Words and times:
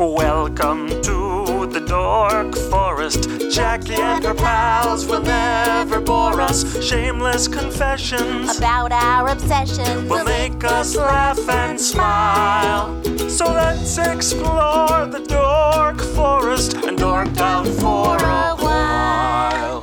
Welcome 0.00 0.88
to 1.02 1.66
the 1.66 1.84
Dork 1.86 2.56
Forest. 2.70 3.28
Jackie 3.50 3.96
and 3.96 4.24
her 4.24 4.32
pals 4.32 5.04
will 5.04 5.20
never 5.20 6.00
bore 6.00 6.40
us. 6.40 6.82
Shameless 6.82 7.46
confessions 7.46 8.56
about 8.56 8.92
our 8.92 9.28
obsession. 9.28 10.08
will 10.08 10.24
make 10.24 10.64
us 10.64 10.96
laugh 10.96 11.46
and 11.50 11.78
smile. 11.78 12.98
So 13.28 13.44
let's 13.52 13.98
explore 13.98 15.04
the 15.04 15.22
Dork 15.28 16.00
Forest 16.14 16.76
and 16.76 16.96
dork 16.96 17.36
out 17.36 17.66
for 17.66 18.16
while. 18.16 18.49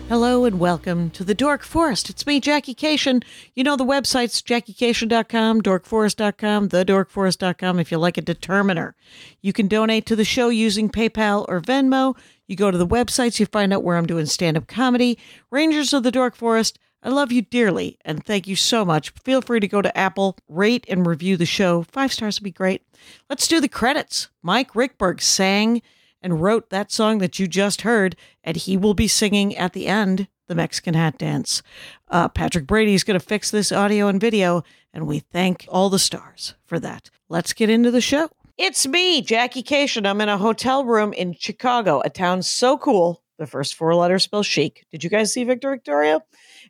Hello 0.09 0.45
and 0.45 0.57
welcome 0.57 1.09
to 1.09 1.25
the 1.25 1.35
Dork 1.35 1.63
Forest. 1.63 2.09
It's 2.09 2.25
me, 2.25 2.39
Jackie 2.39 2.73
Kashian. 2.73 3.25
You 3.55 3.65
know 3.65 3.75
the 3.75 3.83
websites 3.83 4.41
jackiekashian.com, 4.41 5.61
dorkforest.com, 5.61 6.69
thedorkforest.com 6.69 7.79
if 7.79 7.91
you 7.91 7.97
like 7.97 8.17
a 8.17 8.21
determiner. 8.21 8.95
You 9.41 9.51
can 9.51 9.67
donate 9.67 10.05
to 10.05 10.15
the 10.15 10.23
show 10.23 10.47
using 10.47 10.89
PayPal 10.89 11.43
or 11.49 11.59
Venmo. 11.59 12.15
You 12.47 12.55
go 12.55 12.71
to 12.71 12.77
the 12.77 12.87
websites, 12.87 13.37
you 13.37 13.47
find 13.47 13.73
out 13.73 13.83
where 13.83 13.97
I'm 13.97 14.05
doing 14.05 14.27
stand 14.27 14.55
up 14.55 14.67
comedy. 14.67 15.19
Rangers 15.51 15.91
of 15.91 16.03
the 16.03 16.11
Dork 16.11 16.37
Forest, 16.37 16.79
I 17.03 17.09
love 17.09 17.33
you 17.33 17.41
dearly 17.41 17.97
and 18.05 18.23
thank 18.23 18.47
you 18.47 18.55
so 18.55 18.85
much. 18.85 19.09
Feel 19.25 19.41
free 19.41 19.59
to 19.59 19.67
go 19.67 19.81
to 19.81 19.97
Apple, 19.97 20.37
rate 20.47 20.85
and 20.87 21.05
review 21.05 21.35
the 21.35 21.45
show. 21.45 21.83
Five 21.83 22.13
stars 22.13 22.39
would 22.39 22.45
be 22.45 22.51
great. 22.51 22.81
Let's 23.29 23.45
do 23.45 23.59
the 23.59 23.67
credits. 23.67 24.29
Mike 24.41 24.71
Ruekberg 24.71 25.19
sang 25.19 25.81
and 26.27 26.41
wrote 26.41 26.69
that 26.71 26.91
song 26.91 27.19
that 27.19 27.39
you 27.39 27.47
just 27.47 27.83
heard, 27.83 28.13
and 28.43 28.57
he 28.57 28.75
will 28.75 28.93
be 28.93 29.07
singing 29.07 29.55
at 29.55 29.71
the 29.71 29.87
end 29.87 30.27
the 30.47 30.55
Mexican 30.55 30.93
hat 30.93 31.17
dance. 31.17 31.63
Uh, 32.09 32.27
Patrick 32.27 32.67
Brady 32.67 32.93
is 32.93 33.05
going 33.05 33.17
to 33.17 33.25
fix 33.25 33.49
this 33.49 33.71
audio 33.71 34.09
and 34.09 34.19
video, 34.19 34.61
and 34.93 35.07
we 35.07 35.19
thank 35.19 35.65
all 35.69 35.89
the 35.89 35.97
stars 35.97 36.55
for 36.65 36.81
that. 36.81 37.09
Let's 37.29 37.53
get 37.53 37.69
into 37.69 37.91
the 37.91 38.01
show. 38.01 38.29
It's 38.57 38.85
me, 38.85 39.21
Jackie 39.21 39.63
Kashian. 39.63 40.05
I'm 40.05 40.19
in 40.19 40.27
a 40.27 40.37
hotel 40.37 40.83
room 40.83 41.13
in 41.13 41.33
Chicago, 41.33 42.01
a 42.03 42.09
town 42.09 42.43
so 42.43 42.77
cool. 42.77 43.23
The 43.37 43.47
first 43.47 43.75
four 43.75 43.95
letters 43.95 44.23
spell 44.23 44.43
chic. 44.43 44.85
Did 44.91 45.05
you 45.05 45.09
guys 45.09 45.31
see 45.31 45.45
Victor 45.45 45.71
Victoria? 45.71 46.21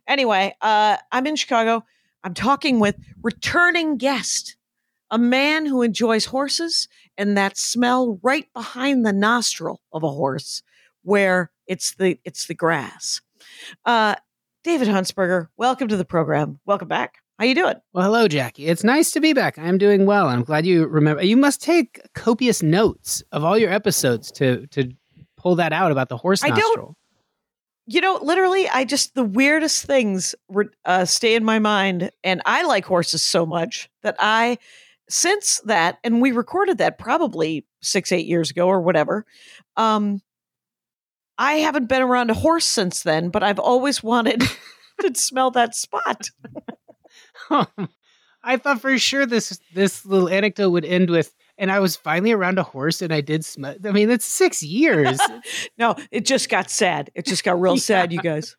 Anyway, 0.06 0.54
uh, 0.60 0.98
I'm 1.10 1.26
in 1.26 1.34
Chicago. 1.34 1.84
I'm 2.22 2.34
talking 2.34 2.78
with 2.78 2.94
returning 3.24 3.96
guest, 3.96 4.56
a 5.10 5.18
man 5.18 5.66
who 5.66 5.82
enjoys 5.82 6.26
horses 6.26 6.86
and 7.18 7.36
that 7.36 7.58
smell 7.58 8.18
right 8.22 8.46
behind 8.54 9.04
the 9.04 9.12
nostril 9.12 9.82
of 9.92 10.02
a 10.02 10.08
horse 10.08 10.62
where 11.02 11.50
it's 11.66 11.94
the 11.96 12.18
it's 12.24 12.46
the 12.46 12.54
grass. 12.54 13.20
Uh, 13.84 14.14
David 14.64 14.88
Huntsberger, 14.88 15.48
welcome 15.56 15.88
to 15.88 15.96
the 15.96 16.04
program. 16.04 16.58
Welcome 16.64 16.88
back. 16.88 17.16
How 17.38 17.44
you 17.44 17.54
doing? 17.54 17.76
Well, 17.92 18.04
hello, 18.04 18.26
Jackie. 18.26 18.66
It's 18.66 18.82
nice 18.82 19.12
to 19.12 19.20
be 19.20 19.32
back. 19.32 19.58
I'm 19.58 19.78
doing 19.78 20.06
well. 20.06 20.26
I'm 20.28 20.42
glad 20.42 20.66
you 20.66 20.86
remember. 20.86 21.22
You 21.22 21.36
must 21.36 21.62
take 21.62 22.00
copious 22.14 22.62
notes 22.62 23.22
of 23.32 23.44
all 23.44 23.58
your 23.58 23.70
episodes 23.72 24.30
to 24.32 24.66
to 24.68 24.90
pull 25.36 25.54
that 25.56 25.72
out 25.72 25.92
about 25.92 26.08
the 26.08 26.16
horse 26.16 26.42
I 26.42 26.48
don't- 26.48 26.58
nostril. 26.58 26.96
You 27.90 28.02
know, 28.02 28.18
literally, 28.20 28.68
I 28.68 28.84
just 28.84 29.14
the 29.14 29.24
weirdest 29.24 29.86
things 29.86 30.34
uh, 30.84 31.06
stay 31.06 31.34
in 31.34 31.42
my 31.42 31.58
mind, 31.58 32.10
and 32.22 32.42
I 32.44 32.64
like 32.64 32.84
horses 32.84 33.24
so 33.24 33.46
much 33.46 33.88
that 34.02 34.14
I, 34.18 34.58
since 35.08 35.60
that, 35.64 35.98
and 36.04 36.20
we 36.20 36.32
recorded 36.32 36.78
that 36.78 36.98
probably 36.98 37.66
six, 37.80 38.12
eight 38.12 38.26
years 38.26 38.50
ago 38.50 38.66
or 38.66 38.80
whatever. 38.80 39.24
Um, 39.76 40.22
I 41.38 41.54
haven't 41.54 41.88
been 41.88 42.02
around 42.02 42.30
a 42.30 42.34
horse 42.34 42.64
since 42.64 43.02
then, 43.02 43.30
but 43.30 43.42
I've 43.42 43.60
always 43.60 44.02
wanted 44.02 44.42
to 45.00 45.14
smell 45.14 45.50
that 45.52 45.74
spot. 45.74 46.30
I 48.42 48.56
thought 48.56 48.80
for 48.80 48.96
sure 48.98 49.26
this 49.26 49.58
this 49.74 50.04
little 50.06 50.28
anecdote 50.28 50.70
would 50.70 50.84
end 50.84 51.10
with, 51.10 51.34
and 51.56 51.70
I 51.70 51.80
was 51.80 51.96
finally 51.96 52.32
around 52.32 52.58
a 52.58 52.62
horse, 52.62 53.02
and 53.02 53.12
I 53.12 53.20
did 53.20 53.44
smell. 53.44 53.74
I 53.84 53.90
mean, 53.92 54.08
that's 54.08 54.24
six 54.24 54.62
years. 54.62 55.18
No, 55.78 55.94
it 56.10 56.26
just 56.26 56.48
got 56.48 56.70
sad. 56.70 57.10
It 57.14 57.24
just 57.24 57.44
got 57.44 57.60
real 57.60 57.76
sad, 57.76 58.12
you 58.12 58.20
guys. 58.20 58.56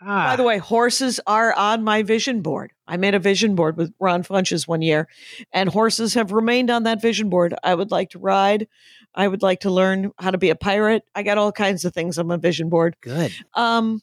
Ah, 0.00 0.30
By 0.30 0.36
the 0.36 0.42
way, 0.42 0.56
horses 0.58 1.20
are 1.26 1.52
on 1.52 1.84
my 1.84 2.02
vision 2.02 2.40
board. 2.40 2.72
I 2.86 2.96
made 2.96 3.14
a 3.14 3.18
vision 3.18 3.54
board 3.54 3.76
with 3.76 3.92
Ron 3.98 4.22
Funches 4.22 4.68
one 4.68 4.82
year, 4.82 5.08
and 5.52 5.68
horses 5.70 6.14
have 6.14 6.32
remained 6.32 6.70
on 6.70 6.82
that 6.82 7.00
vision 7.00 7.30
board. 7.30 7.54
I 7.64 7.74
would 7.74 7.90
like 7.90 8.10
to 8.10 8.18
ride. 8.18 8.68
I 9.14 9.26
would 9.28 9.42
like 9.42 9.60
to 9.60 9.70
learn 9.70 10.10
how 10.18 10.30
to 10.32 10.38
be 10.38 10.50
a 10.50 10.56
pirate. 10.56 11.02
I 11.14 11.22
got 11.22 11.38
all 11.38 11.52
kinds 11.52 11.84
of 11.84 11.94
things 11.94 12.18
on 12.18 12.26
my 12.26 12.36
vision 12.36 12.68
board. 12.68 12.96
good. 13.00 13.32
Um, 13.54 14.02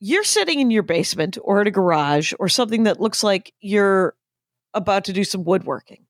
you're 0.00 0.24
sitting 0.24 0.60
in 0.60 0.70
your 0.70 0.84
basement 0.84 1.36
or 1.42 1.60
in 1.60 1.66
a 1.66 1.70
garage 1.72 2.32
or 2.38 2.48
something 2.48 2.84
that 2.84 3.00
looks 3.00 3.24
like 3.24 3.52
you're 3.60 4.14
about 4.72 5.04
to 5.06 5.12
do 5.12 5.24
some 5.24 5.42
woodworking. 5.44 6.04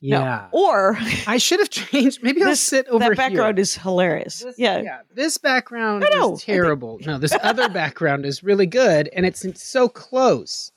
No. 0.00 0.20
Yeah, 0.20 0.48
Or 0.52 0.96
I 1.26 1.36
should 1.36 1.58
have 1.60 1.68
changed. 1.68 2.22
Maybe 2.22 2.42
I'll 2.42 2.48
this 2.50 2.60
sit 2.60 2.86
over 2.88 3.00
that 3.00 3.16
background 3.16 3.58
here. 3.58 3.62
is 3.62 3.74
hilarious. 3.76 4.40
This- 4.40 4.58
yeah. 4.58 5.00
This 5.14 5.36
background 5.38 6.00
No, 6.10 6.16
no, 6.16 6.26
think- 6.28 6.38
is 6.38 6.44
terrible. 6.44 6.98
No, 7.04 7.18
this 7.18 7.36
other 7.42 7.68
background 7.80 8.24
is 8.24 8.42
really 8.42 8.66
good, 8.66 9.08
and 9.12 9.26
it's 9.26 9.44
so 9.62 9.88
close. 9.88 10.70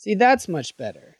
See, 0.00 0.14
that's 0.14 0.48
much 0.48 0.76
better. 0.78 1.18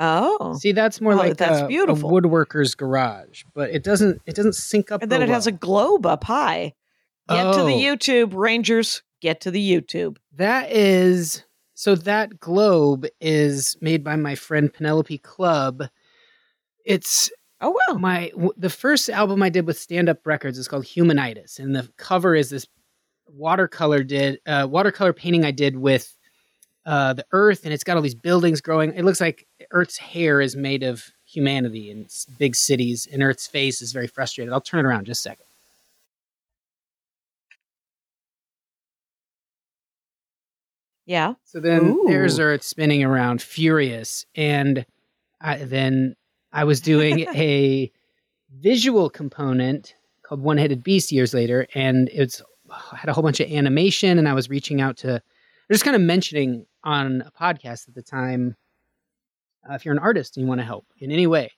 Oh. 0.00 0.54
See, 0.58 0.72
that's 0.72 1.00
more 1.00 1.12
Oh, 1.12 1.16
like 1.16 1.36
that's 1.36 1.60
a, 1.60 1.64
a 1.66 1.68
beautiful. 1.68 2.10
woodworker's 2.10 2.74
garage, 2.74 3.44
but 3.54 3.70
it 3.70 3.84
doesn't 3.84 4.20
it 4.26 4.34
doesn't 4.34 4.54
sync 4.56 4.90
up. 4.90 5.02
And 5.02 5.10
then 5.12 5.22
it 5.22 5.28
has 5.28 5.46
a 5.46 5.52
globe 5.52 6.04
up 6.04 6.24
high. 6.24 6.74
Get 7.28 7.52
to 7.54 7.62
the 7.62 7.74
Oh. 7.74 7.96
YouTube, 7.96 8.32
Rangers. 8.34 9.02
Get 9.20 9.40
to 9.42 9.50
the 9.52 9.72
YouTube. 9.72 10.16
that 10.34 10.72
is 10.72 11.44
so 11.74 11.94
that 11.94 12.40
globe 12.40 13.06
is 13.20 13.76
made 13.80 14.02
by 14.02 14.16
my 14.16 14.34
friend 14.34 14.72
Penelope 14.72 15.18
Club. 15.18 15.84
It's 16.84 17.30
Oh 17.60 17.76
well. 17.88 17.98
my 18.00 18.30
w- 18.30 18.52
the 18.56 18.70
first 18.70 19.08
album 19.08 19.42
I 19.44 19.48
did 19.48 19.64
with 19.66 19.78
Stand 19.78 20.08
Up 20.08 20.26
Records 20.26 20.58
is 20.58 20.66
called 20.68 20.84
Humanitis, 20.86 21.58
and 21.60 21.74
the 21.74 21.88
cover 21.96 22.34
is 22.34 22.50
this 22.50 22.66
watercolor 23.28 24.02
did 24.02 24.40
uh, 24.46 24.66
watercolor 24.68 25.12
painting 25.12 25.44
I 25.44 25.50
did 25.50 25.76
with 25.76 26.16
uh, 26.88 27.12
the 27.12 27.26
Earth, 27.32 27.64
and 27.64 27.74
it's 27.74 27.84
got 27.84 27.96
all 27.96 28.02
these 28.02 28.14
buildings 28.14 28.62
growing. 28.62 28.94
It 28.94 29.04
looks 29.04 29.20
like 29.20 29.46
Earth's 29.72 29.98
hair 29.98 30.40
is 30.40 30.56
made 30.56 30.82
of 30.82 31.04
humanity 31.26 31.90
and 31.90 32.08
big 32.38 32.56
cities, 32.56 33.06
and 33.12 33.22
Earth's 33.22 33.46
face 33.46 33.82
is 33.82 33.92
very 33.92 34.06
frustrated. 34.06 34.54
I'll 34.54 34.62
turn 34.62 34.80
it 34.80 34.88
around 34.88 35.04
just 35.04 35.20
a 35.20 35.28
second. 35.28 35.44
Yeah. 41.04 41.34
So 41.44 41.60
then 41.60 41.98
there's 42.06 42.38
Ooh. 42.38 42.42
Earth 42.42 42.62
spinning 42.62 43.04
around, 43.04 43.42
furious, 43.42 44.24
and 44.34 44.86
I, 45.42 45.58
then 45.58 46.16
I 46.54 46.64
was 46.64 46.80
doing 46.80 47.20
a 47.34 47.92
visual 48.60 49.10
component 49.10 49.94
called 50.22 50.40
One 50.40 50.56
Headed 50.56 50.82
Beast 50.82 51.12
years 51.12 51.34
later, 51.34 51.66
and 51.74 52.08
it's 52.14 52.40
had 52.96 53.10
a 53.10 53.12
whole 53.12 53.22
bunch 53.22 53.40
of 53.40 53.50
animation, 53.52 54.18
and 54.18 54.26
I 54.26 54.32
was 54.32 54.48
reaching 54.48 54.80
out 54.80 54.96
to, 54.98 55.22
just 55.74 55.84
kind 55.84 55.96
of 55.96 56.02
mentioning 56.02 56.66
on 56.84 57.22
a 57.22 57.30
podcast 57.30 57.88
at 57.88 57.94
the 57.94 58.02
time, 58.02 58.56
uh, 59.68 59.74
if 59.74 59.84
you're 59.84 59.92
an 59.94 59.98
artist 59.98 60.36
and 60.36 60.44
you 60.44 60.48
want 60.48 60.60
to 60.60 60.64
help 60.66 60.86
in 60.98 61.10
any 61.10 61.26
way. 61.26 61.50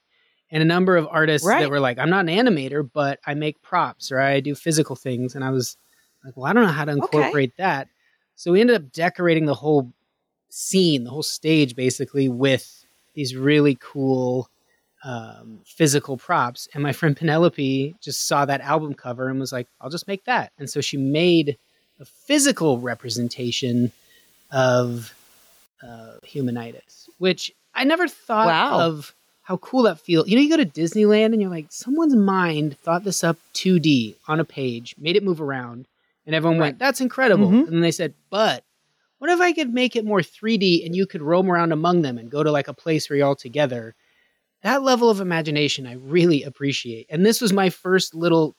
And 0.51 0.63
a 0.63 0.67
number 0.67 0.97
of 0.97 1.07
artists 1.09 1.47
Right. 1.47 1.61
that 1.61 1.71
were 1.71 1.79
like, 1.81 1.99
I'm 1.99 2.11
not 2.11 2.29
an 2.29 2.35
animator, 2.47 2.89
but 2.93 3.21
I 3.25 3.35
make 3.35 3.63
props 3.63 4.11
or 4.11 4.19
I 4.19 4.41
do 4.41 4.55
physical 4.55 4.97
things. 4.97 5.35
And 5.37 5.45
I 5.45 5.51
was 5.51 5.77
like, 6.25 6.37
well, 6.37 6.47
I 6.47 6.53
don't 6.53 6.65
know 6.65 6.73
how 6.73 6.85
to 6.85 6.93
incorporate 6.93 7.57
that. 7.59 7.89
So 8.35 8.51
we 8.53 8.61
ended 8.61 8.77
up 8.77 8.91
decorating 8.91 9.47
the 9.47 9.55
whole 9.55 9.93
scene, 10.49 11.05
the 11.05 11.11
whole 11.11 11.23
stage, 11.23 11.77
basically 11.77 12.29
with 12.29 12.85
these 13.15 13.37
really 13.37 13.77
cool 13.81 14.49
um, 15.05 15.61
physical 15.65 16.17
props. 16.17 16.67
And 16.75 16.83
my 16.83 16.93
friend 16.99 17.17
Penelope 17.17 17.95
just 18.03 18.27
saw 18.27 18.45
that 18.45 18.61
album 18.61 18.95
cover 18.95 19.29
and 19.29 19.39
was 19.39 19.53
like, 19.53 19.69
"I'll 19.81 19.89
just 19.91 20.09
make 20.09 20.25
that." 20.25 20.53
And 20.59 20.69
so 20.69 20.81
she 20.81 20.97
made 20.97 21.59
a 22.01 22.05
physical 22.05 22.81
representation 22.81 23.93
of 24.53 25.15
uh, 25.83 26.15
humanitis, 26.27 27.09
which 27.19 27.53
I 27.75 27.85
never 27.85 28.09
thought 28.09 28.47
Wow. 28.47 28.81
of 28.81 29.15
how 29.43 29.57
cool 29.59 29.83
that 29.85 30.01
feels. 30.01 30.29
You 30.29 30.37
know, 30.37 30.43
you 30.43 30.51
go 30.51 30.57
to 30.57 30.67
Disneyland 30.67 31.27
and 31.33 31.41
you're 31.41 31.51
like, 31.51 31.67
someone's 31.71 32.15
mind 32.17 32.79
thought 32.79 33.05
this 33.05 33.25
up 33.25 33.37
2D 33.55 34.17
on 34.29 34.41
a 34.41 34.45
page, 34.45 34.95
made 34.99 35.17
it 35.17 35.23
move 35.25 35.41
around, 35.41 35.87
and 36.27 36.35
everyone 36.35 36.59
Right. 36.59 36.67
went, 36.69 36.79
"That's 36.79 37.01
incredible." 37.01 37.49
Mhm. 37.49 37.65
And 37.67 37.73
then 37.75 37.81
they 37.81 37.91
said, 37.93 38.15
"But." 38.31 38.65
What 39.19 39.29
if 39.31 39.39
I 39.41 39.53
could 39.53 39.75
make 39.75 39.97
it 39.97 40.05
more 40.07 40.23
3D 40.23 40.83
and 40.87 40.97
you 40.97 41.07
could 41.07 41.21
roam 41.21 41.51
around 41.51 41.73
among 41.73 42.01
them 42.01 42.17
and 42.17 42.31
go 42.31 42.43
to 42.43 42.51
like 42.51 42.69
a 42.69 42.73
place 42.73 43.11
where 43.11 43.19
you're 43.19 43.27
all 43.27 43.37
together? 43.37 43.95
That 44.63 44.83
level 44.83 45.11
of 45.11 45.21
imagination 45.21 45.87
I 45.87 45.95
really 45.95 46.43
appreciate. 46.43 47.07
And 47.11 47.25
this 47.27 47.41
was 47.43 47.53
my 47.53 47.69
first 47.69 48.15
little 48.15 48.57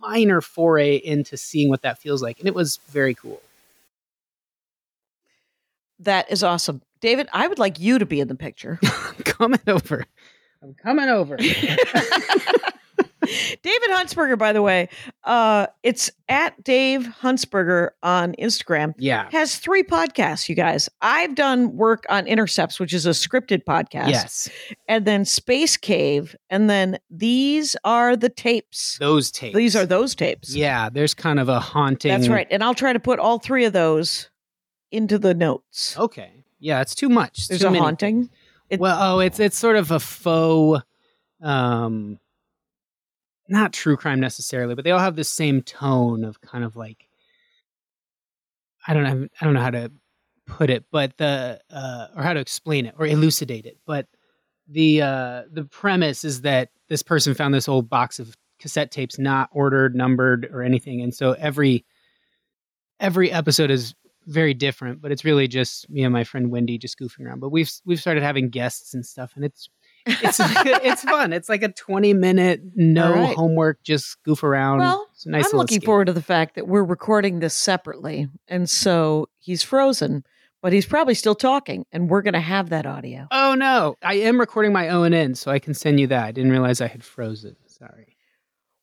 minor 0.00 0.40
foray 0.40 0.96
into 0.98 1.36
seeing 1.36 1.68
what 1.68 1.82
that 1.82 1.98
feels 1.98 2.22
like. 2.22 2.38
And 2.38 2.46
it 2.46 2.54
was 2.54 2.76
very 2.90 3.14
cool. 3.14 3.42
That 6.00 6.30
is 6.30 6.42
awesome. 6.42 6.82
David, 7.00 7.28
I 7.32 7.46
would 7.46 7.58
like 7.58 7.78
you 7.78 7.98
to 7.98 8.06
be 8.06 8.20
in 8.20 8.28
the 8.28 8.34
picture. 8.34 8.78
I'm 8.82 9.14
coming 9.24 9.60
over. 9.66 10.04
I'm 10.62 10.74
coming 10.74 11.08
over. 11.08 11.38
David 13.62 13.90
Huntsberger, 13.90 14.38
by 14.38 14.52
the 14.52 14.62
way, 14.62 14.88
uh, 15.24 15.66
it's 15.82 16.10
at 16.28 16.62
Dave 16.64 17.02
Huntsberger 17.20 17.90
on 18.02 18.34
Instagram. 18.38 18.94
Yeah. 18.96 19.28
Has 19.30 19.56
three 19.56 19.82
podcasts, 19.82 20.48
you 20.48 20.54
guys. 20.54 20.88
I've 21.02 21.34
done 21.34 21.76
work 21.76 22.04
on 22.08 22.26
Intercepts, 22.26 22.80
which 22.80 22.94
is 22.94 23.06
a 23.06 23.10
scripted 23.10 23.64
podcast. 23.64 24.10
Yes. 24.10 24.48
And 24.88 25.04
then 25.04 25.24
Space 25.24 25.76
Cave. 25.76 26.36
And 26.48 26.70
then 26.70 26.98
these 27.10 27.76
are 27.84 28.16
the 28.16 28.28
tapes. 28.28 28.98
Those 28.98 29.30
tapes. 29.30 29.56
These 29.56 29.76
are 29.76 29.86
those 29.86 30.14
tapes. 30.14 30.54
Yeah, 30.54 30.88
there's 30.88 31.14
kind 31.14 31.38
of 31.38 31.48
a 31.48 31.60
haunting. 31.60 32.10
That's 32.10 32.28
right. 32.28 32.46
And 32.50 32.64
I'll 32.64 32.74
try 32.74 32.92
to 32.92 33.00
put 33.00 33.18
all 33.18 33.38
three 33.38 33.64
of 33.64 33.72
those 33.72 34.30
into 34.90 35.18
the 35.18 35.34
notes. 35.34 35.96
Okay. 35.98 36.30
Yeah, 36.58 36.80
it's 36.80 36.94
too 36.94 37.08
much. 37.08 37.38
It's 37.38 37.48
There's 37.48 37.60
too 37.60 37.68
a 37.68 37.70
many. 37.70 37.82
haunting. 37.82 38.30
It- 38.70 38.80
well, 38.80 39.16
oh, 39.16 39.20
it's 39.20 39.38
it's 39.40 39.56
sort 39.56 39.76
of 39.76 39.90
a 39.90 40.00
faux, 40.00 40.82
um, 41.42 42.18
not 43.48 43.72
true 43.72 43.96
crime 43.96 44.20
necessarily, 44.20 44.74
but 44.74 44.84
they 44.84 44.90
all 44.90 44.98
have 44.98 45.16
the 45.16 45.24
same 45.24 45.62
tone 45.62 46.22
of 46.24 46.40
kind 46.42 46.64
of 46.64 46.76
like, 46.76 47.08
I 48.86 48.92
don't 48.94 49.04
know, 49.04 49.28
I 49.40 49.44
don't 49.44 49.54
know 49.54 49.60
how 49.62 49.70
to 49.70 49.90
put 50.46 50.68
it, 50.70 50.84
but 50.90 51.16
the 51.16 51.60
uh, 51.70 52.06
or 52.16 52.22
how 52.22 52.32
to 52.34 52.40
explain 52.40 52.86
it 52.86 52.94
or 52.98 53.06
elucidate 53.06 53.64
it, 53.66 53.78
but 53.86 54.06
the 54.68 55.00
uh, 55.02 55.42
the 55.50 55.64
premise 55.64 56.24
is 56.24 56.42
that 56.42 56.70
this 56.88 57.02
person 57.02 57.34
found 57.34 57.54
this 57.54 57.68
old 57.68 57.88
box 57.88 58.18
of 58.18 58.36
cassette 58.58 58.90
tapes 58.90 59.18
not 59.18 59.48
ordered, 59.52 59.94
numbered, 59.94 60.46
or 60.52 60.62
anything, 60.62 61.00
and 61.00 61.14
so 61.14 61.32
every 61.32 61.86
every 63.00 63.30
episode 63.30 63.70
is 63.70 63.94
very 64.28 64.54
different, 64.54 65.00
but 65.00 65.10
it's 65.10 65.24
really 65.24 65.48
just 65.48 65.88
me 65.90 66.04
and 66.04 66.12
my 66.12 66.24
friend 66.24 66.50
Wendy 66.50 66.78
just 66.78 66.98
goofing 66.98 67.26
around. 67.26 67.40
But 67.40 67.50
we've 67.50 67.70
we've 67.84 68.00
started 68.00 68.22
having 68.22 68.50
guests 68.50 68.94
and 68.94 69.04
stuff, 69.04 69.32
and 69.34 69.44
it's 69.44 69.68
it's 70.06 70.38
it's 70.40 71.02
fun. 71.02 71.32
It's 71.32 71.48
like 71.48 71.62
a 71.62 71.72
twenty 71.72 72.12
minute 72.12 72.60
no 72.74 73.12
right. 73.12 73.36
homework, 73.36 73.82
just 73.82 74.22
goof 74.22 74.42
around. 74.42 74.78
Well, 74.78 75.08
nice 75.26 75.52
I'm 75.52 75.58
looking 75.58 75.78
escape. 75.78 75.86
forward 75.86 76.06
to 76.06 76.12
the 76.12 76.22
fact 76.22 76.54
that 76.54 76.68
we're 76.68 76.84
recording 76.84 77.40
this 77.40 77.54
separately. 77.54 78.28
And 78.46 78.68
so 78.68 79.28
he's 79.38 79.62
frozen, 79.62 80.24
but 80.62 80.72
he's 80.72 80.86
probably 80.86 81.14
still 81.14 81.34
talking. 81.34 81.86
And 81.90 82.10
we're 82.10 82.22
going 82.22 82.34
to 82.34 82.40
have 82.40 82.70
that 82.70 82.86
audio. 82.86 83.26
Oh 83.30 83.54
no, 83.54 83.96
I 84.02 84.14
am 84.14 84.38
recording 84.38 84.72
my 84.72 84.88
O 84.90 85.02
and 85.02 85.14
N, 85.14 85.34
so 85.34 85.50
I 85.50 85.58
can 85.58 85.74
send 85.74 86.00
you 86.00 86.06
that. 86.08 86.24
I 86.24 86.32
didn't 86.32 86.50
realize 86.50 86.80
I 86.80 86.86
had 86.86 87.02
frozen. 87.02 87.56
Sorry. 87.66 88.16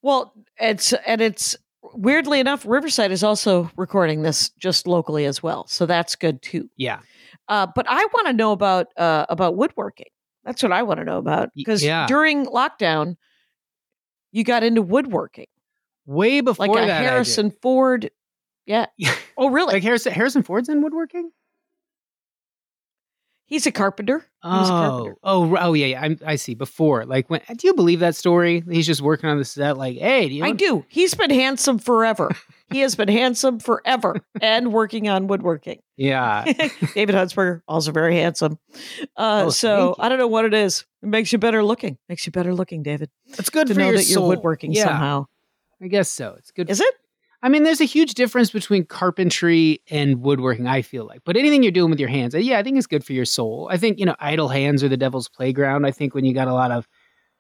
Well, 0.02 0.34
it's, 0.60 0.94
and 0.94 1.20
it's 1.20 1.56
weirdly 1.96 2.40
enough, 2.40 2.66
Riverside 2.66 3.12
is 3.12 3.24
also 3.24 3.70
recording 3.76 4.22
this 4.22 4.50
just 4.60 4.88
locally 4.88 5.26
as 5.26 5.42
well. 5.42 5.66
So 5.68 5.86
that's 5.86 6.16
good 6.16 6.42
too. 6.42 6.70
Yeah. 6.78 7.00
Uh, 7.48 7.68
but 7.74 7.86
I 7.88 8.06
want 8.06 8.28
to 8.28 8.34
know 8.34 8.52
about, 8.52 8.88
uh, 8.98 9.26
about 9.30 9.56
woodworking. 9.56 10.08
That's 10.44 10.62
what 10.62 10.72
I 10.72 10.84
want 10.84 11.00
to 11.00 11.06
know 11.06 11.18
about. 11.18 11.50
Because 11.56 11.84
yeah. 11.84 12.06
during 12.08 12.46
lockdown, 12.46 13.18
you 14.32 14.44
got 14.44 14.64
into 14.64 14.82
woodworking, 14.82 15.48
Way 16.06 16.42
before 16.42 16.68
like 16.68 16.84
a 16.84 16.88
that. 16.88 17.02
Harrison 17.02 17.52
Ford. 17.62 18.12
Yeah. 18.66 18.88
Oh, 19.38 19.50
really? 19.50 19.74
like 19.74 19.84
Harrison 19.84 20.14
Harrison 20.14 20.44
Ford's 20.44 20.70
in 20.70 20.82
woodworking. 20.82 21.30
He's 23.48 23.68
a 23.68 23.72
carpenter. 23.72 24.26
Was 24.44 24.70
a 24.70 24.74
Oh, 24.74 24.76
carpenter. 24.76 25.16
oh, 25.24 25.58
oh, 25.60 25.74
yeah, 25.74 25.86
yeah. 25.86 26.02
I'm, 26.02 26.20
I 26.26 26.36
see. 26.36 26.56
Before, 26.56 27.06
like, 27.06 27.30
when 27.30 27.42
do 27.56 27.68
you 27.68 27.74
believe 27.76 28.00
that 28.00 28.16
story? 28.16 28.64
He's 28.70 28.88
just 28.88 29.02
working 29.02 29.30
on 29.30 29.38
the 29.38 29.46
set. 29.46 29.78
Like, 29.78 29.98
hey, 29.98 30.28
do 30.30 30.34
you? 30.36 30.44
I 30.44 30.48
want- 30.48 30.60
do. 30.60 30.84
He's 30.88 31.14
been 31.14 31.30
handsome 31.30 31.78
forever. 31.78 32.32
he 32.72 32.80
has 32.80 32.96
been 32.96 33.08
handsome 33.08 33.60
forever 33.60 34.22
and 34.42 34.74
working 34.74 35.10
on 35.10 35.28
woodworking. 35.28 35.80
Yeah. 35.96 36.44
David 36.96 37.14
Huntsberger, 37.16 37.62
also 37.68 37.92
very 37.92 38.16
handsome. 38.16 38.58
Uh, 39.16 39.44
Oh, 39.46 39.50
so. 39.50 39.96
I 40.00 40.10
don't 40.10 40.18
know 40.18 40.28
what 40.28 40.46
it 40.46 40.54
is. 40.56 40.84
It 41.04 41.10
makes 41.10 41.32
you 41.32 41.38
better 41.38 41.64
looking. 41.64 41.98
Makes 42.10 42.26
you 42.26 42.32
better 42.32 42.54
looking, 42.54 42.82
David. 42.82 43.10
It's 43.28 43.50
good 43.52 43.68
to 43.68 43.74
know 43.76 43.92
that 43.92 44.02
soul. 44.04 44.24
you're 44.24 44.30
woodworking 44.30 44.72
yeah, 44.74 44.86
somehow. 44.86 45.28
I 45.82 45.88
guess 45.88 46.10
so. 46.10 46.36
It's 46.40 46.50
good. 46.52 46.70
Is 46.70 46.80
it? 46.82 46.94
I 47.46 47.50
mean, 47.50 47.62
there's 47.62 47.80
a 47.80 47.86
huge 47.86 48.16
difference 48.16 48.50
between 48.50 48.86
carpentry 48.86 49.80
and 49.92 50.22
woodworking. 50.24 50.66
I 50.66 50.82
feel 50.82 51.06
like, 51.06 51.22
but 51.26 51.38
anything 51.38 51.62
you're 51.62 51.72
doing 51.72 51.92
with 51.92 52.00
your 52.00 52.10
hands, 52.10 52.34
uh, 52.34 52.40
yeah, 52.40 52.58
I 52.58 52.64
think 52.64 52.76
it's 52.76 52.88
good 52.88 53.04
for 53.04 53.14
your 53.14 53.24
soul. 53.26 53.68
I 53.72 53.78
think 53.78 54.00
you 54.00 54.06
know, 54.08 54.16
idle 54.20 54.48
hands 54.48 54.84
are 54.84 54.90
the 54.90 54.98
devil's 54.98 55.30
playground. 55.30 55.86
I 55.86 55.92
think 55.92 56.16
when 56.16 56.26
you 56.26 56.34
got 56.34 56.48
a 56.48 56.54
lot 56.54 56.72
of 56.72 56.88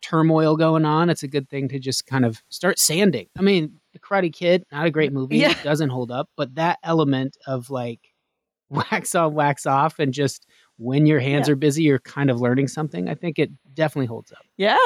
turmoil 0.03 0.57
going 0.57 0.85
on, 0.85 1.09
it's 1.09 1.23
a 1.23 1.27
good 1.27 1.49
thing 1.49 1.67
to 1.69 1.79
just 1.79 2.05
kind 2.05 2.23
of 2.23 2.43
start 2.49 2.77
sanding. 2.77 3.25
I 3.35 3.41
mean, 3.41 3.79
The 3.93 3.99
Karate 3.99 4.31
Kid, 4.31 4.63
not 4.71 4.85
a 4.85 4.91
great 4.91 5.11
movie, 5.19 5.37
Yeah. 5.37 5.55
doesn't 5.63 5.89
hold 5.89 6.11
up, 6.11 6.29
but 6.37 6.53
that 6.53 6.77
element 6.83 7.35
of 7.47 7.71
like 7.71 8.01
wax 8.69 9.15
on, 9.15 9.33
wax 9.33 9.65
off, 9.65 9.97
and 9.97 10.13
just 10.13 10.45
when 10.77 11.07
your 11.07 11.19
hands 11.19 11.47
Yeah. 11.47 11.53
are 11.53 11.55
busy, 11.55 11.81
you're 11.81 11.97
kind 11.97 12.29
of 12.29 12.39
learning 12.39 12.67
something. 12.67 13.09
I 13.09 13.15
think 13.15 13.39
it 13.39 13.49
definitely 13.73 14.05
holds 14.07 14.31
up. 14.31 14.45
Yeah. 14.55 14.77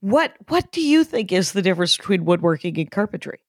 What 0.00 0.32
What 0.48 0.72
do 0.72 0.80
you 0.80 1.04
think 1.04 1.32
is 1.32 1.52
the 1.52 1.60
difference 1.60 1.96
between 1.98 2.24
woodworking 2.24 2.78
and 2.78 2.90
carpentry? 2.90 3.40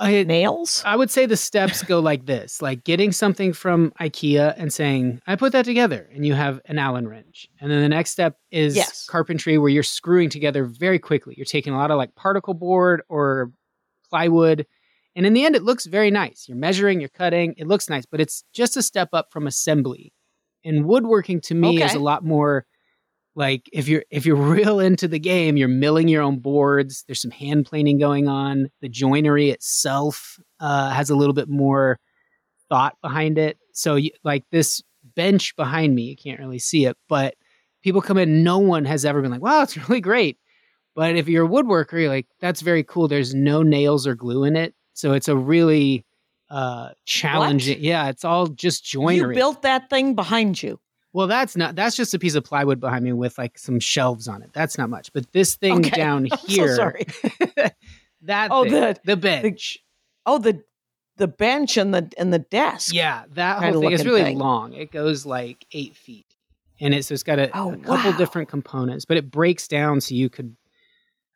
Uh, 0.00 0.04
I, 0.04 0.22
Nails? 0.24 0.82
I 0.84 0.96
would 0.96 1.10
say 1.10 1.26
the 1.26 1.36
steps 1.36 1.82
go 1.82 2.00
like 2.00 2.26
this 2.26 2.60
like 2.60 2.84
getting 2.84 3.12
something 3.12 3.52
from 3.52 3.92
IKEA 4.00 4.54
and 4.56 4.72
saying, 4.72 5.20
I 5.26 5.36
put 5.36 5.52
that 5.52 5.64
together, 5.64 6.08
and 6.12 6.26
you 6.26 6.34
have 6.34 6.60
an 6.66 6.78
Allen 6.78 7.06
wrench. 7.06 7.48
And 7.60 7.70
then 7.70 7.80
the 7.80 7.88
next 7.88 8.10
step 8.10 8.36
is 8.50 8.74
Yes. 8.76 9.06
carpentry, 9.08 9.58
where 9.58 9.68
you're 9.70 9.82
screwing 9.82 10.30
together 10.30 10.64
very 10.64 10.98
quickly. 10.98 11.34
You're 11.36 11.44
taking 11.44 11.72
a 11.72 11.76
lot 11.76 11.90
of 11.90 11.96
like 11.96 12.14
particle 12.14 12.54
board 12.54 13.02
or 13.08 13.52
plywood. 14.10 14.66
And 15.16 15.24
in 15.26 15.32
the 15.32 15.44
end, 15.44 15.54
it 15.54 15.62
looks 15.62 15.86
very 15.86 16.10
nice. 16.10 16.46
You're 16.48 16.58
measuring, 16.58 16.98
you're 16.98 17.08
cutting, 17.08 17.54
it 17.56 17.68
looks 17.68 17.88
nice, 17.88 18.04
but 18.04 18.20
it's 18.20 18.42
just 18.52 18.76
a 18.76 18.82
step 18.82 19.10
up 19.12 19.28
from 19.30 19.46
assembly. 19.46 20.12
And 20.64 20.86
woodworking 20.86 21.40
to 21.42 21.54
me 21.54 21.82
is 21.82 21.94
a 21.94 22.00
lot 22.00 22.24
more 22.24 22.66
like 23.36 23.68
if 23.72 23.88
you're 23.88 24.04
if 24.10 24.26
you're 24.26 24.36
real 24.54 24.80
into 24.80 25.08
the 25.08 25.18
game 25.18 25.56
you're 25.56 25.68
milling 25.68 26.08
your 26.08 26.22
own 26.22 26.38
boards 26.38 27.04
there's 27.06 27.22
some 27.22 27.30
hand 27.30 27.66
planing 27.66 27.98
going 27.98 28.28
on 28.28 28.70
the 28.80 28.88
joinery 28.88 29.50
itself 29.50 30.38
uh, 30.60 30.90
has 30.90 31.10
a 31.10 31.16
little 31.16 31.34
bit 31.34 31.48
more 31.48 31.98
thought 32.68 32.96
behind 33.02 33.38
it. 33.38 33.58
So 33.72 33.96
you, 33.96 34.10
like 34.22 34.44
this 34.50 34.82
bench 35.14 35.54
behind 35.56 35.94
me 35.94 36.02
you 36.02 36.16
can't 36.16 36.40
really 36.40 36.58
see 36.58 36.86
it 36.86 36.96
but 37.08 37.34
people 37.82 38.00
come 38.00 38.16
in 38.16 38.42
no 38.42 38.58
one 38.58 38.86
has 38.86 39.04
ever 39.04 39.20
been 39.20 39.30
like 39.30 39.42
wow 39.42 39.62
it's 39.62 39.76
really 39.88 40.00
great. 40.00 40.38
But 40.96 41.16
if 41.16 41.28
you're 41.28 41.46
a 41.46 41.48
woodworker 41.48 42.00
you're 42.00 42.08
like 42.08 42.26
that's 42.40 42.60
very 42.60 42.84
cool. 42.84 43.08
There's 43.08 43.34
no 43.34 43.62
nails 43.62 44.06
or 44.06 44.14
glue 44.14 44.44
in 44.44 44.56
it. 44.56 44.74
So 44.94 45.12
it's 45.12 45.28
a 45.28 45.36
really 45.36 46.04
uh 46.50 46.90
challenging 47.06 47.82
yeah 47.82 48.08
it's 48.08 48.24
all 48.24 48.46
just 48.46 48.84
joinery. 48.84 49.34
You 49.34 49.40
built 49.40 49.62
that 49.62 49.90
thing 49.90 50.14
behind 50.14 50.62
you. 50.62 50.78
Well, 51.14 51.26
that's 51.26 51.56
not. 51.56 51.74
That's 51.76 51.96
just 51.96 52.12
a 52.12 52.18
piece 52.18 52.34
of 52.34 52.44
plywood 52.44 52.80
behind 52.80 53.04
me 53.04 53.12
with 53.14 53.38
like 53.38 53.56
some 53.56 53.80
shelves 53.80 54.28
on 54.28 54.42
it. 54.42 54.50
That's 54.52 54.76
not 54.76 54.90
much. 54.90 55.10
But 55.14 55.32
this 55.32 55.54
thing 55.54 55.78
Okay. 55.78 55.90
down 55.96 56.28
I'm 56.30 56.38
so 56.38 56.46
here, 56.46 56.76
sorry. 56.76 57.06
that 58.22 58.48
Oh, 58.50 58.64
thing, 58.64 58.72
the- 58.72 59.00
the 59.04 59.16
bench. 59.16 59.78
Oh, 60.26 60.38
the 60.38 60.62
the 61.16 61.28
bench 61.28 61.76
and 61.76 61.94
the 61.94 62.10
and 62.18 62.32
the 62.32 62.40
desk. 62.40 62.92
yeah, 62.92 63.24
that 63.34 63.62
whole 63.62 63.80
thing 63.80 63.92
is 63.92 64.04
really 64.04 64.22
thing. 64.24 64.38
long. 64.38 64.72
It 64.74 64.90
goes 64.90 65.24
like 65.24 65.64
eight 65.72 65.94
feet, 65.96 66.26
and 66.80 66.92
it's, 66.92 67.10
it's 67.10 67.22
got 67.22 67.38
a, 67.38 67.50
Oh, 67.56 67.72
a 67.72 67.76
couple 67.76 68.10
wow. 68.10 68.16
different 68.18 68.48
components, 68.48 69.04
but 69.04 69.16
it 69.16 69.30
breaks 69.30 69.68
down 69.68 70.00
so 70.00 70.14
you 70.14 70.28
could. 70.28 70.56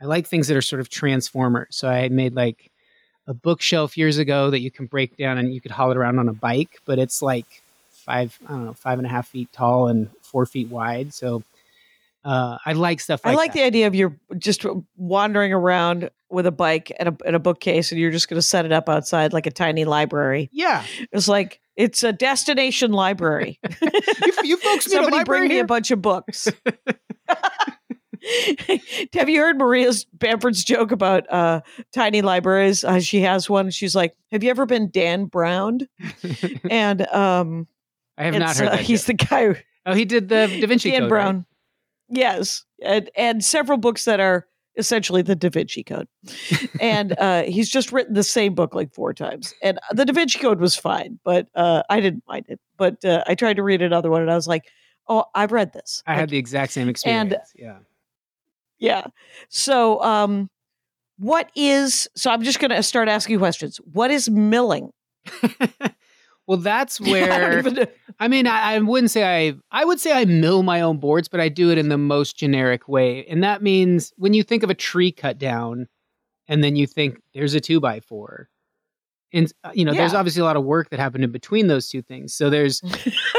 I 0.03 0.07
like 0.07 0.27
things 0.27 0.49
that 0.49 0.57
are 0.57 0.63
sort 0.63 0.81
of 0.81 0.89
transformers. 0.89 1.69
So 1.77 1.89
I 1.89 2.09
made 2.09 2.35
like 2.35 2.71
a 3.27 3.35
bookshelf 3.35 3.97
years 3.97 4.19
ago 4.19 4.51
that 4.51 4.61
you 4.61 4.71
can 4.71 4.87
break 4.87 5.17
down 5.17 5.39
and 5.39 5.53
you 5.53 5.61
could 5.61 5.71
haul 5.73 5.91
it 5.91 5.97
around 5.97 6.19
on 6.19 6.29
a 6.29 6.33
bike, 6.33 6.81
but 6.85 6.99
it's 6.99 7.21
like 7.21 7.63
five, 8.09 8.39
I 8.47 8.53
don't 8.53 8.65
know, 8.65 8.73
five 8.73 8.99
and 8.99 9.07
a 9.07 9.11
half 9.11 9.29
feet 9.29 9.53
tall 9.53 9.89
and 9.89 10.09
four 10.23 10.47
feet 10.47 10.69
wide. 10.69 11.13
So 11.13 11.43
uh, 12.25 12.57
I 12.65 12.73
like 12.73 13.01
stuff 13.01 13.23
like 13.23 13.35
I 13.35 13.37
like 13.37 13.53
that. 13.53 13.59
the 13.59 13.65
idea 13.65 13.87
of 13.87 13.95
you're 13.95 14.17
just 14.39 14.65
wandering 14.97 15.53
around 15.53 16.09
with 16.31 16.47
a 16.47 16.51
bike 16.51 16.91
and 16.99 17.11
a, 17.11 17.17
and 17.27 17.37
a 17.37 17.39
bookcase, 17.39 17.93
and 17.93 18.01
you're 18.01 18.11
just 18.11 18.29
going 18.29 18.39
to 18.39 18.43
set 18.43 18.65
it 18.65 18.73
up 18.73 18.89
outside 18.89 19.35
like 19.35 19.47
a 19.47 19.51
tiny 19.51 19.85
library. 19.85 20.49
Yeah, 20.53 20.85
It's 21.13 21.29
like 21.29 21.61
it's 21.77 22.03
a 22.03 22.13
destination 22.13 22.93
library. 22.93 23.61
you, 23.83 24.33
you 24.43 24.57
folks 24.57 24.89
need 24.89 24.99
a 24.99 25.03
Somebody 25.03 25.25
bring 25.25 25.49
me 25.49 25.59
a 25.59 25.65
bunch 25.65 25.91
of 25.91 26.01
books. 26.01 26.49
Have 29.15 29.29
you 29.29 29.41
heard 29.41 29.59
Maria's 29.59 30.05
Bamford's 30.13 30.65
joke 30.65 30.93
about 30.93 31.31
uh, 31.31 31.61
tiny 31.93 32.23
libraries? 32.23 32.85
Uh, 32.85 33.01
she 33.01 33.21
has 33.21 33.49
one. 33.49 33.71
She's 33.71 33.95
like, 33.95 34.17
"Have 34.33 34.43
you 34.43 34.51
ever 34.51 34.67
been 34.67 34.91
Dan 34.91 35.27
Browned?" 35.27 35.89
and 36.71 37.07
um, 37.09 37.69
I 38.19 38.25
have 38.25 38.35
not 38.35 38.57
heard 38.57 38.69
uh, 38.69 38.71
that. 38.73 38.81
he's 38.81 39.05
the 39.07 39.15
guy. 39.15 39.47
Who, 39.47 39.55
oh, 39.87 39.95
he 39.95 40.05
did 40.05 40.29
the 40.29 40.47
Da 40.61 40.67
Vinci 40.67 40.91
Dan 40.91 41.03
Code. 41.03 41.09
Brown. 41.09 41.37
right? 41.37 41.45
Yes, 42.11 42.65
and 42.83 43.11
and 43.17 43.45
several 43.45 43.79
books 43.79 44.05
that 44.07 44.21
are 44.21 44.47
essentially 44.77 45.23
the 45.23 45.35
Da 45.35 45.49
Vinci 45.51 45.83
Code. 45.83 46.09
and 46.81 47.19
uh, 47.19 47.43
he's 47.47 47.69
just 47.69 47.93
written 47.93 48.15
the 48.15 48.23
same 48.23 48.55
book 48.55 48.75
like 48.75 48.93
four 48.95 49.13
times. 49.15 49.55
And 49.63 49.79
the 49.93 50.05
Da 50.05 50.13
Vinci 50.13 50.39
Code 50.39 50.61
was 50.61 50.77
fine, 50.77 51.19
but 51.25 51.49
uh, 51.55 51.83
I 51.91 52.01
didn't 52.01 52.23
mind 52.29 52.47
it. 52.49 52.61
But 52.77 53.05
uh, 53.05 53.25
I 53.27 53.35
tried 53.35 53.57
to 53.57 53.63
read 53.63 53.83
another 53.83 54.11
one, 54.11 54.23
and 54.23 54.31
I 54.31 54.35
was 54.35 54.47
like, 54.47 54.65
"Oh, 55.09 55.25
I've 55.35 55.53
read 55.53 55.73
this." 55.73 56.03
I 56.07 56.13
Like, 56.13 56.21
had 56.21 56.29
the 56.31 56.39
exact 56.39 56.73
same 56.73 56.89
experience. 56.89 57.35
yeah. 57.57 57.79
yeah. 58.79 59.07
So, 59.49 60.03
um, 60.03 60.49
what 61.19 61.51
is? 61.57 62.09
So 62.15 62.31
I'm 62.31 62.43
just 62.43 62.61
going 62.61 62.71
to 62.71 62.83
start 62.83 63.09
asking 63.09 63.39
questions. 63.39 63.79
What 63.93 64.11
is 64.11 64.31
milling? 64.31 64.93
Well, 66.49 66.57
that's 66.57 67.01
where. 67.01 67.63
I 68.19 68.27
mean, 68.27 68.49
I, 68.49 68.75
I 68.75 68.79
wouldn't 68.81 69.13
say 69.13 69.23
I. 69.49 69.55
I 69.71 69.85
would 69.85 70.01
say 70.01 70.11
I 70.13 70.25
mill 70.25 70.65
my 70.65 70.81
own 70.81 70.99
boards, 70.99 71.29
but 71.29 71.39
I 71.39 71.49
do 71.49 71.71
it 71.71 71.79
in 71.79 71.89
the 71.91 71.99
most 71.99 72.37
generic 72.37 72.89
way, 72.89 73.25
and 73.27 73.45
that 73.45 73.63
means 73.63 74.13
when 74.17 74.35
you 74.35 74.43
think 74.43 74.65
of 74.65 74.71
a 74.71 74.75
tree 74.75 75.13
cut 75.13 75.39
down, 75.39 75.87
and 76.49 76.65
then 76.65 76.75
you 76.75 76.87
think 76.89 77.21
there's 77.35 77.55
a 77.55 77.61
two 77.61 77.79
by 77.79 78.01
four, 78.01 78.49
and 79.33 79.53
uh, 79.63 79.71
you 79.75 79.85
know, 79.85 79.93
there's 79.93 80.15
obviously 80.15 80.41
a 80.41 80.45
lot 80.45 80.57
of 80.57 80.65
work 80.65 80.89
that 80.91 80.99
happened 80.99 81.23
in 81.23 81.31
between 81.31 81.67
those 81.69 81.89
two 81.89 82.03
things. 82.03 82.35
So 82.35 82.51
there's 82.51 82.83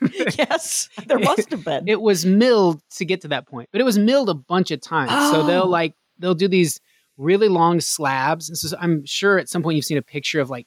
yes, 0.38 0.88
there 1.06 1.18
must 1.18 1.50
have 1.50 1.64
been. 1.64 1.88
it 1.88 2.00
was 2.00 2.24
milled 2.24 2.80
to 2.96 3.04
get 3.04 3.20
to 3.22 3.28
that 3.28 3.46
point, 3.48 3.68
but 3.72 3.80
it 3.80 3.84
was 3.84 3.98
milled 3.98 4.28
a 4.28 4.34
bunch 4.34 4.70
of 4.70 4.80
times. 4.80 5.10
So 5.32 5.40
Oh. 5.42 5.46
they'll 5.46 5.66
like 5.68 5.94
they'll 6.18 6.34
do 6.34 6.48
these 6.48 6.80
really 7.16 7.48
long 7.48 7.80
slabs. 7.80 8.48
And 8.48 8.56
so 8.58 8.76
I'm 8.80 9.04
sure 9.04 9.38
at 9.38 9.48
some 9.48 9.62
point 9.62 9.76
you've 9.76 9.84
seen 9.84 9.98
a 9.98 10.02
picture 10.02 10.40
of 10.40 10.50
like 10.50 10.66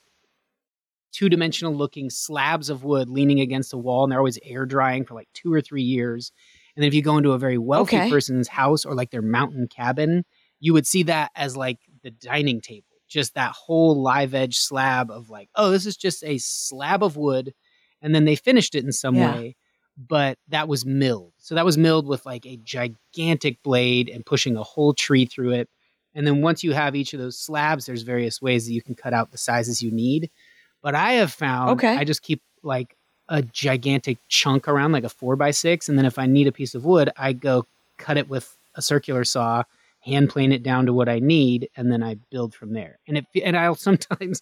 two 1.17 1.29
dimensional 1.29 1.73
looking 1.73 2.09
slabs 2.11 2.69
of 2.69 2.83
wood 2.83 3.09
leaning 3.09 3.39
against 3.39 3.71
the 3.71 3.77
wall, 3.77 4.03
and 4.03 4.11
they're 4.11 4.19
always 4.19 4.37
air 4.43 4.65
drying 4.65 5.03
for 5.03 5.15
like 5.15 5.27
two 5.33 5.51
or 5.51 5.61
three 5.61 5.81
years. 5.81 6.31
And 6.75 6.83
then 6.83 6.87
if 6.87 6.93
you 6.93 7.01
go 7.01 7.17
into 7.17 7.31
a 7.31 7.39
very 7.39 7.57
wealthy 7.57 7.97
Okay. 7.97 8.09
person's 8.09 8.47
house 8.47 8.85
or 8.85 8.93
like 8.93 9.09
their 9.09 9.23
mountain 9.23 9.67
cabin, 9.67 10.23
you 10.59 10.73
would 10.73 10.85
see 10.85 11.03
that 11.03 11.31
as 11.35 11.57
like 11.57 11.79
the 12.03 12.11
dining 12.11 12.61
table, 12.61 12.85
just 13.07 13.33
that 13.33 13.51
whole 13.51 13.99
live 13.99 14.35
edge 14.35 14.57
slab 14.59 15.09
of 15.09 15.29
like, 15.31 15.49
oh, 15.55 15.71
this 15.71 15.87
is 15.87 15.97
just 15.97 16.23
a 16.23 16.37
slab 16.37 17.01
of 17.01 17.17
wood. 17.17 17.51
And 18.01 18.13
then 18.13 18.25
they 18.25 18.35
finished 18.35 18.75
it 18.75 18.83
in 18.83 18.91
some 18.91 19.15
Yeah. 19.15 19.33
way, 19.33 19.55
but 19.97 20.37
that 20.49 20.67
was 20.67 20.85
milled. 20.85 21.33
So 21.39 21.55
that 21.55 21.65
was 21.65 21.79
milled 21.79 22.05
with 22.07 22.27
like 22.27 22.45
a 22.45 22.57
gigantic 22.57 23.63
blade 23.63 24.07
and 24.07 24.23
pushing 24.23 24.55
a 24.55 24.61
whole 24.63 24.93
tree 24.93 25.25
through 25.25 25.53
it. 25.53 25.69
And 26.13 26.27
then 26.27 26.41
once 26.41 26.63
you 26.63 26.73
have 26.73 26.95
each 26.95 27.13
of 27.13 27.19
those 27.19 27.39
slabs, 27.39 27.87
there's 27.87 28.03
various 28.03 28.39
ways 28.39 28.67
that 28.67 28.73
you 28.73 28.83
can 28.83 28.93
cut 28.95 29.13
out 29.13 29.31
the 29.31 29.37
sizes 29.37 29.81
you 29.81 29.91
need. 29.91 30.29
But 30.87 30.95
I 30.95 31.15
have 31.15 31.33
found 31.33 31.71
Okay. 31.71 31.97
I 31.97 32.05
just 32.05 32.21
keep 32.21 32.41
like 32.63 32.95
a 33.27 33.41
gigantic 33.41 34.19
chunk 34.29 34.69
around, 34.69 34.93
like 34.93 35.03
a 35.03 35.09
four 35.09 35.35
by 35.35 35.51
six. 35.51 35.89
And 35.89 35.97
then 35.97 36.05
if 36.05 36.17
I 36.17 36.27
need 36.27 36.47
a 36.47 36.51
piece 36.53 36.75
of 36.75 36.85
wood, 36.85 37.09
I 37.17 37.33
go 37.33 37.65
cut 37.97 38.15
it 38.15 38.29
with 38.29 38.55
a 38.73 38.81
circular 38.81 39.25
saw, 39.25 39.63
hand 39.99 40.29
plane 40.29 40.53
it 40.53 40.63
down 40.63 40.85
to 40.85 40.93
what 40.93 41.09
I 41.09 41.19
need, 41.19 41.69
and 41.75 41.91
then 41.91 42.01
I 42.01 42.15
build 42.31 42.55
from 42.55 42.71
there. 42.71 42.99
And 43.05 43.17
it 43.17 43.25
and 43.43 43.57
I'll 43.57 43.75
sometimes 43.89 44.41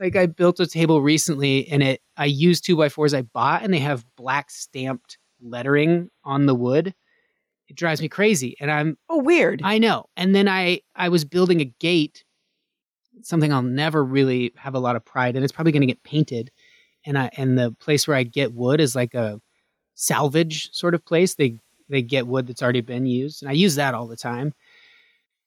like 0.00 0.16
I 0.16 0.26
built 0.26 0.58
a 0.58 0.66
table 0.66 1.00
recently 1.00 1.68
and 1.68 1.80
it 1.80 2.00
I 2.16 2.24
used 2.24 2.64
two 2.64 2.76
by 2.76 2.88
fours 2.88 3.14
I 3.14 3.22
bought 3.22 3.62
and 3.62 3.72
they 3.72 3.78
have 3.78 4.04
black 4.16 4.50
stamped 4.50 5.16
lettering 5.40 6.10
on 6.24 6.46
the 6.46 6.56
wood. 6.56 6.92
It 7.68 7.76
drives 7.76 8.02
me 8.02 8.08
crazy. 8.08 8.56
And 8.58 8.68
I'm 8.68 8.98
oh, 9.08 9.22
weird. 9.22 9.60
I 9.62 9.78
know. 9.78 10.06
And 10.16 10.34
then 10.34 10.48
I 10.48 10.80
I 10.96 11.08
was 11.08 11.24
building 11.24 11.60
a 11.60 11.72
gate, 11.78 12.24
something 13.22 13.52
I'll 13.52 13.62
never 13.62 14.04
really 14.04 14.52
have 14.56 14.74
a 14.74 14.78
lot 14.80 14.96
of 14.96 15.04
pride 15.04 15.36
in. 15.36 15.42
It's 15.42 15.52
probably 15.52 15.72
going 15.72 15.82
to 15.82 15.86
get 15.86 16.02
painted, 16.02 16.50
and 17.06 17.18
I 17.18 17.30
and 17.36 17.58
the 17.58 17.72
place 17.80 18.06
where 18.08 18.16
I 18.16 18.22
get 18.24 18.54
wood 18.54 18.80
is 18.80 18.94
like 18.94 19.14
a 19.14 19.40
salvage 19.94 20.70
sort 20.72 20.94
of 20.94 21.04
place. 21.04 21.34
They 21.34 21.58
they 21.88 22.02
get 22.02 22.26
wood 22.26 22.46
that's 22.46 22.62
already 22.62 22.80
been 22.80 23.06
used, 23.06 23.42
and 23.42 23.48
I 23.50 23.52
use 23.54 23.76
that 23.76 23.94
all 23.94 24.06
the 24.06 24.16
time. 24.16 24.52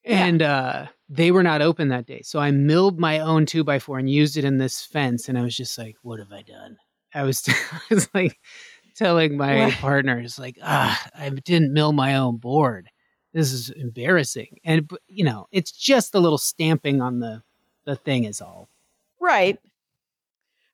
Yeah. 0.03 0.25
And 0.25 0.41
uh, 0.41 0.85
they 1.09 1.31
were 1.31 1.43
not 1.43 1.61
open 1.61 1.89
that 1.89 2.05
day, 2.05 2.21
so 2.23 2.39
I 2.39 2.51
milled 2.51 2.99
my 2.99 3.19
own 3.19 3.45
two 3.45 3.63
by 3.63 3.79
four 3.79 3.99
and 3.99 4.09
used 4.09 4.37
it 4.37 4.45
in 4.45 4.57
this 4.57 4.81
fence. 4.81 5.27
And 5.27 5.37
I 5.37 5.41
was 5.41 5.55
just 5.55 5.77
like, 5.77 5.95
"What 6.01 6.19
have 6.19 6.31
I 6.31 6.43
done?" 6.43 6.77
I 7.13 7.23
was, 7.23 7.43
I 7.71 7.93
was 7.93 8.09
like 8.13 8.37
telling 8.95 9.35
my 9.37 9.65
What? 9.65 9.73
partner, 9.75 10.19
"It's 10.19 10.39
like, 10.39 10.57
ah, 10.63 11.01
I 11.15 11.29
didn't 11.29 11.73
mill 11.73 11.91
my 11.93 12.15
own 12.15 12.37
board." 12.37 12.89
this 13.33 13.51
is 13.51 13.69
embarrassing 13.71 14.57
and 14.63 14.89
you 15.07 15.23
know 15.23 15.45
it's 15.51 15.71
just 15.71 16.15
a 16.15 16.19
little 16.19 16.37
stamping 16.37 17.01
on 17.01 17.19
the 17.19 17.41
the 17.87 17.95
thing 17.95 18.25
is 18.25 18.39
all 18.41 18.69
Right. 19.19 19.57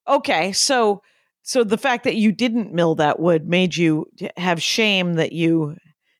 Okay, 0.07 0.51
so 0.51 1.01
so 1.43 1.63
the 1.63 1.77
fact 1.77 2.03
that 2.03 2.15
you 2.15 2.31
didn't 2.31 2.73
mill 2.73 2.95
that 2.95 3.19
wood 3.19 3.47
made 3.47 3.75
you 3.75 4.05
have 4.37 4.61
shame 4.61 5.15
that 5.15 5.31
you 5.31 5.77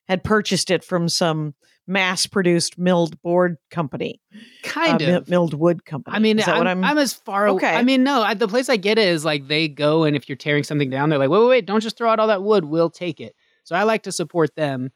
had 0.08 0.24
purchased 0.24 0.70
it 0.70 0.84
from 0.84 1.08
some 1.08 1.54
mass-produced 1.86 2.78
milled 2.78 3.20
board 3.22 3.56
company, 3.70 4.20
kind 4.62 5.02
uh, 5.02 5.18
of 5.18 5.28
milled 5.28 5.52
wood 5.52 5.84
company. 5.84 6.16
I 6.16 6.18
mean, 6.18 6.38
is 6.38 6.46
that 6.46 6.54
I'm, 6.54 6.58
what 6.58 6.66
I'm, 6.66 6.84
I'm? 6.84 6.98
as 6.98 7.12
far 7.12 7.46
away. 7.46 7.62
I 7.62 7.82
mean, 7.82 8.04
no, 8.04 8.22
I, 8.22 8.34
the 8.34 8.48
place 8.48 8.70
I 8.70 8.76
get 8.76 8.98
it 8.98 9.08
is 9.08 9.24
like 9.24 9.48
they 9.48 9.68
go 9.68 10.04
and 10.04 10.16
if 10.16 10.28
you're 10.28 10.36
tearing 10.36 10.64
something 10.64 10.88
down, 10.88 11.10
they're 11.10 11.18
like, 11.18 11.30
wait, 11.30 11.40
wait, 11.40 11.48
wait, 11.48 11.66
don't 11.66 11.82
just 11.82 11.98
throw 11.98 12.10
out 12.10 12.20
all 12.20 12.28
that 12.28 12.42
wood. 12.42 12.64
We'll 12.64 12.90
take 12.90 13.20
it. 13.20 13.34
So 13.64 13.76
I 13.76 13.82
like 13.82 14.02
to 14.04 14.12
support 14.12 14.56
them. 14.56 14.92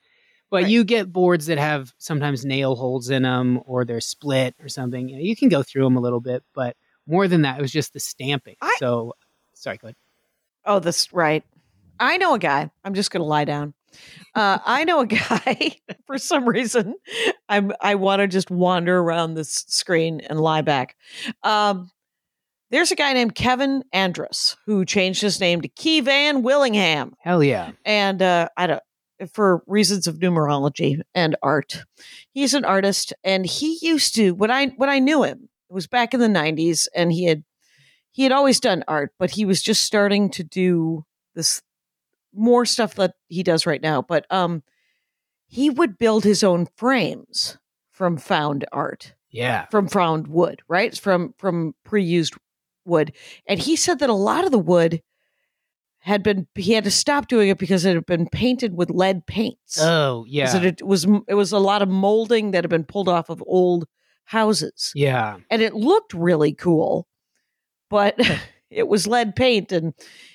But 0.50 0.62
Right. 0.64 0.70
you 0.70 0.84
get 0.84 1.12
boards 1.12 1.46
that 1.46 1.58
have 1.58 1.92
sometimes 1.98 2.44
nail 2.44 2.74
holes 2.74 3.10
in 3.10 3.22
them 3.24 3.60
or 3.66 3.84
they're 3.84 4.00
split 4.00 4.54
or 4.60 4.68
something. 4.68 5.08
You, 5.08 5.16
know, 5.16 5.22
you 5.22 5.36
can 5.36 5.48
go 5.48 5.62
through 5.62 5.84
them 5.84 5.96
a 5.96 6.00
little 6.00 6.20
bit, 6.20 6.42
but 6.54 6.76
more 7.06 7.28
than 7.28 7.42
that, 7.42 7.58
it 7.58 7.62
was 7.62 7.72
just 7.72 7.92
the 7.92 8.00
stamping. 8.00 8.56
I- 8.62 8.76
so, 8.78 9.14
sorry, 9.54 9.76
go 9.78 9.88
ahead. 9.88 9.96
oh, 10.64 10.78
this 10.78 11.12
right. 11.12 11.44
I 12.00 12.16
know 12.16 12.34
a 12.34 12.38
guy. 12.38 12.70
I'm 12.84 12.94
just 12.94 13.10
going 13.10 13.20
to 13.22 13.26
lie 13.26 13.44
down. 13.44 13.74
Uh, 14.34 14.58
I 14.64 14.84
know 14.84 15.00
a 15.00 15.06
guy. 15.06 15.76
For 16.06 16.16
some 16.18 16.48
reason, 16.48 16.94
I'm. 17.48 17.72
I 17.80 17.96
want 17.96 18.20
to 18.20 18.28
just 18.28 18.50
wander 18.50 18.98
around 18.98 19.34
this 19.34 19.64
screen 19.68 20.20
and 20.20 20.38
lie 20.40 20.60
back. 20.62 20.94
Um, 21.42 21.90
there's 22.70 22.90
a 22.92 22.94
guy 22.94 23.14
named 23.14 23.34
Kevin 23.34 23.82
Andrus 23.92 24.56
who 24.66 24.84
changed 24.84 25.22
his 25.22 25.40
name 25.40 25.62
to 25.62 25.68
Key 25.68 26.00
Van 26.02 26.42
Willingham. 26.42 27.14
Hell 27.20 27.42
yeah. 27.42 27.72
and 27.84 28.20
uh, 28.22 28.48
I 28.56 28.66
don't 28.66 28.82
for 29.32 29.62
reasons 29.66 30.06
of 30.06 30.16
numerology 30.18 31.00
and 31.14 31.36
art. 31.42 31.84
He's 32.32 32.54
an 32.54 32.64
artist, 32.64 33.12
and 33.24 33.44
he 33.46 33.78
used 33.82 34.14
to 34.16 34.32
when 34.32 34.50
I 34.50 34.68
when 34.76 34.88
I 34.90 34.98
knew 34.98 35.22
him 35.24 35.48
it 35.68 35.72
was 35.72 35.86
back 35.86 36.14
in 36.14 36.20
the 36.20 36.26
'90s, 36.28 36.86
and 36.94 37.12
he 37.12 37.24
had 37.24 37.44
he 38.12 38.22
had 38.22 38.32
always 38.32 38.60
done 38.60 38.84
art, 38.88 39.12
but 39.18 39.30
he 39.30 39.44
was 39.44 39.62
just 39.62 39.82
starting 39.84 40.30
to 40.30 40.42
do 40.44 41.04
this 41.34 41.62
more 42.34 42.64
stuff 42.64 42.94
that 42.96 43.14
he 43.28 43.42
does 43.42 43.66
right 43.66 43.82
now. 43.82 44.02
But 44.02 44.26
um, 44.30 44.62
he 45.46 45.70
would 45.70 45.98
build 45.98 46.24
his 46.24 46.42
own 46.44 46.66
frames 46.76 47.58
from 47.92 48.16
found 48.16 48.64
art 48.72 49.14
Yeah. 49.30 49.66
from 49.66 49.88
found 49.88 50.26
wood, 50.28 50.62
right? 50.68 50.96
From 50.96 51.34
from 51.38 51.74
pre-used 51.84 52.34
wood. 52.84 53.12
And 53.46 53.58
he 53.60 53.76
said 53.76 53.98
that 53.98 54.10
a 54.10 54.14
lot 54.14 54.44
of 54.44 54.50
the 54.52 54.58
wood 54.58 55.02
had 56.08 56.22
been 56.22 56.46
he 56.54 56.72
had 56.72 56.84
to 56.84 56.90
stop 56.90 57.28
doing 57.28 57.48
it 57.50 57.58
because 57.58 57.84
it 57.84 57.94
had 57.94 58.06
been 58.06 58.28
painted 58.28 58.74
with 58.74 58.90
lead 58.90 59.26
paints. 59.26 59.78
Oh 59.80 60.24
yeah. 60.28 60.56
It, 60.56 60.64
it 60.80 60.86
was 60.86 61.06
it 61.28 61.34
was 61.34 61.52
a 61.52 61.58
lot 61.58 61.82
of 61.82 61.88
molding 61.88 62.50
that 62.52 62.64
had 62.64 62.70
been 62.70 62.84
pulled 62.84 63.08
off 63.08 63.28
of 63.28 63.42
old 63.46 63.86
houses. 64.24 64.92
yeah. 64.94 65.36
And 65.50 65.62
it 65.62 65.74
looked 65.74 66.12
really 66.14 66.52
cool, 66.54 67.06
but 67.90 68.18
it 68.70 68.88
was 68.88 69.06
lead 69.06 69.36
paint 69.36 69.72
and 69.72 69.94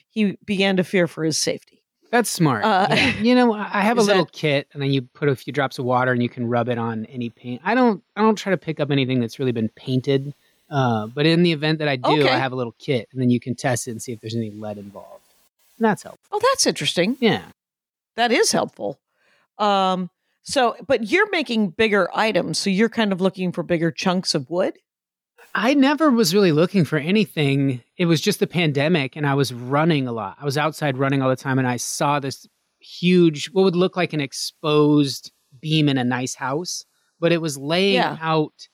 he 0.10 0.38
began 0.46 0.78
to 0.78 0.84
fear 0.84 1.08
for 1.08 1.24
his 1.24 1.38
safety. 1.38 1.82
That's 2.12 2.30
smart. 2.30 2.64
Uh, 2.64 2.88
Yeah. 2.90 3.14
You 3.24 3.34
know, 3.36 3.54
I 3.54 3.82
have 3.82 3.98
a 3.98 4.02
little 4.02 4.26
that- 4.26 4.32
kit, 4.34 4.68
and 4.74 4.82
then 4.82 4.92
you 4.92 5.02
put 5.02 5.28
a 5.30 5.36
few 5.36 5.52
drops 5.52 5.80
of 5.80 5.86
water, 5.86 6.12
and 6.12 6.22
you 6.22 6.30
can 6.30 6.46
rub 6.48 6.70
it 6.70 6.78
on 6.78 7.06
any 7.06 7.30
paint. 7.32 7.62
I 7.64 7.74
don't, 7.74 8.04
I 8.16 8.22
don't 8.22 8.36
try 8.36 8.52
to 8.52 8.58
pick 8.58 8.80
up 8.80 8.92
anything 8.92 9.20
that's 9.20 9.40
really 9.40 9.52
been 9.54 9.70
painted. 9.70 10.36
Uh, 10.70 11.08
but 11.08 11.26
in 11.26 11.42
the 11.42 11.52
event 11.52 11.80
that 11.80 11.88
I 11.88 11.96
do, 11.96 12.22
Okay. 12.22 12.30
I 12.30 12.38
have 12.38 12.52
a 12.52 12.56
little 12.56 12.76
kit, 12.78 13.08
and 13.12 13.20
then 13.22 13.32
you 13.32 13.40
can 13.40 13.56
test 13.56 13.88
it 13.88 13.92
and 13.92 14.02
see 14.02 14.12
if 14.12 14.20
there's 14.22 14.36
any 14.36 14.52
lead 14.52 14.78
involved. 14.78 15.23
And 15.78 15.86
that's 15.86 16.04
helpful. 16.04 16.28
Oh, 16.32 16.40
that's 16.42 16.66
interesting. 16.68 17.18
Yeah. 17.20 17.44
That 18.16 18.32
is 18.32 18.52
helpful. 18.52 19.00
Um, 19.58 20.10
so, 20.44 20.76
but 20.88 21.10
you're 21.10 21.30
making 21.32 21.70
bigger 21.70 22.10
items, 22.14 22.58
so 22.60 22.70
you're 22.70 22.90
kind 22.90 23.12
of 23.12 23.22
looking 23.22 23.52
for 23.52 23.64
bigger 23.64 23.92
chunks 23.92 24.36
of 24.36 24.50
wood. 24.50 24.78
I 25.56 25.74
never 25.74 26.10
was 26.10 26.34
really 26.34 26.52
looking 26.52 26.84
for 26.84 26.98
anything. 26.98 27.82
It 27.98 28.06
was 28.06 28.20
just 28.22 28.40
the 28.40 28.48
pandemic, 28.48 29.16
and 29.16 29.26
I 29.28 29.36
was 29.36 29.54
running 29.54 30.08
a 30.08 30.12
lot. 30.12 30.38
I 30.40 30.46
was 30.46 30.58
outside 30.58 30.98
running 30.98 31.22
all 31.22 31.30
the 31.30 31.36
time, 31.36 31.60
and 31.60 31.68
I 31.68 31.78
saw 31.78 32.20
this 32.20 32.48
huge, 32.80 33.50
what 33.52 33.64
would 33.64 33.76
look 33.76 33.96
like 33.96 34.14
an 34.14 34.22
exposed 34.22 35.32
beam 35.62 35.88
in 35.88 35.98
a 35.98 36.04
nice 36.04 36.36
house, 36.36 36.84
but 37.20 37.32
it 37.32 37.42
was 37.42 37.58
laying 37.58 37.96
Yeah. 37.96 38.18
out 38.20 38.68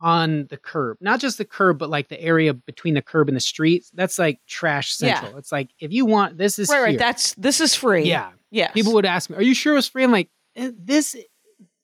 on 0.00 0.46
the 0.50 0.56
curb. 0.58 0.98
Not 1.00 1.20
just 1.20 1.38
the 1.38 1.44
curb, 1.44 1.78
but 1.78 1.88
like 1.88 2.08
the 2.08 2.20
area 2.20 2.52
between 2.52 2.94
the 2.94 3.02
curb 3.02 3.28
and 3.28 3.36
the 3.36 3.40
street. 3.40 3.86
That's 3.94 4.18
like 4.18 4.40
trash 4.46 4.94
Yeah. 5.00 5.20
central. 5.20 5.38
It's 5.38 5.50
like 5.52 5.70
if 5.80 5.92
you 5.92 6.04
want 6.06 6.36
this 6.38 6.58
is 6.58 6.68
right, 6.68 6.82
right. 6.82 6.98
That's 6.98 7.34
this 7.34 7.60
is 7.60 7.74
free. 7.74 8.04
yeah. 8.04 8.30
yeah. 8.50 8.70
People 8.72 8.92
would 8.94 9.06
ask 9.06 9.30
me, 9.30 9.36
"Are 9.36 9.42
you 9.42 9.54
sure 9.54 9.72
it 9.72 9.76
was 9.76 9.88
free?" 9.88 10.04
I'm 10.04 10.12
like, 10.12 10.28
"Eh, 10.54 10.70
"This 10.78 11.16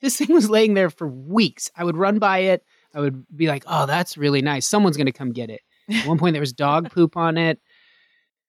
this 0.02 0.16
thing 0.18 0.32
was 0.34 0.50
laying 0.50 0.74
there 0.74 0.90
for 0.90 1.06
weeks. 1.08 1.70
I 1.76 1.84
would 1.84 1.96
run 1.96 2.18
by 2.18 2.38
it. 2.38 2.64
I 2.94 3.00
would 3.00 3.24
be 3.34 3.46
like, 3.48 3.64
"Oh, 3.66 3.86
that's 3.86 4.18
really 4.18 4.42
nice. 4.42 4.68
Someone's 4.68 4.96
going 4.98 5.06
to 5.06 5.12
come 5.12 5.32
get 5.32 5.48
it." 5.48 5.62
At 5.90 6.06
one 6.06 6.18
point 6.18 6.34
there 6.34 6.40
was 6.40 6.52
dog 6.52 6.90
poop 6.94 7.16
on 7.16 7.36
it. 7.38 7.60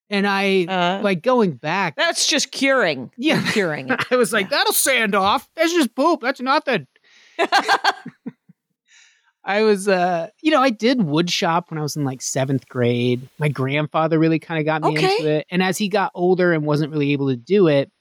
And 0.09 0.27
I 0.27 0.65
Uh, 0.65 1.01
like 1.01 1.21
going 1.23 1.53
back. 1.53 1.95
that's 1.95 2.27
just 2.27 2.51
curing. 2.51 3.09
Yeah. 3.17 3.41
Curing 3.51 3.89
it. 3.89 4.03
I 4.11 4.17
was 4.17 4.33
like, 4.33 4.49
"That'll 4.49 4.73
sand 4.73 5.15
off. 5.15 5.47
That's 5.55 5.71
just 5.73 5.95
poop. 5.95 6.19
That's 6.21 6.41
not 6.41 6.65
nothing." 6.67 6.87
I 9.45 9.63
was, 9.63 9.87
uh, 9.87 10.29
you 10.41 10.51
know, 10.51 10.61
I 10.61 10.69
did 10.69 11.03
wood 11.03 11.29
shop 11.29 11.69
when 11.69 11.77
I 11.77 11.81
was 11.81 11.95
in 11.95 12.05
like 12.05 12.21
seventh 12.21 12.67
grade. 12.69 13.27
My 13.39 13.49
grandfather 13.49 14.17
really 14.17 14.39
kind 14.39 14.59
of 14.59 14.65
got 14.65 14.81
me 14.81 14.95
Okay. 14.95 15.17
into 15.17 15.29
it. 15.29 15.45
And 15.51 15.61
as 15.61 15.77
he 15.77 15.89
got 15.89 16.11
older 16.15 16.53
and 16.53 16.65
wasn't 16.65 16.91
really 16.91 17.11
able 17.11 17.27
to 17.29 17.35
do 17.35 17.67
it, 17.67 17.91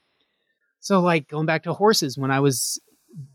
so 0.80 1.00
like 1.00 1.28
going 1.28 1.46
back 1.46 1.64
to 1.64 1.72
horses, 1.72 2.16
when 2.16 2.30
I 2.30 2.40
was, 2.40 2.80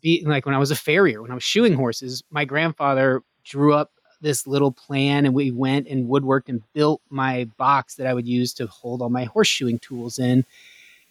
be, 0.01 0.23
like 0.25 0.45
when 0.45 0.55
I 0.55 0.57
was 0.57 0.71
a 0.71 0.75
farrier, 0.75 1.21
when 1.21 1.31
I 1.31 1.33
was 1.33 1.43
shoeing 1.43 1.73
horses, 1.73 2.23
my 2.29 2.45
grandfather 2.45 3.23
drew 3.43 3.73
up 3.73 3.91
this 4.21 4.47
little 4.47 4.71
plan 4.71 5.25
and 5.25 5.35
we 5.35 5.51
went 5.51 5.87
and 5.87 6.09
woodworked 6.09 6.47
and 6.49 6.61
built 6.73 7.01
my 7.09 7.45
box 7.57 7.95
that 7.95 8.07
I 8.07 8.13
would 8.13 8.27
use 8.27 8.53
to 8.55 8.67
hold 8.67 9.01
all 9.01 9.09
my 9.09 9.25
horseshoeing 9.25 9.81
tools 9.81 10.17
in. 10.17 10.43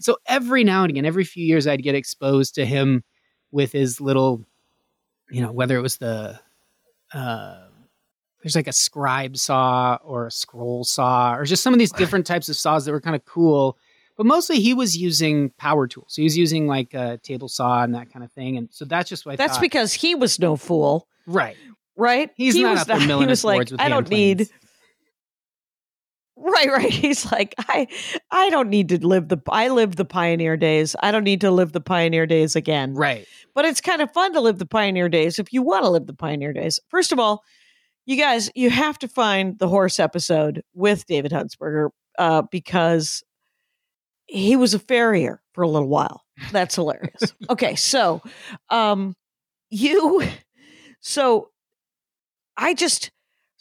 So 0.01 0.17
every 0.27 0.65
now 0.65 0.83
and 0.83 0.91
again, 0.91 1.07
every 1.07 1.25
few 1.25 1.45
years, 1.45 1.67
I'd 1.67 1.83
get 1.83 1.95
exposed 1.95 2.55
to 2.57 2.67
him 2.67 3.05
with 3.51 3.73
his 3.73 4.01
little, 4.01 4.45
you 5.31 5.41
know, 5.41 5.53
whether 5.53 5.77
it 5.77 5.83
was 5.83 5.99
the, 5.99 6.41
uh, 7.13 7.67
there's 8.43 8.55
like 8.57 8.69
a 8.69 8.73
scribe 8.73 9.37
saw 9.37 9.99
or 10.05 10.27
a 10.27 10.31
scroll 10.31 10.85
saw 10.85 11.35
or 11.35 11.45
just 11.45 11.63
some 11.63 11.73
of 11.73 11.79
these 11.79 11.93
different 11.93 12.27
types 12.27 12.49
of 12.49 12.57
saws 12.57 12.85
that 12.85 12.93
were 12.93 13.01
kind 13.01 13.17
of 13.17 13.25
cool. 13.25 13.77
But 14.17 14.25
mostly 14.25 14.61
he 14.61 14.73
was 14.73 14.97
using 14.97 15.51
power 15.59 15.87
tools. 15.87 16.15
He 16.17 16.23
was 16.25 16.39
using 16.39 16.67
like 16.67 16.95
a 16.95 17.19
table 17.19 17.49
saw 17.49 17.83
and 17.83 17.95
that 17.95 18.11
kind 18.13 18.25
of 18.25 18.33
thing. 18.33 18.57
And 18.57 18.69
so 18.71 18.85
that's 18.85 19.11
just 19.11 19.27
why 19.27 19.37
That's 19.37 19.55
thought. 19.55 19.61
because 19.61 19.93
he 19.93 20.15
was 20.15 20.39
no 20.39 20.57
fool, 20.57 21.07
right. 21.27 21.57
right? 21.97 22.31
He's 22.35 22.55
he 22.55 22.63
not 22.63 22.71
was 22.73 22.81
up 22.83 22.87
there 22.87 22.99
not- 23.01 23.07
milling 23.09 23.27
He 23.27 23.31
was 23.31 23.45
like, 23.45 23.69
I 23.79 23.89
don't 23.89 24.09
need. 24.09 24.49
Planes." 26.37 26.55
Right, 26.55 26.71
right. 26.71 26.93
He's 26.93 27.31
like, 27.33 27.55
I, 27.59 27.89
I 28.31 28.51
don't 28.51 28.69
need 28.69 28.91
to 28.91 29.07
live 29.07 29.29
the. 29.29 29.39
I 29.49 29.69
lived 29.69 29.97
the 29.97 30.05
pioneer 30.05 30.57
days. 30.57 30.95
I 31.01 31.11
don't 31.11 31.25
need 31.25 31.41
to 31.43 31.51
live 31.51 31.73
the 31.73 31.81
pioneer 31.81 32.27
days 32.27 32.57
again. 32.57 32.95
Right. 32.95 33.27
But 33.55 33.65
it's 33.65 33.81
kind 33.81 34.03
of 34.03 34.13
fun 34.13 34.33
to 34.35 34.41
live 34.41 34.59
the 34.59 34.67
pioneer 34.67 35.09
days 35.09 35.39
if 35.39 35.53
you 35.53 35.63
want 35.63 35.85
to 35.85 35.91
live 35.91 36.07
the 36.07 36.15
pioneer 36.15 36.53
days. 36.53 36.79
First 36.91 37.13
of 37.13 37.19
all, 37.19 37.43
you 38.07 38.17
guys, 38.17 38.51
you 38.55 38.71
have 38.71 38.99
to 39.01 39.09
find 39.09 39.59
the 39.59 39.69
horse 39.69 39.99
episode 39.99 40.63
with 40.75 41.07
David 41.07 41.33
Huntsberger 41.33 41.91
uh, 42.19 42.43
because 42.51 43.25
he 44.27 44.57
was 44.57 44.75
a 44.75 44.79
farrier 44.79 45.43
for 45.53 45.63
a 45.63 45.69
little 45.69 45.89
while. 45.89 46.23
That's 46.53 46.77
hilarious. 46.77 47.35
okay, 47.51 47.75
so 47.75 48.23
um, 48.71 49.15
you, 49.71 50.23
so 51.01 51.51
I 52.57 52.75
just, 52.75 53.11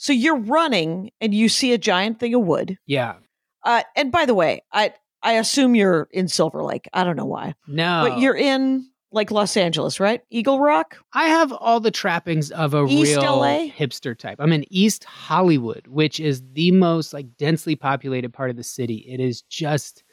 so 0.05 0.13
you're 0.13 0.37
running 0.37 1.09
and 1.19 1.33
you 1.33 1.49
see 1.49 1.73
a 1.73 1.77
giant 1.77 2.19
thing 2.19 2.35
of 2.35 2.41
wood. 2.43 2.77
Yeah. 2.85 3.15
Uh, 3.63 3.81
and 3.95 4.11
by 4.11 4.25
the 4.25 4.35
way, 4.35 4.61
I 4.71 4.93
I 5.23 5.33
assume 5.33 5.73
you're 5.73 6.07
in 6.11 6.27
Silver 6.27 6.63
Lake. 6.63 6.87
I 6.93 7.03
don't 7.03 7.15
know 7.15 7.25
why, 7.25 7.55
No. 7.67 8.05
but 8.07 8.19
you're 8.19 8.35
in 8.37 8.87
like 9.11 9.31
Los 9.31 9.57
Angeles, 9.57 9.99
right? 9.99 10.21
Eagle 10.29 10.59
Rock. 10.59 10.97
I 11.13 11.25
have 11.29 11.51
all 11.53 11.79
the 11.79 11.89
trappings 11.89 12.51
of 12.51 12.73
a 12.75 12.85
East 12.85 13.15
real 13.17 13.37
LA? 13.39 13.67
hipster 13.69 14.15
type. 14.15 14.37
I'm 14.39 14.51
in 14.53 14.65
East 14.71 15.03
Hollywood, 15.05 15.87
which 15.87 16.19
is 16.19 16.43
the 16.53 16.69
most 16.71 17.11
like 17.13 17.25
densely 17.37 17.75
populated 17.75 18.31
part 18.33 18.49
of 18.51 18.55
the 18.57 18.63
city. 18.63 18.97
It 19.07 19.19
is 19.19 19.41
just 19.43 20.03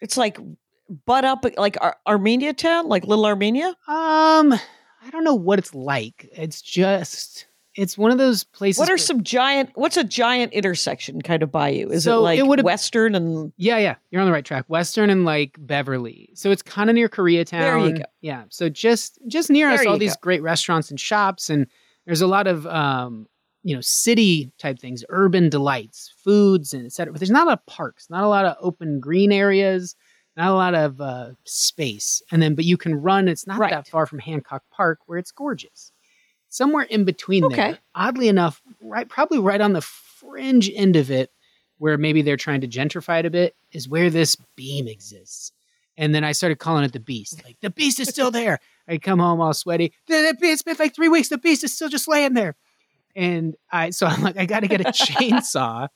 It's 0.00 0.16
like 0.16 0.38
butt 1.06 1.24
up 1.26 1.44
like 1.58 1.76
Ar- 1.80 1.98
Armenia 2.06 2.54
town, 2.54 2.88
like 2.88 3.04
Little 3.04 3.26
Armenia. 3.26 3.68
um 3.88 4.54
I 5.04 5.10
don't 5.10 5.24
know 5.24 5.34
what 5.34 5.58
it's 5.58 5.74
like. 5.74 6.28
It's 6.32 6.62
just 6.62 7.46
it's 7.74 7.96
one 7.96 8.10
of 8.10 8.18
those 8.18 8.44
places 8.44 8.78
What 8.78 8.90
are 8.90 8.98
some 8.98 9.22
giant? 9.22 9.70
What's 9.74 9.96
a 9.96 10.04
giant 10.04 10.52
intersection 10.52 11.22
kind 11.22 11.42
of 11.42 11.50
by 11.50 11.70
you? 11.70 11.88
Is 11.88 12.04
So 12.04 12.18
it 12.18 12.22
like 12.22 12.38
it 12.38 12.64
Western 12.64 13.14
and 13.14 13.52
Yeah, 13.56 13.78
yeah, 13.78 13.94
you're 14.10 14.20
on 14.20 14.26
the 14.26 14.32
right 14.32 14.44
track. 14.44 14.64
Western 14.68 15.08
and 15.10 15.24
like 15.24 15.56
Beverly, 15.58 16.30
so 16.34 16.50
it's 16.50 16.62
kind 16.62 16.90
of 16.90 16.94
near 16.94 17.08
Koreatown. 17.08 17.50
There 17.60 17.78
you 17.78 17.92
go. 17.98 18.04
Yeah, 18.20 18.44
so 18.50 18.68
just 18.68 19.18
just 19.26 19.50
near 19.50 19.70
us, 19.70 19.86
all 19.86 19.94
you 19.94 19.98
these 20.00 20.14
go. 20.16 20.20
great 20.22 20.42
restaurants 20.42 20.90
and 20.90 20.98
shops, 21.00 21.48
and 21.50 21.66
there's 22.06 22.20
a 22.20 22.26
lot 22.26 22.46
of 22.46 22.66
um, 22.66 23.26
you 23.62 23.74
know 23.74 23.80
city 23.80 24.50
type 24.58 24.78
things, 24.78 25.04
urban 25.08 25.48
delights, 25.48 26.12
foods, 26.24 26.74
and 26.74 26.84
etc. 26.86 27.12
But 27.12 27.20
there's 27.20 27.30
not 27.30 27.44
a 27.46 27.50
lot 27.50 27.58
of 27.60 27.66
parks, 27.66 28.10
not 28.10 28.24
a 28.24 28.28
lot 28.28 28.44
of 28.44 28.56
open 28.60 28.98
green 29.00 29.30
areas, 29.32 29.94
not 30.36 30.48
a 30.50 30.54
lot 30.54 30.74
of 30.74 31.00
uh, 31.00 31.30
space. 31.44 32.20
And 32.32 32.42
then, 32.42 32.54
but 32.54 32.64
you 32.64 32.76
can 32.76 32.94
run. 32.96 33.28
It's 33.28 33.46
not 33.46 33.58
Right. 33.60 33.70
that 33.70 33.86
far 33.86 34.06
from 34.06 34.18
Hancock 34.18 34.62
Park, 34.72 34.98
where 35.06 35.18
it's 35.18 35.30
gorgeous. 35.30 35.91
Somewhere 36.52 36.84
in 36.84 37.04
between 37.04 37.44
Okay. 37.46 37.56
there, 37.56 37.78
oddly 37.94 38.28
enough, 38.28 38.60
right, 38.82 39.08
probably 39.08 39.38
right 39.38 39.60
on 39.62 39.72
the 39.72 39.80
fringe 39.80 40.70
end 40.74 40.96
of 40.96 41.10
it, 41.10 41.30
where 41.78 41.96
maybe 41.96 42.20
they're 42.20 42.36
trying 42.36 42.60
to 42.60 42.68
gentrify 42.68 43.20
it 43.20 43.24
a 43.24 43.30
bit, 43.30 43.56
is 43.72 43.88
where 43.88 44.10
this 44.10 44.36
beam 44.54 44.86
exists. 44.86 45.52
And 45.96 46.14
then 46.14 46.24
I 46.24 46.32
started 46.32 46.58
calling 46.58 46.84
it 46.84 46.92
the 46.92 47.00
beast. 47.00 47.42
Like 47.42 47.56
the 47.62 47.70
beast 47.70 48.00
is 48.00 48.08
still 48.10 48.30
there. 48.30 48.58
I'd 48.86 49.00
come 49.00 49.18
home 49.18 49.40
all 49.40 49.54
sweaty. 49.54 49.94
"The- 50.08 50.36
the- 50.38 50.46
It's 50.46 50.62
been 50.62 50.76
like 50.78 50.94
three 50.94 51.08
weeks. 51.08 51.30
The 51.30 51.38
beast 51.38 51.64
is 51.64 51.72
still 51.74 51.88
just 51.88 52.06
laying 52.06 52.34
there. 52.34 52.54
And 53.16 53.56
I, 53.70 53.88
so 53.88 54.06
I'm 54.06 54.20
like, 54.22 54.36
I 54.36 54.44
got 54.44 54.60
to 54.60 54.68
get 54.68 54.82
a 54.82 54.84
chainsaw. 54.92 55.88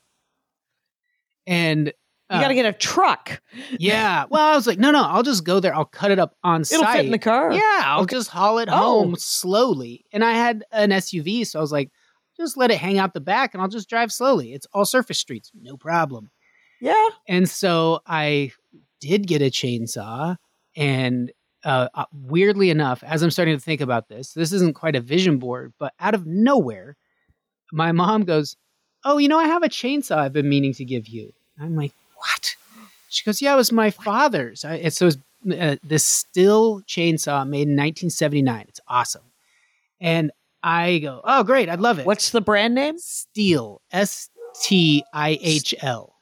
And 1.47 1.93
you 2.31 2.37
uh, 2.37 2.41
got 2.41 2.49
to 2.49 2.55
get 2.55 2.67
a 2.67 2.73
truck. 2.73 3.41
yeah. 3.79 4.25
Well, 4.29 4.43
I 4.53 4.55
was 4.57 4.67
like, 4.67 4.79
no, 4.79 4.91
no, 4.91 5.03
I'll 5.05 5.23
just 5.23 5.45
go 5.45 5.61
there. 5.61 5.75
I'll 5.75 5.85
cut 5.85 6.11
it 6.11 6.19
up 6.19 6.37
on 6.43 6.65
site. 6.65 6.81
It'll 6.81 6.93
fit 6.93 7.05
in 7.07 7.13
the 7.13 7.19
car. 7.19 7.53
Yeah, 7.53 7.83
I'll 7.85 8.03
Okay. 8.03 8.17
just 8.17 8.31
haul 8.31 8.59
it 8.59 8.69
Oh. 8.71 8.77
home 8.77 9.17
slowly. 9.17 10.05
And 10.13 10.25
I 10.25 10.33
had 10.33 10.65
an 10.73 10.91
SUV, 10.91 11.47
so 11.47 11.59
I 11.59 11.63
was 11.63 11.73
like, 11.73 11.91
just 12.37 12.57
let 12.57 12.71
it 12.71 12.79
hang 12.79 12.99
out 12.99 13.15
the 13.15 13.21
back 13.21 13.55
and 13.55 13.63
I'll 13.63 13.69
just 13.69 13.89
drive 13.89 14.13
slowly. 14.13 14.53
It's 14.53 14.67
all 14.73 14.85
surface 14.85 15.19
streets, 15.19 15.51
no 15.55 15.77
problem. 15.77 16.31
Yeah. 16.81 17.09
And 17.29 17.49
so 17.49 18.01
I 18.07 18.53
did 19.01 19.27
get 19.27 19.41
a 19.41 19.47
chainsaw. 19.47 20.37
And 20.77 21.33
uh, 21.65 21.89
uh, 21.95 22.05
weirdly 22.13 22.71
enough, 22.71 23.03
as 23.05 23.23
I'm 23.23 23.31
starting 23.31 23.57
to 23.57 23.61
think 23.63 23.81
about 23.81 24.09
this, 24.09 24.33
this 24.35 24.53
isn't 24.53 24.75
quite 24.75 24.95
a 24.97 25.01
vision 25.01 25.39
board, 25.39 25.73
but 25.79 25.95
out 25.99 26.15
of 26.15 26.27
nowhere, 26.27 26.97
my 27.73 27.93
mom 27.93 28.25
goes, 28.25 28.57
Oh, 29.05 29.19
you 29.19 29.29
know, 29.29 29.39
I 29.39 29.47
have 29.47 29.63
a 29.63 29.69
chainsaw 29.69 30.17
I've 30.19 30.33
been 30.33 30.49
meaning 30.49 30.75
to 30.75 30.85
give 30.85 31.07
you. 31.09 31.33
I'm 31.61 31.75
like, 31.77 31.93
What? 32.17 32.57
She 33.09 33.25
goes, 33.25 33.41
Yeah, 33.41 33.55
it 33.55 33.57
was 33.57 33.73
my 33.73 33.91
father's. 33.91 34.65
I, 34.65 34.89
so 34.89 35.07
it's 35.09 35.19
uh, 35.59 35.77
this 35.83 36.05
still 36.05 36.83
chainsaw 36.83 37.47
made 37.47 37.69
in 37.69 37.77
1979. 37.77 38.67
It's 38.69 38.81
awesome. 38.89 39.23
And 40.01 40.31
I 40.63 40.99
go, 40.99 41.21
Oh, 41.25 41.45
great. 41.45 41.69
I'd 41.69 41.81
love 41.81 41.99
it. 41.99 42.07
What's 42.07 42.31
the 42.31 42.41
brand 42.41 42.75
name? 42.75 42.97
Stihl? 42.97 43.79
S 43.93 44.29
T 44.63 45.05
I 45.13 45.39
H 45.41 45.75
L. 45.83 46.17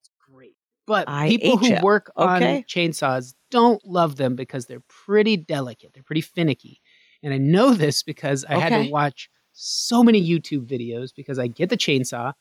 It's 0.00 0.10
great. 0.32 0.54
But 0.86 1.08
people 1.28 1.56
who 1.56 1.74
work 1.82 2.10
on 2.16 2.42
Okay. 2.42 2.64
chainsaws 2.68 3.34
don't 3.50 3.84
love 3.84 4.16
them 4.16 4.36
because 4.36 4.66
they're 4.66 4.82
pretty 4.88 5.36
delicate. 5.36 5.92
They're 5.94 6.02
pretty 6.02 6.20
finicky. 6.20 6.80
And 7.22 7.34
I 7.34 7.38
know 7.38 7.74
this 7.74 8.02
because 8.02 8.44
I 8.48 8.58
had 8.58 8.72
to 8.84 8.90
watch 8.90 9.28
so 9.52 10.02
many 10.02 10.26
YouTube 10.26 10.66
videos 10.66 11.10
because 11.14 11.38
I 11.38 11.48
get 11.48 11.68
the 11.68 11.76
chainsaw. 11.76 12.32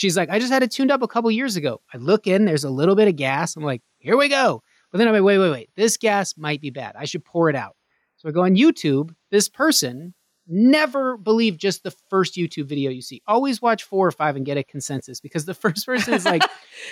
She's 0.00 0.16
like, 0.16 0.30
I 0.30 0.38
just 0.38 0.50
had 0.50 0.62
it 0.62 0.70
tuned 0.70 0.90
up 0.90 1.02
a 1.02 1.06
couple 1.06 1.30
years 1.30 1.56
ago. 1.56 1.82
I 1.92 1.98
look 1.98 2.26
in, 2.26 2.46
there's 2.46 2.64
a 2.64 2.70
little 2.70 2.94
bit 2.94 3.06
of 3.06 3.16
gas. 3.16 3.54
I'm 3.54 3.62
like, 3.62 3.82
here 3.98 4.16
we 4.16 4.30
go. 4.30 4.62
But 4.90 4.96
then 4.96 5.06
I'm 5.06 5.12
like, 5.12 5.22
wait, 5.22 5.36
wait, 5.36 5.50
wait. 5.50 5.70
This 5.76 5.98
gas 5.98 6.38
might 6.38 6.62
be 6.62 6.70
bad. 6.70 6.94
I 6.98 7.04
should 7.04 7.22
pour 7.22 7.50
it 7.50 7.54
out. 7.54 7.76
So 8.16 8.26
I 8.26 8.32
go 8.32 8.44
on 8.44 8.56
YouTube. 8.56 9.14
This 9.30 9.50
person 9.50 10.14
never 10.46 11.18
believe 11.18 11.58
just 11.58 11.82
the 11.82 11.94
first 12.08 12.36
YouTube 12.36 12.64
video 12.64 12.90
you 12.90 13.02
see. 13.02 13.20
Always 13.26 13.60
watch 13.60 13.84
four 13.84 14.06
or 14.06 14.10
five 14.10 14.36
and 14.36 14.46
get 14.46 14.56
a 14.56 14.64
consensus 14.64 15.20
because 15.20 15.44
the 15.44 15.52
first 15.66 15.84
person 15.84 16.14
is 16.14 16.24
like, 16.24 16.44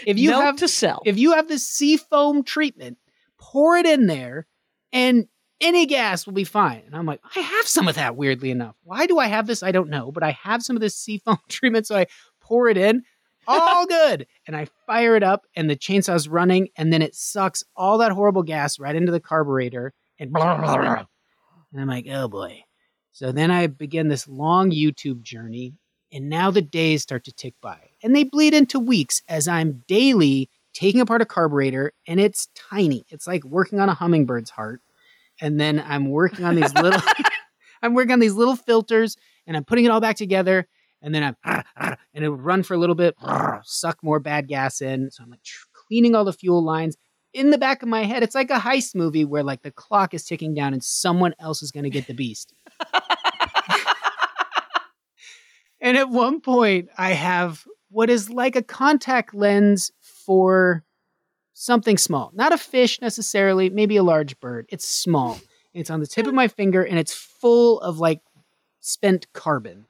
if 0.06 0.18
you 0.18 0.32
have 0.32 0.56
to 0.56 0.68
sell. 0.68 1.00
if 1.06 1.16
you 1.16 1.32
have 1.32 1.48
this 1.48 1.66
seafoam 1.66 2.42
treatment, 2.42 2.98
pour 3.38 3.78
it 3.78 3.86
in 3.86 4.06
there 4.06 4.46
and 4.92 5.28
any 5.60 5.86
gas 5.86 6.26
will 6.26 6.34
be 6.34 6.44
fine. 6.44 6.82
And 6.86 6.94
I'm 6.94 7.06
like, 7.06 7.20
I 7.34 7.40
have 7.40 7.66
some 7.66 7.88
of 7.88 7.96
that 7.96 8.16
weirdly 8.16 8.50
enough. 8.50 8.76
Why 8.84 9.06
do 9.06 9.18
I 9.18 9.26
have 9.26 9.46
this? 9.46 9.62
I 9.62 9.72
don't 9.72 9.90
know, 9.90 10.12
but 10.12 10.22
I 10.22 10.32
have 10.42 10.62
some 10.62 10.76
of 10.76 10.80
this 10.80 10.94
seafoam 10.94 11.38
treatment. 11.48 11.86
So 11.86 11.96
I 11.96 12.06
pour 12.48 12.68
it 12.68 12.78
in, 12.78 13.02
all 13.48 13.86
good. 13.86 14.26
And 14.46 14.56
I 14.56 14.66
fire 14.86 15.16
it 15.16 15.22
up 15.22 15.46
and 15.56 15.68
the 15.68 15.76
chainsaw's 15.76 16.28
running 16.28 16.68
and 16.76 16.92
then 16.92 17.02
it 17.02 17.14
sucks 17.14 17.64
all 17.76 17.98
that 17.98 18.12
horrible 18.12 18.42
gas 18.42 18.78
right 18.78 18.94
into 18.94 19.12
the 19.12 19.20
carburetor 19.20 19.92
and 20.18 20.32
blah, 20.32 20.56
blah, 20.58 20.76
blah. 20.76 21.04
And 21.72 21.80
I'm 21.80 21.88
like, 21.88 22.06
oh 22.10 22.28
boy. 22.28 22.64
So 23.12 23.32
then 23.32 23.50
I 23.50 23.66
begin 23.66 24.08
this 24.08 24.28
long 24.28 24.70
YouTube 24.70 25.22
journey 25.22 25.74
and 26.12 26.28
now 26.28 26.50
the 26.50 26.62
days 26.62 27.02
start 27.02 27.24
to 27.24 27.32
tick 27.32 27.54
by 27.60 27.78
and 28.02 28.14
they 28.14 28.24
bleed 28.24 28.54
into 28.54 28.78
weeks 28.78 29.22
as 29.28 29.48
I'm 29.48 29.84
daily 29.88 30.50
taking 30.74 31.00
apart 31.00 31.22
a 31.22 31.26
carburetor 31.26 31.92
and 32.06 32.20
it's 32.20 32.48
tiny. 32.70 33.04
It's 33.08 33.26
like 33.26 33.44
working 33.44 33.80
on 33.80 33.88
a 33.88 33.94
hummingbird's 33.94 34.50
heart. 34.50 34.80
And 35.40 35.60
then 35.60 35.82
I'm 35.86 36.10
working 36.10 36.44
on 36.44 36.56
these 36.56 36.74
little 36.74 37.00
I'm 37.82 37.94
working 37.94 38.12
on 38.12 38.20
these 38.20 38.34
little 38.34 38.56
filters 38.56 39.16
and 39.46 39.56
I'm 39.56 39.64
putting 39.64 39.84
it 39.84 39.90
all 39.90 40.00
back 40.00 40.16
together 40.16 40.68
and 41.02 41.14
then 41.14 41.22
I'm 41.22 41.36
and 42.14 42.24
it 42.24 42.28
would 42.28 42.42
run 42.42 42.62
for 42.62 42.74
a 42.74 42.78
little 42.78 42.94
bit, 42.94 43.14
suck 43.64 43.98
more 44.02 44.20
bad 44.20 44.48
gas 44.48 44.80
in. 44.80 45.10
So 45.10 45.22
I'm 45.22 45.30
like 45.30 45.40
cleaning 45.72 46.14
all 46.14 46.24
the 46.24 46.32
fuel 46.32 46.62
lines. 46.64 46.96
In 47.34 47.50
the 47.50 47.58
back 47.58 47.82
of 47.82 47.88
my 47.88 48.04
head, 48.04 48.22
it's 48.22 48.34
like 48.34 48.50
a 48.50 48.58
heist 48.58 48.94
movie 48.94 49.24
where 49.24 49.42
like 49.42 49.62
the 49.62 49.70
clock 49.70 50.14
is 50.14 50.24
ticking 50.24 50.54
down 50.54 50.72
and 50.72 50.82
someone 50.82 51.34
else 51.38 51.62
is 51.62 51.70
going 51.70 51.84
to 51.84 51.90
get 51.90 52.06
the 52.06 52.14
beast. 52.14 52.54
and 55.80 55.96
at 55.96 56.08
one 56.08 56.40
point, 56.40 56.88
I 56.96 57.10
have 57.12 57.64
what 57.90 58.10
is 58.10 58.30
like 58.30 58.56
a 58.56 58.62
contact 58.62 59.34
lens 59.34 59.92
for 60.00 60.84
something 61.52 61.98
small. 61.98 62.30
Not 62.34 62.52
a 62.52 62.58
fish 62.58 63.00
necessarily, 63.00 63.68
maybe 63.68 63.96
a 63.96 64.02
large 64.02 64.38
bird. 64.40 64.66
It's 64.70 64.88
small. 64.88 65.38
It's 65.74 65.90
on 65.90 66.00
the 66.00 66.06
tip 66.06 66.26
of 66.26 66.34
my 66.34 66.48
finger 66.48 66.82
and 66.82 66.98
it's 66.98 67.12
full 67.12 67.80
of 67.80 67.98
like 67.98 68.20
spent 68.80 69.26
carbon. 69.32 69.86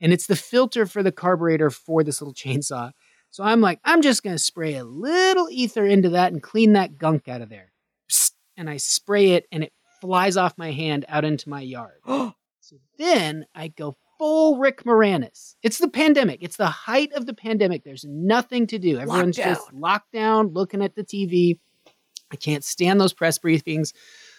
And 0.00 0.12
it's 0.12 0.26
the 0.26 0.36
filter 0.36 0.86
for 0.86 1.02
the 1.02 1.12
carburetor 1.12 1.70
for 1.70 2.02
this 2.02 2.20
little 2.20 2.34
chainsaw. 2.34 2.92
So 3.30 3.44
I'm 3.44 3.60
like, 3.60 3.80
I'm 3.84 4.02
just 4.02 4.22
going 4.22 4.34
to 4.34 4.42
spray 4.42 4.76
a 4.76 4.84
little 4.84 5.48
ether 5.50 5.86
into 5.86 6.10
that 6.10 6.32
and 6.32 6.42
clean 6.42 6.72
that 6.72 6.98
gunk 6.98 7.28
out 7.28 7.42
of 7.42 7.48
there. 7.48 7.72
Psst. 8.10 8.32
And 8.56 8.68
I 8.68 8.76
spray 8.78 9.32
it 9.32 9.46
and 9.52 9.62
it 9.62 9.72
flies 10.00 10.36
off 10.36 10.58
my 10.58 10.72
hand 10.72 11.04
out 11.08 11.24
into 11.24 11.48
my 11.48 11.60
yard. 11.60 12.00
so 12.06 12.76
then 12.98 13.46
I 13.54 13.68
go 13.68 13.96
full 14.18 14.58
Rick 14.58 14.84
Moranis. 14.84 15.54
It's 15.62 15.78
the 15.78 15.88
pandemic. 15.88 16.42
It's 16.42 16.56
the 16.56 16.66
height 16.66 17.12
of 17.14 17.26
the 17.26 17.34
pandemic. 17.34 17.84
There's 17.84 18.04
nothing 18.04 18.66
to 18.68 18.78
do. 18.78 18.98
Everyone's 18.98 19.36
just 19.36 19.72
locked 19.72 20.12
down, 20.12 20.48
looking 20.48 20.82
at 20.82 20.94
the 20.94 21.04
TV. 21.04 21.58
I 22.30 22.36
can't 22.36 22.64
stand 22.64 23.00
those 23.00 23.14
press 23.14 23.38
briefings. 23.38 23.92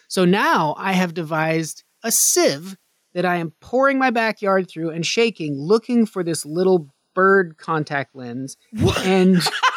So 0.08 0.26
now 0.26 0.76
I 0.78 0.94
have 0.94 1.14
devised 1.14 1.84
a 2.04 2.12
sieve 2.12 2.78
that 3.14 3.26
I 3.26 3.38
am 3.38 3.54
pouring 3.60 3.98
my 4.00 4.10
backyard 4.10 4.70
through 4.70 4.92
and 4.92 5.06
shaking, 5.06 5.56
looking 5.58 6.06
for 6.06 6.24
this 6.24 6.46
little 6.46 6.94
bird 7.14 7.58
contact 7.58 8.16
lens. 8.16 8.58
And 9.04 9.42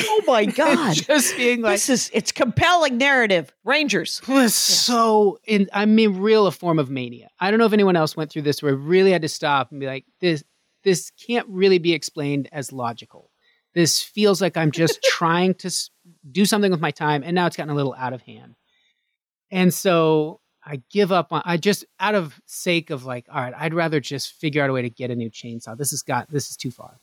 Oh 0.00 0.22
my 0.26 0.44
God. 0.46 0.94
just 0.94 1.36
being 1.36 1.60
like, 1.62 1.74
this 1.74 1.88
is 1.88 2.10
it's 2.12 2.32
compelling 2.32 2.98
narrative. 2.98 3.52
Rangers. 3.64 4.20
was 4.28 4.54
so 4.54 5.38
in 5.46 5.68
I 5.72 5.86
mean 5.86 6.18
real 6.18 6.46
a 6.46 6.52
form 6.52 6.78
of 6.78 6.90
mania. 6.90 7.28
I 7.40 7.50
don't 7.50 7.58
know 7.58 7.66
if 7.66 7.72
anyone 7.72 7.96
else 7.96 8.16
went 8.16 8.30
through 8.30 8.42
this 8.42 8.62
where 8.62 8.72
I 8.72 8.76
really 8.76 9.12
had 9.12 9.22
to 9.22 9.28
stop 9.28 9.70
and 9.70 9.80
be 9.80 9.86
like, 9.86 10.04
this 10.20 10.44
this 10.84 11.10
can't 11.10 11.46
really 11.48 11.78
be 11.78 11.92
explained 11.92 12.48
as 12.52 12.72
logical. 12.72 13.30
This 13.74 14.02
feels 14.02 14.40
like 14.40 14.56
I'm 14.56 14.70
just 14.70 15.02
trying 15.04 15.54
to 15.54 15.70
do 16.30 16.44
something 16.44 16.70
with 16.70 16.80
my 16.80 16.90
time 16.90 17.22
and 17.24 17.34
now 17.34 17.46
it's 17.46 17.56
gotten 17.56 17.72
a 17.72 17.76
little 17.76 17.94
out 17.94 18.12
of 18.12 18.22
hand. 18.22 18.54
And 19.50 19.72
so 19.72 20.40
I 20.70 20.82
give 20.90 21.10
up 21.12 21.32
on 21.32 21.40
I 21.44 21.56
just 21.56 21.84
out 21.98 22.14
of 22.14 22.38
sake 22.46 22.90
of 22.90 23.04
like, 23.06 23.24
all 23.32 23.40
right, 23.40 23.54
I'd 23.56 23.72
rather 23.74 24.00
just 24.00 24.32
figure 24.34 24.62
out 24.62 24.68
a 24.70 24.72
way 24.72 24.82
to 24.82 24.90
get 24.90 25.10
a 25.10 25.16
new 25.16 25.30
chainsaw. 25.30 25.76
This 25.76 25.90
has 25.90 26.02
got 26.02 26.30
this 26.30 26.50
is 26.50 26.56
too 26.56 26.70
far. 26.70 26.98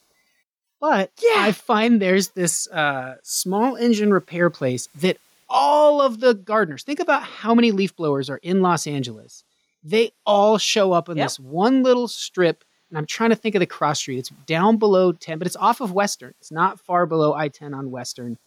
But 0.80 1.10
Yeah. 1.22 1.34
I 1.38 1.52
find 1.52 2.00
there's 2.00 2.28
this 2.28 2.68
uh, 2.68 3.16
small 3.22 3.76
engine 3.76 4.12
repair 4.12 4.50
place 4.50 4.88
that 5.00 5.16
all 5.48 6.00
of 6.02 6.20
the 6.20 6.34
gardeners 6.34 6.82
think 6.84 7.00
about 7.00 7.22
how 7.22 7.54
many 7.54 7.72
leaf 7.72 7.96
blowers 7.96 8.28
are 8.30 8.38
in 8.42 8.60
Los 8.62 8.86
Angeles. 8.86 9.42
They 9.82 10.12
all 10.24 10.58
show 10.58 10.92
up 10.92 11.08
in 11.08 11.16
Yep. 11.16 11.24
this 11.24 11.40
one 11.40 11.82
little 11.82 12.08
strip. 12.08 12.62
And 12.90 12.98
I'm 12.98 13.06
trying 13.06 13.30
to 13.30 13.36
think 13.36 13.54
of 13.56 13.60
the 13.60 13.66
cross 13.66 13.98
street. 13.98 14.18
It's 14.18 14.28
down 14.46 14.76
below 14.76 15.10
10, 15.12 15.38
but 15.38 15.46
it's 15.48 15.56
off 15.56 15.80
of 15.80 15.90
Western. 15.92 16.34
It's 16.40 16.52
not 16.52 16.78
far 16.78 17.04
below 17.06 17.34
I 17.34 17.48
10 17.48 17.74
on 17.74 17.90
Western. 17.90 18.38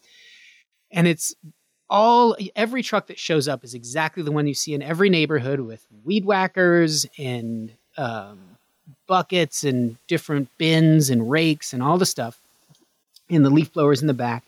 And 0.92 1.08
it's 1.08 1.36
all 1.90 2.36
every 2.56 2.84
truck 2.84 3.08
that 3.08 3.20
shows 3.20 3.48
up 3.48 3.64
is 3.64 3.74
exactly 3.74 4.24
the 4.24 4.32
one 4.32 4.48
you 4.48 4.54
see 4.54 4.74
in 4.74 4.82
every 4.82 5.10
neighborhood 5.10 5.60
with 5.62 5.86
weed 6.04 6.26
whackers 6.26 7.06
and 7.18 7.72
um, 7.98 8.40
buckets 9.08 9.64
and 9.64 9.98
different 10.08 10.50
bins 10.58 11.10
and 11.10 11.30
rakes 11.30 11.74
and 11.74 11.82
all 11.82 11.98
the 11.98 12.06
stuff 12.06 12.40
and 13.30 13.44
the 13.46 13.50
leaf 13.50 13.74
blowers 13.74 14.02
in 14.02 14.08
the 14.08 14.14
back. 14.14 14.44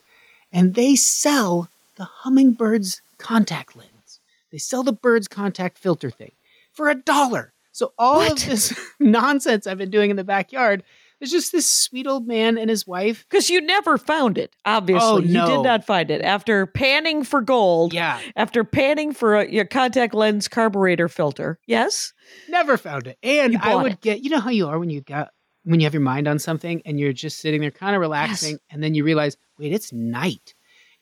And 0.52 0.76
they 0.76 0.96
sell 0.96 1.70
the 1.96 2.06
hummingbird's 2.06 3.02
contact 3.18 3.76
lens. 3.76 4.20
They 4.52 4.58
sell 4.58 4.84
the 4.84 4.94
bird's 4.94 5.28
contact 5.28 5.78
filter 5.78 6.10
thing 6.12 6.32
for 6.74 6.90
a 6.90 6.96
dollar. 6.96 7.54
So 7.72 7.94
all 7.98 8.18
What? 8.18 8.44
of 8.44 8.50
this 8.50 8.78
nonsense 9.00 9.66
i've 9.66 9.78
been 9.78 9.90
doing 9.92 10.10
in 10.10 10.18
the 10.18 10.24
backyard 10.24 10.84
there's 11.22 11.32
just 11.32 11.52
this 11.52 11.70
sweet 11.70 12.08
old 12.08 12.28
man 12.28 12.58
and 12.58 12.68
his 12.68 12.88
wife 12.88 13.26
Because 13.30 13.50
you 13.50 13.62
never 13.62 14.00
found 14.00 14.40
it, 14.40 14.56
obviously. 14.66 15.08
Oh, 15.08 15.18
no. 15.20 15.46
You 15.46 15.58
did 15.58 15.64
not 15.64 15.86
find 15.86 16.10
it. 16.10 16.24
After 16.24 16.66
panning 16.66 17.24
for 17.24 17.42
gold, 17.42 17.94
yeah 17.94 18.20
after 18.36 18.64
panning 18.64 19.14
for 19.14 19.36
a, 19.36 19.50
your 19.50 19.66
contact 19.66 20.16
lens 20.16 20.48
carburetor 20.48 21.08
filter. 21.08 21.60
Yes? 21.68 22.12
Never 22.50 22.76
found 22.76 23.06
it. 23.06 23.20
And 23.22 23.56
I 23.58 23.76
would 23.76 23.94
it. 23.94 24.02
get, 24.02 24.24
you 24.24 24.32
know 24.32 24.40
how 24.40 24.50
you 24.50 24.68
are 24.68 24.80
when 24.80 24.90
you 24.90 25.02
got 25.02 25.32
when 25.64 25.80
you 25.80 25.86
have 25.86 25.94
your 25.94 26.02
mind 26.02 26.28
on 26.28 26.40
something 26.40 26.82
and 26.86 27.00
you're 27.00 27.14
just 27.14 27.40
sitting 27.40 27.62
there 27.62 27.70
kind 27.70 27.96
of 27.96 28.02
relaxing 28.02 28.58
and 28.72 28.82
then 28.82 28.96
you 28.96 29.04
realize, 29.04 29.38
wait, 29.60 29.72
it's 29.72 29.94
night. 29.94 30.56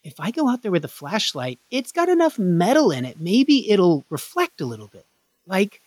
If 0.03 0.19
I 0.19 0.31
go 0.31 0.49
out 0.49 0.63
there 0.63 0.71
with 0.71 0.83
a 0.83 0.89
flashlight, 0.89 1.59
it's 1.71 1.93
got 1.93 2.09
enough 2.09 2.37
metal 2.37 2.91
in 2.91 3.05
it. 3.05 3.21
Maybe 3.21 3.71
it'll 3.71 4.05
reflect 4.09 4.59
a 4.59 4.65
little 4.65 4.87
bit. 4.87 5.05
Like 5.45 5.81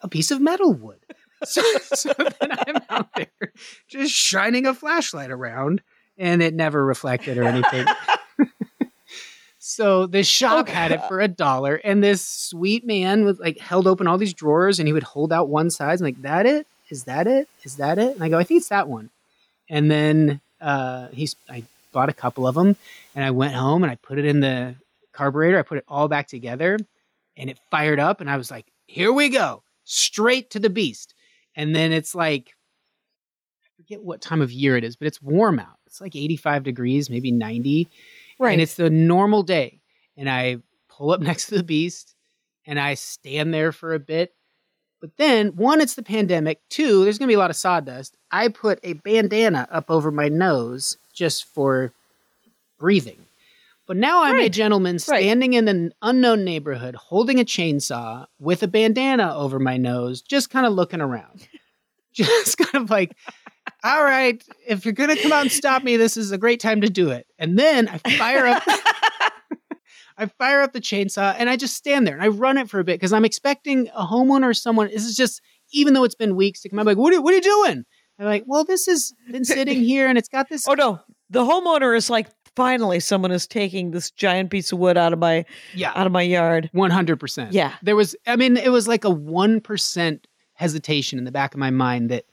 a 0.00 0.08
piece 0.08 0.30
of 0.30 0.40
metal 0.40 0.72
would. 0.72 0.98
So, 1.44 1.62
so 1.78 2.12
then 2.16 2.50
I'm 2.66 2.82
out 2.88 3.14
there 3.14 3.52
just 3.88 4.12
shining 4.12 4.66
a 4.66 4.72
flashlight 4.72 5.30
around 5.30 5.82
and 6.16 6.42
it 6.42 6.54
never 6.54 6.84
reflected 6.84 7.36
or 7.36 7.44
anything. 7.44 7.86
So 9.68 10.06
the 10.06 10.22
shop 10.22 10.68
Oh, 10.68 10.72
had 10.72 10.92
it 10.92 11.02
for 11.08 11.20
a 11.20 11.26
dollar, 11.26 11.74
and 11.74 12.00
this 12.00 12.24
sweet 12.24 12.86
man 12.86 13.24
was 13.24 13.40
like 13.40 13.58
held 13.58 13.88
open 13.88 14.06
all 14.06 14.16
these 14.16 14.32
drawers, 14.32 14.78
and 14.78 14.86
he 14.86 14.92
would 14.92 15.02
hold 15.02 15.32
out 15.32 15.48
one 15.48 15.70
side. 15.70 15.98
I'm 15.98 16.04
like, 16.04 16.22
that 16.22 16.46
it? 16.46 16.68
Is 16.88 17.02
that 17.04 17.26
it? 17.26 17.48
Is 17.64 17.76
that 17.76 17.98
it? 17.98 18.14
And 18.14 18.22
I 18.22 18.28
go, 18.28 18.38
I 18.38 18.44
think 18.44 18.58
it's 18.58 18.68
that 18.68 18.86
one. 18.86 19.10
And 19.68 19.90
then 19.90 20.40
uh, 20.60 21.08
he's, 21.08 21.34
I 21.50 21.64
bought 21.90 22.08
a 22.08 22.12
couple 22.12 22.46
of 22.46 22.54
them, 22.54 22.76
and 23.16 23.24
I 23.24 23.32
went 23.32 23.54
home 23.54 23.82
and 23.82 23.90
I 23.90 23.96
put 23.96 24.18
it 24.18 24.24
in 24.24 24.38
the 24.38 24.76
carburetor. 25.12 25.58
I 25.58 25.62
put 25.62 25.78
it 25.78 25.84
all 25.88 26.06
back 26.06 26.28
together, 26.28 26.78
and 27.36 27.50
it 27.50 27.58
fired 27.68 27.98
up, 27.98 28.20
and 28.20 28.30
I 28.30 28.36
was 28.36 28.52
like, 28.52 28.66
here 28.86 29.12
we 29.12 29.28
go, 29.30 29.64
straight 29.84 30.48
to 30.50 30.60
the 30.60 30.70
beast. 30.70 31.12
And 31.56 31.74
then 31.74 31.92
it's 31.92 32.14
like, 32.14 32.54
I 33.64 33.68
forget 33.76 34.02
what 34.02 34.20
time 34.20 34.42
of 34.42 34.52
year 34.52 34.76
it 34.76 34.84
is, 34.84 34.96
but 34.96 35.06
it's 35.08 35.20
warm 35.22 35.58
out. 35.58 35.78
It's 35.86 36.00
like 36.00 36.14
85 36.14 36.62
degrees, 36.62 37.10
maybe 37.10 37.32
90 37.32 37.88
Right. 38.38 38.52
and 38.52 38.60
it's 38.60 38.74
the 38.74 38.90
normal 38.90 39.42
day 39.42 39.80
and 40.14 40.28
i 40.28 40.58
pull 40.90 41.10
up 41.10 41.20
next 41.22 41.46
to 41.46 41.56
the 41.56 41.62
beast 41.62 42.14
and 42.66 42.78
i 42.78 42.92
stand 42.92 43.54
there 43.54 43.72
for 43.72 43.94
a 43.94 43.98
bit 43.98 44.34
but 45.00 45.16
then 45.16 45.56
one 45.56 45.80
it's 45.80 45.94
the 45.94 46.02
pandemic 46.02 46.60
two 46.68 47.02
there's 47.02 47.16
going 47.16 47.28
to 47.28 47.30
be 47.30 47.34
a 47.34 47.38
lot 47.38 47.48
of 47.48 47.56
sawdust 47.56 48.18
i 48.30 48.48
put 48.48 48.78
a 48.82 48.92
bandana 48.92 49.66
up 49.70 49.90
over 49.90 50.10
my 50.10 50.28
nose 50.28 50.98
just 51.14 51.46
for 51.46 51.94
breathing 52.78 53.24
but 53.86 53.96
now 53.96 54.22
i'm 54.24 54.34
a 54.38 54.42
Right. 54.42 54.52
gentleman 54.52 54.94
Right. 54.94 55.20
standing 55.20 55.52
in 55.54 55.68
an 55.68 55.92
unknown 56.02 56.44
neighborhood 56.44 56.94
holding 56.96 57.40
a 57.40 57.44
chainsaw 57.44 58.26
with 58.38 58.62
a 58.62 58.68
bandana 58.68 59.34
over 59.36 59.58
my 59.58 59.76
nose 59.76 60.22
just 60.22 60.50
kind 60.50 60.66
of 60.66 60.72
looking 60.72 61.00
around 61.00 61.48
just 62.12 62.58
kind 62.58 62.84
of 62.84 62.90
like 62.90 63.12
all 63.84 64.02
right, 64.04 64.42
if 64.66 64.84
you're 64.84 64.94
going 64.94 65.10
to 65.10 65.16
come 65.16 65.32
out 65.32 65.42
and 65.42 65.50
stop 65.50 65.82
me, 65.82 65.96
this 65.96 66.16
is 66.16 66.30
a 66.30 66.38
great 66.38 66.60
time 66.60 66.80
to 66.82 66.88
do 66.88 67.10
it. 67.10 67.26
And 67.38 67.58
then 67.58 67.88
I 67.88 67.98
fire 68.16 68.46
up 68.46 68.62
I 70.18 70.26
fire 70.38 70.62
up 70.62 70.72
the 70.72 70.80
chainsaw 70.80 71.34
and 71.36 71.50
I 71.50 71.56
just 71.56 71.74
stand 71.76 72.06
there 72.06 72.14
and 72.14 72.22
I 72.22 72.28
run 72.28 72.56
it 72.58 72.70
for 72.70 72.80
a 72.80 72.84
bit 72.84 72.94
because 72.98 73.12
I'm 73.12 73.24
expecting 73.24 73.88
a 73.94 74.06
homeowner 74.06 74.44
or 74.50 74.54
someone. 74.54 74.86
This 74.88 75.04
is 75.04 75.14
just, 75.16 75.42
even 75.72 75.92
though 75.94 76.04
it's 76.04 76.14
been 76.14 76.36
weeks 76.36 76.62
to 76.62 76.68
come 76.70 76.78
out, 76.78 76.86
like, 76.86 76.96
what 76.96 77.12
are, 77.12 77.20
what 77.20 77.32
are 77.32 77.36
you 77.36 77.42
doing? 77.42 77.84
I'm 78.18 78.24
like, 78.26 78.44
well, 78.46 78.64
this 78.64 78.86
has 78.86 79.12
been 79.30 79.44
sitting 79.44 79.82
here 79.82 80.08
and 80.08 80.16
it's 80.16 80.28
got 80.28 80.48
this. 80.48 80.66
oh, 80.66 80.74
no. 80.74 81.00
The 81.28 81.44
homeowner 81.44 81.94
is 81.96 82.08
like, 82.08 82.28
finally, 82.56 82.98
someone 83.00 83.30
is 83.30 83.46
taking 83.46 83.90
this 83.92 84.10
giant 84.10 84.50
piece 84.50 84.72
of 84.72 84.78
wood 84.78 84.96
out 84.96 85.12
of 85.12 85.18
my 85.18 85.44
yeah, 85.74 85.92
out 85.94 86.06
of 86.06 86.12
my 86.12 86.22
yard. 86.22 86.70
100%. 86.74 87.48
Yeah. 87.52 87.74
There 87.82 87.94
was, 87.96 88.16
I 88.26 88.34
mean, 88.36 88.56
it 88.56 88.70
was 88.72 88.88
like 88.88 89.04
a 89.04 89.08
1% 89.10 90.24
hesitation 90.54 91.18
in 91.18 91.24
the 91.24 91.32
back 91.32 91.54
of 91.54 91.60
my 91.60 91.70
mind 91.70 92.10
that, 92.10 92.24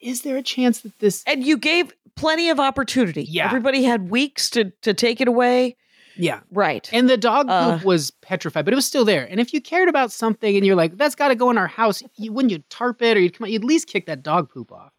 is 0.00 0.22
there 0.22 0.36
a 0.38 0.42
chance 0.42 0.80
that 0.80 0.98
this, 0.98 1.22
And 1.26 1.44
you 1.44 1.58
gave 1.58 1.92
plenty 2.16 2.48
of 2.48 2.58
opportunity. 2.58 3.22
Yeah. 3.24 3.44
Everybody 3.46 3.82
had 3.84 4.10
weeks 4.10 4.48
to 4.50 4.70
to 4.82 4.94
take 4.94 5.20
it 5.20 5.28
away. 5.28 5.76
yeah. 6.16 6.40
Right. 6.50 6.88
And 6.92 7.08
the 7.08 7.16
dog 7.18 7.46
poop 7.48 7.50
Uh. 7.50 7.78
was 7.84 8.10
petrified, 8.22 8.64
but 8.64 8.72
it 8.72 8.76
was 8.76 8.86
still 8.86 9.04
there. 9.04 9.26
And 9.30 9.38
if 9.40 9.52
you 9.52 9.60
cared 9.60 9.88
about 9.90 10.10
something 10.10 10.56
and 10.56 10.64
you're 10.66 10.74
like, 10.76 10.96
that's 10.96 11.14
got 11.14 11.28
to 11.28 11.34
go 11.34 11.50
in 11.50 11.58
our 11.58 11.66
house, 11.66 12.02
you 12.16 12.32
wouldn't 12.32 12.50
you 12.52 12.62
tarp 12.70 13.00
it 13.02 13.16
or 13.16 13.20
you'd 13.20 13.36
come 13.36 13.44
out, 13.44 13.50
you'd 13.50 13.62
at 13.62 13.68
least 13.68 13.86
kick 13.88 14.06
that 14.06 14.22
dog 14.22 14.50
poop 14.50 14.72
off. 14.72 14.92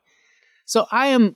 So 0.65 0.85
I 0.91 1.07
am 1.07 1.35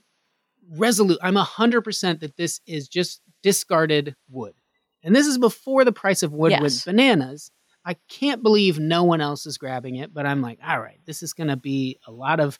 resolute. 0.70 1.18
I'm 1.22 1.34
100% 1.36 2.20
that 2.20 2.36
this 2.36 2.60
is 2.66 2.88
just 2.88 3.20
discarded 3.42 4.16
wood. 4.28 4.54
And 5.02 5.14
this 5.14 5.26
is 5.26 5.38
before 5.38 5.84
the 5.84 5.92
price 5.92 6.22
of 6.22 6.32
wood 6.32 6.50
Yes. 6.50 6.84
bananas. 6.84 7.50
I 7.84 7.94
can't 8.08 8.42
believe 8.42 8.78
no 8.80 9.04
one 9.04 9.20
else 9.20 9.46
is 9.46 9.58
grabbing 9.58 9.96
it, 9.96 10.12
but 10.12 10.26
I'm 10.26 10.42
like, 10.42 10.58
all 10.66 10.80
right, 10.80 10.98
this 11.06 11.22
is 11.22 11.32
going 11.32 11.48
to 11.48 11.56
be 11.56 11.98
a 12.06 12.10
lot 12.10 12.40
of 12.40 12.58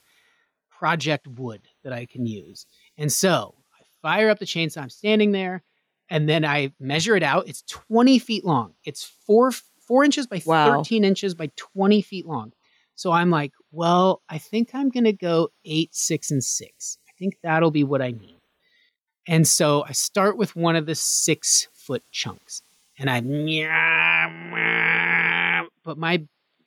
project 0.69 1.27
wood 1.27 1.61
that 1.83 1.91
I 1.93 2.05
can 2.05 2.25
use. 2.25 2.65
And 2.97 3.11
so 3.11 3.55
I 3.77 3.83
fire 4.01 4.29
up 4.29 4.39
the 4.39 4.45
chainsaw. 4.45 4.81
I'm 4.83 4.89
standing 4.89 5.31
there, 5.31 5.63
and 6.09 6.29
then 6.29 6.45
I 6.45 6.73
measure 6.79 7.15
it 7.15 7.23
out. 7.23 7.47
It's 7.49 7.63
20 7.63 8.19
feet 8.19 8.45
long. 8.45 8.73
It's 8.85 9.03
four 9.25 9.51
four 9.85 10.03
inches 10.03 10.27
by 10.27 10.41
Wow. 10.45 10.77
13 10.77 11.03
inches 11.05 11.33
by 11.33 11.49
20 11.55 12.01
feet 12.01 12.25
long. 12.25 12.51
So 12.95 13.11
I'm 13.11 13.29
like, 13.29 13.53
well, 13.71 14.21
I 14.29 14.37
think 14.37 14.71
I'm 14.73 14.89
gonna 14.89 15.13
go 15.13 15.49
eight, 15.65 15.93
six, 15.95 16.29
and 16.31 16.43
six. 16.43 16.97
I 17.17 17.19
think 17.19 17.37
that'll 17.41 17.71
be 17.71 17.83
what 17.83 18.01
I 18.01 18.11
need. 18.11 18.39
And 19.27 19.47
so 19.47 19.83
I 19.87 19.91
start 19.93 20.37
with 20.37 20.55
one 20.55 20.75
of 20.75 20.85
the 20.85 20.93
six 20.93 21.67
foot 21.73 22.03
chunks, 22.11 22.61
and 22.99 23.09
I 23.09 23.21
but 25.83 25.97
my 25.97 26.23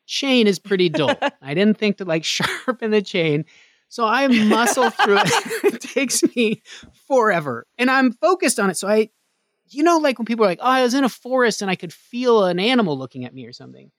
chain 0.06 0.48
is 0.48 0.58
pretty 0.58 0.88
dull. 0.88 1.16
I 1.42 1.54
didn't 1.54 1.78
think 1.78 1.98
to 1.98 2.04
like 2.04 2.24
sharpen 2.24 2.90
the 2.90 3.00
chain. 3.00 3.44
So 3.88 4.04
I 4.04 4.26
muscle 4.26 4.90
through 4.90 5.18
it. 5.18 5.74
it 5.74 5.80
takes 5.80 6.22
me 6.34 6.62
forever. 7.06 7.66
And 7.78 7.88
I'm 7.90 8.12
focused 8.12 8.58
on 8.58 8.70
it. 8.70 8.76
So 8.76 8.88
I, 8.88 9.10
you 9.68 9.84
know, 9.84 9.98
like 9.98 10.18
when 10.18 10.26
people 10.26 10.44
are 10.44 10.48
like, 10.48 10.58
oh, 10.60 10.66
I 10.66 10.82
was 10.82 10.94
in 10.94 11.04
a 11.04 11.08
forest 11.08 11.62
and 11.62 11.70
I 11.70 11.76
could 11.76 11.92
feel 11.92 12.44
an 12.44 12.58
animal 12.60 12.98
looking 12.98 13.24
at 13.24 13.34
me 13.34 13.46
or 13.46 13.52
something. 13.52 13.90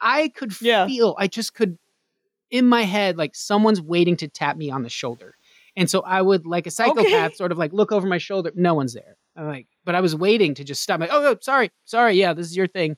I 0.00 0.28
could 0.28 0.58
Yeah. 0.60 0.86
feel, 0.86 1.14
I 1.18 1.28
just 1.28 1.54
could, 1.54 1.78
in 2.50 2.66
my 2.66 2.82
head, 2.82 3.16
like 3.18 3.34
someone's 3.34 3.80
waiting 3.82 4.16
to 4.18 4.28
tap 4.28 4.56
me 4.56 4.70
on 4.70 4.82
the 4.82 4.88
shoulder. 4.90 5.34
And 5.76 5.90
so 5.90 6.00
I 6.02 6.22
would, 6.22 6.46
like 6.46 6.66
a 6.66 6.70
psychopath, 6.70 7.04
Okay. 7.06 7.34
sort 7.34 7.50
of 7.52 7.58
like 7.58 7.72
look 7.72 7.90
over 7.92 8.06
my 8.06 8.18
shoulder. 8.18 8.52
No 8.54 8.74
one's 8.74 8.94
there. 8.94 9.16
I'm 9.36 9.46
like, 9.48 9.66
but 9.84 9.94
I 9.94 10.00
was 10.00 10.14
waiting 10.14 10.54
to 10.54 10.64
just 10.64 10.82
stop. 10.82 11.00
like, 11.00 11.10
oh, 11.12 11.32
oh, 11.32 11.36
sorry, 11.40 11.70
sorry. 11.84 12.14
Yeah, 12.14 12.32
this 12.32 12.46
is 12.46 12.56
your 12.56 12.68
thing. 12.68 12.96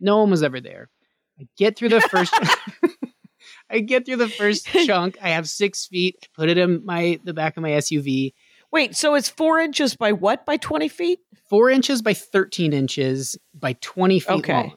No 0.00 0.18
one 0.18 0.30
was 0.30 0.42
ever 0.42 0.60
there. 0.60 0.90
I 1.40 1.46
get 1.56 1.76
through 1.78 1.88
the 1.90 2.00
first. 2.02 2.34
I 3.70 3.80
get 3.80 4.06
through 4.06 4.16
the 4.16 4.28
first 4.28 4.66
chunk. 4.86 5.16
I 5.22 5.30
have 5.30 5.48
six 5.48 5.86
feet. 5.86 6.16
I 6.22 6.26
put 6.34 6.48
it 6.48 6.58
in 6.58 6.84
my 6.84 7.18
the 7.24 7.34
back 7.34 7.56
of 7.56 7.62
my 7.62 7.70
SUV. 7.70 8.32
Wait, 8.70 8.94
so 8.94 9.14
it's 9.14 9.28
four 9.30 9.58
inches 9.60 9.96
by 9.96 10.12
what? 10.12 10.44
By 10.44 10.58
20 10.58 10.88
feet? 10.88 11.20
Four 11.48 11.70
inches 11.70 12.02
by 12.02 12.12
13 12.12 12.74
inches 12.74 13.36
by 13.54 13.72
20 13.80 14.20
feet 14.20 14.30
Okay. 14.30 14.52
long. 14.52 14.76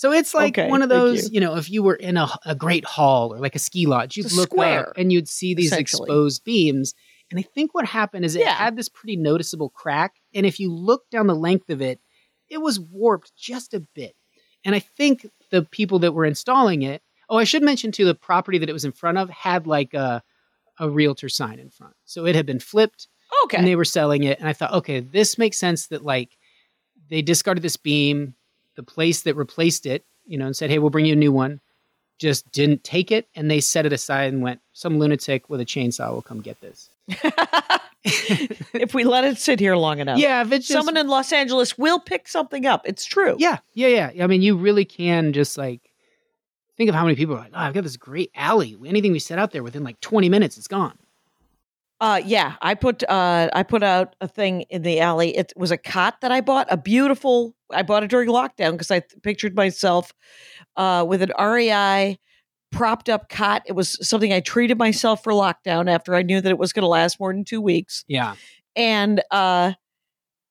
So 0.00 0.12
it's 0.12 0.32
like 0.32 0.56
Okay, 0.56 0.70
one 0.70 0.80
of 0.80 0.88
those, 0.88 1.24
you. 1.24 1.34
you. 1.34 1.40
know, 1.40 1.56
if 1.56 1.70
you 1.70 1.82
were 1.82 1.94
in 1.94 2.16
a, 2.16 2.26
a 2.46 2.54
great 2.54 2.86
hall 2.86 3.34
or 3.34 3.38
like 3.38 3.54
a 3.54 3.58
ski 3.58 3.84
lodge, 3.84 4.16
you'd 4.16 4.32
look 4.32 4.48
square, 4.48 4.88
up 4.88 4.94
and 4.96 5.12
you'd 5.12 5.28
see 5.28 5.52
these 5.54 5.72
exposed 5.74 6.42
beams. 6.42 6.94
And 7.30 7.38
I 7.38 7.42
think 7.42 7.74
what 7.74 7.84
happened 7.84 8.24
is 8.24 8.34
it 8.34 8.40
Yeah. 8.40 8.54
had 8.54 8.76
this 8.76 8.88
pretty 8.88 9.16
noticeable 9.16 9.68
crack. 9.68 10.14
And 10.34 10.46
if 10.46 10.58
you 10.58 10.72
look 10.72 11.02
down 11.10 11.26
the 11.26 11.34
length 11.34 11.68
of 11.68 11.82
it, 11.82 12.00
it 12.48 12.62
was 12.62 12.80
warped 12.80 13.36
just 13.36 13.74
a 13.74 13.80
bit. 13.94 14.14
And 14.64 14.74
I 14.74 14.78
think 14.78 15.26
the 15.50 15.64
people 15.64 15.98
that 15.98 16.12
were 16.12 16.24
installing 16.24 16.80
it, 16.80 17.02
oh, 17.28 17.36
I 17.36 17.44
should 17.44 17.62
mention 17.62 17.92
too, 17.92 18.06
the 18.06 18.14
property 18.14 18.56
that 18.56 18.70
it 18.70 18.72
was 18.72 18.86
in 18.86 18.92
front 18.92 19.18
of 19.18 19.28
had 19.28 19.66
like 19.66 19.92
a, 19.92 20.22
a 20.78 20.88
realtor 20.88 21.28
sign 21.28 21.58
in 21.58 21.68
front. 21.68 21.94
So 22.06 22.24
it 22.24 22.34
had 22.34 22.46
been 22.46 22.58
flipped 22.58 23.06
Okay. 23.44 23.58
and 23.58 23.66
they 23.66 23.76
were 23.76 23.84
selling 23.84 24.24
it. 24.24 24.38
And 24.38 24.48
I 24.48 24.54
thought, 24.54 24.72
okay, 24.72 25.00
this 25.00 25.36
makes 25.36 25.58
sense 25.58 25.88
that 25.88 26.02
like 26.02 26.38
they 27.10 27.20
discarded 27.20 27.62
this 27.62 27.76
beam. 27.76 28.34
The 28.80 28.84
place 28.86 29.20
that 29.22 29.36
replaced 29.36 29.84
it, 29.84 30.06
you 30.24 30.38
know, 30.38 30.46
and 30.46 30.56
said, 30.56 30.70
hey, 30.70 30.78
we'll 30.78 30.88
bring 30.88 31.04
you 31.04 31.12
a 31.12 31.16
new 31.16 31.32
one, 31.32 31.60
just 32.18 32.50
didn't 32.50 32.82
take 32.82 33.12
it. 33.12 33.28
And 33.34 33.50
they 33.50 33.60
set 33.60 33.84
it 33.84 33.92
aside 33.92 34.32
and 34.32 34.40
went, 34.40 34.60
some 34.72 34.98
lunatic 34.98 35.50
with 35.50 35.60
a 35.60 35.66
chainsaw 35.66 36.10
will 36.14 36.22
come 36.22 36.40
get 36.40 36.58
this. 36.62 36.88
if 38.02 38.94
we 38.94 39.04
let 39.04 39.24
it 39.24 39.36
sit 39.36 39.60
here 39.60 39.76
long 39.76 39.98
enough. 39.98 40.18
Yeah, 40.18 40.40
if 40.40 40.50
it's 40.50 40.66
just, 40.66 40.78
Someone 40.78 40.96
in 40.96 41.08
Los 41.08 41.30
Angeles 41.30 41.76
will 41.76 42.00
pick 42.00 42.26
something 42.26 42.64
up. 42.64 42.88
It's 42.88 43.04
true. 43.04 43.36
yeah, 43.38 43.58
yeah, 43.74 44.10
yeah. 44.14 44.24
I 44.24 44.26
mean, 44.26 44.40
you 44.40 44.56
really 44.56 44.86
can 44.86 45.34
just 45.34 45.58
like 45.58 45.90
think 46.78 46.88
of 46.88 46.94
how 46.94 47.04
many 47.04 47.16
people 47.16 47.34
are 47.34 47.40
like, 47.40 47.52
oh, 47.52 47.58
I've 47.58 47.74
got 47.74 47.82
this 47.82 47.98
great 47.98 48.30
alley. 48.34 48.78
Anything 48.86 49.12
we 49.12 49.18
set 49.18 49.38
out 49.38 49.50
there 49.50 49.62
within 49.62 49.84
like 49.84 50.00
20 50.00 50.30
minutes, 50.30 50.56
it's 50.56 50.68
gone. 50.68 50.96
Uh, 52.00 52.20
yeah, 52.24 52.54
I 52.62 52.74
put 52.74 53.02
uh, 53.08 53.50
I 53.52 53.62
put 53.62 53.82
out 53.82 54.16
a 54.22 54.28
thing 54.28 54.62
in 54.70 54.82
the 54.82 55.00
alley. 55.00 55.36
It 55.36 55.52
was 55.56 55.70
a 55.70 55.76
cot 55.76 56.20
that 56.22 56.32
I 56.32 56.40
bought, 56.40 56.66
a 56.70 56.76
beautiful. 56.76 57.54
I 57.72 57.82
bought 57.82 58.02
it 58.02 58.10
during 58.10 58.28
lockdown 58.30 58.72
because 58.72 58.90
I 58.90 59.00
th- 59.00 59.22
pictured 59.22 59.54
myself 59.54 60.12
uh, 60.76 61.04
with 61.06 61.20
an 61.22 61.32
REI 61.38 62.18
propped 62.72 63.08
up 63.10 63.28
cot. 63.28 63.62
It 63.66 63.72
was 63.72 63.98
something 64.06 64.32
I 64.32 64.40
treated 64.40 64.78
myself 64.78 65.22
for 65.22 65.32
lockdown 65.32 65.90
after 65.90 66.14
I 66.14 66.22
knew 66.22 66.40
that 66.40 66.48
it 66.50 66.58
was 66.58 66.72
going 66.72 66.84
to 66.84 66.88
last 66.88 67.20
more 67.20 67.32
than 67.34 67.44
two 67.44 67.60
weeks, 67.60 68.04
Yeah. 68.08 68.34
and 68.76 69.22
uh, 69.30 69.72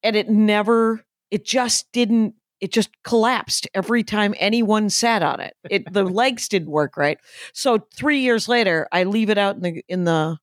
and 0.03 0.15
it 0.15 0.29
never. 0.29 1.03
It 1.31 1.45
just 1.45 1.91
didn't. 1.91 2.35
It 2.61 2.71
just 2.73 2.89
collapsed 3.03 3.67
every 3.73 4.03
time 4.03 4.35
anyone 4.37 4.89
sat 4.89 5.23
on 5.23 5.39
it. 5.39 5.55
It 5.69 5.91
the 5.91 6.03
legs 6.21 6.47
didn't 6.47 6.69
work 6.69 6.95
right. 6.95 7.17
So 7.53 7.87
three 7.95 8.19
years 8.19 8.47
later, 8.47 8.87
I 8.91 9.03
leave 9.05 9.29
it 9.31 9.37
out 9.39 9.55
in 9.55 9.61
the 9.61 9.83
in 9.87 10.03
the 10.03 10.37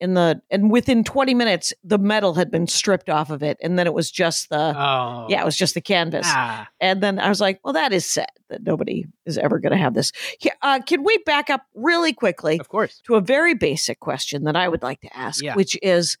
in 0.00 0.14
the 0.14 0.40
and 0.50 0.70
within 0.70 1.04
20 1.04 1.34
minutes 1.34 1.72
the 1.84 1.98
metal 1.98 2.34
had 2.34 2.50
been 2.50 2.66
stripped 2.66 3.10
off 3.10 3.30
of 3.30 3.42
it 3.42 3.58
and 3.62 3.78
then 3.78 3.86
it 3.86 3.94
was 3.94 4.10
just 4.10 4.48
the 4.48 4.74
Oh. 4.76 5.26
yeah 5.28 5.42
it 5.42 5.44
was 5.44 5.56
just 5.56 5.74
the 5.74 5.80
canvas 5.80 6.26
Ah, 6.28 6.68
and 6.80 7.02
then 7.02 7.18
i 7.18 7.28
was 7.28 7.40
like 7.40 7.60
well 7.62 7.74
that 7.74 7.92
is 7.92 8.06
sad 8.06 8.30
that 8.48 8.62
nobody 8.62 9.04
is 9.26 9.36
ever 9.38 9.58
going 9.58 9.72
to 9.72 9.78
have 9.78 9.94
this 9.94 10.10
uh, 10.62 10.80
can 10.86 11.04
we 11.04 11.18
back 11.26 11.50
up 11.50 11.66
really 11.74 12.12
quickly 12.12 12.58
of 12.58 12.68
course. 12.68 13.00
to 13.06 13.14
a 13.16 13.20
very 13.20 13.54
basic 13.54 14.00
question 14.00 14.44
that 14.44 14.56
i 14.56 14.66
would 14.68 14.82
like 14.82 15.00
to 15.02 15.16
ask 15.16 15.42
Yeah. 15.44 15.54
which 15.54 15.76
is 15.82 16.16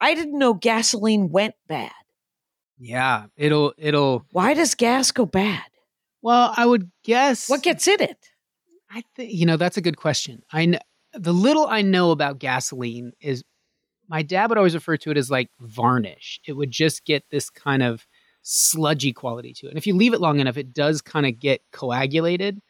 i 0.00 0.14
didn't 0.14 0.38
know 0.38 0.52
gasoline 0.54 1.30
went 1.30 1.54
bad 1.68 1.92
Yeah. 2.78 3.26
It'll, 3.36 3.72
it'll, 3.78 4.26
why 4.32 4.52
does 4.54 4.74
gas 4.74 5.10
go 5.12 5.24
bad 5.26 5.62
well, 6.22 6.52
I 6.56 6.66
would 6.66 6.90
guess. 7.04 7.48
what 7.48 7.62
gets 7.62 7.86
in 7.88 8.00
it 8.02 8.18
I 8.90 9.02
think 9.14 9.32
you 9.32 9.46
know 9.46 9.56
that's 9.56 9.76
a 9.76 9.80
good 9.80 9.96
question. 9.96 10.42
I 10.52 10.64
kn- 10.66 10.78
the 11.18 11.32
little 11.32 11.66
I 11.66 11.82
know 11.82 12.10
about 12.10 12.38
gasoline 12.38 13.12
is 13.20 13.42
my 14.08 14.22
dad 14.22 14.48
would 14.48 14.58
always 14.58 14.74
refer 14.74 14.96
to 14.98 15.10
it 15.10 15.16
as 15.16 15.30
like 15.30 15.50
varnish. 15.60 16.40
It 16.46 16.52
would 16.52 16.70
just 16.70 17.04
get 17.04 17.24
this 17.30 17.50
kind 17.50 17.82
of 17.82 18.06
sludgy 18.42 19.12
quality 19.12 19.52
to 19.54 19.66
it. 19.66 19.70
And 19.70 19.78
if 19.78 19.86
you 19.86 19.94
leave 19.94 20.14
it 20.14 20.20
long 20.20 20.38
enough, 20.38 20.56
it 20.56 20.72
does 20.72 21.02
kind 21.02 21.26
of 21.26 21.38
get 21.40 21.60
coagulated. 21.72 22.60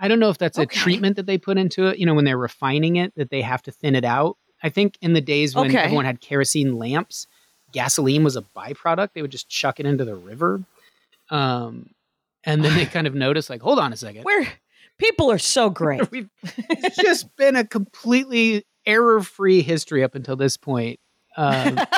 I 0.00 0.08
don't 0.08 0.18
know 0.18 0.30
if 0.30 0.38
that's 0.38 0.58
a 0.58 0.66
treatment 0.66 1.16
that 1.16 1.26
they 1.26 1.38
put 1.38 1.58
into 1.58 1.86
it, 1.86 1.98
you 1.98 2.06
know, 2.06 2.14
when 2.14 2.24
they're 2.24 2.36
refining 2.38 2.96
it, 2.96 3.12
that 3.16 3.30
they 3.30 3.42
have 3.42 3.62
to 3.62 3.70
thin 3.70 3.94
it 3.94 4.04
out. 4.04 4.36
I 4.62 4.68
think 4.70 4.98
in 5.00 5.12
the 5.12 5.20
days 5.20 5.54
when 5.54 5.66
Okay. 5.70 5.78
everyone 5.78 6.06
had 6.06 6.20
kerosene 6.20 6.76
lamps, 6.76 7.26
gasoline 7.72 8.24
was 8.24 8.34
a 8.34 8.42
byproduct. 8.42 9.10
They 9.14 9.22
would 9.22 9.30
just 9.30 9.48
chuck 9.48 9.78
it 9.78 9.86
into 9.86 10.04
the 10.04 10.16
river. 10.16 10.64
Um, 11.30 11.90
and 12.44 12.64
then 12.64 12.74
they 12.74 12.86
kind 12.86 13.06
of 13.06 13.14
noticed, 13.14 13.50
like, 13.50 13.60
hold 13.62 13.78
on 13.78 13.92
a 13.92 13.96
second. 13.96 14.24
where 14.24 14.48
people 15.00 15.30
are 15.30 15.38
so 15.38 15.70
great 15.80 16.10
We've 16.10 16.28
it's 16.42 16.96
just 16.96 17.34
been 17.36 17.56
a 17.56 17.64
completely 17.64 18.64
error-free 18.86 19.62
history 19.62 20.04
up 20.04 20.14
until 20.14 20.36
this 20.36 20.56
point. 20.56 21.00
Um, 21.36 21.78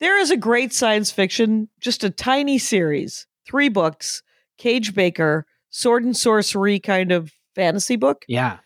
There 0.00 0.18
is 0.18 0.32
a 0.32 0.36
great 0.36 0.72
science 0.72 1.12
fiction, 1.12 1.68
just 1.78 2.02
a 2.02 2.10
tiny 2.10 2.58
series, 2.58 3.28
three 3.46 3.68
books, 3.68 4.24
Cage 4.58 4.96
Baker, 4.96 5.46
sword 5.70 6.02
and 6.02 6.16
sorcery 6.16 6.80
kind 6.80 7.12
of 7.12 7.30
fantasy 7.54 7.94
book. 7.94 8.24
yeah, 8.26 8.58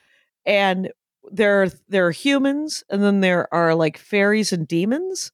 And 0.46 0.90
there 1.30 1.64
are, 1.64 1.68
there 1.90 2.06
are 2.06 2.10
humans, 2.10 2.84
and 2.88 3.02
then 3.02 3.20
there 3.20 3.52
are 3.52 3.74
like 3.74 3.98
fairies 3.98 4.50
and 4.50 4.66
demons. 4.66 5.30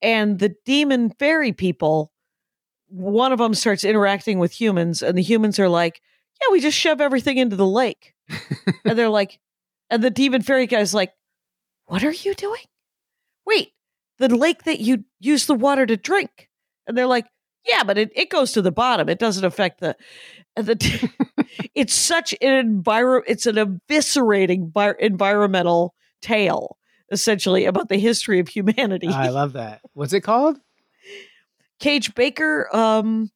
And 0.00 0.38
the 0.38 0.54
demon 0.64 1.10
fairy 1.10 1.52
people, 1.52 2.12
one 2.86 3.32
of 3.32 3.38
them 3.40 3.54
starts 3.54 3.82
interacting 3.82 4.38
with 4.38 4.52
humans, 4.52 5.02
and 5.02 5.18
the 5.18 5.22
humans 5.22 5.58
are 5.58 5.68
like, 5.68 6.00
Yeah, 6.46 6.52
we 6.52 6.60
just 6.60 6.76
shove 6.78 7.00
everything 7.00 7.38
into 7.38 7.56
the 7.56 7.66
lake. 7.66 8.14
and 8.84 8.98
they're 8.98 9.08
like, 9.08 9.38
and 9.90 10.02
the 10.02 10.10
demon 10.10 10.42
fairy 10.42 10.66
guy's 10.66 10.94
like, 10.94 11.12
What 11.86 12.04
are 12.04 12.12
you 12.12 12.34
doing? 12.34 12.62
Wait, 13.46 13.72
the 14.18 14.34
lake 14.34 14.64
that 14.64 14.80
you 14.80 15.04
use 15.20 15.46
the 15.46 15.54
water 15.54 15.86
to 15.86 15.96
drink. 15.96 16.48
And 16.86 16.96
they're 16.96 17.06
like, 17.06 17.26
Yeah, 17.66 17.84
but 17.84 17.98
it, 17.98 18.10
it 18.14 18.30
goes 18.30 18.52
to 18.52 18.62
the 18.62 18.72
bottom. 18.72 19.08
It 19.08 19.18
doesn't 19.18 19.44
affect 19.44 19.80
the 19.80 19.96
the 20.56 21.10
it's 21.74 21.94
such 21.94 22.32
an 22.40 22.82
enviro 22.82 23.22
it's 23.26 23.46
an 23.46 23.56
eviscerating 23.56 24.72
bi- 24.72 24.94
environmental 25.00 25.94
tale, 26.22 26.78
essentially, 27.10 27.64
about 27.66 27.88
the 27.88 27.98
history 27.98 28.38
of 28.40 28.48
humanity. 28.48 29.08
I 29.08 29.28
love 29.28 29.52
that. 29.54 29.80
What's 29.92 30.12
it 30.12 30.20
called? 30.22 30.58
Cage 31.80 32.14
Baker, 32.14 32.68
um 32.74 33.30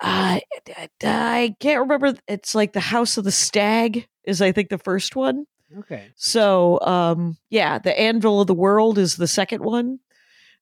I, 0.00 0.42
I, 0.76 0.88
I 1.02 1.56
can't 1.60 1.80
remember. 1.80 2.14
It's 2.28 2.54
like 2.54 2.72
the 2.72 2.80
House 2.80 3.16
of 3.18 3.24
the 3.24 3.32
Stag 3.32 4.06
is, 4.24 4.40
I 4.42 4.52
think, 4.52 4.68
the 4.68 4.78
first 4.78 5.16
one. 5.16 5.44
Okay, 5.80 6.08
So, 6.16 6.80
um, 6.80 7.36
yeah, 7.50 7.78
the 7.78 7.98
Anvil 7.98 8.40
of 8.40 8.46
the 8.46 8.54
World 8.54 8.96
is 8.96 9.16
the 9.16 9.28
second 9.28 9.62
one. 9.62 9.98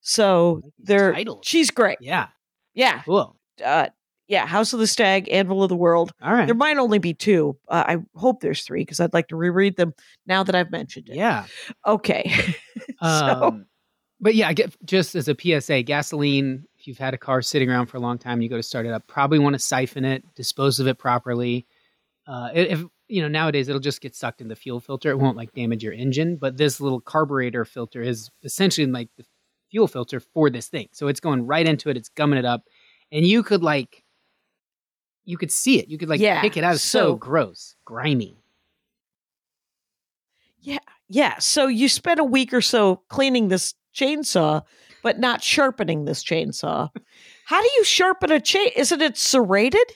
So 0.01 0.61
they're 0.79 1.13
titles. 1.13 1.41
she's 1.45 1.71
great. 1.71 1.97
Yeah, 2.01 2.27
Yeah, 2.73 3.01
cool. 3.03 3.37
uh, 3.63 3.87
yeah, 4.27 4.45
House 4.45 4.73
of 4.73 4.79
the 4.79 4.87
Stag, 4.87 5.29
Anvil 5.31 5.63
of 5.63 5.69
the 5.69 5.77
World. 5.77 6.11
All 6.21 6.33
right. 6.33 6.45
There 6.45 6.55
might 6.55 6.75
only 6.77 6.99
be 6.99 7.13
two. 7.13 7.57
Uh, 7.69 7.83
I 7.87 7.97
hope 8.19 8.41
there's 8.41 8.63
three 8.63 8.81
because 8.81 8.99
I'd 8.99 9.13
like 9.13 9.29
to 9.29 9.37
reread 9.37 9.77
them 9.77 9.93
now 10.25 10.43
that 10.43 10.53
I've 10.55 10.71
mentioned 10.71 11.07
it. 11.07 11.15
Yeah. 11.15 11.45
Okay. 11.85 12.29
so, 13.01 13.07
Um, 13.07 13.65
but 14.19 14.35
yeah, 14.35 14.49
I 14.49 14.53
get 14.53 14.75
just 14.85 15.15
as 15.15 15.29
a 15.29 15.35
PSA, 15.39 15.83
gasoline. 15.83 16.65
If 16.87 16.91
you've 16.91 16.97
had 16.99 17.13
a 17.13 17.17
car 17.17 17.41
sitting 17.41 17.69
around 17.69 17.87
for 17.87 17.97
a 17.97 17.99
long 17.99 18.17
time, 18.17 18.41
you 18.41 18.47
go 18.47 18.55
to 18.55 18.63
start 18.63 18.85
it 18.85 18.93
up. 18.93 19.05
Probably 19.07 19.39
want 19.39 19.55
to 19.55 19.59
siphon 19.59 20.05
it, 20.05 20.23
dispose 20.35 20.79
of 20.79 20.87
it 20.87 20.97
properly. 20.97 21.67
Uh, 22.25 22.47
if 22.53 22.81
you 23.09 23.21
know 23.21 23.27
nowadays, 23.27 23.67
it'll 23.67 23.81
just 23.81 23.99
get 23.99 24.15
sucked 24.15 24.39
in 24.39 24.47
the 24.47 24.55
fuel 24.55 24.79
filter. 24.79 25.11
It 25.11 25.19
won't 25.19 25.35
like 25.35 25.51
damage 25.51 25.83
your 25.83 25.91
engine. 25.91 26.37
But 26.37 26.55
this 26.55 26.79
little 26.79 27.01
carburetor 27.01 27.65
filter 27.65 28.01
is 28.01 28.29
essentially 28.41 28.87
like 28.87 29.09
the 29.17 29.25
fuel 29.69 29.89
filter 29.89 30.21
for 30.21 30.49
this 30.49 30.69
thing. 30.69 30.87
So 30.93 31.09
it's 31.09 31.19
going 31.19 31.45
right 31.45 31.67
into 31.67 31.89
it. 31.89 31.97
It's 31.97 32.07
gumming 32.07 32.39
it 32.39 32.45
up, 32.45 32.63
and 33.11 33.27
you 33.27 33.43
could 33.43 33.61
like, 33.63 34.05
you 35.25 35.37
could 35.37 35.51
see 35.51 35.79
it. 35.81 35.89
You 35.89 35.97
could 35.97 36.07
like 36.07 36.21
Yeah, 36.21 36.39
pick 36.39 36.55
it 36.55 36.63
out. 36.63 36.75
It's 36.75 36.83
so, 36.83 36.99
so- 36.99 37.15
gross, 37.17 37.75
grimy. 37.83 38.37
Yeah, 40.61 40.79
yeah. 41.09 41.37
So 41.39 41.67
you 41.67 41.89
spent 41.89 42.21
a 42.21 42.23
week 42.23 42.53
or 42.53 42.61
so 42.61 43.01
cleaning 43.09 43.49
this 43.49 43.73
chainsaw, 43.93 44.63
but 45.07 45.19
not 45.19 45.41
sharpening 45.41 46.03
this 46.03 46.21
chainsaw. 46.21 46.89
How 47.45 47.61
do 47.61 47.69
you 47.77 47.85
sharpen 47.85 48.29
a 48.29 48.41
chain? 48.41 48.71
Isn't 48.75 49.01
it 49.01 49.15
serrated? 49.15 49.89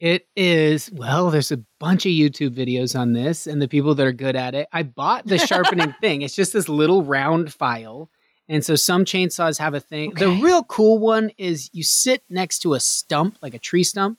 It 0.00 0.26
is, 0.34 0.90
well, 0.90 1.30
there's 1.30 1.52
a 1.52 1.62
bunch 1.78 2.04
of 2.06 2.10
YouTube 2.10 2.56
videos 2.56 2.98
on 2.98 3.12
this 3.12 3.46
and 3.46 3.62
the 3.62 3.68
people 3.68 3.94
that 3.94 4.04
are 4.04 4.12
good 4.12 4.34
at 4.34 4.56
it. 4.56 4.66
I 4.72 4.82
bought 4.82 5.28
the 5.28 5.38
sharpening 5.38 5.94
thing. 6.00 6.22
It's 6.22 6.34
just 6.34 6.52
this 6.52 6.68
little 6.68 7.04
round 7.04 7.54
file. 7.54 8.10
And 8.48 8.64
so 8.64 8.74
some 8.74 9.04
chainsaws 9.04 9.60
have 9.60 9.74
a 9.74 9.80
thing. 9.80 10.14
The 10.14 10.28
real 10.28 10.64
cool 10.64 10.98
one 10.98 11.30
is 11.38 11.70
you 11.72 11.84
sit 11.84 12.24
next 12.28 12.58
to 12.62 12.74
a 12.74 12.80
stump, 12.80 13.38
like 13.40 13.54
a 13.54 13.60
tree 13.60 13.84
stump, 13.84 14.18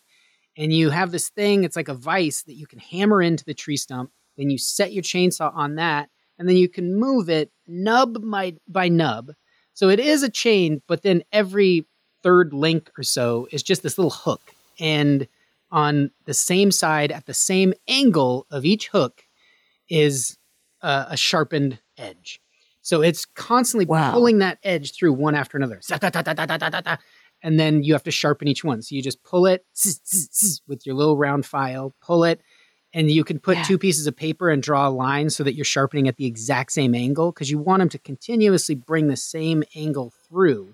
and 0.58 0.72
you 0.72 0.90
have 0.90 1.12
this 1.12 1.28
thing, 1.28 1.66
it's 1.66 1.76
like 1.76 1.90
a 1.90 1.94
vise 1.94 2.44
that 2.44 2.56
you 2.56 2.66
can 2.66 2.80
hammer 2.80 3.22
into 3.22 3.44
the 3.44 3.54
tree 3.54 3.76
stump. 3.76 4.12
Then 4.38 4.50
you 4.50 4.58
set 4.58 4.94
your 4.94 5.04
chainsaw 5.04 5.54
on 5.54 5.76
that, 5.76 6.08
and 6.38 6.48
then 6.48 6.56
you 6.56 6.70
can 6.70 6.98
move 6.98 7.30
it 7.30 7.52
nub 7.68 8.16
by, 8.24 8.54
by 8.70 8.88
nub. 8.88 9.34
So 9.80 9.88
it 9.88 10.02
is 10.02 10.24
a 10.24 10.30
chain, 10.30 10.82
but 10.90 11.04
then 11.04 11.24
every 11.32 11.88
third 12.22 12.52
link 12.52 12.92
or 12.98 13.04
so 13.04 13.48
is 13.50 13.64
just 13.64 13.82
this 13.82 13.98
little 13.98 14.12
hook. 14.12 14.42
And 14.78 15.26
on 15.72 16.12
the 16.26 16.34
same 16.34 16.70
side 16.70 17.14
at 17.14 17.28
the 17.28 17.34
same 17.34 17.74
angle 17.88 18.46
of 18.52 18.66
each 18.66 18.90
hook 18.90 19.24
is 19.88 20.38
uh, 20.82 21.06
a 21.08 21.16
sharpened 21.16 21.80
edge. 21.98 22.42
So 22.82 23.02
it's 23.02 23.24
constantly 23.24 23.86
Wow. 23.86 24.12
pulling 24.12 24.40
that 24.40 24.58
edge 24.64 24.94
through 24.94 25.14
one 25.14 25.34
after 25.34 25.56
another. 25.56 25.80
And 27.42 27.58
then 27.58 27.82
you 27.82 27.94
have 27.94 28.04
to 28.04 28.12
sharpen 28.12 28.50
each 28.50 28.66
one. 28.66 28.82
So 28.82 28.96
you 28.96 29.02
just 29.02 29.24
pull 29.24 29.46
it 29.46 29.66
with 30.68 30.86
your 30.86 30.96
little 30.96 31.16
round 31.16 31.46
file, 31.46 31.96
pull 32.02 32.26
it, 32.26 32.42
and 32.94 33.10
you 33.12 33.24
can 33.24 33.40
put 33.40 33.58
Yeah. 33.58 33.64
two 33.64 33.78
pieces 33.78 34.08
of 34.08 34.16
paper 34.16 34.50
and 34.50 34.62
draw 34.64 34.88
a 34.88 34.90
line 34.90 35.30
so 35.30 35.44
that 35.44 35.54
you're 35.56 35.66
sharpening 35.66 36.08
at 36.08 36.18
the 36.18 36.26
exact 36.26 36.72
same 36.72 36.96
angle 36.96 37.32
because 37.32 37.50
you 37.52 37.60
want 37.60 37.80
them 37.82 37.90
to 37.90 38.00
continuously 38.00 38.76
bring 38.76 39.08
the 39.08 39.18
same 39.18 39.64
angle 39.76 40.12
through. 40.28 40.74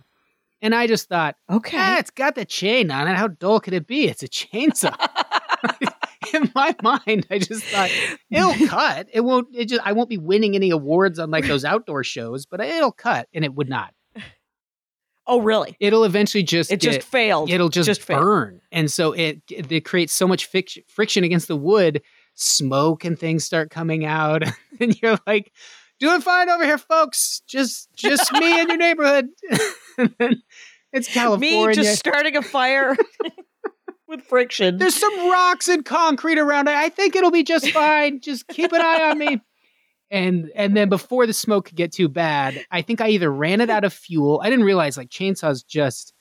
And 0.61 0.73
I 0.73 0.87
just 0.87 1.09
thought, 1.09 1.35
Okay. 1.49 1.77
ah, 1.77 1.99
it's 1.99 2.09
got 2.11 2.35
the 2.35 2.45
chain 2.45 2.89
on 2.89 3.07
it. 3.07 3.15
How 3.15 3.27
dull 3.27 3.59
could 3.59 3.73
it 3.73 3.85
be? 3.87 4.05
It's 4.07 4.23
a 4.23 4.27
chainsaw. 4.27 4.95
In 6.33 6.51
my 6.55 6.75
mind, 6.81 7.27
I 7.29 7.37
just 7.39 7.63
thought 7.65 7.89
it'll 8.31 8.53
cut. 8.67 9.07
It 9.13 9.21
won't. 9.21 9.47
It 9.53 9.65
just 9.65 9.81
I 9.85 9.91
won't 9.93 10.09
be 10.09 10.17
winning 10.17 10.55
any 10.55 10.69
awards 10.71 11.19
on 11.19 11.29
like 11.29 11.45
those 11.45 11.63
outdoor 11.63 12.03
shows, 12.03 12.45
but 12.45 12.59
it'll 12.61 12.91
cut, 12.91 13.27
and 13.33 13.45
it 13.45 13.53
would 13.53 13.69
not. 13.69 13.93
Oh, 15.27 15.41
really? 15.41 15.75
It'll 15.79 16.03
eventually 16.03 16.43
just 16.43 16.71
It 16.71 16.79
get, 16.79 16.93
just 16.93 17.07
failed. 17.07 17.49
it'll 17.49 17.69
just, 17.69 17.87
just 17.87 18.01
failed. 18.01 18.21
burn, 18.21 18.61
and 18.71 18.91
so 18.91 19.11
it 19.13 19.41
it 19.49 19.85
creates 19.85 20.13
so 20.13 20.27
much 20.27 20.51
fic- 20.51 20.83
friction 20.87 21.23
against 21.23 21.47
the 21.47 21.55
wood. 21.55 22.01
Smoke 22.35 23.05
and 23.05 23.17
things 23.17 23.45
start 23.45 23.69
coming 23.69 24.05
out, 24.05 24.43
and 24.79 24.99
you're 25.01 25.17
like, 25.25 25.53
"Doing 25.99 26.19
fine 26.21 26.49
over 26.49 26.65
here, 26.65 26.77
folks. 26.77 27.41
Just 27.47 27.93
just 27.95 28.31
me 28.33 28.59
in 28.59 28.67
your 28.67 28.77
neighborhood." 28.77 29.27
it's 30.91 31.07
California. 31.13 31.67
Me 31.67 31.73
just 31.73 31.97
starting 31.97 32.35
a 32.35 32.41
fire 32.41 32.97
with 34.07 34.21
friction. 34.21 34.77
There's 34.77 34.95
some 34.95 35.29
rocks 35.31 35.67
and 35.69 35.85
concrete 35.85 36.37
around. 36.37 36.67
I 36.69 36.89
think 36.89 37.15
it'll 37.15 37.31
be 37.31 37.43
just 37.43 37.69
fine. 37.71 38.19
Just 38.19 38.47
keep 38.49 38.71
an 38.73 38.81
eye 38.81 39.09
on 39.09 39.17
me. 39.17 39.39
And 40.11 40.51
and 40.55 40.77
then 40.77 40.89
before 40.89 41.25
the 41.25 41.33
smoke 41.33 41.65
could 41.65 41.75
get 41.75 41.91
too 41.91 42.07
bad, 42.07 42.63
I 42.71 42.81
think 42.81 43.01
I 43.01 43.09
either 43.09 43.31
ran 43.31 43.59
it 43.61 43.69
out 43.69 43.83
of 43.83 43.93
fuel. 43.93 44.39
I 44.43 44.49
didn't 44.49 44.65
realize 44.65 44.97
like 44.97 45.09
chainsaws 45.09 45.65
just 45.65 46.13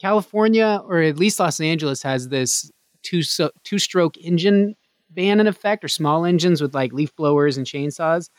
California 0.00 0.80
or 0.86 1.00
at 1.02 1.18
least 1.18 1.40
Los 1.40 1.60
Angeles 1.60 2.02
has 2.02 2.28
this 2.28 2.70
two 3.02 3.22
so, 3.22 3.50
two 3.64 3.78
stroke 3.78 4.16
engine 4.18 4.74
ban 5.10 5.40
in 5.40 5.46
effect 5.46 5.84
or 5.84 5.88
small 5.88 6.24
engines 6.24 6.60
with 6.60 6.74
like 6.74 6.92
leaf 6.92 7.14
blowers 7.16 7.56
and 7.56 7.66
chainsaws. 7.66 8.30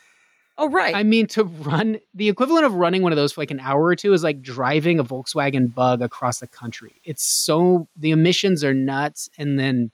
oh, 0.58 0.68
right. 0.70 0.94
I 0.94 1.02
mean 1.02 1.26
to 1.28 1.44
run 1.44 1.98
the 2.14 2.28
equivalent 2.28 2.64
of 2.66 2.74
running 2.74 3.02
one 3.02 3.12
of 3.12 3.16
those 3.16 3.32
for 3.32 3.40
like 3.42 3.50
an 3.50 3.60
hour 3.60 3.84
or 3.84 3.96
two 3.96 4.12
is 4.12 4.22
like 4.22 4.42
driving 4.42 4.98
a 4.98 5.04
Volkswagen 5.04 5.72
Bug 5.74 6.02
across 6.02 6.40
the 6.40 6.46
country. 6.46 7.00
It's 7.04 7.22
so 7.24 7.88
the 7.96 8.10
emissions 8.10 8.64
are 8.64 8.74
nuts 8.74 9.28
and 9.38 9.58
then 9.58 9.90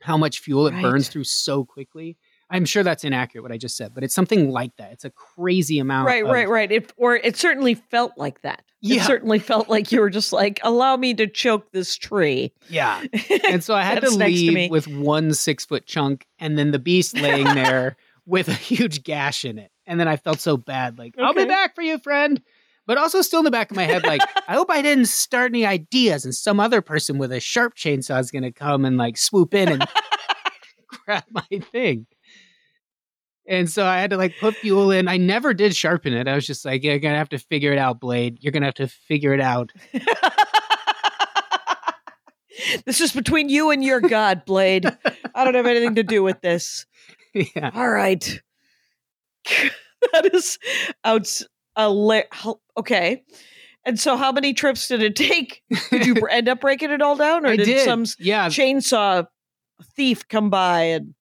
how 0.00 0.16
much 0.18 0.40
fuel 0.40 0.66
it 0.66 0.72
Right. 0.74 0.82
burns 0.82 1.08
through 1.08 1.24
so 1.24 1.64
quickly. 1.64 2.16
I'm 2.50 2.64
sure 2.64 2.82
that's 2.82 3.04
inaccurate 3.04 3.42
what 3.42 3.52
I 3.52 3.56
just 3.58 3.76
said, 3.76 3.94
but 3.94 4.04
it's 4.04 4.14
something 4.14 4.50
like 4.50 4.76
that. 4.76 4.92
It's 4.92 5.04
a 5.04 5.10
crazy 5.10 5.78
amount 5.78 6.06
right, 6.06 6.22
of- 6.24 6.30
right, 6.30 6.48
right. 6.48 6.70
It, 6.70 6.92
or 6.96 7.16
it 7.16 7.36
certainly 7.36 7.74
felt 7.74 8.12
like 8.16 8.42
that. 8.42 8.62
It 8.82 8.96
Yeah. 8.96 9.02
certainly 9.04 9.38
felt 9.38 9.68
like 9.70 9.90
you 9.92 10.00
were 10.00 10.10
just 10.10 10.32
like, 10.32 10.60
allow 10.62 10.96
me 10.96 11.14
to 11.14 11.26
choke 11.26 11.72
this 11.72 11.96
tree. 11.96 12.52
Yeah. 12.68 13.02
And 13.48 13.64
so 13.64 13.74
I 13.74 13.82
had 13.82 14.00
to 14.02 14.16
next 14.16 14.16
to 14.16 14.18
leave 14.52 14.70
with 14.70 14.86
one 14.88 15.32
six 15.32 15.64
foot 15.64 15.86
chunk 15.86 16.26
and 16.38 16.58
then 16.58 16.70
the 16.70 16.78
beast 16.78 17.16
laying 17.16 17.44
there 17.54 17.96
with 18.26 18.48
a 18.48 18.54
huge 18.54 19.02
gash 19.04 19.44
in 19.44 19.58
it. 19.58 19.70
And 19.86 19.98
then 19.98 20.08
I 20.08 20.16
felt 20.16 20.40
so 20.40 20.56
bad, 20.56 20.98
like, 20.98 21.14
I'll 21.18 21.34
be 21.34 21.44
back 21.44 21.74
for 21.74 21.82
you, 21.82 21.98
friend. 21.98 22.40
But 22.86 22.98
also 22.98 23.22
still 23.22 23.40
in 23.40 23.44
the 23.46 23.50
back 23.50 23.70
of 23.70 23.76
my 23.78 23.84
head, 23.84 24.02
like, 24.04 24.20
I 24.48 24.54
hope 24.54 24.70
I 24.70 24.82
didn't 24.82 25.06
start 25.06 25.50
any 25.50 25.64
ideas 25.64 26.24
and 26.26 26.34
some 26.34 26.60
other 26.60 26.82
person 26.82 27.16
with 27.18 27.32
a 27.32 27.40
sharp 27.40 27.74
chainsaw 27.76 28.20
is 28.20 28.30
gonna 28.30 28.52
come 28.52 28.84
and 28.84 28.96
like 28.98 29.16
swoop 29.16 29.54
in 29.54 29.68
and 29.70 29.86
grab 31.04 31.24
my 31.30 31.42
thing. 31.72 32.06
And 33.46 33.70
so 33.70 33.84
I 33.84 33.98
had 33.98 34.10
to 34.10 34.16
like 34.16 34.34
put 34.40 34.56
fuel 34.56 34.90
in. 34.90 35.06
I 35.06 35.18
never 35.18 35.52
did 35.52 35.76
sharpen 35.76 36.14
it. 36.14 36.26
I 36.26 36.34
was 36.34 36.46
just 36.46 36.64
like, 36.64 36.82
you're 36.82 36.98
gonna 36.98 37.18
have 37.18 37.28
to 37.30 37.38
figure 37.38 37.72
it 37.72 37.78
out, 37.78 38.00
Blade. 38.00 38.38
You're 38.40 38.52
gonna 38.52 38.66
have 38.66 38.74
to 38.74 38.88
figure 38.88 39.34
it 39.34 39.40
out. 39.40 39.70
this 42.86 43.00
is 43.00 43.12
between 43.12 43.48
you 43.48 43.70
and 43.70 43.84
your 43.84 44.00
God, 44.00 44.44
Blade. 44.44 44.86
I 45.34 45.44
don't 45.44 45.54
have 45.54 45.66
anything 45.66 45.96
to 45.96 46.02
do 46.02 46.22
with 46.22 46.40
this. 46.40 46.86
yeah. 47.34 47.70
All 47.74 47.90
right. 47.90 48.40
that 50.12 50.32
is 50.32 50.58
out. 51.04 51.40
Okay. 52.76 53.22
And 53.86 54.00
so, 54.00 54.16
how 54.16 54.32
many 54.32 54.54
trips 54.54 54.88
did 54.88 55.02
it 55.02 55.14
take? 55.14 55.62
Did 55.90 56.06
you 56.06 56.14
end 56.30 56.48
up 56.48 56.62
breaking 56.62 56.90
it 56.90 57.02
all 57.02 57.16
down, 57.16 57.44
or 57.44 57.54
did, 57.54 57.66
did. 57.66 57.84
some 57.84 58.06
yeah. 58.18 58.48
chainsaw 58.48 59.26
thief 59.94 60.26
come 60.28 60.48
by 60.48 60.82
and 60.82 61.14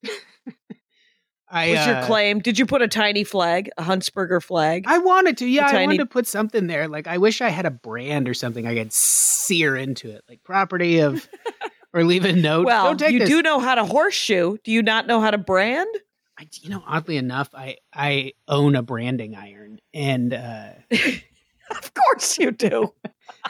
I 1.53 1.69
was 1.69 1.85
your 1.85 1.95
uh, 1.95 2.05
claim? 2.05 2.39
Did 2.39 2.57
you 2.57 2.65
put 2.65 2.81
a 2.81 2.87
tiny 2.87 3.23
flag, 3.23 3.69
a 3.77 3.83
Huntsberger 3.83 4.41
flag? 4.41 4.85
I 4.87 4.97
wanted 4.97 5.37
to, 5.37 5.45
yeah. 5.45 5.67
I 5.67 5.85
wanted 5.85 5.99
to 5.99 6.05
put 6.05 6.27
something 6.27 6.67
there. 6.67 6.87
Like 6.87 7.07
I 7.07 7.19
wish 7.19 7.41
I 7.41 7.49
had 7.49 7.65
a 7.65 7.71
brand 7.71 8.27
or 8.27 8.33
something 8.33 8.65
I 8.65 8.73
could 8.75 8.91
sear 8.91 9.75
into 9.77 10.09
it, 10.09 10.23
like 10.27 10.43
property 10.43 10.99
of, 10.99 11.29
or 11.93 12.03
leave 12.03 12.25
a 12.25 12.33
note. 12.33 12.65
well, 12.65 12.95
you 12.95 13.19
this. 13.19 13.29
do 13.29 13.41
know 13.41 13.59
how 13.59 13.75
to 13.75 13.85
horseshoe. 13.85 14.57
Do 14.63 14.71
you 14.71 14.81
not 14.81 15.07
know 15.07 15.21
how 15.21 15.31
to 15.31 15.37
brand? 15.37 15.89
I, 16.39 16.47
you 16.61 16.69
know, 16.71 16.83
oddly 16.87 17.17
enough, 17.17 17.49
I 17.53 17.77
I 17.93 18.33
own 18.47 18.75
a 18.75 18.81
branding 18.81 19.35
iron, 19.35 19.79
and 19.93 20.33
uh, 20.33 20.69
Of 21.69 21.93
course 21.93 22.37
you 22.37 22.51
do. 22.51 22.93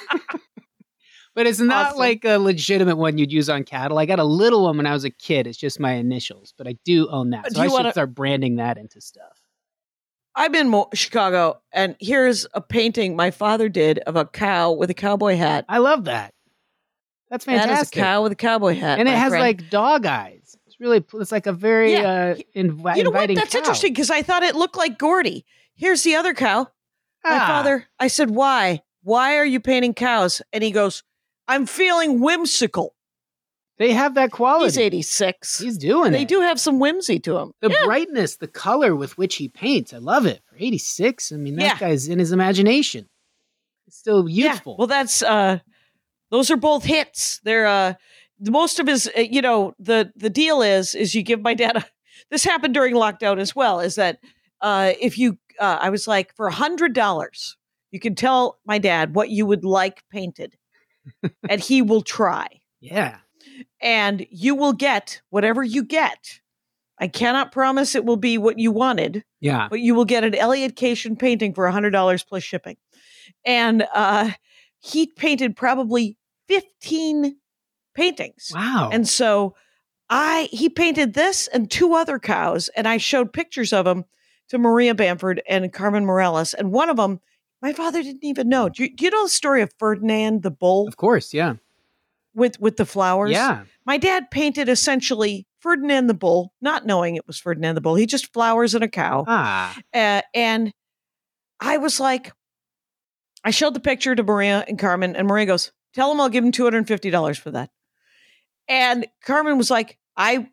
but 1.36 1.48
it's 1.48 1.60
not 1.60 1.88
Awesome. 1.88 2.00
like 2.00 2.26
a 2.26 2.38
legitimate 2.38 2.96
one 2.98 3.18
you'd 3.18 3.32
use 3.32 3.50
on 3.50 3.64
cattle. 3.64 3.98
I 3.98 4.06
got 4.06 4.20
a 4.20 4.24
little 4.24 4.64
one 4.64 4.78
when 4.78 4.86
I 4.86 4.94
was 4.94 5.04
a 5.04 5.10
kid. 5.10 5.48
It's 5.48 5.58
just 5.58 5.80
my 5.80 5.94
initials, 5.94 6.54
but 6.58 6.68
I 6.68 6.78
do 6.86 7.08
own 7.10 7.32
that, 7.32 7.46
Do 7.46 7.56
so 7.56 7.62
I 7.62 7.66
should 7.66 7.74
wanna- 7.74 7.92
start 7.92 8.14
branding 8.14 8.58
that 8.58 8.78
into 8.78 9.02
stuff. 9.02 9.40
I'm 10.36 10.56
in 10.56 10.70
Mo- 10.70 10.90
Chicago, 10.96 11.62
and 11.72 11.96
here's 12.00 12.48
a 12.56 12.62
painting 12.62 13.16
my 13.16 13.30
father 13.32 13.70
did 13.70 14.00
of 14.00 14.16
a 14.16 14.26
cow 14.26 14.72
with 14.72 14.90
a 14.90 14.94
cowboy 14.96 15.36
hat. 15.36 15.66
I 15.70 15.78
love 15.78 16.06
that. 16.06 16.34
That's 17.30 17.46
fantastic. 17.46 17.70
That 17.76 17.82
is 17.84 17.88
a 17.90 17.92
cow 17.92 18.24
with 18.24 18.32
a 18.32 18.36
cowboy 18.36 18.76
hat, 18.76 19.00
and 19.00 19.08
it 19.08 19.12
has 19.16 19.30
friend. 19.30 19.42
like 19.44 19.70
dog 19.70 20.06
eyes. 20.06 20.56
It's 20.66 20.80
really, 20.80 21.04
it's 21.14 21.32
like 21.32 21.46
a 21.46 21.54
very 21.54 21.94
Yeah. 21.94 22.02
uh, 22.02 22.36
invi- 22.56 22.96
you 22.98 23.04
know 23.04 23.12
what? 23.12 23.30
That's 23.34 23.52
cow. 23.54 23.60
interesting 23.60 23.94
because 23.94 24.10
I 24.10 24.24
thought 24.24 24.42
it 24.44 24.56
looked 24.56 24.76
like 24.76 24.98
Gordy. 24.98 25.46
Here's 25.76 26.02
the 26.04 26.16
other 26.16 26.34
cow. 26.34 26.68
My 27.24 27.38
Ah. 27.38 27.48
father. 27.48 27.88
I 28.00 28.08
said, 28.08 28.32
"Why? 28.32 28.82
Why 29.04 29.38
are 29.38 29.46
you 29.46 29.60
painting 29.60 29.94
cows?" 29.94 30.42
And 30.52 30.64
he 30.64 30.72
goes, 30.72 31.04
"I'm 31.48 31.66
feeling 31.66 32.20
whimsical." 32.20 32.94
They 33.78 33.92
have 33.94 34.14
that 34.16 34.32
quality. 34.32 34.66
He's 34.66 34.78
86. 34.78 35.60
He's 35.60 35.78
doing 35.80 36.12
they 36.12 36.20
it. 36.20 36.22
They 36.22 36.26
do 36.26 36.42
have 36.42 36.60
some 36.60 36.80
whimsy 36.80 37.20
to 37.22 37.38
him. 37.38 37.54
The 37.60 37.72
Yeah. 37.72 37.86
brightness, 37.86 38.36
the 38.36 38.48
color 38.48 38.96
with 38.96 39.18
which 39.18 39.36
he 39.38 39.50
paints, 39.50 39.94
I 39.94 39.98
love 39.98 40.28
it. 40.28 40.42
For 40.46 40.56
86, 40.60 41.32
I 41.32 41.38
mean, 41.38 41.56
that 41.56 41.64
Yeah. 41.64 41.80
guy's 41.80 42.08
in 42.08 42.20
his 42.20 42.32
imagination. 42.32 43.10
It's 43.88 43.98
still 43.98 44.30
Yeah. 44.30 44.52
youthful. 44.54 44.78
Well, 44.78 44.88
that's 44.88 45.24
uh, 45.24 45.60
those 46.30 46.52
are 46.52 46.56
both 46.56 46.84
hits. 46.84 47.40
They're 47.44 47.66
uh, 47.66 47.94
most 48.40 48.80
of 48.80 48.86
his. 48.88 49.10
Uh, 49.18 49.22
you 49.22 49.42
know, 49.42 49.74
the 49.80 50.12
the 50.16 50.30
deal 50.30 50.62
is 50.62 50.94
is 50.94 51.16
you 51.16 51.24
give 51.24 51.42
my 51.42 51.56
dad. 51.56 51.78
A, 51.78 51.86
this 52.30 52.44
happened 52.44 52.76
during 52.76 52.94
lockdown 52.94 53.40
as 53.40 53.56
well. 53.56 53.80
Is 53.80 53.96
that 53.96 54.20
uh, 54.62 54.94
if 55.02 55.18
you, 55.18 55.40
uh, 55.60 55.80
I 55.82 55.90
was 55.90 56.08
like 56.08 56.36
for 56.36 56.48
a 56.48 56.54
hundred 56.54 56.94
dollars, 56.94 57.58
you 57.92 58.00
can 58.00 58.14
tell 58.16 58.60
my 58.66 58.78
dad 58.78 59.16
what 59.16 59.30
you 59.30 59.46
would 59.48 59.66
like 59.66 60.04
painted, 60.12 60.56
and 61.50 61.62
he 61.62 61.82
will 61.82 62.02
try, 62.02 62.48
yeah. 62.80 63.18
and 63.82 64.26
you 64.30 64.56
will 64.56 64.74
get 64.74 65.22
whatever 65.30 65.64
you 65.64 65.84
get. 65.84 66.40
I 67.00 67.08
cannot 67.08 67.52
promise 67.52 67.96
it 67.96 68.06
will 68.06 68.18
be 68.18 68.38
what 68.38 68.60
you 68.60 68.72
wanted, 68.72 69.24
Yeah. 69.42 69.68
but 69.70 69.80
you 69.80 69.96
will 69.96 70.06
get 70.06 70.24
an 70.24 70.36
Elliot 70.36 70.76
Kashian 70.76 71.18
painting 71.18 71.54
for 71.54 71.66
$100 71.70 72.28
plus 72.28 72.44
shipping. 72.44 72.78
And 73.46 73.86
uh, 73.94 74.32
he 74.80 75.08
painted 75.08 75.56
probably 75.56 76.18
15 76.48 77.36
paintings. 77.96 78.52
Wow. 78.54 78.90
And 78.94 79.08
so 79.08 79.56
I 80.10 80.50
he 80.52 80.70
painted 80.70 81.14
this 81.14 81.48
and 81.48 81.70
two 81.70 81.94
other 81.94 82.20
cows 82.20 82.70
and 82.76 82.88
I 82.88 82.98
showed 82.98 83.34
pictures 83.34 83.74
of 83.74 83.86
them 83.86 84.06
to 84.50 84.58
Maria 84.58 84.94
Bamford 84.94 85.42
and 85.48 85.72
Carmen 85.74 86.06
Morales 86.06 86.54
and 86.54 86.72
one 86.72 86.90
of 86.90 86.98
them 86.98 87.20
my 87.64 87.74
father 87.74 88.04
didn't 88.04 88.26
even 88.26 88.50
know. 88.50 88.70
Do 88.70 88.84
you, 88.84 88.96
do 88.96 89.06
you 89.06 89.12
know 89.12 89.24
the 89.24 89.30
story 89.30 89.62
of 89.62 89.72
Ferdinand 89.80 90.44
the 90.44 90.52
bull 90.52 90.88
of 90.88 90.98
course, 90.98 91.34
yeah. 91.34 91.56
with 92.36 92.60
with 92.60 92.78
the 92.78 92.86
flowers? 92.86 93.32
Yeah. 93.32 93.64
My 93.86 93.98
dad 93.98 94.30
painted 94.30 94.70
essentially 94.70 95.48
Ferdinand 95.60 96.08
the 96.08 96.14
bull, 96.14 96.54
not 96.62 96.86
knowing 96.86 97.16
it 97.16 97.26
was 97.26 97.40
Ferdinand 97.40 97.76
the 97.76 97.82
bull. 97.82 97.96
He 97.96 98.06
just 98.06 98.32
flowers 98.34 98.76
and 98.76 98.84
a 98.84 98.90
cow. 98.90 99.24
Ah. 99.28 99.76
Uh, 99.94 100.22
and 100.34 100.74
I 101.60 101.78
was 101.78 102.00
like, 102.00 102.34
I 103.46 103.52
showed 103.52 103.74
the 103.74 103.80
picture 103.80 104.14
to 104.14 104.24
Maria 104.24 104.66
and 104.68 104.78
Carmen, 104.78 105.16
and 105.16 105.28
Maria 105.28 105.46
goes, 105.46 105.72
Tell 105.94 106.12
him 106.12 106.20
I'll 106.20 106.30
give 106.30 106.44
him 106.44 106.52
$250 106.52 107.40
for 107.40 107.52
that. 107.52 107.70
And 108.68 109.08
Carmen 109.24 109.58
was 109.58 109.70
like, 109.70 109.98
I 110.18 110.50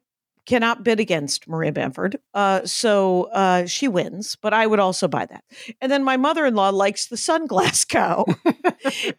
cannot 0.50 0.82
bid 0.82 0.98
against 0.98 1.46
Maria 1.46 1.70
Bamford. 1.70 2.18
Uh, 2.34 2.66
so 2.66 3.28
uh, 3.32 3.66
she 3.66 3.86
wins, 3.86 4.36
but 4.42 4.52
I 4.52 4.66
would 4.66 4.80
also 4.80 5.06
buy 5.06 5.24
that. 5.26 5.44
And 5.80 5.92
then 5.92 6.02
my 6.02 6.16
mother 6.16 6.44
in 6.44 6.56
law 6.56 6.70
likes 6.70 7.06
the 7.06 7.14
sunglass 7.14 7.86
cow. 7.88 8.26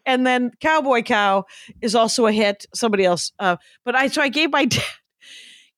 and 0.04 0.26
then 0.26 0.50
Cowboy 0.60 1.00
Cow 1.00 1.46
is 1.80 1.94
also 1.94 2.26
a 2.26 2.32
hit. 2.32 2.66
Somebody 2.74 3.06
else. 3.06 3.32
Uh, 3.38 3.56
but 3.82 3.94
I, 3.94 4.08
so 4.08 4.20
I 4.20 4.28
gave 4.28 4.52
my 4.52 4.64
dad, 4.66 4.84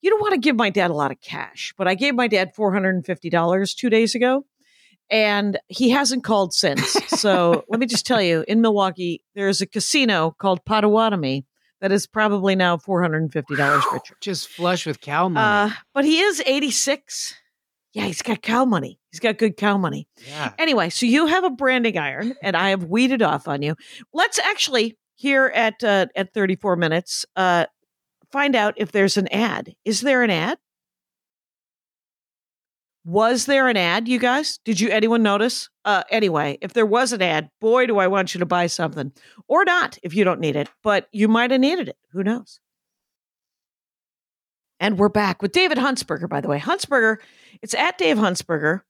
you 0.02 0.10
don't 0.10 0.20
want 0.20 0.32
to 0.34 0.40
give 0.40 0.56
my 0.56 0.70
dad 0.70 0.90
a 0.90 0.94
lot 0.94 1.12
of 1.12 1.20
cash, 1.20 1.72
but 1.78 1.86
I 1.86 1.94
gave 1.94 2.16
my 2.16 2.26
dad 2.26 2.50
$450 2.58 3.76
two 3.76 3.90
days 3.90 4.16
ago. 4.16 4.44
And 5.08 5.56
he 5.68 5.90
hasn't 5.90 6.24
called 6.24 6.52
since. 6.52 6.94
So 7.20 7.64
let 7.68 7.78
me 7.78 7.86
just 7.86 8.06
tell 8.06 8.20
you 8.20 8.44
in 8.48 8.60
Milwaukee, 8.60 9.22
there's 9.36 9.60
a 9.60 9.66
casino 9.68 10.34
called 10.36 10.64
Potawatomi 10.64 11.46
that 11.84 11.92
is 11.92 12.06
probably 12.06 12.56
now 12.56 12.78
$450 12.78 13.92
richer. 13.92 14.16
Just 14.22 14.48
flush 14.48 14.86
with 14.86 15.02
cow 15.02 15.28
money. 15.28 15.70
Uh, 15.70 15.76
but 15.92 16.06
he 16.06 16.18
is 16.18 16.42
86. 16.46 17.34
Yeah, 17.92 18.04
he's 18.04 18.22
got 18.22 18.40
cow 18.40 18.64
money. 18.64 18.98
He's 19.12 19.20
got 19.20 19.36
good 19.36 19.58
cow 19.58 19.76
money. 19.76 20.08
yeah. 20.26 20.54
Anyway, 20.58 20.88
so 20.88 21.04
you 21.04 21.26
have 21.26 21.44
a 21.44 21.50
branding 21.50 21.98
iron 21.98 22.32
and 22.42 22.56
I 22.56 22.70
have 22.70 22.84
weeded 22.84 23.20
off 23.20 23.46
on 23.48 23.60
you. 23.60 23.76
Let's 24.14 24.38
actually 24.38 24.96
here 25.14 25.52
at 25.54 25.84
uh, 25.84 26.06
at 26.16 26.32
34 26.32 26.76
minutes 26.76 27.26
uh, 27.36 27.66
find 28.32 28.56
out 28.56 28.72
if 28.78 28.90
there's 28.90 29.18
an 29.18 29.28
ad. 29.28 29.74
Is 29.84 30.00
there 30.00 30.22
an 30.22 30.30
ad? 30.30 30.56
Was 33.04 33.44
there 33.44 33.68
an 33.68 33.76
ad, 33.76 34.08
you 34.08 34.18
guys? 34.18 34.58
Did 34.64 34.80
you 34.80 34.88
anyone 34.88 35.22
notice? 35.22 35.68
Uh, 35.84 36.04
anyway, 36.10 36.56
if 36.62 36.72
there 36.72 36.86
was 36.86 37.12
an 37.12 37.20
ad, 37.20 37.50
boy, 37.60 37.86
do 37.86 37.98
I 37.98 38.06
want 38.06 38.34
you 38.34 38.38
to 38.38 38.46
buy 38.46 38.66
something. 38.66 39.12
Or 39.46 39.64
not 39.64 39.98
if 40.02 40.14
you 40.14 40.24
don't 40.24 40.40
need 40.40 40.56
it, 40.56 40.70
but 40.82 41.08
you 41.12 41.28
might 41.28 41.50
have 41.50 41.60
needed 41.60 41.88
it. 41.88 41.98
Who 42.12 42.22
knows? 42.22 42.60
And 44.80 44.98
we're 44.98 45.10
back 45.10 45.42
with 45.42 45.52
David 45.52 45.78
Huntsberger, 45.78 46.28
by 46.28 46.40
the 46.40 46.48
way. 46.48 46.58
Huntsberger, 46.58 47.18
it's 47.62 47.74
at 47.74 47.98
Dave 47.98 48.16
Huntsberger 48.16 48.80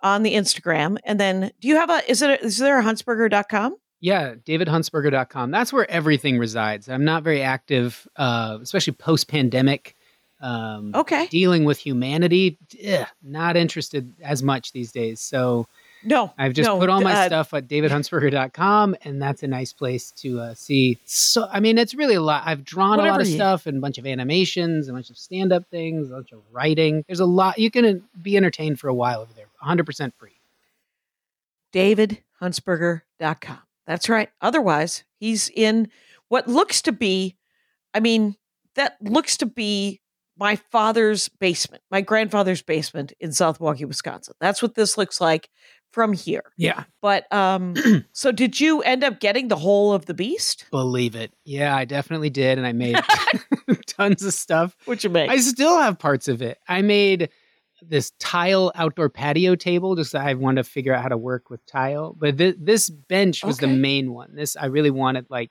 on 0.00 0.22
the 0.24 0.34
Instagram. 0.34 0.96
And 1.04 1.20
then 1.20 1.52
do 1.60 1.68
you 1.68 1.76
have 1.76 1.90
a, 1.90 2.10
is 2.10 2.22
it, 2.22 2.30
a, 2.30 2.44
is 2.44 2.58
there 2.58 2.78
a 2.78 2.82
huntsberger.com? 2.82 3.76
Yeah, 4.00 4.34
davidhuntsberger.com. 4.34 5.50
That's 5.50 5.72
where 5.72 5.88
everything 5.90 6.38
resides. 6.38 6.88
I'm 6.88 7.04
not 7.04 7.22
very 7.22 7.42
active, 7.42 8.08
uh, 8.16 8.58
especially 8.62 8.94
post 8.94 9.28
pandemic. 9.28 9.94
Um, 10.40 10.92
Okay. 10.94 11.26
Dealing 11.28 11.64
with 11.64 11.78
humanity, 11.78 12.58
ugh, 12.88 13.06
not 13.22 13.56
interested 13.56 14.14
as 14.22 14.42
much 14.42 14.72
these 14.72 14.90
days. 14.92 15.20
So 15.20 15.66
No. 16.02 16.32
I've 16.38 16.54
just 16.54 16.66
no, 16.66 16.78
put 16.78 16.88
all 16.88 17.02
my 17.02 17.12
uh, 17.12 17.26
stuff 17.26 17.52
at 17.52 17.68
davidhuntsberger.com, 17.68 18.96
and 19.04 19.20
that's 19.20 19.42
a 19.42 19.46
nice 19.46 19.72
place 19.74 20.10
to 20.12 20.40
uh, 20.40 20.54
see. 20.54 20.98
So, 21.04 21.46
I 21.52 21.60
mean, 21.60 21.76
it's 21.76 21.94
really 21.94 22.14
a 22.14 22.22
lot. 22.22 22.42
I've 22.46 22.64
drawn 22.64 22.98
a 22.98 23.04
lot 23.04 23.20
of 23.20 23.26
stuff 23.26 23.66
and 23.66 23.76
a 23.76 23.80
bunch 23.80 23.98
of 23.98 24.06
animations, 24.06 24.88
a 24.88 24.92
bunch 24.94 25.10
of 25.10 25.18
stand 25.18 25.52
up 25.52 25.68
things, 25.70 26.08
a 26.08 26.14
bunch 26.14 26.32
of 26.32 26.40
writing. 26.50 27.04
There's 27.06 27.20
a 27.20 27.26
lot. 27.26 27.58
You 27.58 27.70
can 27.70 27.84
uh, 27.84 27.94
be 28.22 28.36
entertained 28.38 28.80
for 28.80 28.88
a 28.88 28.94
while 28.94 29.20
over 29.20 29.32
there, 29.34 29.46
100% 29.62 30.12
free. 30.16 30.40
davidhuntsberger.com. 32.40 33.58
That's 33.86 34.08
right. 34.08 34.30
Otherwise, 34.40 35.04
he's 35.18 35.48
in 35.50 35.88
what 36.28 36.48
looks 36.48 36.82
to 36.82 36.92
be, 36.92 37.36
I 37.92 38.00
mean, 38.00 38.36
that 38.76 38.96
looks 39.02 39.36
to 39.38 39.46
be 39.46 40.00
my 40.40 40.56
father's 40.56 41.28
basement, 41.28 41.82
my 41.90 42.00
grandfather's 42.00 42.62
basement 42.62 43.12
in 43.20 43.30
South 43.30 43.60
Milwaukee, 43.60 43.84
Wisconsin. 43.84 44.34
That's 44.40 44.62
what 44.62 44.74
this 44.74 44.96
looks 44.98 45.20
like 45.20 45.50
from 45.92 46.12
here. 46.12 46.44
Yeah. 46.56 46.84
But 47.02 47.32
um 47.32 47.74
so 48.12 48.32
did 48.32 48.58
you 48.58 48.80
end 48.82 49.04
up 49.04 49.20
getting 49.20 49.48
the 49.48 49.56
whole 49.56 49.92
of 49.92 50.06
the 50.06 50.14
beast? 50.14 50.64
Believe 50.70 51.14
it. 51.14 51.32
Yeah, 51.44 51.76
I 51.76 51.84
definitely 51.84 52.30
did. 52.30 52.58
And 52.58 52.66
I 52.66 52.72
made 52.72 52.96
tons 53.86 54.24
of 54.24 54.32
stuff. 54.32 54.76
What 54.86 55.04
you 55.04 55.10
make? 55.10 55.30
I 55.30 55.36
still 55.38 55.78
have 55.78 55.98
parts 55.98 56.26
of 56.26 56.42
it. 56.42 56.58
I 56.66 56.82
made 56.82 57.28
this 57.82 58.12
tile 58.18 58.72
outdoor 58.74 59.08
patio 59.08 59.54
table. 59.54 59.94
Just 59.96 60.14
I 60.14 60.34
wanted 60.34 60.64
to 60.64 60.70
figure 60.70 60.94
out 60.94 61.02
how 61.02 61.08
to 61.08 61.16
work 61.16 61.50
with 61.50 61.64
tile, 61.66 62.14
but 62.18 62.38
th- 62.38 62.56
this 62.58 62.90
bench 62.90 63.44
was 63.44 63.58
the 63.58 63.66
main 63.66 64.12
one. 64.12 64.34
This 64.34 64.56
I 64.56 64.66
really 64.66 64.90
wanted. 64.90 65.26
Like, 65.30 65.50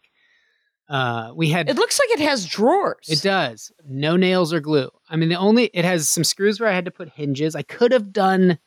uh, 0.89 1.31
we 1.35 1.49
had 1.49 1.69
it 1.69 1.75
looks 1.75 1.99
like 1.99 2.09
it 2.19 2.23
has 2.23 2.45
drawers. 2.45 3.07
it 3.07 3.21
does 3.21 3.71
no 3.87 4.15
nails 4.17 4.51
or 4.53 4.59
glue. 4.59 4.89
I 5.09 5.15
mean, 5.15 5.29
the 5.29 5.35
only 5.35 5.65
it 5.73 5.85
has 5.85 6.09
some 6.09 6.23
screws 6.23 6.59
where 6.59 6.69
I 6.69 6.73
had 6.73 6.85
to 6.85 6.91
put 6.91 7.09
hinges. 7.09 7.55
I 7.55 7.61
could 7.61 7.91
have 7.91 8.11
done 8.11 8.57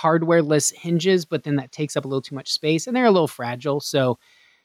hardwareless 0.00 0.72
hinges, 0.74 1.24
but 1.24 1.42
then 1.44 1.56
that 1.56 1.72
takes 1.72 1.96
up 1.96 2.04
a 2.04 2.08
little 2.08 2.22
too 2.22 2.34
much 2.34 2.52
space, 2.52 2.86
and 2.86 2.94
they're 2.96 3.04
a 3.04 3.10
little 3.10 3.28
fragile. 3.28 3.80
So. 3.80 4.18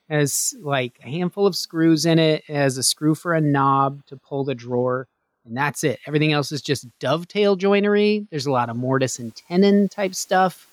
as 0.09 0.53
like 0.61 0.99
a 1.03 1.09
handful 1.09 1.45
of 1.45 1.53
screws 1.55 2.05
in 2.05 2.17
it. 2.17 2.43
It 2.47 2.55
has 2.55 2.77
a 2.77 2.83
screw 2.83 3.13
for 3.13 3.33
a 3.33 3.41
knob 3.41 4.05
to 4.05 4.15
pull 4.15 4.45
the 4.45 4.55
drawer 4.55 5.07
and 5.45 5.55
that's 5.57 5.83
it. 5.83 5.99
Everything 6.05 6.31
else 6.33 6.51
is 6.51 6.61
just 6.61 6.87
dovetail 6.99 7.55
joinery. 7.57 8.25
There's 8.29 8.45
a 8.45 8.51
lot 8.51 8.69
of 8.69 8.75
mortise 8.77 9.19
and 9.19 9.35
tenon 9.35 9.89
type 9.89 10.15
stuff. 10.15 10.69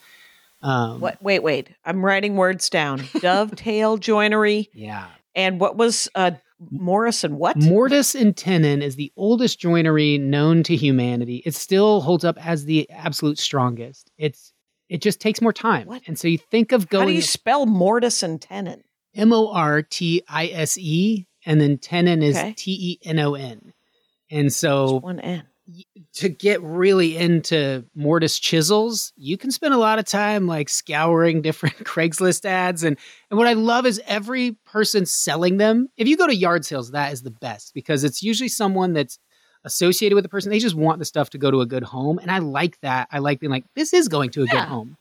Um, 0.63 1.01
What 1.01 1.21
wait, 1.23 1.43
wait. 1.43 1.69
I'm 1.85 2.05
writing 2.05 2.37
words 2.37 2.71
down. 2.71 3.03
Dovetail 3.21 3.97
joinery. 3.99 4.71
Yeah. 4.73 5.09
And 5.35 5.61
what 5.61 5.77
was 5.77 6.09
uh 6.15 6.33
and 6.61 7.39
what? 7.39 7.57
Mortise 7.57 8.15
and 8.15 8.37
tenon 8.37 8.83
is 8.83 8.97
the 8.97 9.13
oldest 9.17 9.59
joinery 9.59 10.19
known 10.19 10.63
to 10.65 10.77
humanity. 10.77 11.43
It 11.45 11.55
still 11.55 12.01
holds 12.01 12.25
up 12.25 12.39
as 12.45 12.65
the 12.65 12.89
absolute 12.91 13.39
strongest. 13.39 14.11
It's 14.17 14.53
it 14.89 15.03
just 15.03 15.21
takes 15.21 15.41
more 15.41 15.53
time. 15.53 15.89
What? 15.89 16.03
And 16.07 16.19
so 16.19 16.29
you 16.29 16.39
think 16.39 16.73
of 16.73 16.89
going. 16.89 17.03
How 17.03 17.09
do 17.09 17.15
you 17.15 17.23
spell 17.23 17.67
mortise 17.67 18.23
and 18.23 18.41
tenon? 18.41 18.85
M 19.15 19.33
O 19.33 19.53
R 19.53 19.83
T 19.83 20.23
I 20.29 20.47
S 20.49 20.79
E 20.79 21.27
and 21.45 21.61
then 21.61 21.79
tenon 21.79 22.23
is. 22.23 22.39
T 22.57 22.73
E 22.73 22.99
N 23.05 23.19
O 23.19 23.35
N. 23.35 23.73
And 24.31 24.53
so 24.53 25.01
one 25.01 25.21
N. 25.21 25.45
to 26.15 26.29
get 26.29 26.63
really 26.63 27.17
into 27.17 27.85
mortise 27.95 28.39
chisels, 28.39 29.13
you 29.17 29.39
can 29.39 29.51
spend 29.51 29.73
a 29.73 29.79
lot 29.79 29.99
of 29.99 30.05
time 30.05 30.47
like 30.47 30.69
scouring 30.69 31.43
different 31.43 31.77
Craigslist 31.85 32.45
ads. 32.45 32.85
And, 32.85 32.99
and 33.31 33.39
what 33.39 33.47
I 33.47 33.55
love 33.55 33.87
is 33.87 34.01
every 34.07 34.53
person 34.67 35.07
selling 35.07 35.57
them. 35.57 35.89
If 35.97 36.07
you 36.07 36.17
go 36.17 36.27
to 36.27 36.35
yard 36.35 36.65
sales, 36.65 36.91
that 36.91 37.13
is 37.13 37.23
the 37.23 37.31
best 37.31 37.73
because 37.75 38.05
it's 38.05 38.23
usually 38.23 38.49
someone 38.49 38.93
that's 38.93 39.19
associated 39.65 40.15
with 40.15 40.25
the 40.25 40.29
person. 40.29 40.51
They 40.51 40.59
just 40.59 40.77
want 40.77 40.99
the 40.99 41.05
stuff 41.05 41.31
to 41.31 41.39
go 41.39 41.51
to 41.51 41.63
a 41.63 41.67
good 41.67 41.85
home. 41.85 42.19
And 42.19 42.31
I 42.31 42.39
like 42.39 42.79
that. 42.83 43.09
I 43.11 43.19
like 43.19 43.41
being 43.41 43.51
like, 43.51 43.65
this 43.75 43.93
is 43.95 44.09
going 44.09 44.31
to 44.31 44.43
a 44.43 44.47
good 44.47 44.61
home. 44.61 44.97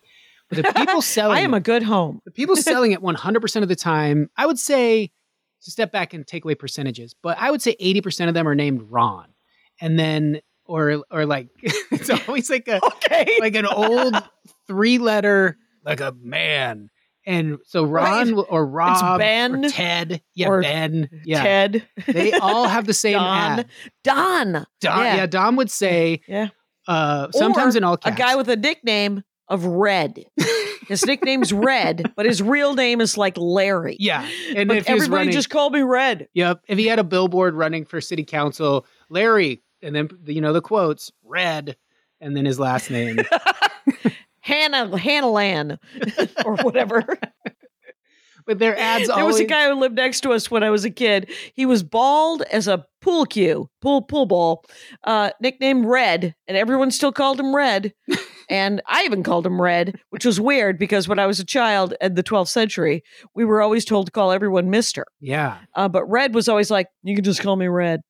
But 0.49 0.66
the 0.66 0.74
people 0.74 1.01
selling 1.01 1.38
I 1.38 1.41
am 1.41 1.53
a 1.53 1.59
good 1.59 1.84
home. 1.84 2.22
the 2.26 2.32
people 2.32 2.55
selling 2.57 2.93
it 2.93 3.01
100% 3.01 3.61
of 3.61 3.68
the 3.68 3.76
time, 3.76 4.30
I 4.38 4.45
would 4.45 4.59
say, 4.59 5.11
to 5.64 5.72
step 5.72 5.91
back 5.91 6.14
and 6.14 6.26
take 6.26 6.43
away 6.45 6.55
percentages, 6.55 7.16
but 7.22 7.38
I 7.39 7.51
would 7.51 7.61
say 7.61 7.76
80% 7.82 8.28
of 8.28 8.34
them 8.34 8.47
are 8.47 8.55
named 8.55 8.84
Ron. 8.89 9.28
And 9.80 9.97
then, 9.97 10.41
or, 10.66 11.03
or 11.11 11.26
like, 11.26 11.49
it's 11.61 12.09
always 12.28 12.49
like 12.49 12.68
a, 12.68 12.84
Okay. 12.86 13.38
like 13.39 13.55
an 13.55 13.66
old 13.66 14.16
three 14.68 14.97
letter, 14.97 15.57
like 15.86 15.99
a 16.01 16.14
man. 16.22 16.89
And 17.26 17.59
so 17.66 17.86
Ron 17.86 18.34
or 18.34 18.66
Rob 18.66 19.18
Ben 19.18 19.64
or 19.66 19.70
Ted. 19.70 20.22
Yeah, 20.36 20.49
or 20.49 20.61
Ben. 20.61 21.07
Yeah. 21.24 21.41
Ted. 21.41 21.88
They 22.05 22.34
all 22.34 22.68
have 22.68 22.86
the 22.86 22.93
same 22.93 23.14
Don. 23.14 23.59
ad. 23.59 23.68
Don. 24.03 24.51
Don, 24.53 24.66
Yeah. 24.82 25.16
yeah. 25.16 25.26
Dom 25.26 25.55
would 25.55 25.72
say, 25.72 26.20
Yeah. 26.28 26.49
uh, 26.86 27.32
sometimes 27.32 27.76
Or 27.76 27.78
in 27.78 27.84
all 27.86 27.97
A 28.03 28.11
guy 28.11 28.36
with 28.36 28.49
a 28.49 28.57
nickname 28.57 29.24
of 29.47 29.64
Red. 29.66 30.26
His 30.89 31.05
nickname's 31.05 31.53
Red, 31.53 32.11
but 32.18 32.26
his 32.26 32.41
real 32.41 32.74
name 32.74 32.99
is 32.99 33.18
like 33.18 33.38
Larry. 33.38 33.95
yeah. 34.01 34.28
And 34.53 34.68
But 34.68 34.78
if 34.78 34.89
everybody 34.89 35.20
running, 35.20 35.32
just 35.32 35.49
called 35.49 35.72
me 35.72 35.82
Red. 35.82 36.28
Yep. 36.34 36.59
If 36.68 36.78
he 36.78 36.88
had 36.88 36.99
a 36.99 37.05
billboard 37.05 37.53
running 37.55 37.86
for 37.86 38.01
city 38.01 38.26
council, 38.26 38.86
Larry, 39.09 39.61
and 39.84 39.95
then 39.95 40.09
you 40.25 40.41
know 40.41 40.53
the 40.53 40.61
quotes, 40.61 41.11
red, 41.23 41.75
and 42.21 42.36
then 42.36 42.45
his 42.45 42.59
last 42.59 42.89
name. 42.89 43.19
Hannah 44.39 44.97
Hannah 44.97 45.29
Lan 45.29 45.79
or 46.45 46.57
whatever. 46.57 47.05
but 48.45 48.59
their 48.59 48.77
ads 48.77 49.07
there 49.07 49.17
always 49.17 49.36
was 49.36 49.41
a 49.41 49.45
guy 49.45 49.69
who 49.69 49.75
lived 49.75 49.95
next 49.95 50.21
to 50.21 50.31
us 50.31 50.51
when 50.51 50.63
I 50.63 50.69
was 50.69 50.84
a 50.84 50.89
kid. 50.89 51.31
He 51.53 51.65
was 51.65 51.81
bald 51.81 52.41
as 52.51 52.67
a 52.67 52.86
pool 53.01 53.25
cue, 53.25 53.69
pool 53.81 54.01
pool 54.01 54.25
ball, 54.25 54.65
uh, 55.05 55.31
nicknamed 55.39 55.86
Red, 55.86 56.36
and 56.47 56.57
everyone 56.57 56.91
still 56.91 57.13
called 57.13 57.39
him 57.39 57.55
Red. 57.55 57.93
and 58.49 58.81
I 58.86 59.03
even 59.03 59.23
called 59.23 59.45
him 59.45 59.61
Red, 59.61 59.97
which 60.09 60.25
was 60.25 60.41
weird 60.41 60.77
because 60.77 61.07
when 61.07 61.19
I 61.19 61.25
was 61.25 61.39
a 61.39 61.45
child 61.45 61.93
in 62.01 62.15
the 62.15 62.23
12th 62.23 62.49
century, 62.49 63.03
we 63.34 63.45
were 63.45 63.61
always 63.61 63.86
told 63.86 64.07
to 64.07 64.11
call 64.11 64.31
everyone 64.31 64.69
Mister. 64.69 65.05
Yeah. 65.21 65.59
Uh, 65.73 65.88
but 65.88 66.05
Red 66.05 66.36
was 66.36 66.49
always 66.49 66.69
like, 66.69 66.88
"You 67.03 67.15
can 67.15 67.23
just 67.23 67.41
call 67.41 67.55
me 67.55 67.67
Red," 67.67 68.01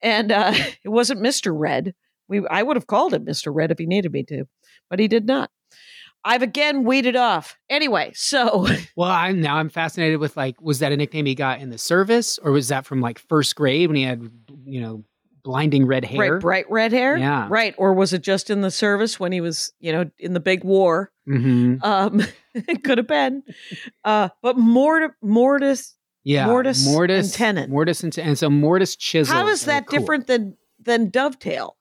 and 0.00 0.32
uh, 0.32 0.52
it 0.84 0.88
wasn't 0.88 1.20
Mister 1.20 1.52
Red. 1.54 1.94
We 2.28 2.46
I 2.48 2.62
would 2.62 2.76
have 2.76 2.86
called 2.86 3.14
him 3.14 3.24
Mister 3.24 3.52
Red 3.52 3.70
if 3.70 3.78
he 3.78 3.86
needed 3.86 4.12
me 4.12 4.22
to, 4.24 4.44
but 4.90 4.98
he 4.98 5.08
did 5.08 5.26
not. 5.26 5.50
I've 6.24 6.42
again 6.42 6.84
weeded 6.84 7.16
off. 7.16 7.56
Anyway, 7.68 8.12
so 8.14 8.66
Well, 8.96 9.10
I'm 9.10 9.40
now 9.40 9.56
I'm 9.56 9.68
fascinated 9.68 10.20
with 10.20 10.36
like, 10.36 10.60
was 10.60 10.78
that 10.78 10.92
a 10.92 10.96
nickname 10.96 11.26
he 11.26 11.34
got 11.34 11.60
in 11.60 11.70
the 11.70 11.78
service, 11.78 12.38
or 12.38 12.52
was 12.52 12.68
that 12.68 12.86
from 12.86 13.00
like 13.00 13.18
first 13.18 13.56
grade 13.56 13.88
when 13.88 13.96
he 13.96 14.04
had 14.04 14.22
you 14.64 14.80
know 14.80 15.04
blinding 15.42 15.84
red 15.86 16.04
hair? 16.04 16.34
Right, 16.34 16.40
bright 16.40 16.70
red 16.70 16.92
hair. 16.92 17.16
Yeah. 17.16 17.48
Right. 17.50 17.74
Or 17.76 17.92
was 17.94 18.12
it 18.12 18.22
just 18.22 18.50
in 18.50 18.60
the 18.60 18.70
service 18.70 19.18
when 19.18 19.32
he 19.32 19.40
was, 19.40 19.72
you 19.80 19.90
know, 19.90 20.08
in 20.20 20.34
the 20.34 20.40
big 20.40 20.62
war? 20.62 21.10
hmm 21.26 21.76
Um, 21.82 22.22
it 22.54 22.84
could 22.84 22.98
have 22.98 23.08
been. 23.08 23.42
Uh, 24.04 24.28
but 24.40 24.56
mort- 24.56 25.16
mortis. 25.20 25.96
Yeah. 26.24 26.46
Mortise 26.46 26.86
mortise, 26.86 27.26
and 27.26 27.34
tenon. 27.34 27.70
mortise 27.70 28.02
and, 28.02 28.12
ten- 28.12 28.28
and 28.28 28.38
so 28.38 28.48
mortise 28.48 28.96
chisel. 28.96 29.34
How 29.34 29.48
is 29.48 29.64
that 29.64 29.88
different 29.88 30.26
than 30.26 30.56
than 30.80 31.10
dovetail? 31.10 31.76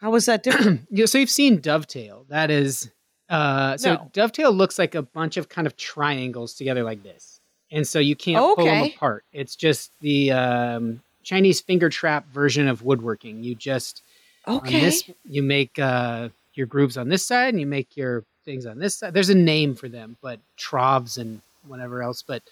How 0.00 0.14
is 0.14 0.26
that 0.26 0.42
different? 0.42 0.82
Yeah, 0.90 1.06
so 1.06 1.18
you've 1.18 1.30
seen 1.30 1.60
dovetail. 1.60 2.26
That 2.28 2.50
is, 2.50 2.90
uh, 3.28 3.76
so 3.76 3.94
No. 3.94 4.10
dovetail 4.12 4.50
looks 4.52 4.78
like 4.78 4.94
a 4.94 5.02
bunch 5.02 5.36
of 5.36 5.48
kind 5.48 5.66
of 5.66 5.76
triangles 5.76 6.54
together 6.54 6.82
like 6.82 7.02
this, 7.02 7.40
and 7.70 7.86
so 7.86 7.98
you 7.98 8.16
can't 8.16 8.56
pull 8.56 8.64
them 8.64 8.84
apart. 8.84 9.24
It's 9.32 9.54
just 9.56 9.92
the 10.00 10.32
um, 10.32 11.02
Chinese 11.22 11.60
finger 11.60 11.88
trap 11.88 12.26
version 12.32 12.68
of 12.68 12.82
woodworking. 12.82 13.44
You 13.44 13.54
just 13.54 14.02
okay. 14.48 14.80
this, 14.80 15.04
you 15.24 15.42
make 15.42 15.78
uh, 15.78 16.30
your 16.54 16.66
grooves 16.66 16.96
on 16.96 17.08
this 17.08 17.24
side, 17.24 17.50
and 17.54 17.60
you 17.60 17.66
make 17.66 17.96
your 17.96 18.24
things 18.44 18.66
on 18.66 18.78
this 18.78 18.96
side. 18.96 19.14
There's 19.14 19.30
a 19.30 19.34
name 19.36 19.74
for 19.74 19.88
them, 19.88 20.16
but 20.20 20.40
troughs 20.56 21.16
and 21.16 21.40
whatever 21.66 22.02
else. 22.02 22.22
But 22.22 22.42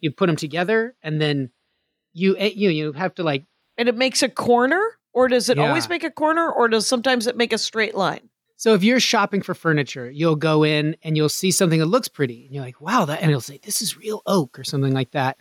you 0.00 0.10
put 0.10 0.26
them 0.26 0.36
together, 0.36 0.94
and 1.02 1.20
then 1.20 1.50
you 2.12 2.36
eh, 2.36 2.52
you 2.54 2.70
you 2.70 2.92
have 2.92 3.14
to 3.16 3.22
like 3.22 3.44
and 3.78 3.88
it 3.88 3.96
makes 3.96 4.22
a 4.22 4.28
corner, 4.28 4.82
or 5.12 5.28
does 5.28 5.48
it 5.48 5.58
always 5.58 5.88
make 5.88 6.04
a 6.04 6.10
corner, 6.10 6.50
or 6.50 6.68
does 6.68 6.86
sometimes 6.86 7.26
it 7.26 7.36
make 7.36 7.52
a 7.52 7.58
straight 7.58 7.94
line? 7.94 8.28
So 8.58 8.72
if 8.72 8.82
you're 8.82 9.00
shopping 9.00 9.42
for 9.42 9.54
furniture, 9.54 10.10
you'll 10.10 10.36
go 10.36 10.62
in 10.62 10.96
and 11.02 11.14
you'll 11.16 11.28
see 11.28 11.50
something 11.50 11.78
that 11.78 11.86
looks 11.86 12.08
pretty, 12.08 12.46
and 12.46 12.54
you're 12.54 12.64
like, 12.64 12.80
"Wow!" 12.80 13.04
That, 13.04 13.20
and 13.20 13.30
it'll 13.30 13.40
say, 13.40 13.58
"This 13.62 13.82
is 13.82 13.98
real 13.98 14.22
oak" 14.26 14.58
or 14.58 14.64
something 14.64 14.94
like 14.94 15.10
that. 15.10 15.36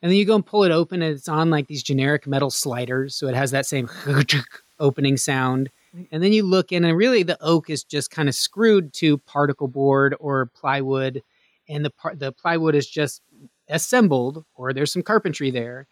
And 0.00 0.10
then 0.10 0.18
you 0.18 0.24
go 0.24 0.34
and 0.34 0.44
pull 0.44 0.64
it 0.64 0.70
open, 0.70 1.02
and 1.02 1.14
it's 1.14 1.28
on 1.28 1.50
like 1.50 1.66
these 1.66 1.82
generic 1.82 2.26
metal 2.26 2.50
sliders, 2.50 3.14
so 3.14 3.26
it 3.26 3.34
has 3.34 3.50
that 3.50 3.66
same 3.66 3.88
opening 4.78 5.16
sound. 5.16 5.70
And 6.10 6.22
then 6.22 6.32
you 6.32 6.42
look 6.42 6.72
in, 6.72 6.84
and 6.84 6.96
really 6.96 7.22
the 7.22 7.40
oak 7.42 7.70
is 7.70 7.84
just 7.84 8.10
kind 8.10 8.28
of 8.28 8.34
screwed 8.34 8.92
to 8.94 9.18
particle 9.18 9.68
board 9.68 10.14
or 10.18 10.46
plywood, 10.46 11.22
and 11.68 11.84
the 11.84 11.90
par- 11.90 12.16
the 12.16 12.32
plywood 12.32 12.74
is 12.74 12.88
just 12.88 13.22
assembled, 13.68 14.44
or 14.54 14.72
there's 14.72 14.92
some 14.92 15.02
carpentry 15.02 15.50
there. 15.50 15.86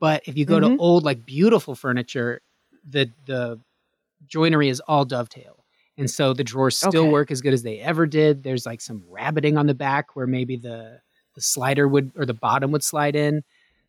But 0.00 0.22
if 0.26 0.36
you 0.36 0.44
go 0.44 0.60
Mhm. 0.60 0.76
to 0.76 0.76
old, 0.78 1.04
like 1.04 1.24
beautiful 1.26 1.74
furniture, 1.74 2.40
the 2.88 3.10
the 3.26 3.60
joinery 4.26 4.68
is 4.68 4.80
all 4.80 5.04
dovetail. 5.04 5.64
And 5.98 6.10
so 6.10 6.32
the 6.34 6.44
drawers 6.44 6.76
still 6.78 7.04
Okay. 7.04 7.12
work 7.12 7.30
as 7.30 7.40
good 7.40 7.54
as 7.54 7.62
they 7.62 7.78
ever 7.80 8.06
did. 8.06 8.42
There's 8.42 8.66
like 8.66 8.80
some 8.80 9.02
rabbeting 9.08 9.56
on 9.56 9.66
the 9.66 9.74
back 9.74 10.14
where 10.16 10.26
maybe 10.26 10.56
the 10.56 11.00
the 11.34 11.40
slider 11.40 11.88
would 11.88 12.12
or 12.16 12.26
the 12.26 12.34
bottom 12.34 12.70
would 12.72 12.84
slide 12.84 13.16
in. 13.16 13.42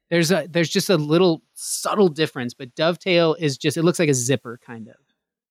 There's 0.10 0.32
a 0.32 0.48
there's 0.50 0.70
just 0.70 0.90
a 0.90 0.98
little 0.98 1.44
subtle 1.54 2.10
difference, 2.10 2.54
but 2.54 2.76
dovetail 2.76 3.36
is 3.40 3.58
just 3.58 3.78
it 3.78 3.84
looks 3.84 4.00
like 4.00 4.10
a 4.10 4.14
zipper 4.14 4.60
kind 4.66 4.88
of. 4.88 4.96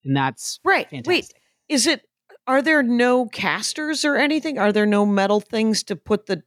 And 0.04 0.16
that's 0.16 0.60
Right. 0.64 0.88
fantastic. 0.88 1.08
Wait, 1.08 1.32
is 1.68 1.86
it? 1.86 2.02
Are 2.46 2.62
there 2.62 2.82
no 2.82 3.26
casters 3.26 4.04
or 4.04 4.16
anything? 4.16 4.58
Are 4.58 4.72
there 4.72 4.86
no 4.86 5.04
metal 5.04 5.40
things 5.40 5.82
to 5.84 5.96
put 5.96 6.26
the 6.26 6.42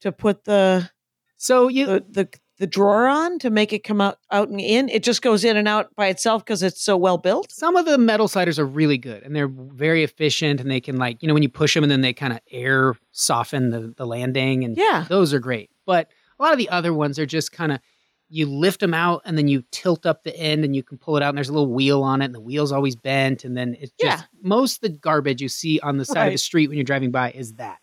to 0.00 0.12
put 0.12 0.44
the 0.44 0.90
So 1.36 1.68
you 1.68 1.86
the 1.86 2.04
the, 2.08 2.28
the 2.58 2.66
drawer 2.66 3.06
on 3.06 3.38
to 3.40 3.50
make 3.50 3.72
it 3.72 3.80
come 3.84 4.00
out 4.00 4.18
out 4.30 4.48
and 4.48 4.60
in? 4.60 4.88
It 4.88 5.02
just 5.02 5.22
goes 5.22 5.44
in 5.44 5.56
and 5.56 5.68
out 5.68 5.94
by 5.96 6.06
itself 6.08 6.44
because 6.44 6.62
it's 6.62 6.80
so 6.82 6.96
well 6.96 7.18
built. 7.18 7.50
some 7.52 7.76
of 7.76 7.84
the 7.86 7.98
metal 7.98 8.28
sliders 8.28 8.58
are 8.58 8.64
really 8.66 8.98
good 8.98 9.22
and 9.22 9.34
they're 9.36 9.48
very 9.48 10.02
efficient 10.04 10.60
and 10.60 10.70
they 10.70 10.80
can 10.80 10.96
like, 10.96 11.22
you 11.22 11.28
know, 11.28 11.34
when 11.34 11.42
you 11.42 11.48
push 11.50 11.74
them 11.74 11.84
and 11.84 11.90
then 11.90 12.00
they 12.00 12.12
kind 12.12 12.32
of 12.32 12.40
air 12.50 12.94
soften 13.12 13.70
the, 13.70 13.92
the 13.96 14.06
landing 14.06 14.64
and 14.64 14.76
Yeah. 14.76 15.04
those 15.08 15.34
are 15.34 15.38
great. 15.40 15.70
But 15.84 16.10
a 16.38 16.42
lot 16.42 16.52
of 16.52 16.58
the 16.58 16.68
other 16.70 16.92
ones 16.94 17.18
are 17.18 17.26
just 17.26 17.52
kind 17.52 17.72
of 17.72 17.80
you 18.28 18.44
lift 18.46 18.80
them 18.80 18.92
out 18.92 19.22
and 19.24 19.38
then 19.38 19.46
you 19.46 19.62
tilt 19.70 20.04
up 20.04 20.24
the 20.24 20.36
end 20.36 20.64
and 20.64 20.74
you 20.74 20.82
can 20.82 20.98
pull 20.98 21.16
it 21.16 21.22
out 21.22 21.28
and 21.28 21.38
there's 21.38 21.48
a 21.48 21.52
little 21.52 21.72
wheel 21.72 22.02
on 22.02 22.22
it 22.22 22.24
and 22.24 22.34
the 22.34 22.40
wheel's 22.40 22.72
always 22.72 22.96
bent 22.96 23.44
and 23.44 23.56
then 23.56 23.76
it's 23.78 23.92
just 24.00 24.18
Yeah. 24.20 24.26
most 24.42 24.76
of 24.76 24.80
the 24.80 24.98
garbage 24.98 25.40
you 25.40 25.48
see 25.48 25.78
on 25.80 25.96
the 25.98 26.04
side 26.04 26.26
of 26.26 26.32
the 26.32 26.38
street 26.38 26.68
when 26.68 26.76
you're 26.76 26.84
driving 26.84 27.12
by 27.12 27.30
is 27.30 27.54
that. 27.54 27.78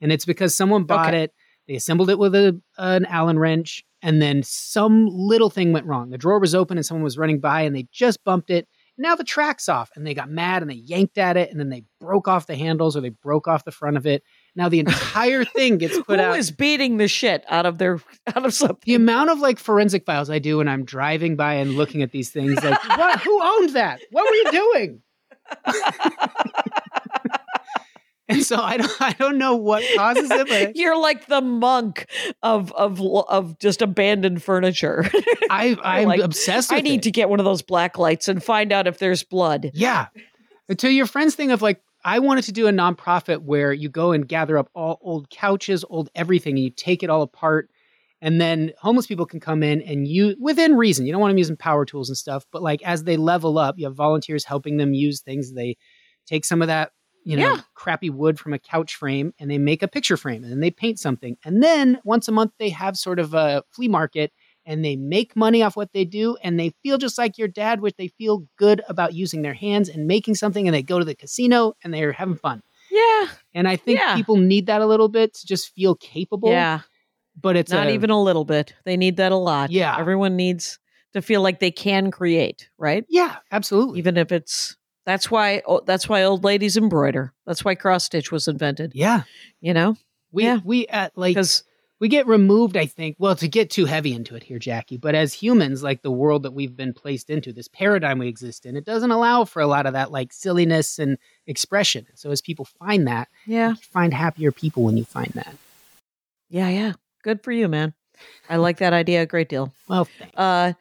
And 0.00 0.10
it's 0.10 0.24
because 0.24 0.54
someone 0.54 0.84
bought 0.84 1.08
Okay. 1.10 1.24
it, 1.24 1.34
they 1.72 1.76
assembled 1.76 2.10
it 2.10 2.18
with 2.18 2.34
a 2.34 2.60
an 2.76 3.06
Allen 3.06 3.38
wrench 3.38 3.82
and 4.02 4.20
then 4.20 4.42
some 4.42 5.06
little 5.10 5.48
thing 5.48 5.72
went 5.72 5.86
wrong. 5.86 6.10
The 6.10 6.18
drawer 6.18 6.38
was 6.38 6.54
open 6.54 6.76
and 6.76 6.84
someone 6.84 7.02
was 7.02 7.16
running 7.16 7.40
by 7.40 7.62
and 7.62 7.74
they 7.74 7.86
just 7.90 8.22
bumped 8.24 8.50
it. 8.50 8.68
Now 8.98 9.16
the 9.16 9.24
track's 9.24 9.70
off 9.70 9.90
and 9.96 10.06
they 10.06 10.12
got 10.12 10.28
mad 10.28 10.60
and 10.60 10.70
they 10.70 10.74
yanked 10.74 11.16
at 11.16 11.38
it 11.38 11.50
and 11.50 11.58
then 11.58 11.70
they 11.70 11.84
broke 11.98 12.28
off 12.28 12.46
the 12.46 12.56
handles 12.56 12.94
or 12.94 13.00
they 13.00 13.08
broke 13.08 13.48
off 13.48 13.64
the 13.64 13.70
front 13.72 13.96
of 13.96 14.06
it. 14.06 14.22
Now 14.54 14.68
the 14.68 14.80
entire 14.80 15.44
thing 15.56 15.78
gets 15.78 15.98
put 15.98 16.20
Who 16.20 16.26
out. 16.26 16.38
is 16.38 16.50
beating 16.50 16.98
the 16.98 17.08
shit 17.08 17.42
out 17.48 17.64
of 17.64 17.78
their 17.78 18.00
out 18.36 18.44
of 18.44 18.52
something? 18.52 18.82
the 18.84 18.94
amount 18.94 19.30
of 19.30 19.38
like 19.38 19.58
forensic 19.58 20.04
files 20.04 20.28
I 20.28 20.40
do 20.40 20.58
when 20.58 20.68
I'm 20.68 20.84
driving 20.84 21.36
by 21.36 21.54
and 21.54 21.72
looking 21.78 22.02
at 22.02 22.12
these 22.12 22.28
things, 22.28 22.62
like, 22.62 22.86
what? 22.98 23.20
Who 23.20 23.40
owned 23.42 23.70
that? 23.70 23.98
What 24.10 24.28
were 24.28 24.36
you 24.36 24.52
doing? 24.74 25.02
and 28.32 28.44
so 28.44 28.56
I 28.56 28.76
don't, 28.76 29.00
I 29.00 29.12
don't 29.12 29.38
know 29.38 29.56
what 29.56 29.84
causes 29.96 30.30
it, 30.30 30.48
but 30.48 30.76
You're 30.82 30.98
like 30.98 31.26
the 31.26 31.40
monk 31.40 32.06
of 32.42 32.72
of 32.72 33.00
of 33.00 33.58
just 33.58 33.82
abandoned 33.82 34.42
furniture. 34.42 35.04
I, 35.50 35.76
I'm 35.82 36.08
like, 36.08 36.20
obsessed 36.20 36.70
with 36.70 36.78
I 36.78 36.80
need 36.82 37.00
it. 37.00 37.02
to 37.04 37.10
get 37.10 37.28
one 37.28 37.40
of 37.40 37.44
those 37.44 37.62
black 37.62 37.98
lights 37.98 38.28
and 38.28 38.42
find 38.42 38.72
out 38.72 38.86
if 38.86 38.98
there's 38.98 39.22
blood. 39.22 39.70
Yeah. 39.74 40.06
To 40.76 40.90
your 40.90 41.06
friend's 41.06 41.34
thing 41.34 41.50
of 41.50 41.60
like, 41.62 41.82
I 42.04 42.18
wanted 42.18 42.44
to 42.44 42.52
do 42.52 42.66
a 42.66 42.72
nonprofit 42.72 43.42
where 43.42 43.72
you 43.72 43.88
go 43.88 44.12
and 44.12 44.26
gather 44.26 44.58
up 44.58 44.70
all 44.74 44.98
old 45.02 45.30
couches, 45.30 45.84
old 45.88 46.10
everything, 46.14 46.54
and 46.56 46.64
you 46.64 46.70
take 46.70 47.02
it 47.02 47.10
all 47.10 47.22
apart. 47.22 47.70
And 48.20 48.40
then 48.40 48.72
homeless 48.78 49.06
people 49.06 49.26
can 49.26 49.40
come 49.40 49.62
in 49.62 49.82
and 49.82 50.06
you, 50.06 50.36
within 50.40 50.76
reason, 50.76 51.06
you 51.06 51.12
don't 51.12 51.20
want 51.20 51.32
them 51.32 51.38
using 51.38 51.56
power 51.56 51.84
tools 51.84 52.08
and 52.08 52.16
stuff, 52.16 52.46
but 52.52 52.62
like 52.62 52.80
as 52.82 53.04
they 53.04 53.16
level 53.16 53.58
up, 53.58 53.74
you 53.78 53.86
have 53.86 53.96
volunteers 53.96 54.44
helping 54.44 54.76
them 54.76 54.94
use 54.94 55.20
things. 55.20 55.52
They 55.52 55.76
take 56.26 56.44
some 56.44 56.62
of 56.62 56.68
that, 56.68 56.92
you 57.24 57.36
know, 57.36 57.54
Yeah. 57.54 57.60
crappy 57.74 58.10
wood 58.10 58.38
from 58.38 58.52
a 58.52 58.58
couch 58.58 58.94
frame 58.96 59.32
and 59.38 59.50
they 59.50 59.58
make 59.58 59.82
a 59.82 59.88
picture 59.88 60.16
frame 60.16 60.42
and 60.42 60.52
then 60.52 60.60
they 60.60 60.70
paint 60.70 60.98
something. 60.98 61.36
And 61.44 61.62
then 61.62 62.00
once 62.04 62.26
a 62.28 62.32
month, 62.32 62.52
they 62.58 62.70
have 62.70 62.96
sort 62.96 63.18
of 63.18 63.32
a 63.34 63.62
flea 63.70 63.88
market 63.88 64.32
and 64.64 64.84
they 64.84 64.96
make 64.96 65.34
money 65.36 65.62
off 65.62 65.76
what 65.76 65.92
they 65.92 66.04
do 66.04 66.36
and 66.42 66.58
they 66.58 66.72
feel 66.82 66.98
just 66.98 67.18
like 67.18 67.36
your 67.38 67.48
dad 67.48 67.80
which 67.80 67.94
they 67.96 68.08
feel 68.08 68.46
good 68.56 68.80
about 68.88 69.12
using 69.14 69.42
their 69.42 69.54
hands 69.54 69.88
and 69.88 70.06
making 70.06 70.34
something 70.36 70.66
and 70.68 70.74
they 70.74 70.82
go 70.82 70.98
to 70.98 71.04
the 71.04 71.14
casino 71.16 71.74
and 71.82 71.92
they're 71.92 72.12
having 72.12 72.36
fun 72.36 72.62
Yeah. 72.90 73.26
and 73.54 73.66
i 73.66 73.74
think 73.74 73.98
Yeah. 73.98 74.14
people 74.14 74.36
need 74.36 74.66
that 74.66 74.80
a 74.80 74.86
little 74.86 75.08
bit 75.08 75.34
to 75.34 75.46
just 75.48 75.74
feel 75.74 75.96
capable 75.96 76.50
Yeah. 76.50 76.82
but 77.40 77.56
it's 77.56 77.72
Not 77.72 77.88
a- 77.88 77.92
even 77.92 78.10
a 78.10 78.22
little 78.22 78.44
bit. 78.44 78.74
They 78.84 78.96
need 78.96 79.16
that 79.16 79.32
a 79.32 79.36
lot. 79.36 79.70
Yeah. 79.72 79.96
Everyone 79.98 80.36
needs 80.36 80.78
to 81.14 81.20
feel 81.22 81.40
like 81.42 81.58
they 81.58 81.70
can 81.72 82.10
create, 82.12 82.68
right? 82.78 83.04
yeah 83.08 83.36
absolutely 83.50 83.98
Even 83.98 84.16
if 84.16 84.30
it's 84.30 84.76
that's 85.04 85.30
why 85.30 85.62
that's 85.86 86.08
why 86.08 86.22
old 86.22 86.44
ladies 86.44 86.76
embroider. 86.76 87.32
That's 87.46 87.64
why 87.64 87.74
cross 87.74 88.04
stitch 88.04 88.30
was 88.32 88.48
invented. 88.48 88.92
yeah 88.94 89.22
You 89.60 89.74
know, 89.74 89.96
we 90.30 90.44
Yeah. 90.44 90.58
we 90.64 90.86
at 90.88 91.16
like 91.16 91.34
because 91.34 91.64
we 92.00 92.08
get 92.08 92.26
removed 92.26 92.76
i 92.76 92.84
think 92.86 93.14
well 93.20 93.36
to 93.36 93.46
get 93.46 93.70
too 93.70 93.84
heavy 93.84 94.12
into 94.12 94.34
it 94.34 94.42
here 94.42 94.58
jackie 94.58 94.96
but 94.96 95.14
as 95.14 95.32
humans 95.32 95.84
like 95.84 96.02
the 96.02 96.10
world 96.10 96.42
that 96.42 96.50
we've 96.52 96.76
been 96.76 96.92
placed 96.92 97.30
into 97.30 97.52
this 97.52 97.68
paradigm 97.68 98.18
we 98.18 98.26
exist 98.26 98.66
in 98.66 98.74
it 98.76 98.84
doesn't 98.84 99.12
allow 99.12 99.44
for 99.44 99.62
a 99.62 99.68
lot 99.68 99.86
of 99.86 99.92
that 99.92 100.10
like 100.10 100.32
silliness 100.32 100.98
and 100.98 101.16
expression 101.46 102.04
so 102.14 102.32
as 102.32 102.40
people 102.40 102.64
find 102.64 103.06
that 103.06 103.28
yeah, 103.46 103.74
find 103.80 104.12
happier 104.14 104.50
people 104.50 104.82
when 104.82 104.96
you 104.96 105.04
find 105.04 105.30
that 105.34 105.54
yeah, 106.50 106.68
yeah. 106.68 106.92
Good 107.22 107.42
for 107.42 107.50
you, 107.52 107.66
man. 107.68 107.94
I 108.50 108.56
like 108.56 108.78
that 108.78 108.92
idea 108.92 109.22
a 109.22 109.26
great 109.26 109.48
deal. 109.48 109.72
well 109.88 110.06
thanks. 110.18 110.36
Uh, 110.36 110.72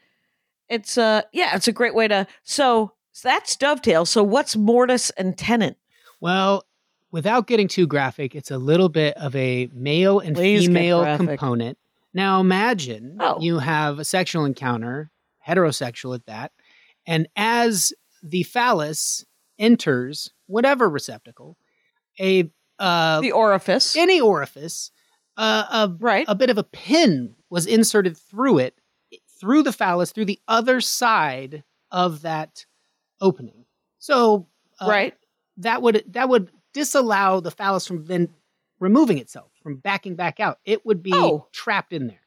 it's 0.69 0.97
uh, 0.97 1.21
yeah, 1.33 1.55
it's 1.55 1.67
a 1.67 1.71
great 1.71 1.93
way 1.93 2.07
to. 2.07 2.25
So 2.43 2.93
that's 3.19 3.55
dovetail. 3.55 4.05
So 4.05 4.23
what's 4.23 4.55
mortise 4.55 5.09
and 5.11 5.37
tenon? 5.37 5.75
Well, 6.19 6.65
without 7.11 7.47
getting 7.47 7.67
too 7.67 7.87
graphic, 7.87 8.35
it's 8.35 8.51
a 8.51 8.57
little 8.57 8.89
bit 8.89 9.15
of 9.17 9.35
a 9.35 9.69
male 9.73 10.19
and 10.19 10.35
Please 10.35 10.67
female 10.67 11.17
component. 11.17 11.77
Now 12.13 12.39
imagine 12.39 13.17
Oh. 13.19 13.39
you 13.39 13.59
have 13.59 13.99
a 13.99 14.05
sexual 14.05 14.45
encounter, 14.45 15.11
heterosexual 15.47 16.15
at 16.15 16.25
that, 16.25 16.51
and 17.05 17.27
as 17.35 17.93
the 18.21 18.43
phallus 18.43 19.25
enters 19.57 20.31
whatever 20.47 20.89
receptacle, 20.89 21.57
a 22.19 22.51
uh, 22.79 23.21
the 23.21 23.31
orifice, 23.31 23.95
any 23.95 24.19
orifice, 24.19 24.91
uh, 25.37 25.65
a, 25.71 25.95
right? 25.99 26.25
a 26.27 26.35
bit 26.35 26.49
of 26.49 26.57
a 26.57 26.63
pin 26.63 27.35
was 27.49 27.65
inserted 27.65 28.17
through 28.17 28.57
it, 28.57 28.75
through 29.39 29.63
the 29.63 29.71
phallus, 29.73 30.11
through 30.11 30.25
the 30.25 30.39
other 30.47 30.81
side 30.81 31.63
of 31.91 32.21
that 32.23 32.65
opening. 33.21 33.65
So, 33.99 34.47
uh, 34.79 34.87
right. 34.89 35.13
that 35.57 35.81
would 35.81 36.03
that 36.09 36.27
would 36.29 36.49
disallow 36.73 37.39
the 37.39 37.51
phallus 37.51 37.85
from 37.87 38.05
then 38.05 38.29
removing 38.79 39.17
itself 39.19 39.51
from 39.61 39.75
backing 39.77 40.15
back 40.15 40.39
out. 40.39 40.57
It 40.65 40.85
would 40.85 41.03
be 41.03 41.11
Oh. 41.13 41.47
trapped 41.51 41.93
in 41.93 42.07
there. 42.07 42.17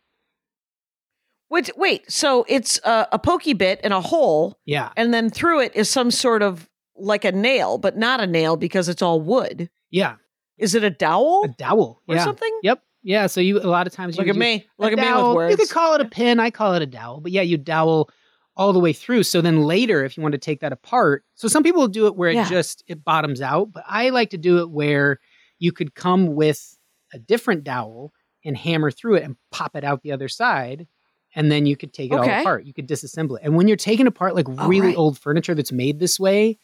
Wait, 1.50 1.70
wait. 1.76 2.10
So 2.10 2.44
it's 2.48 2.80
a, 2.84 3.06
a 3.12 3.18
pokey 3.18 3.52
bit 3.52 3.80
in 3.82 3.92
a 3.92 4.00
hole, 4.00 4.58
Yeah, 4.64 4.90
and 4.96 5.12
then 5.14 5.30
through 5.30 5.60
it 5.60 5.72
is 5.76 5.88
some 5.90 6.10
sort 6.10 6.42
of 6.42 6.68
like 6.96 7.24
a 7.24 7.32
nail, 7.32 7.78
but 7.78 7.96
not 7.96 8.20
a 8.20 8.26
nail 8.26 8.56
because 8.56 8.88
it's 8.88 9.02
all 9.02 9.20
wood. 9.20 9.68
yeah, 9.90 10.16
Is 10.58 10.74
it 10.74 10.84
a 10.84 10.90
dowel 10.90 11.42
a 11.44 11.48
dowel 11.48 12.00
or 12.08 12.14
yeah. 12.16 12.24
something? 12.24 12.60
Yep, 12.62 12.82
yeah. 13.02 13.26
So 13.26 13.40
you 13.40 13.58
a 13.60 13.66
lot 13.66 13.86
of 13.86 13.92
times 13.92 14.16
Look 14.16 14.28
at 14.28 14.36
me. 14.36 14.66
Look 14.78 14.90
a 14.90 14.92
at 14.92 14.98
me 14.98 15.04
dowel. 15.04 15.28
with 15.30 15.36
words. 15.36 15.50
You 15.52 15.56
could 15.58 15.70
call 15.74 15.94
it 15.94 16.00
a 16.00 16.04
pin. 16.06 16.40
I 16.40 16.50
call 16.50 16.74
it 16.74 16.82
a 16.82 16.86
dowel, 16.86 17.20
but 17.20 17.30
yeah, 17.32 17.42
you 17.42 17.56
dowel 17.58 18.10
all 18.56 18.72
the 18.72 18.78
way 18.80 18.92
through. 18.92 19.22
So 19.24 19.40
then 19.40 19.62
later, 19.62 20.04
if 20.04 20.16
you 20.16 20.22
want 20.22 20.32
to 20.32 20.38
take 20.38 20.60
that 20.60 20.72
apart, 20.72 21.24
so 21.34 21.48
some 21.48 21.62
people 21.62 21.88
do 21.88 22.06
it 22.06 22.16
where 22.16 22.30
it 22.30 22.34
Yeah. 22.34 22.48
just 22.48 22.84
it 22.86 23.04
bottoms 23.04 23.40
out, 23.40 23.72
but 23.72 23.84
I 23.86 24.10
like 24.10 24.30
to 24.30 24.38
do 24.38 24.58
it 24.58 24.70
where 24.70 25.18
you 25.58 25.72
could 25.72 25.94
come 25.94 26.34
with 26.34 26.76
a 27.12 27.18
different 27.18 27.64
dowel 27.64 28.12
and 28.44 28.56
hammer 28.56 28.90
through 28.90 29.16
it 29.16 29.24
and 29.24 29.36
pop 29.50 29.74
it 29.76 29.84
out 29.84 30.02
the 30.02 30.12
other 30.12 30.28
side. 30.28 30.86
And 31.36 31.50
then 31.50 31.66
you 31.66 31.76
could 31.76 31.92
take 31.92 32.12
it 32.12 32.14
all 32.14 32.24
apart. 32.42 32.64
You 32.64 32.72
could 32.72 32.86
disassemble 32.88 33.38
it. 33.38 33.42
And 33.44 33.56
when 33.56 33.66
you're 33.66 33.76
taking 33.76 34.06
apart 34.06 34.36
like 34.36 34.48
All 34.48 34.68
really 34.68 34.88
right. 34.88 34.96
old 34.96 35.18
furniture 35.18 35.54
that's 35.54 35.72
made 35.72 35.98
this 35.98 36.20
way, 36.20 36.58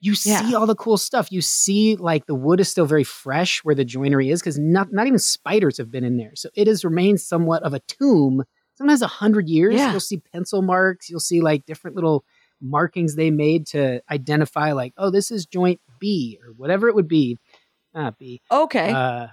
you 0.00 0.14
see 0.14 0.54
all 0.54 0.66
the 0.66 0.76
cool 0.76 0.96
stuff. 0.96 1.30
You 1.32 1.42
see 1.42 1.96
like 1.96 2.26
the 2.26 2.34
wood 2.34 2.60
is 2.60 2.68
still 2.68 2.86
very 2.86 3.04
fresh 3.04 3.64
where 3.64 3.74
the 3.74 3.84
joinery 3.84 4.30
is 4.30 4.40
because 4.40 4.58
not 4.58 4.92
not 4.92 5.06
even 5.06 5.18
spiders 5.18 5.76
have 5.76 5.90
been 5.90 6.04
in 6.04 6.16
there. 6.16 6.32
So 6.36 6.48
it 6.54 6.68
has 6.68 6.84
remained 6.84 7.20
somewhat 7.20 7.62
of 7.64 7.74
a 7.74 7.80
tomb. 7.80 8.44
Sometimes 8.78 9.02
a 9.02 9.08
hundred 9.08 9.48
years, 9.48 9.74
Yeah. 9.74 9.90
you'll 9.90 9.98
see 10.00 10.18
pencil 10.32 10.62
marks. 10.62 11.10
You'll 11.10 11.18
see 11.18 11.40
like 11.40 11.66
different 11.66 11.96
little 11.96 12.24
markings 12.60 13.16
they 13.16 13.30
made 13.32 13.66
to 13.68 14.00
identify 14.08 14.70
like, 14.72 14.94
oh, 14.96 15.10
this 15.10 15.32
is 15.32 15.46
joint 15.46 15.80
B 15.98 16.38
or 16.46 16.52
whatever 16.52 16.88
it 16.88 16.94
would 16.94 17.08
be. 17.08 17.36
Not 17.92 18.18
B. 18.18 18.40
Okay. 18.50 18.92
Uh, 18.92 19.26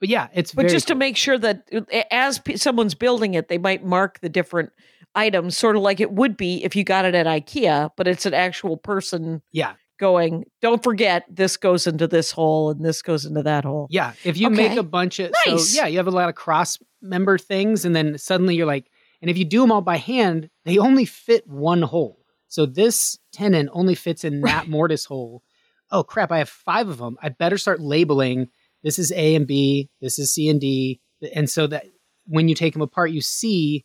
but 0.00 0.08
yeah, 0.08 0.26
it's 0.34 0.52
but 0.52 0.68
just 0.68 0.88
to 0.88 0.96
make 0.96 1.16
sure 1.16 1.38
that 1.38 1.68
as 2.10 2.40
p- 2.40 2.56
someone's 2.56 2.94
building 2.96 3.34
it, 3.34 3.46
they 3.48 3.58
might 3.58 3.84
mark 3.84 4.18
the 4.20 4.28
different 4.28 4.70
items, 5.14 5.56
sort 5.56 5.76
of 5.76 5.82
like 5.82 6.00
it 6.00 6.12
would 6.12 6.36
be 6.36 6.64
if 6.64 6.74
you 6.74 6.82
got 6.84 7.04
it 7.04 7.14
at 7.14 7.26
IKEA, 7.26 7.90
but 7.96 8.08
it's 8.08 8.26
an 8.26 8.34
actual 8.34 8.76
person 8.76 9.42
yeah, 9.52 9.74
going, 9.98 10.44
don't 10.62 10.82
forget, 10.82 11.24
this 11.28 11.56
goes 11.56 11.86
into 11.86 12.06
this 12.06 12.30
hole 12.30 12.70
and 12.70 12.84
this 12.84 13.02
goes 13.02 13.24
into 13.24 13.42
that 13.42 13.64
hole. 13.64 13.86
Yeah, 13.90 14.12
if 14.24 14.36
you 14.38 14.50
make 14.50 14.78
a 14.78 14.82
bunch 14.82 15.18
of 15.18 15.32
Nice. 15.46 15.70
so 15.70 15.80
yeah, 15.80 15.86
you 15.86 15.98
have 15.98 16.06
a 16.06 16.12
lot 16.12 16.28
of 16.28 16.34
cross 16.34 16.78
member 17.02 17.38
things, 17.38 17.84
and 17.84 17.94
then 17.94 18.16
suddenly 18.18 18.54
you're 18.54 18.66
like, 18.66 18.90
and 19.20 19.30
if 19.30 19.36
you 19.36 19.44
do 19.44 19.60
them 19.60 19.72
all 19.72 19.80
by 19.80 19.96
hand, 19.96 20.48
they 20.64 20.78
only 20.78 21.04
fit 21.04 21.46
one 21.46 21.82
hole. 21.82 22.24
So 22.48 22.64
this 22.64 23.18
tenon 23.32 23.68
only 23.72 23.94
fits 23.94 24.24
in 24.24 24.40
that 24.42 24.68
mortise 24.68 25.04
hole. 25.04 25.42
Oh 25.90 26.02
crap! 26.02 26.32
I 26.32 26.38
have 26.38 26.48
five 26.48 26.88
of 26.88 26.98
them. 26.98 27.16
I 27.22 27.28
better 27.28 27.58
start 27.58 27.80
labeling. 27.80 28.48
This 28.82 28.98
is 28.98 29.12
A 29.12 29.34
and 29.34 29.46
B. 29.46 29.90
This 30.00 30.18
is 30.18 30.32
C 30.32 30.48
and 30.48 30.60
D. 30.60 31.00
And 31.34 31.50
so 31.50 31.66
that 31.66 31.86
when 32.26 32.48
you 32.48 32.54
take 32.54 32.72
them 32.74 32.82
apart, 32.82 33.10
you 33.10 33.20
see 33.20 33.84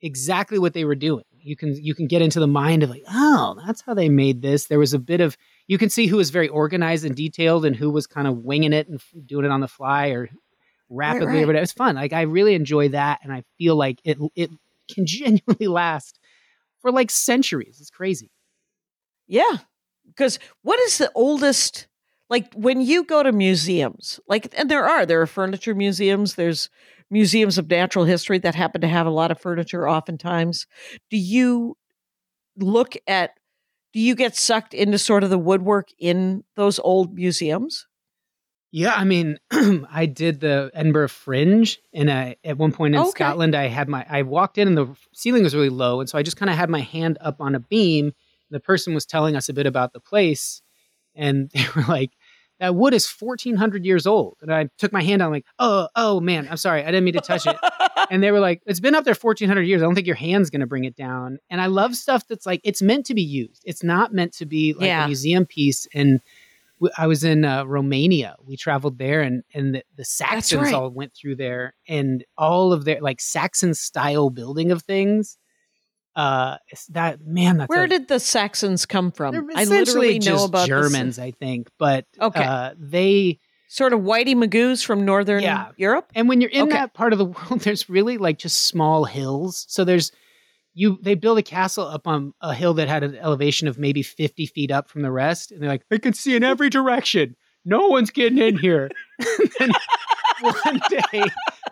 exactly 0.00 0.58
what 0.58 0.74
they 0.74 0.84
were 0.84 0.94
doing. 0.94 1.24
You 1.42 1.56
can 1.56 1.74
you 1.82 1.94
can 1.94 2.06
get 2.06 2.22
into 2.22 2.40
the 2.40 2.46
mind 2.46 2.82
of 2.82 2.90
like, 2.90 3.04
oh, 3.08 3.58
that's 3.66 3.80
how 3.80 3.94
they 3.94 4.08
made 4.08 4.42
this. 4.42 4.66
There 4.66 4.78
was 4.78 4.94
a 4.94 4.98
bit 4.98 5.20
of 5.20 5.36
you 5.66 5.78
can 5.78 5.90
see 5.90 6.06
who 6.06 6.16
was 6.16 6.30
very 6.30 6.48
organized 6.48 7.04
and 7.04 7.14
detailed, 7.14 7.64
and 7.64 7.74
who 7.76 7.90
was 7.90 8.06
kind 8.06 8.26
of 8.26 8.38
winging 8.38 8.72
it 8.72 8.88
and 8.88 9.00
doing 9.26 9.44
it 9.44 9.50
on 9.50 9.60
the 9.60 9.68
fly 9.68 10.08
or 10.08 10.28
rapidly 10.88 11.26
right. 11.26 11.42
or 11.42 11.46
whatever. 11.46 11.62
It's 11.62 11.72
fun. 11.72 11.96
Like 11.96 12.12
I 12.12 12.22
really 12.22 12.54
enjoy 12.54 12.90
that, 12.90 13.20
and 13.22 13.32
I 13.32 13.44
feel 13.58 13.76
like 13.76 14.00
it 14.04 14.18
it 14.34 14.50
can 14.92 15.06
genuinely 15.06 15.68
last 15.68 16.18
for 16.80 16.90
like 16.90 17.10
centuries. 17.10 17.78
It's 17.80 17.90
crazy. 17.90 18.30
Yeah. 19.26 19.58
Because 20.06 20.38
what 20.62 20.80
is 20.80 20.98
the 20.98 21.12
oldest, 21.14 21.86
like 22.28 22.52
when 22.54 22.80
you 22.80 23.04
go 23.04 23.22
to 23.22 23.30
museums, 23.30 24.18
like, 24.26 24.52
and 24.56 24.70
there 24.70 24.88
are, 24.88 25.06
there 25.06 25.20
are 25.20 25.26
furniture 25.26 25.74
museums, 25.74 26.34
there's 26.34 26.70
museums 27.10 27.58
of 27.58 27.70
natural 27.70 28.04
history 28.04 28.38
that 28.38 28.54
happen 28.54 28.80
to 28.80 28.88
have 28.88 29.06
a 29.06 29.10
lot 29.10 29.30
of 29.30 29.40
furniture 29.40 29.88
oftentimes. 29.88 30.66
Do 31.10 31.16
you 31.16 31.76
look 32.56 32.94
at, 33.06 33.30
do 33.92 34.00
you 34.00 34.14
get 34.14 34.36
sucked 34.36 34.74
into 34.74 34.98
sort 34.98 35.24
of 35.24 35.30
the 35.30 35.38
woodwork 35.38 35.88
in 35.98 36.44
those 36.56 36.78
old 36.78 37.14
museums? 37.14 37.86
Yeah, 38.70 38.92
I 38.94 39.04
mean, 39.04 39.38
I 39.90 40.06
did 40.06 40.40
the 40.40 40.70
Edinburgh 40.74 41.08
Fringe, 41.08 41.78
and 41.94 42.10
I, 42.10 42.36
at 42.44 42.58
one 42.58 42.72
point 42.72 42.94
in 42.94 43.00
Okay. 43.00 43.10
Scotland, 43.10 43.54
I 43.54 43.66
had 43.66 43.88
my 43.88 44.04
I 44.08 44.22
walked 44.22 44.58
in 44.58 44.68
and 44.68 44.76
the 44.76 44.94
ceiling 45.14 45.42
was 45.42 45.54
really 45.54 45.70
low, 45.70 46.00
and 46.00 46.08
so 46.08 46.18
I 46.18 46.22
just 46.22 46.36
kind 46.36 46.50
of 46.50 46.56
had 46.56 46.68
my 46.68 46.80
hand 46.80 47.16
up 47.20 47.40
on 47.40 47.54
a 47.54 47.60
beam. 47.60 48.12
The 48.50 48.60
person 48.60 48.94
was 48.94 49.06
telling 49.06 49.36
us 49.36 49.48
a 49.48 49.54
bit 49.54 49.66
about 49.66 49.94
the 49.94 50.00
place, 50.00 50.60
and 51.14 51.50
they 51.54 51.64
were 51.74 51.84
like, 51.88 52.12
"That 52.60 52.74
wood 52.74 52.94
is 52.94 53.06
fourteen 53.06 53.56
hundred 53.56 53.84
years 53.84 54.06
old." 54.06 54.36
And 54.42 54.52
I 54.52 54.68
took 54.78 54.92
my 54.92 55.02
hand 55.02 55.22
out, 55.22 55.26
I'm 55.26 55.32
like, 55.32 55.46
"Oh, 55.58 55.88
oh 55.96 56.20
man, 56.20 56.48
I'm 56.50 56.56
sorry, 56.56 56.82
I 56.82 56.86
didn't 56.86 57.04
mean 57.04 57.14
to 57.14 57.20
touch 57.20 57.46
it." 57.46 57.56
and 58.10 58.22
they 58.22 58.30
were 58.30 58.40
like, 58.40 58.62
"It's 58.66 58.80
been 58.80 58.94
up 58.94 59.04
there 59.04 59.14
fourteen 59.14 59.48
hundred 59.48 59.62
years. 59.62 59.82
I 59.82 59.84
don't 59.84 59.94
think 59.94 60.06
your 60.06 60.16
hand's 60.16 60.50
going 60.50 60.60
to 60.60 60.66
bring 60.66 60.84
it 60.84 60.96
down." 60.96 61.38
And 61.50 61.60
I 61.60 61.66
love 61.66 61.94
stuff 61.94 62.26
that's 62.28 62.46
like 62.46 62.60
it's 62.64 62.82
meant 62.82 63.06
to 63.06 63.14
be 63.14 63.22
used. 63.22 63.62
It's 63.64 63.82
not 63.82 64.12
meant 64.12 64.32
to 64.34 64.46
be 64.46 64.74
like 64.74 64.86
Yeah. 64.86 65.04
a 65.04 65.06
museum 65.06 65.46
piece. 65.46 65.86
And 65.94 66.20
w- 66.80 66.92
I 66.96 67.06
was 67.06 67.24
in 67.24 67.44
uh, 67.44 67.64
Romania. 67.64 68.36
We 68.44 68.56
traveled 68.56 68.98
there, 68.98 69.20
and 69.22 69.42
and 69.54 69.74
the, 69.76 69.82
the 69.96 70.04
Saxons 70.04 70.62
right. 70.62 70.74
all 70.74 70.90
went 70.90 71.14
through 71.14 71.36
there, 71.36 71.74
and 71.88 72.24
all 72.36 72.72
of 72.72 72.84
their 72.84 73.00
like 73.00 73.20
Saxon 73.20 73.74
style 73.74 74.30
building 74.30 74.70
of 74.72 74.82
things. 74.82 75.36
Uh, 76.18 76.56
that 76.88 77.20
man, 77.24 77.58
that's 77.58 77.68
Where 77.68 77.84
a, 77.84 77.88
did 77.88 78.08
the 78.08 78.18
Saxons 78.18 78.86
come 78.86 79.12
from? 79.12 79.48
I 79.54 79.62
literally 79.64 80.18
know 80.18 80.42
about 80.42 80.66
Germans, 80.66 81.16
I 81.16 81.30
think, 81.30 81.68
but 81.78 82.06
Okay. 82.20 82.42
uh, 82.44 82.74
they 82.76 83.38
sort 83.68 83.92
of 83.92 84.00
Whitey 84.00 84.34
Magoos 84.34 84.84
from 84.84 85.04
Northern 85.04 85.44
Yeah. 85.44 85.70
Europe. 85.76 86.10
And 86.16 86.28
when 86.28 86.40
you're 86.40 86.50
in 86.50 86.62
Okay. 86.62 86.72
that 86.72 86.92
part 86.92 87.12
of 87.12 87.20
the 87.20 87.24
world, 87.50 87.60
there's 87.60 87.88
really 87.88 88.18
like 88.18 88.36
just 88.38 88.66
small 88.66 89.04
hills. 89.04 89.64
So 89.68 89.84
there's 89.84 90.10
you 90.74 90.98
they 91.02 91.14
build 91.14 91.38
a 91.38 91.42
castle 91.42 91.86
up 91.86 92.08
on 92.08 92.32
a 92.40 92.52
hill 92.52 92.74
that 92.74 92.88
had 92.88 93.04
an 93.04 93.14
elevation 93.14 93.68
of 93.68 93.78
maybe 93.78 94.02
50 94.02 94.46
feet 94.46 94.72
up 94.72 94.88
from 94.88 95.02
the 95.02 95.12
rest. 95.12 95.52
And 95.52 95.62
they're 95.62 95.68
like, 95.68 95.84
they 95.88 96.00
can 96.00 96.14
see 96.14 96.34
in 96.34 96.42
every 96.42 96.68
direction. 96.68 97.36
No 97.64 97.86
one's 97.86 98.10
getting 98.10 98.38
in 98.38 98.56
here. 98.58 98.90
and 99.60 99.72
one 100.40 100.80
day, 100.88 101.22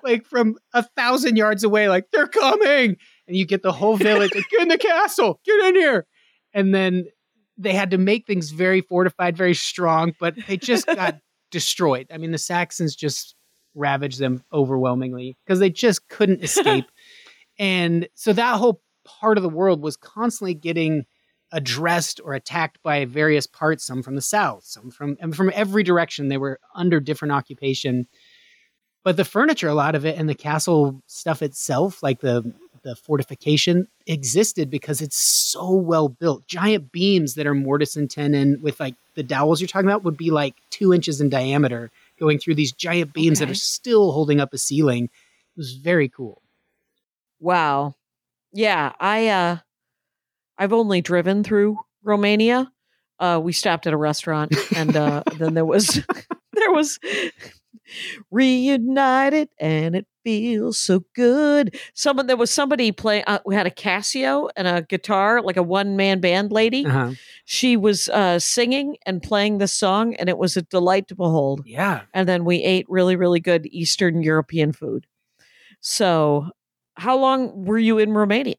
like 0.04 0.24
from 0.24 0.56
a 0.72 0.82
thousand 0.82 1.36
yards 1.36 1.64
away, 1.64 1.88
like, 1.88 2.04
they're 2.12 2.26
coming. 2.28 2.96
And 3.26 3.36
you 3.36 3.46
get 3.46 3.62
the 3.62 3.72
whole 3.72 3.96
village, 3.96 4.34
like, 4.34 4.48
get 4.50 4.62
in 4.62 4.68
the 4.68 4.78
castle, 4.78 5.40
get 5.44 5.64
in 5.66 5.74
here. 5.74 6.06
And 6.54 6.74
then 6.74 7.06
they 7.58 7.72
had 7.72 7.90
to 7.90 7.98
make 7.98 8.26
things 8.26 8.50
very 8.50 8.80
fortified, 8.80 9.36
very 9.36 9.54
strong, 9.54 10.14
but 10.20 10.34
they 10.46 10.56
just 10.56 10.86
got 10.94 11.18
destroyed. 11.50 12.06
I 12.12 12.18
mean, 12.18 12.30
the 12.30 12.38
Saxons 12.38 12.94
just 12.94 13.34
ravaged 13.74 14.18
them 14.18 14.42
overwhelmingly 14.52 15.36
because 15.44 15.58
they 15.58 15.70
just 15.70 16.08
couldn't 16.08 16.42
escape. 16.42 16.86
and 17.58 18.08
so 18.14 18.32
that 18.32 18.56
whole 18.56 18.80
part 19.04 19.36
of 19.36 19.42
the 19.42 19.48
world 19.48 19.82
was 19.82 19.96
constantly 19.96 20.54
getting 20.54 21.04
addressed 21.52 22.20
or 22.24 22.34
attacked 22.34 22.82
by 22.82 23.04
various 23.04 23.46
parts, 23.46 23.86
some 23.86 24.02
from 24.02 24.16
the 24.16 24.20
south, 24.20 24.64
some 24.64 24.90
from 24.90 25.16
and 25.20 25.36
from 25.36 25.50
every 25.54 25.82
direction. 25.82 26.28
They 26.28 26.38
were 26.38 26.58
under 26.74 27.00
different 27.00 27.32
occupation. 27.32 28.06
But 29.04 29.16
the 29.16 29.24
furniture, 29.24 29.68
a 29.68 29.74
lot 29.74 29.94
of 29.94 30.04
it, 30.04 30.18
and 30.18 30.28
the 30.28 30.34
castle 30.34 31.00
stuff 31.06 31.40
itself, 31.40 32.02
like 32.02 32.20
the 32.20 32.52
the 32.86 32.94
fortification, 32.94 33.88
existed 34.06 34.70
because 34.70 35.00
it's 35.02 35.16
so 35.16 35.72
well 35.72 36.08
built. 36.08 36.46
Giant 36.46 36.92
beams 36.92 37.34
that 37.34 37.46
are 37.46 37.54
mortise 37.54 37.96
and 37.96 38.08
tenon 38.08 38.60
with 38.62 38.78
like 38.78 38.94
the 39.14 39.24
dowels 39.24 39.60
you're 39.60 39.66
talking 39.66 39.88
about 39.88 40.04
would 40.04 40.16
be 40.16 40.30
like 40.30 40.54
two 40.70 40.94
inches 40.94 41.20
in 41.20 41.28
diameter, 41.28 41.90
going 42.20 42.38
through 42.38 42.54
these 42.54 42.70
giant 42.70 43.12
beams 43.12 43.40
that 43.40 43.50
are 43.50 43.54
still 43.54 44.12
holding 44.12 44.40
up 44.40 44.54
a 44.54 44.58
ceiling. 44.58 45.04
It 45.04 45.58
was 45.58 45.72
very 45.72 46.08
cool. 46.08 46.40
Wow. 47.40 47.96
Yeah, 48.52 48.92
I 49.00 49.28
uh 49.28 49.56
I've 50.56 50.72
only 50.72 51.02
driven 51.02 51.42
through 51.42 51.80
Romania. 52.04 52.70
Uh 53.18 53.40
we 53.42 53.52
stopped 53.52 53.88
at 53.88 53.92
a 53.92 53.98
restaurant 53.98 54.54
and 54.76 54.96
uh 54.96 55.24
then 55.38 55.54
there 55.54 55.64
was 55.64 56.00
there 56.52 56.70
was 56.70 57.00
reunited 58.30 59.48
and 59.58 59.96
it 59.96 60.06
feels 60.26 60.76
so 60.76 61.04
good. 61.14 61.76
Someone 61.94 62.26
there 62.26 62.36
was 62.36 62.50
somebody 62.50 62.90
playing 62.90 63.22
uh, 63.28 63.38
we 63.46 63.54
had 63.54 63.64
a 63.64 63.70
Casio 63.70 64.50
and 64.56 64.66
a 64.66 64.82
guitar 64.82 65.40
like 65.40 65.56
a 65.56 65.62
one 65.62 65.96
man 65.96 66.18
band 66.20 66.50
lady. 66.50 66.84
Uh-huh. 66.84 67.12
She 67.44 67.76
was 67.76 68.08
uh 68.08 68.40
singing 68.40 68.96
and 69.06 69.22
playing 69.22 69.58
the 69.58 69.68
song 69.68 70.14
and 70.16 70.28
it 70.28 70.36
was 70.36 70.56
a 70.56 70.62
delight 70.62 71.06
to 71.08 71.14
behold 71.14 71.62
Yeah. 71.64 72.02
and 72.12 72.28
then 72.28 72.44
we 72.44 72.56
ate 72.64 72.86
really 72.88 73.14
really 73.14 73.38
good 73.38 73.66
eastern 73.70 74.20
european 74.22 74.72
food 74.72 75.06
so 75.80 76.50
how 76.96 77.16
long 77.16 77.64
were 77.64 77.78
you 77.78 77.98
in 77.98 78.12
romania 78.12 78.56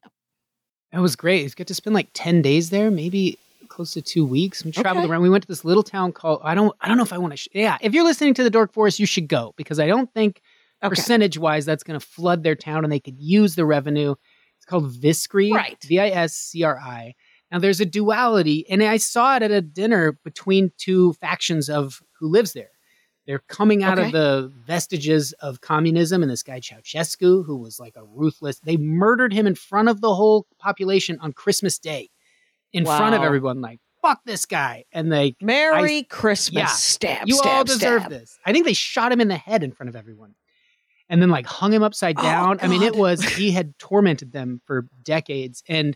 It 0.93 0.99
was 0.99 1.15
great. 1.17 1.43
You 1.43 1.49
get 1.49 1.67
to 1.67 1.73
spend 1.75 1.93
like 1.93 2.07
10 2.13 2.41
days 2.41 2.69
there, 2.69 2.89
maybe 2.89 3.37
close 3.67 3.91
to 3.93 4.01
two 4.01 4.25
weeks. 4.25 4.63
We 4.63 4.71
traveled 4.71 5.03
Okay. 5.03 5.11
around. 5.11 5.21
We 5.21 5.29
went 5.29 5.43
to 5.43 5.47
this 5.49 5.65
little 5.65 5.83
town 5.83 6.13
called, 6.13 6.39
I 6.43 6.55
don't, 6.55 6.73
I 6.79 6.87
don't 6.87 6.95
know 6.97 7.03
if 7.03 7.11
I 7.11 7.17
want 7.17 7.33
to, 7.33 7.37
sh- 7.37 7.49
yeah. 7.51 7.77
If 7.81 7.93
you're 7.93 8.05
listening 8.05 8.33
to 8.35 8.43
the 8.43 8.49
Dork 8.49 8.71
Forest, 8.73 8.97
you 8.99 9.05
should 9.05 9.27
go 9.27 9.53
because 9.57 9.79
I 9.79 9.87
don't 9.87 10.11
think 10.13 10.41
okay 10.83 10.89
percentage 10.89 11.37
wise 11.37 11.65
that's 11.65 11.83
going 11.83 11.99
to 11.99 12.05
flood 12.05 12.43
their 12.43 12.55
town 12.55 12.83
and 12.83 12.91
they 12.91 12.99
could 12.99 13.19
use 13.19 13.55
the 13.55 13.65
revenue. 13.65 14.15
It's 14.57 14.65
called 14.65 14.91
Viscri, 14.93 15.51
Right. 15.53 15.77
V 15.83 15.99
I 15.99 16.09
S 16.09 16.33
C 16.33 16.63
R 16.63 16.79
I. 16.79 17.13
Now 17.51 17.59
there's 17.59 17.79
a 17.79 17.85
duality, 17.85 18.69
and 18.69 18.83
I 18.83 18.97
saw 18.97 19.37
it 19.37 19.43
at 19.43 19.51
a 19.51 19.61
dinner 19.61 20.19
between 20.23 20.71
two 20.77 21.13
factions 21.13 21.69
of 21.69 22.01
who 22.19 22.27
lives 22.27 22.53
there. 22.53 22.71
They're 23.25 23.43
coming 23.47 23.83
out 23.83 23.97
Okay. 23.99 24.07
of 24.07 24.13
the 24.13 24.53
vestiges 24.65 25.33
of 25.41 25.61
communism, 25.61 26.21
and 26.23 26.31
this 26.31 26.43
guy 26.43 26.59
Ceausescu, 26.59 27.45
who 27.45 27.57
was 27.57 27.79
like 27.79 27.95
a 27.95 28.03
ruthless, 28.05 28.59
they 28.61 28.77
murdered 28.77 29.33
him 29.33 29.45
in 29.47 29.55
front 29.55 29.89
of 29.89 30.01
the 30.01 30.13
whole 30.15 30.47
population 30.59 31.17
on 31.21 31.33
Christmas 31.33 31.77
Day, 31.77 32.09
in 32.73 32.85
front 32.85 33.15
of 33.15 33.21
everyone, 33.23 33.61
like 33.61 33.79
fuck 34.01 34.21
this 34.25 34.45
guy, 34.45 34.85
and 34.93 35.11
they 35.11 35.35
merry 35.41 36.03
christmas 36.03 36.61
yeah. 36.61 36.65
stab 36.67 37.27
you 37.27 37.35
stab 37.35 37.51
all 37.51 37.63
deserve 37.63 38.01
stab. 38.03 38.11
this. 38.11 38.37
I 38.45 38.53
think 38.53 38.65
they 38.65 38.73
shot 38.73 39.11
him 39.11 39.19
in 39.19 39.27
the 39.27 39.37
head 39.37 39.63
in 39.63 39.71
front 39.71 39.89
of 39.89 39.95
everyone. 39.95 40.35
And 41.09 41.21
then 41.21 41.29
like 41.29 41.45
hung 41.45 41.71
him 41.73 41.83
upside 41.83 42.17
Oh, 42.19 42.21
down. 42.21 42.59
I 42.61 42.67
mean, 42.67 42.83
it 42.83 42.95
was 42.95 43.23
he 43.23 43.51
had 43.51 43.77
tormented 43.79 44.31
them 44.33 44.61
for 44.65 44.87
decades. 45.03 45.63
And 45.67 45.95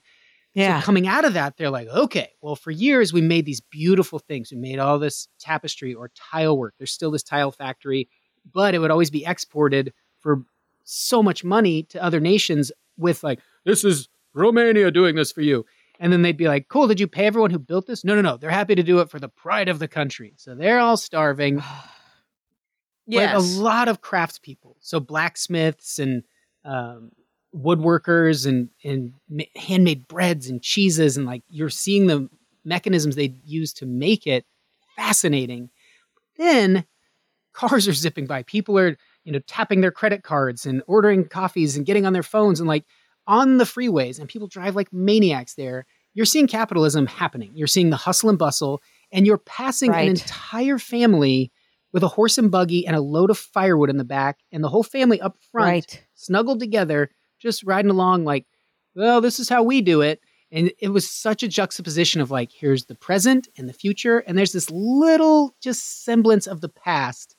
yeah 0.53 0.79
so 0.79 0.85
coming 0.85 1.07
out 1.07 1.25
of 1.25 1.33
that, 1.33 1.57
they're 1.57 1.69
like, 1.69 1.87
okay, 1.87 2.29
well, 2.41 2.55
for 2.55 2.71
years 2.71 3.11
we 3.11 3.21
made 3.21 3.45
these 3.45 3.61
beautiful 3.61 4.19
things. 4.19 4.51
We 4.51 4.57
made 4.57 4.79
all 4.79 4.99
this 4.99 5.27
tapestry 5.39 5.93
or 5.93 6.11
tile 6.15 6.57
work. 6.57 6.75
There's 6.77 6.91
still 6.93 7.11
this 7.11 7.23
tile 7.23 7.51
factory, 7.51 8.07
but 8.53 8.73
it 8.73 8.79
would 8.79 8.91
always 8.91 9.09
be 9.09 9.25
exported 9.25 9.93
for 10.19 10.43
so 10.83 11.21
much 11.21 11.43
money 11.43 11.83
to 11.83 12.01
other 12.01 12.19
nations 12.19 12.71
with 12.97 13.23
like, 13.23 13.39
this 13.65 13.83
is 13.83 14.07
Romania 14.33 14.91
doing 14.91 15.15
this 15.15 15.31
for 15.31 15.41
you. 15.41 15.65
And 15.99 16.11
then 16.11 16.21
they'd 16.23 16.37
be 16.37 16.47
like, 16.47 16.67
cool, 16.67 16.87
did 16.87 16.99
you 16.99 17.07
pay 17.07 17.25
everyone 17.27 17.51
who 17.51 17.59
built 17.59 17.85
this? 17.85 18.03
No, 18.03 18.15
no, 18.15 18.21
no. 18.21 18.37
They're 18.37 18.49
happy 18.49 18.73
to 18.75 18.81
do 18.81 18.99
it 18.99 19.09
for 19.11 19.19
the 19.19 19.29
pride 19.29 19.69
of 19.69 19.77
the 19.77 19.87
country. 19.87 20.33
So 20.37 20.55
they're 20.55 20.79
all 20.79 20.97
starving. 20.97 21.61
Oh. 21.73 21.83
Yes. 23.19 23.33
But 23.33 23.39
a 23.59 23.61
lot 23.61 23.87
of 23.87 24.01
craftspeople. 24.01 24.75
So 24.79 24.99
blacksmiths 24.99 25.99
and 25.99 26.23
um, 26.65 27.11
woodworkers 27.55 28.45
and, 28.47 28.69
and 28.83 29.13
handmade 29.55 30.07
breads 30.07 30.49
and 30.49 30.61
cheeses. 30.61 31.17
And 31.17 31.25
like 31.25 31.43
you're 31.49 31.69
seeing 31.69 32.07
the 32.07 32.29
mechanisms 32.63 33.15
they 33.15 33.35
use 33.43 33.73
to 33.73 33.85
make 33.85 34.27
it 34.27 34.45
fascinating. 34.95 35.69
Then 36.37 36.85
cars 37.53 37.87
are 37.87 37.93
zipping 37.93 38.25
by. 38.25 38.43
People 38.43 38.77
are, 38.77 38.97
you 39.23 39.31
know, 39.31 39.39
tapping 39.47 39.81
their 39.81 39.91
credit 39.91 40.23
cards 40.23 40.65
and 40.65 40.81
ordering 40.87 41.27
coffees 41.27 41.75
and 41.75 41.85
getting 41.85 42.05
on 42.05 42.13
their 42.13 42.23
phones 42.23 42.59
and 42.59 42.67
like 42.67 42.85
on 43.27 43.57
the 43.57 43.63
freeways 43.65 44.19
and 44.19 44.29
people 44.29 44.47
drive 44.47 44.75
like 44.75 44.91
maniacs 44.93 45.55
there. 45.55 45.85
You're 46.13 46.25
seeing 46.25 46.47
capitalism 46.47 47.07
happening. 47.07 47.51
You're 47.53 47.67
seeing 47.67 47.89
the 47.89 47.97
hustle 47.97 48.29
and 48.29 48.37
bustle 48.39 48.81
and 49.11 49.25
you're 49.25 49.37
passing 49.37 49.91
Right. 49.91 50.03
an 50.03 50.09
entire 50.09 50.77
family 50.77 51.51
with 51.93 52.03
a 52.03 52.07
horse 52.07 52.37
and 52.37 52.51
buggy 52.51 52.85
and 52.87 52.95
a 52.95 53.01
load 53.01 53.29
of 53.29 53.37
firewood 53.37 53.89
in 53.89 53.97
the 53.97 54.03
back 54.03 54.39
and 54.51 54.63
the 54.63 54.69
whole 54.69 54.83
family 54.83 55.19
up 55.21 55.37
front 55.51 55.67
right. 55.69 56.03
snuggled 56.15 56.59
together 56.59 57.09
just 57.39 57.63
riding 57.63 57.91
along 57.91 58.23
like 58.23 58.45
well 58.95 59.21
this 59.21 59.39
is 59.39 59.49
how 59.49 59.63
we 59.63 59.81
do 59.81 60.01
it 60.01 60.19
and 60.53 60.71
it 60.79 60.89
was 60.89 61.09
such 61.09 61.43
a 61.43 61.47
juxtaposition 61.47 62.21
of 62.21 62.29
like 62.31 62.51
here's 62.51 62.85
the 62.85 62.95
present 62.95 63.47
and 63.57 63.67
the 63.69 63.73
future 63.73 64.19
and 64.19 64.37
there's 64.37 64.51
this 64.53 64.69
little 64.71 65.55
just 65.61 66.03
semblance 66.03 66.47
of 66.47 66.61
the 66.61 66.69
past 66.69 67.35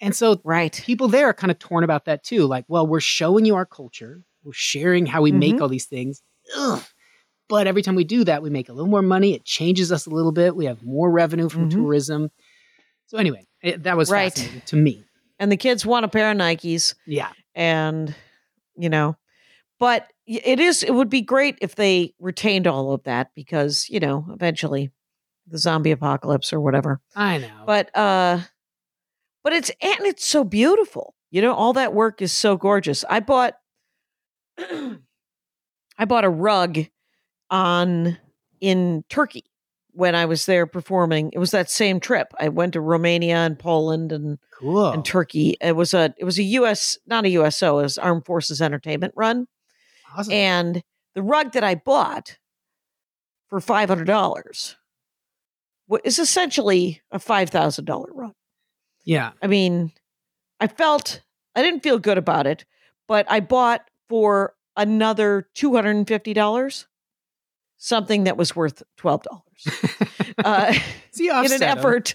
and 0.00 0.14
so 0.16 0.40
Right. 0.44 0.72
people 0.84 1.08
there 1.08 1.26
are 1.26 1.34
kind 1.34 1.50
of 1.50 1.58
torn 1.58 1.84
about 1.84 2.04
that 2.06 2.22
too 2.24 2.46
like 2.46 2.64
well 2.68 2.86
we're 2.86 3.00
showing 3.00 3.44
you 3.44 3.54
our 3.56 3.66
culture 3.66 4.22
we're 4.44 4.52
sharing 4.52 5.06
how 5.06 5.20
we 5.22 5.32
make 5.32 5.56
Mhm. 5.56 5.60
all 5.62 5.68
these 5.68 5.86
things 5.86 6.22
Ugh. 6.56 6.82
but 7.48 7.66
every 7.66 7.82
time 7.82 7.94
we 7.94 8.04
do 8.04 8.24
that 8.24 8.42
we 8.42 8.50
make 8.50 8.68
a 8.68 8.72
little 8.72 8.90
more 8.90 9.02
money 9.02 9.34
it 9.34 9.44
changes 9.44 9.90
us 9.92 10.06
a 10.06 10.10
little 10.10 10.32
bit 10.32 10.54
we 10.56 10.66
have 10.66 10.82
more 10.84 11.10
revenue 11.10 11.48
from 11.48 11.68
Mhm. 11.68 11.72
tourism 11.72 12.30
so 13.06 13.18
anyway 13.18 13.44
it, 13.62 13.82
that 13.84 13.96
was 13.96 14.10
Right. 14.10 14.32
fascinating 14.32 14.62
to 14.66 14.76
me. 14.76 15.04
And 15.38 15.50
the 15.50 15.56
kids 15.56 15.84
want 15.86 16.04
a 16.04 16.08
pair 16.08 16.30
of 16.30 16.36
Nikes. 16.36 16.94
Yeah. 17.06 17.30
And 17.54 18.14
you 18.76 18.88
know 18.88 19.16
but 19.78 20.12
it 20.26 20.60
is 20.60 20.82
it 20.82 20.94
would 20.94 21.08
be 21.08 21.22
great 21.22 21.56
if 21.62 21.74
they 21.74 22.14
retained 22.20 22.66
all 22.66 22.92
of 22.92 23.02
that 23.04 23.30
because 23.34 23.88
you 23.88 23.98
know 23.98 24.26
eventually 24.30 24.90
the 25.46 25.56
zombie 25.58 25.90
apocalypse 25.90 26.52
or 26.52 26.60
whatever. 26.60 27.00
I 27.16 27.38
know. 27.38 27.64
But 27.66 27.96
uh 27.96 28.40
but 29.42 29.52
it's 29.54 29.70
and 29.80 30.00
it's 30.00 30.24
so 30.24 30.44
beautiful. 30.44 31.14
You 31.30 31.40
know 31.42 31.54
all 31.54 31.72
that 31.72 31.94
work 31.94 32.20
is 32.22 32.30
so 32.32 32.56
gorgeous. 32.58 33.04
I 33.08 33.20
bought 33.20 33.54
i 34.58 36.04
bought 36.06 36.24
a 36.24 36.30
rug 36.30 36.78
on 37.50 38.18
in 38.60 39.04
turkey 39.08 39.44
when 39.92 40.14
i 40.14 40.24
was 40.24 40.46
there 40.46 40.66
performing 40.66 41.30
it 41.32 41.38
was 41.38 41.50
that 41.50 41.70
same 41.70 42.00
trip. 42.00 42.28
I 42.38 42.48
went 42.48 42.72
to 42.74 42.80
romania 42.80 43.36
and 43.36 43.58
poland 43.58 44.12
and 44.12 44.38
cool. 44.58 44.90
And 44.90 45.04
turkey. 45.04 45.56
It 45.60 45.74
was 45.76 45.94
a 45.94 46.14
it 46.18 46.24
was 46.24 46.38
a 46.38 46.44
us 46.44 46.98
not 47.06 47.24
a 47.24 47.28
uso 47.30 47.78
it 47.78 47.82
was 47.82 47.98
armed 47.98 48.26
forces 48.26 48.60
entertainment 48.62 49.14
run. 49.16 49.46
Awesome. 50.16 50.32
and 50.32 50.82
the 51.14 51.22
rug 51.22 51.52
that 51.52 51.64
i 51.64 51.74
bought 51.74 52.38
for 53.48 53.58
$500 53.60 54.76
wa- 55.88 55.98
is 56.04 56.18
essentially 56.20 57.02
a 57.10 57.18
$5000 57.18 58.06
rug. 58.12 58.32
Yeah. 59.04 59.32
I 59.42 59.46
mean, 59.48 59.90
I 60.60 60.68
felt 60.68 61.20
I 61.56 61.62
didn't 61.62 61.82
feel 61.82 61.98
good 61.98 62.16
about 62.18 62.46
it, 62.46 62.64
but 63.08 63.26
I 63.28 63.40
bought 63.40 63.88
for 64.08 64.54
another 64.76 65.48
two 65.54 65.74
hundred 65.74 65.96
and 65.96 66.06
fifty 66.06 66.32
dollars 66.32 66.86
something 67.82 68.24
that 68.24 68.36
was 68.36 68.54
worth 68.54 68.82
twelve 68.96 69.22
dollars. 69.24 69.94
uh, 70.44 70.72
See, 71.12 71.28
in 71.28 71.52
an 71.52 71.62
effort, 71.62 72.14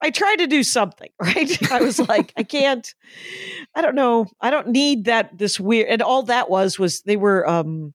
I 0.00 0.10
tried 0.10 0.36
to 0.36 0.46
do 0.46 0.62
something. 0.64 1.10
Right? 1.20 1.70
I 1.70 1.80
was 1.80 1.98
like, 2.00 2.32
I 2.36 2.42
can't. 2.42 2.92
I 3.74 3.82
don't 3.82 3.94
know. 3.94 4.26
I 4.40 4.50
don't 4.50 4.68
need 4.68 5.04
that. 5.04 5.36
This 5.38 5.60
weird 5.60 5.88
and 5.88 6.02
all 6.02 6.24
that 6.24 6.50
was 6.50 6.78
was 6.78 7.02
they 7.02 7.16
were 7.16 7.48
um 7.48 7.94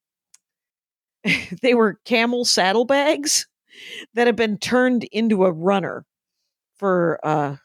they 1.62 1.74
were 1.74 2.00
camel 2.06 2.46
saddlebags 2.46 3.48
that 4.14 4.28
had 4.28 4.36
been 4.36 4.58
turned 4.58 5.04
into 5.06 5.46
a 5.46 5.52
runner 5.52 6.06
for 6.78 7.20
uh 7.24 7.56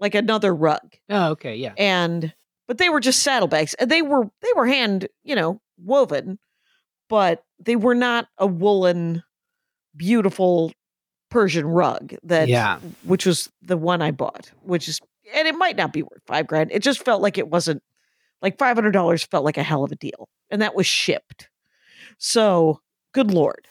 like 0.00 0.14
another 0.14 0.54
rug 0.54 0.94
Oh, 1.08 1.30
okay, 1.32 1.56
yeah. 1.56 1.72
and 1.76 2.32
but 2.66 2.78
they 2.78 2.88
were 2.88 3.00
just 3.00 3.22
saddlebags 3.22 3.74
and 3.74 3.90
they 3.90 4.02
were 4.02 4.24
they 4.42 4.52
were 4.56 4.66
hand 4.66 5.08
you 5.22 5.34
know 5.34 5.60
woven 5.78 6.38
but 7.08 7.44
they 7.58 7.76
were 7.76 7.94
not 7.94 8.28
a 8.38 8.46
woolen 8.46 9.22
beautiful 9.96 10.72
persian 11.30 11.66
rug 11.66 12.14
that 12.22 12.48
Yeah. 12.48 12.78
which 13.04 13.26
was 13.26 13.48
the 13.62 13.76
one 13.76 14.02
i 14.02 14.10
bought 14.10 14.50
which 14.62 14.88
is 14.88 15.00
and 15.34 15.48
it 15.48 15.54
might 15.56 15.76
not 15.76 15.92
be 15.92 16.02
worth 16.02 16.22
five 16.26 16.46
grand 16.46 16.70
it 16.72 16.82
just 16.82 17.04
felt 17.04 17.22
like 17.22 17.38
it 17.38 17.48
wasn't 17.48 17.82
like 18.42 18.58
$500 18.58 19.26
felt 19.30 19.44
like 19.44 19.56
a 19.56 19.62
hell 19.62 19.84
of 19.84 19.90
a 19.92 19.96
deal 19.96 20.28
and 20.50 20.60
that 20.62 20.74
was 20.74 20.86
shipped 20.86 21.48
so 22.18 22.80
good 23.12 23.32
lord 23.32 23.66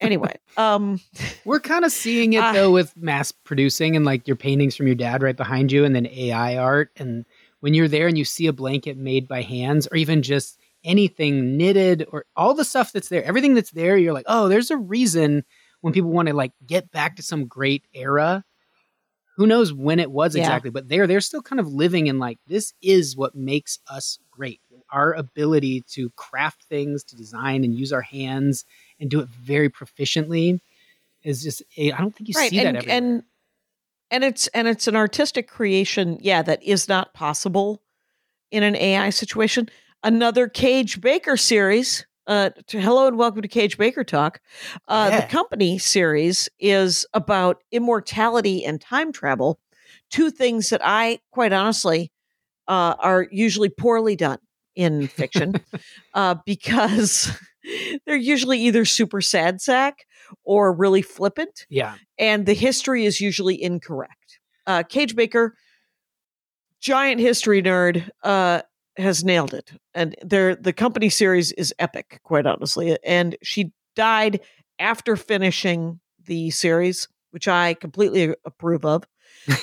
anyway 0.00 0.34
um 0.56 1.00
We're 1.44 1.60
kind 1.60 1.84
of 1.84 1.92
seeing 1.92 2.34
it 2.34 2.42
Ah. 2.42 2.52
though 2.52 2.70
with 2.70 2.96
mass 2.96 3.32
producing 3.32 3.96
and 3.96 4.04
like 4.04 4.26
your 4.28 4.36
paintings 4.36 4.76
from 4.76 4.86
your 4.86 4.94
dad 4.94 5.22
right 5.22 5.36
behind 5.36 5.72
you 5.72 5.84
and 5.84 5.94
then 5.96 6.06
AI 6.06 6.56
art. 6.56 6.90
And 6.96 7.24
when 7.60 7.74
you're 7.74 7.88
there 7.88 8.06
and 8.06 8.16
you 8.16 8.24
see 8.24 8.46
a 8.46 8.52
blanket 8.52 8.96
made 8.96 9.26
by 9.26 9.42
hands 9.42 9.88
or 9.90 9.96
even 9.96 10.22
just 10.22 10.58
anything 10.84 11.56
knitted 11.56 12.06
or 12.12 12.24
all 12.36 12.54
the 12.54 12.64
stuff 12.64 12.92
that's 12.92 13.08
there, 13.08 13.24
everything 13.24 13.54
that's 13.54 13.70
there, 13.70 13.96
you're 13.96 14.12
like, 14.12 14.26
oh, 14.28 14.48
there's 14.48 14.70
a 14.70 14.76
reason 14.76 15.44
when 15.80 15.92
people 15.92 16.10
want 16.10 16.28
to 16.28 16.34
like 16.34 16.52
get 16.66 16.90
back 16.90 17.16
to 17.16 17.22
some 17.22 17.46
great 17.46 17.84
era. 17.94 18.44
Who 19.36 19.46
knows 19.46 19.72
when 19.72 19.98
it 19.98 20.10
was 20.10 20.36
Yeah. 20.36 20.42
exactly, 20.42 20.70
but 20.70 20.88
they're 20.88 21.06
they're 21.06 21.20
still 21.20 21.42
kind 21.42 21.58
of 21.58 21.66
living 21.66 22.06
in 22.06 22.18
like 22.18 22.38
this 22.46 22.72
is 22.80 23.16
what 23.16 23.34
makes 23.34 23.80
us 23.90 24.18
great. 24.30 24.60
Our 24.92 25.12
ability 25.12 25.82
to 25.92 26.10
craft 26.10 26.64
things, 26.68 27.02
to 27.04 27.16
design 27.16 27.64
and 27.64 27.74
use 27.74 27.92
our 27.92 28.02
hands 28.02 28.64
and 29.00 29.10
do 29.10 29.18
it 29.20 29.28
very 29.28 29.68
proficiently 29.68 30.60
is 31.24 31.42
just 31.42 31.62
eh, 31.76 31.90
I 31.92 31.98
don't 32.00 32.14
think 32.14 32.28
you 32.28 32.34
see 32.34 32.58
that 32.62 32.76
everywhere. 32.76 32.96
and 32.96 33.22
and 34.10 34.22
it's 34.24 34.46
and 34.48 34.68
it's 34.68 34.86
an 34.86 34.94
artistic 34.94 35.48
creation 35.48 36.18
yeah 36.20 36.42
that 36.42 36.62
is 36.62 36.88
not 36.88 37.12
possible 37.14 37.82
in 38.52 38.62
an 38.62 38.76
ai 38.76 39.10
situation 39.10 39.68
another 40.04 40.48
Kage 40.48 41.00
Baker 41.00 41.36
series 41.36 42.06
uh 42.26 42.50
to 42.68 42.80
hello 42.80 43.06
and 43.08 43.18
welcome 43.18 43.42
to 43.42 43.48
Kage 43.48 43.76
Baker 43.76 44.04
talk 44.04 44.40
uh 44.88 45.10
Yeah. 45.10 45.20
the 45.20 45.26
company 45.26 45.78
series 45.78 46.48
is 46.60 47.04
about 47.12 47.62
immortality 47.72 48.64
and 48.64 48.80
time 48.80 49.12
travel 49.12 49.58
two 50.10 50.30
things 50.30 50.70
that 50.70 50.80
i 50.84 51.18
quite 51.32 51.52
honestly 51.52 52.12
uh 52.68 52.94
are 52.98 53.26
usually 53.30 53.68
poorly 53.68 54.14
done 54.16 54.38
in 54.76 55.08
fiction 55.08 55.54
uh 56.14 56.34
because 56.46 57.30
they're 58.06 58.16
usually 58.16 58.58
either 58.60 58.84
super 58.84 59.20
sad 59.20 59.60
sack 59.60 60.06
or 60.44 60.72
really 60.72 61.02
flippant 61.02 61.66
yeah, 61.68 61.96
and 62.18 62.46
the 62.46 62.54
history 62.54 63.04
is 63.06 63.20
usually 63.20 63.60
incorrect. 63.60 64.38
Uh, 64.66 64.82
Kage 64.82 65.14
Baker, 65.16 65.54
giant 66.80 67.20
history 67.20 67.62
nerd, 67.62 68.08
uh, 68.22 68.62
has 68.96 69.24
nailed 69.24 69.54
it, 69.54 69.72
and 69.94 70.14
there, 70.22 70.54
the 70.54 70.72
company 70.72 71.08
series 71.08 71.52
is 71.52 71.74
epic, 71.78 72.20
quite 72.24 72.46
honestly. 72.46 72.96
And 73.04 73.36
she 73.42 73.72
died 73.96 74.40
after 74.78 75.16
finishing 75.16 76.00
the 76.26 76.50
series, 76.50 77.08
which 77.30 77.48
I 77.48 77.74
completely 77.74 78.34
approve 78.44 78.84
of. 78.84 79.04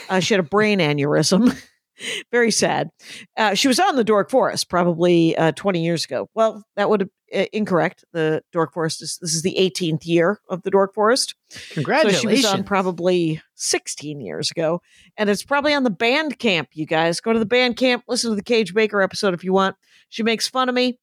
Uh, 0.10 0.20
she 0.20 0.34
had 0.34 0.40
a 0.42 0.48
brain 0.48 0.80
aneurysm. 0.80 1.58
Very 2.32 2.52
sad. 2.52 2.90
Uh, 3.38 3.54
she 3.54 3.68
was 3.68 3.80
on 3.80 3.96
the 3.96 4.04
Dork 4.04 4.30
Forest 4.30 4.70
probably 4.70 5.38
uh, 5.38 5.52
20 5.52 5.84
years 5.84 6.06
ago. 6.06 6.30
Well, 6.34 6.64
that 6.76 6.90
would 6.90 7.10
uh, 7.34 7.46
incorrect. 7.54 8.04
The 8.14 8.44
Dork 8.52 8.74
Forest 8.74 9.02
is 9.02 9.18
this 9.22 9.34
is 9.34 9.42
the 9.42 9.56
18th 9.60 10.06
year 10.06 10.40
of 10.50 10.64
the 10.64 10.72
Dork 10.72 10.94
Forest. 10.94 11.36
congratulations. 11.72 12.22
So 12.22 12.30
she 12.30 12.36
was 12.36 12.46
on 12.46 12.64
probably 12.64 13.42
16 13.56 14.22
years 14.22 14.52
ago. 14.52 14.82
And 15.18 15.30
it's 15.30 15.44
probably 15.44 15.74
on 15.74 15.84
the 15.84 15.92
Bandcamp, 15.92 16.68
you 16.74 16.86
guys. 16.86 17.20
Go 17.22 17.34
to 17.34 17.40
the 17.40 17.46
Bandcamp, 17.46 18.04
listen 18.08 18.30
to 18.32 18.36
the 18.36 18.44
Kage 18.44 18.74
Baker 18.74 19.02
episode 19.02 19.34
if 19.34 19.44
you 19.44 19.54
want. 19.54 19.76
She 20.10 20.24
makes 20.24 20.48
fun 20.48 20.70
of 20.70 20.76
me. 20.76 21.00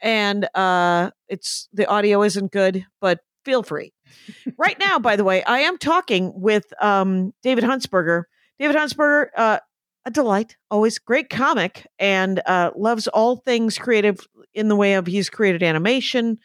And 0.00 0.48
uh 0.54 1.10
it's 1.28 1.68
the 1.72 1.86
audio 1.86 2.22
isn't 2.22 2.52
good, 2.52 2.84
but 3.00 3.20
feel 3.44 3.62
free. 3.62 3.92
right 4.58 4.78
now, 4.78 4.98
by 4.98 5.16
the 5.16 5.24
way, 5.24 5.42
I 5.44 5.60
am 5.60 5.78
talking 5.78 6.32
with 6.34 6.64
um 6.82 7.32
David 7.42 7.64
Huntsberger. 7.64 8.24
David 8.58 8.76
Huntsberger, 8.76 9.26
uh 9.36 9.58
a 10.06 10.10
delight, 10.10 10.56
always 10.70 10.98
great 10.98 11.30
comic, 11.30 11.86
and 11.98 12.40
uh, 12.46 12.70
loves 12.76 13.08
all 13.08 13.36
things 13.36 13.78
creative 13.78 14.26
in 14.52 14.68
the 14.68 14.76
way 14.76 14.94
of 14.94 15.06
he's 15.06 15.30
created 15.30 15.62
animation, 15.62 16.38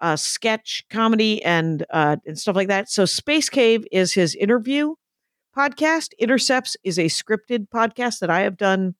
uh, 0.00 0.16
sketch, 0.16 0.84
comedy, 0.90 1.42
and 1.44 1.84
uh, 1.90 2.16
and 2.26 2.38
stuff 2.38 2.56
like 2.56 2.68
that. 2.68 2.90
So 2.90 3.04
Space 3.04 3.48
Cave 3.48 3.86
is 3.92 4.12
his 4.12 4.34
interview 4.34 4.94
podcast. 5.56 6.10
Intercepts 6.18 6.76
is 6.82 6.98
a 6.98 7.04
scripted 7.04 7.68
podcast 7.68 8.18
that 8.18 8.30
I 8.30 8.40
have 8.40 8.56
done 8.56 8.94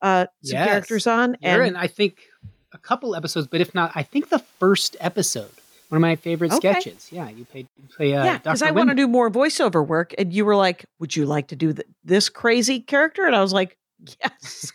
uh, 0.00 0.26
some 0.42 0.58
Yes. 0.58 0.68
characters 0.68 1.06
on, 1.06 1.36
You're 1.40 1.62
and 1.62 1.68
in, 1.68 1.76
I 1.76 1.86
think, 1.86 2.18
a 2.72 2.78
couple 2.78 3.14
episodes, 3.14 3.46
but 3.46 3.60
if 3.60 3.74
not, 3.74 3.92
I 3.94 4.02
think 4.02 4.28
the 4.28 4.40
first 4.40 4.96
episode. 4.98 5.50
One 5.92 5.98
of 5.98 6.00
my 6.00 6.16
favorite 6.16 6.52
Okay. 6.54 6.72
sketches. 6.72 7.08
Yeah, 7.12 7.28
you 7.28 7.44
play 7.44 7.66
you 7.76 7.88
play 7.94 8.14
uh, 8.14 8.24
yeah, 8.24 8.38
because 8.38 8.62
I 8.62 8.70
want 8.70 8.88
to 8.88 8.94
do 8.94 9.06
more 9.06 9.30
voiceover 9.30 9.86
work, 9.86 10.14
and 10.16 10.32
you 10.32 10.46
were 10.46 10.56
like, 10.56 10.86
"Would 11.00 11.14
you 11.14 11.26
like 11.26 11.48
to 11.48 11.56
do 11.56 11.74
th- 11.74 11.86
this 12.02 12.30
crazy 12.30 12.80
character?" 12.80 13.26
And 13.26 13.36
I 13.36 13.42
was 13.42 13.52
like, 13.52 13.76
"Yes." 14.24 14.72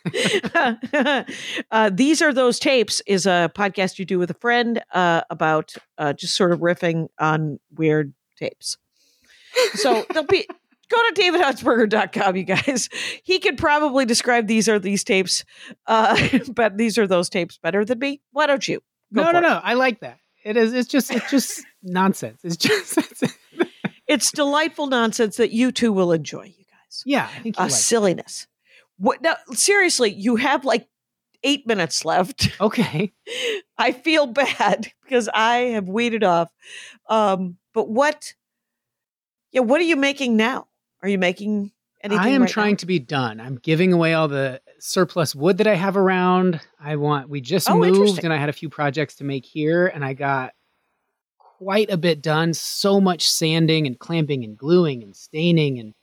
uh, 1.71 1.89
These 1.91 2.21
are 2.21 2.31
those 2.33 2.59
tapes 2.59 3.01
is 3.07 3.25
a 3.25 3.51
podcast 3.55 3.97
you 3.97 4.05
do 4.05 4.19
with 4.19 4.29
a 4.29 4.35
friend 4.35 4.79
uh, 4.93 5.21
about 5.31 5.73
uh, 5.97 6.13
just 6.13 6.35
sort 6.35 6.51
of 6.51 6.59
riffing 6.59 7.07
on 7.17 7.59
weird 7.75 8.13
tapes. 8.37 8.77
So 9.73 10.05
they'll 10.13 10.23
be. 10.23 10.45
Go 10.89 10.95
to 11.09 11.21
davidhuntsberger.com, 11.21 12.37
you 12.37 12.43
guys. 12.45 12.87
He 13.21 13.39
could 13.39 13.57
probably 13.57 14.05
describe 14.05 14.47
these 14.47 14.69
are 14.69 14.79
these 14.79 15.03
tapes, 15.03 15.43
uh, 15.85 16.15
but 16.53 16.77
these 16.77 16.97
are 16.97 17.05
those 17.07 17.27
tapes 17.27 17.57
better 17.57 17.83
than 17.83 17.99
me. 17.99 18.21
Why 18.31 18.45
don't 18.47 18.65
you? 18.65 18.79
No, 19.11 19.31
no, 19.31 19.39
it. 19.39 19.41
no. 19.41 19.59
I 19.61 19.73
like 19.73 19.99
that. 19.99 20.17
It 20.47 20.55
is. 20.55 20.71
It's 20.71 20.87
just. 20.87 21.11
It's 21.11 21.29
just 21.29 21.65
nonsense. 21.83 22.39
It's 22.43 22.57
just. 22.57 22.97
It's, 24.09 24.31
delightful 24.31 24.87
nonsense 24.87 25.35
that 25.35 25.51
you 25.51 25.69
two 25.73 25.91
will 25.91 26.13
enjoy, 26.13 26.43
you 26.43 26.63
guys. 26.63 27.03
yeah, 27.05 27.27
I 27.29 27.39
think 27.39 27.57
you 27.57 27.61
uh, 27.61 27.65
like. 27.65 27.71
it. 27.73 27.75
silliness. 27.75 28.47
What 28.97 29.21
now? 29.21 29.35
Seriously, 29.51 30.13
you 30.13 30.37
have 30.37 30.63
like 30.63 30.87
eight 31.43 31.67
minutes 31.67 32.05
left. 32.05 32.49
Okay. 32.61 33.11
I 33.77 33.91
feel 33.91 34.25
bad 34.25 34.87
because 35.03 35.27
I 35.33 35.73
have 35.75 35.89
weeded 35.89 36.23
off. 36.23 36.49
Um, 37.09 37.57
but 37.73 37.89
what? 37.89 38.33
Yeah, 39.51 39.61
what 39.61 39.81
are 39.81 39.85
you 39.85 39.97
making 39.97 40.37
now? 40.37 40.67
Are 41.03 41.09
you 41.09 41.17
making 41.17 41.73
anything? 42.11 42.25
I 42.25 42.29
am 42.29 42.41
right 42.41 42.49
trying 42.49 42.73
now? 42.73 42.77
to 42.77 42.85
be 42.85 42.99
done. 42.99 43.39
I'm 43.39 43.55
giving 43.55 43.93
away 43.93 44.13
all 44.13 44.27
the 44.27 44.61
surplus 44.79 45.33
wood 45.35 45.57
that 45.59 45.67
I 45.67 45.75
have 45.75 45.97
around. 45.97 46.59
I 46.79 46.95
want. 46.95 47.29
We 47.29 47.41
just 47.41 47.69
Oh, 47.69 47.77
moved, 47.77 48.23
and 48.23 48.33
I 48.33 48.37
had 48.37 48.49
a 48.49 48.53
few 48.53 48.69
projects 48.69 49.15
to 49.15 49.23
make 49.23 49.45
here, 49.45 49.87
and 49.87 50.03
I 50.03 50.13
got 50.13 50.53
quite 51.39 51.89
a 51.89 51.97
bit 51.97 52.21
done. 52.21 52.53
So 52.53 52.99
much 53.01 53.27
sanding 53.27 53.87
and 53.87 53.97
clamping 53.97 54.43
and 54.43 54.57
gluing 54.57 55.03
and 55.03 55.15
staining 55.15 55.79
and 55.79 55.93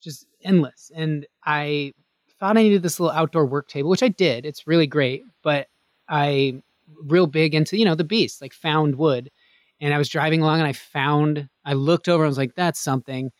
just 0.00 0.26
endless. 0.42 0.90
And 0.94 1.26
I 1.44 1.94
thought 2.38 2.58
I 2.58 2.62
needed 2.62 2.82
this 2.82 2.98
little 3.00 3.16
outdoor 3.16 3.46
work 3.46 3.68
table, 3.68 3.90
which 3.90 4.02
I 4.02 4.08
did. 4.08 4.44
It's 4.44 4.66
really 4.66 4.86
great, 4.86 5.22
but 5.42 5.68
I 6.08 6.62
real 7.04 7.26
big 7.26 7.54
into 7.54 7.78
you 7.78 7.84
know 7.84 7.94
the 7.94 8.04
beast, 8.04 8.42
like 8.42 8.52
found 8.52 8.96
wood. 8.96 9.30
And 9.80 9.92
I 9.92 9.98
was 9.98 10.08
driving 10.08 10.42
along, 10.42 10.60
and 10.60 10.68
I 10.68 10.72
found. 10.74 11.48
I 11.64 11.72
looked 11.72 12.08
over, 12.08 12.22
and 12.22 12.28
I 12.28 12.30
was 12.30 12.38
like, 12.38 12.54
"That's 12.54 12.78
something." 12.80 13.30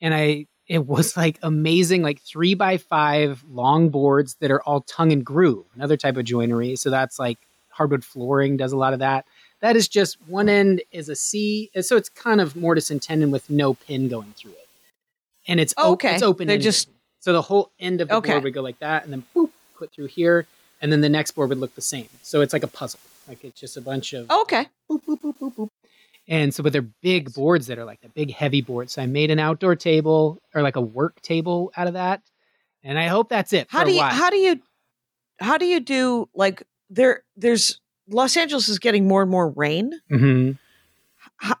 And 0.00 0.14
I 0.14 0.46
it 0.68 0.86
was 0.86 1.16
like 1.16 1.38
amazing, 1.42 2.02
like 2.02 2.20
three 2.20 2.54
by 2.54 2.78
five 2.78 3.42
long 3.50 3.88
boards 3.90 4.34
that 4.40 4.50
are 4.50 4.62
all 4.62 4.80
tongue 4.82 5.12
and 5.12 5.24
groove, 5.24 5.64
another 5.74 5.96
type 5.96 6.16
of 6.16 6.24
joinery. 6.24 6.76
So 6.76 6.90
that's 6.90 7.18
like 7.18 7.38
hardwood 7.70 8.04
flooring 8.04 8.56
does 8.56 8.72
a 8.72 8.76
lot 8.76 8.92
of 8.92 8.98
that. 9.00 9.24
That 9.60 9.76
is 9.76 9.86
just 9.88 10.18
one 10.26 10.48
end 10.48 10.82
is 10.90 11.08
a 11.08 11.14
C, 11.14 11.70
so 11.80 11.96
it's 11.96 12.08
kind 12.08 12.40
of 12.40 12.56
mortise 12.56 12.90
and 12.90 13.00
tenon 13.00 13.30
with 13.30 13.48
no 13.48 13.74
pin 13.74 14.08
going 14.08 14.34
through 14.36 14.50
it, 14.52 14.68
and 15.46 15.60
it's 15.60 15.72
o- 15.76 15.92
Okay. 15.92 16.14
it's 16.14 16.22
open. 16.22 16.48
They're 16.48 16.58
just- 16.58 16.88
so 17.20 17.32
the 17.32 17.42
whole 17.42 17.70
end 17.78 18.00
of 18.00 18.08
the 18.08 18.16
Okay. 18.16 18.32
board 18.32 18.42
would 18.42 18.54
go 18.54 18.62
like 18.62 18.80
that, 18.80 19.04
and 19.04 19.12
then 19.12 19.24
boop, 19.36 19.50
put 19.78 19.92
through 19.92 20.06
here, 20.06 20.48
and 20.80 20.90
then 20.92 21.00
the 21.00 21.08
next 21.08 21.30
board 21.32 21.48
would 21.50 21.58
look 21.58 21.76
the 21.76 21.80
same. 21.80 22.08
So 22.22 22.40
it's 22.40 22.52
like 22.52 22.64
a 22.64 22.68
puzzle, 22.68 22.98
like 23.28 23.44
it's 23.44 23.60
just 23.60 23.76
a 23.76 23.80
bunch 23.80 24.12
of 24.14 24.28
Okay. 24.28 24.66
boop, 24.90 25.04
boop, 25.04 25.20
boop, 25.20 25.38
boop, 25.38 25.54
boop. 25.54 25.68
And 26.28 26.54
so, 26.54 26.62
but 26.62 26.72
they're 26.72 26.82
big 27.02 27.34
boards 27.34 27.66
that 27.66 27.78
are 27.78 27.84
like 27.84 28.00
the 28.00 28.08
big 28.08 28.32
heavy 28.32 28.62
boards. 28.62 28.92
So 28.92 29.02
I 29.02 29.06
made 29.06 29.30
an 29.30 29.38
outdoor 29.38 29.74
table 29.76 30.40
or 30.54 30.62
like 30.62 30.76
a 30.76 30.80
work 30.80 31.20
table 31.20 31.72
out 31.76 31.88
of 31.88 31.94
that. 31.94 32.22
And 32.84 32.98
I 32.98 33.08
hope 33.08 33.28
that's 33.28 33.52
it. 33.52 33.66
How 33.70 33.80
for 33.80 33.86
do 33.86 33.92
a 33.92 33.94
you? 33.96 34.02
How 34.02 34.30
do 34.30 34.36
you? 34.36 34.60
How 35.40 35.58
do 35.58 35.66
you 35.66 35.80
do? 35.80 36.28
Like 36.34 36.62
there, 36.90 37.22
there's 37.36 37.80
Los 38.08 38.36
Angeles 38.36 38.68
is 38.68 38.78
getting 38.78 39.08
more 39.08 39.22
and 39.22 39.30
more 39.30 39.50
rain. 39.50 39.92
Mhm. 40.10 40.58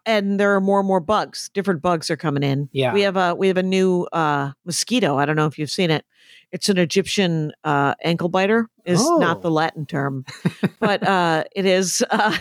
and 0.06 0.38
there 0.38 0.54
are 0.54 0.60
more 0.60 0.78
and 0.80 0.86
more 0.86 1.00
bugs. 1.00 1.50
Different 1.54 1.82
bugs 1.82 2.10
are 2.10 2.16
coming 2.16 2.42
in. 2.42 2.68
Yeah. 2.72 2.92
we 2.92 3.02
have 3.02 3.16
a 3.16 3.34
we 3.34 3.48
have 3.48 3.56
a 3.56 3.62
new 3.62 4.06
uh, 4.12 4.52
mosquito. 4.64 5.18
I 5.18 5.24
don't 5.26 5.36
know 5.36 5.46
if 5.46 5.58
you've 5.58 5.70
seen 5.70 5.90
it. 5.90 6.04
It's 6.52 6.68
an 6.68 6.78
Egyptian 6.78 7.52
uh, 7.64 7.94
ankle 8.04 8.28
biter. 8.28 8.68
Is 8.84 8.98
Oh. 9.00 9.18
not 9.18 9.42
the 9.42 9.50
Latin 9.50 9.86
term, 9.86 10.24
but 10.80 11.06
uh, 11.06 11.44
it 11.54 11.64
is. 11.66 12.02
Uh, 12.10 12.36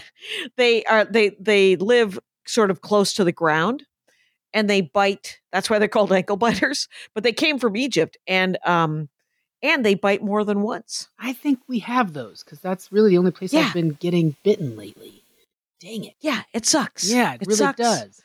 they 0.57 0.83
are 0.85 1.05
they 1.05 1.35
they 1.39 1.75
live 1.75 2.17
sort 2.45 2.71
of 2.71 2.81
close 2.81 3.13
to 3.13 3.23
the 3.23 3.31
ground, 3.31 3.85
and 4.53 4.69
they 4.69 4.81
bite. 4.81 5.39
That's 5.51 5.69
why 5.69 5.77
they're 5.79 5.87
called 5.87 6.11
ankle 6.11 6.37
biters. 6.37 6.87
But 7.13 7.23
they 7.23 7.33
came 7.33 7.59
from 7.59 7.77
Egypt, 7.77 8.17
and 8.27 8.57
um, 8.65 9.07
and 9.61 9.85
they 9.85 9.93
bite 9.93 10.23
more 10.23 10.43
than 10.43 10.61
once. 10.63 11.09
I 11.19 11.33
think 11.33 11.59
we 11.67 11.79
have 11.79 12.13
those 12.13 12.43
because 12.43 12.59
that's 12.59 12.91
really 12.91 13.11
the 13.11 13.17
only 13.19 13.31
place 13.31 13.53
Yeah. 13.53 13.67
I've 13.67 13.73
been 13.73 13.91
getting 13.99 14.35
bitten 14.43 14.75
lately. 14.75 15.23
Dang 15.79 16.05
it. 16.05 16.15
Yeah, 16.21 16.41
it 16.53 16.65
sucks. 16.65 17.11
Yeah, 17.11 17.33
it, 17.35 17.41
really 17.45 17.55
sucks. 17.57 17.77
does. 17.77 18.21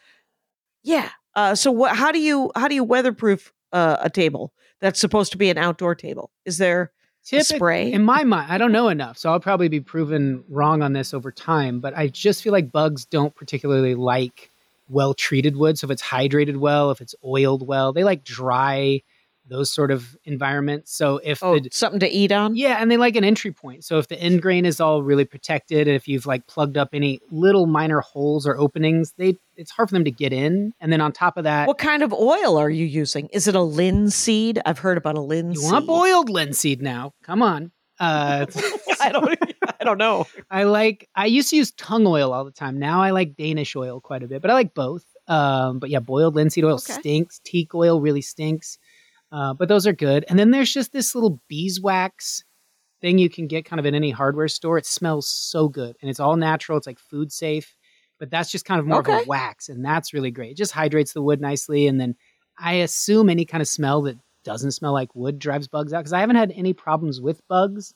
Yeah. 0.83 1.11
Uh, 1.35 1.55
so 1.55 1.71
what? 1.71 1.95
How 1.97 2.13
do 2.13 2.19
you 2.19 2.51
how 2.57 2.69
do 2.69 2.75
you 2.75 2.85
weatherproof 2.85 3.53
uh, 3.73 3.97
a 4.01 4.09
table 4.09 4.55
that's 4.81 4.99
supposed 5.01 5.33
to 5.33 5.39
be 5.39 5.51
an 5.51 5.59
outdoor 5.59 5.95
table? 5.95 6.31
Is 6.47 6.57
there 6.59 6.93
Typic- 7.27 7.57
spray? 7.57 7.93
In 7.93 8.03
my 8.05 8.25
mind, 8.25 8.53
I 8.53 8.59
don't 8.59 8.73
know 8.73 8.89
enough, 8.89 9.19
so 9.19 9.31
I'll 9.31 9.41
probably 9.41 9.69
be 9.69 9.81
proven 9.81 10.45
wrong 10.49 10.83
on 10.83 10.93
this 10.93 11.13
over 11.13 11.33
time. 11.33 11.81
But 11.81 11.97
I 11.97 12.09
just 12.09 12.43
feel 12.43 12.53
like 12.53 12.71
bugs 12.73 13.05
don't 13.05 13.35
particularly 13.35 13.95
like 13.95 14.51
well 14.89 15.15
treated 15.15 15.57
wood. 15.57 15.79
So 15.79 15.87
if 15.87 15.91
it's 15.91 16.03
hydrated 16.03 16.57
well, 16.57 16.91
if 16.91 17.01
it's 17.01 17.15
oiled 17.25 17.67
well, 17.67 17.93
they 17.93 18.05
like 18.05 18.23
dry, 18.25 19.03
those 19.49 19.71
sort 19.71 19.91
of 19.91 20.17
environments. 20.25 20.93
So 20.95 21.21
if 21.23 21.43
oh, 21.43 21.59
the 21.59 21.69
something 21.73 22.01
to 22.01 22.09
eat 22.09 22.33
on? 22.33 22.57
yeah, 22.57 22.79
and 22.81 22.91
they 22.91 22.97
like 22.97 23.17
an 23.17 23.25
entry 23.25 23.53
point. 23.53 23.85
So 23.85 23.99
if 23.99 24.09
the 24.09 24.21
end 24.21 24.43
grain 24.43 24.65
is 24.67 24.81
all 24.81 25.03
really 25.03 25.25
protected, 25.25 25.89
if 25.89 26.09
you've 26.09 26.27
like 26.27 26.47
plugged 26.47 26.77
up 26.77 26.91
any 26.93 27.21
little 27.31 27.67
minor 27.67 28.01
holes 28.01 28.47
or 28.47 28.59
openings, 28.59 29.15
they 29.17 29.39
it's 29.57 29.71
hard 29.71 29.89
for 29.89 29.95
them 29.95 30.05
to 30.05 30.11
get 30.11 30.33
in. 30.33 30.73
And 30.81 30.93
then 30.93 31.01
on 31.01 31.13
top 31.13 31.37
of 31.37 31.45
that, 31.45 31.67
What 31.69 31.79
kind 31.79 32.03
of 32.03 32.13
oil 32.13 32.59
are 32.59 32.71
you 32.71 32.85
using? 32.85 33.29
Is 33.33 33.49
it 33.49 33.55
a 33.55 33.63
linseed? 33.63 34.61
I've 34.67 34.79
heard 34.79 34.99
about 34.99 35.17
a 35.17 35.21
linseed. 35.23 35.63
you 35.63 35.73
want 35.73 35.87
boiled 35.87 36.29
linseed 36.29 36.83
now? 36.83 37.15
Come 37.23 37.43
on. 37.43 37.71
Uh, 37.99 38.45
I 39.01 39.11
don't. 39.11 39.39
I 39.81 39.85
don't 39.85 39.99
know. 39.99 40.27
I 40.51 40.65
like. 40.65 41.09
I 41.15 41.27
used 41.27 41.51
to 41.51 41.57
use 41.57 41.71
tung 41.73 42.07
oil 42.07 42.33
all 42.33 42.45
the 42.45 42.51
time. 42.51 42.79
Now 42.79 43.01
I 43.03 43.11
like 43.11 43.37
Danish 43.37 43.75
oil 43.77 44.01
quite 44.01 44.23
a 44.23 44.29
bit, 44.29 44.43
but 44.43 44.51
I 44.51 44.55
like 44.55 44.75
both. 44.75 45.05
Um, 45.29 45.79
but 45.79 45.89
yeah, 45.91 46.01
boiled 46.01 46.35
linseed 46.35 46.65
oil 46.65 46.75
Okay. 46.75 46.93
stinks. 46.93 47.41
Teak 47.45 47.75
oil 47.75 48.01
really 48.01 48.21
stinks. 48.21 48.79
Uh, 49.33 49.55
but 49.55 49.69
those 49.69 49.87
are 49.87 49.93
good. 49.93 50.25
And 50.29 50.39
then 50.39 50.51
there's 50.51 50.73
just 50.73 50.93
this 50.93 51.15
little 51.15 51.41
beeswax 51.49 52.45
thing 53.01 53.19
you 53.19 53.29
can 53.29 53.47
get 53.47 53.65
kind 53.65 53.81
of 53.81 53.87
in 53.87 53.95
any 53.95 54.11
hardware 54.11 54.49
store. 54.49 54.79
It 54.79 54.87
smells 54.87 55.27
so 55.29 55.69
good, 55.69 55.97
and 56.01 56.11
it's 56.11 56.21
all 56.21 56.37
natural. 56.37 56.79
It's 56.79 56.87
like 56.87 56.99
food 56.99 57.33
safe, 57.33 57.77
but 58.19 58.31
that's 58.31 58.51
just 58.51 58.65
kind 58.65 58.81
of 58.81 58.87
more 58.87 59.01
of 59.01 59.09
a 59.09 59.25
wax, 59.29 59.69
and 59.69 59.85
that's 59.85 60.15
really 60.15 60.31
great. 60.31 60.53
It 60.53 60.57
just 60.57 60.73
hydrates 60.73 61.13
the 61.13 61.23
wood 61.23 61.41
nicely, 61.41 61.87
and 61.87 62.01
then 62.01 62.15
I 62.59 62.75
assume 62.75 63.29
any 63.29 63.45
kind 63.45 63.61
of 63.61 63.69
smell 63.69 64.03
that 64.03 64.17
doesn't 64.45 64.71
smell 64.73 64.93
like 64.93 65.15
wood 65.15 65.39
drives 65.39 65.69
bugs 65.69 65.93
out 65.93 65.99
because 65.99 66.13
I 66.13 66.21
haven't 66.21 66.37
had 66.37 66.53
any 66.55 66.73
problems 66.73 67.21
with 67.21 67.47
bugs. 67.49 67.93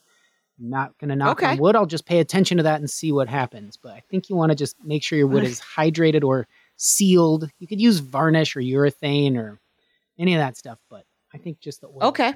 I'm 0.61 0.69
not 0.69 0.99
gonna 0.99 1.17
knock 1.17 1.39
Okay. 1.39 1.53
on 1.53 1.59
wood. 1.59 1.77
I'll 1.77 1.87
just 1.87 2.05
pay 2.05 2.19
attention 2.19 2.59
to 2.59 2.65
that 2.65 2.81
and 2.81 2.91
see 2.91 3.13
what 3.13 3.29
happens. 3.29 3.79
But 3.79 3.93
I 3.93 4.03
think 4.11 4.29
you 4.29 4.37
want 4.37 4.51
to 4.51 4.57
just 4.57 4.77
make 4.85 5.03
sure 5.03 5.17
your 5.17 5.29
wood 5.29 5.45
is 5.45 5.61
hydrated 5.61 6.25
or 6.25 6.47
sealed. 6.77 7.49
You 7.61 7.67
could 7.67 7.81
use 7.81 8.01
varnish 8.01 8.57
or 8.57 8.61
urethane 8.61 9.37
or 9.37 9.59
any 10.19 10.35
of 10.35 10.41
that 10.41 10.59
stuff, 10.59 10.79
but 10.91 11.05
I 11.35 11.39
think 11.39 11.61
just 11.61 11.81
the 11.81 11.89
oil. 11.89 12.05
Okay. 12.05 12.35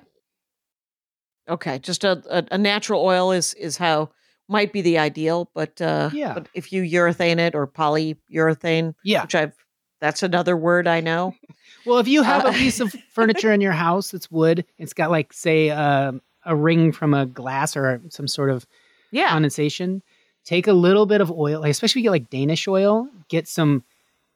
Okay. 1.48 1.78
Just 1.78 2.04
a, 2.04 2.22
a, 2.30 2.44
a 2.52 2.58
natural 2.58 3.02
oil 3.04 3.32
is 3.32 3.54
is 3.54 3.76
how 3.76 4.10
might 4.48 4.72
be 4.72 4.82
the 4.82 4.98
ideal, 4.98 5.50
but 5.54 5.80
uh, 5.80 6.10
Yeah. 6.12 6.34
But 6.34 6.48
if 6.54 6.72
you 6.72 6.82
urethane 6.82 7.38
it 7.38 7.54
or 7.54 7.66
polyurethane, 7.66 8.94
Yeah. 9.02 9.22
which 9.22 9.34
I've 9.34 9.54
that's 10.00 10.22
another 10.22 10.56
word 10.56 10.86
I 10.86 11.00
know. 11.00 11.34
Well, 11.86 11.98
if 11.98 12.08
you 12.08 12.22
have 12.22 12.44
Uh, 12.46 12.48
a 12.48 12.52
piece 12.52 12.80
of 12.80 12.94
furniture 13.10 13.52
in 13.52 13.60
your 13.60 13.72
house 13.72 14.10
that's 14.10 14.30
wood, 14.30 14.64
it's 14.78 14.94
got 14.94 15.10
like 15.10 15.32
say 15.34 15.68
um 15.70 16.22
a 16.46 16.54
ring 16.56 16.92
from 16.92 17.12
a 17.14 17.26
glass 17.26 17.76
or 17.76 18.00
some 18.10 18.28
sort 18.28 18.50
of 18.50 18.66
Yeah. 19.10 19.28
condensation. 19.30 20.02
Take 20.44 20.66
a 20.66 20.72
little 20.74 21.04
bit 21.06 21.20
of 21.22 21.30
oil, 21.30 21.60
like, 21.60 21.70
especially 21.70 22.00
if 22.00 22.04
you 22.04 22.10
get 22.10 22.10
like 22.22 22.30
Danish 22.30 22.68
oil. 22.68 23.08
Get 23.28 23.48
some. 23.48 23.82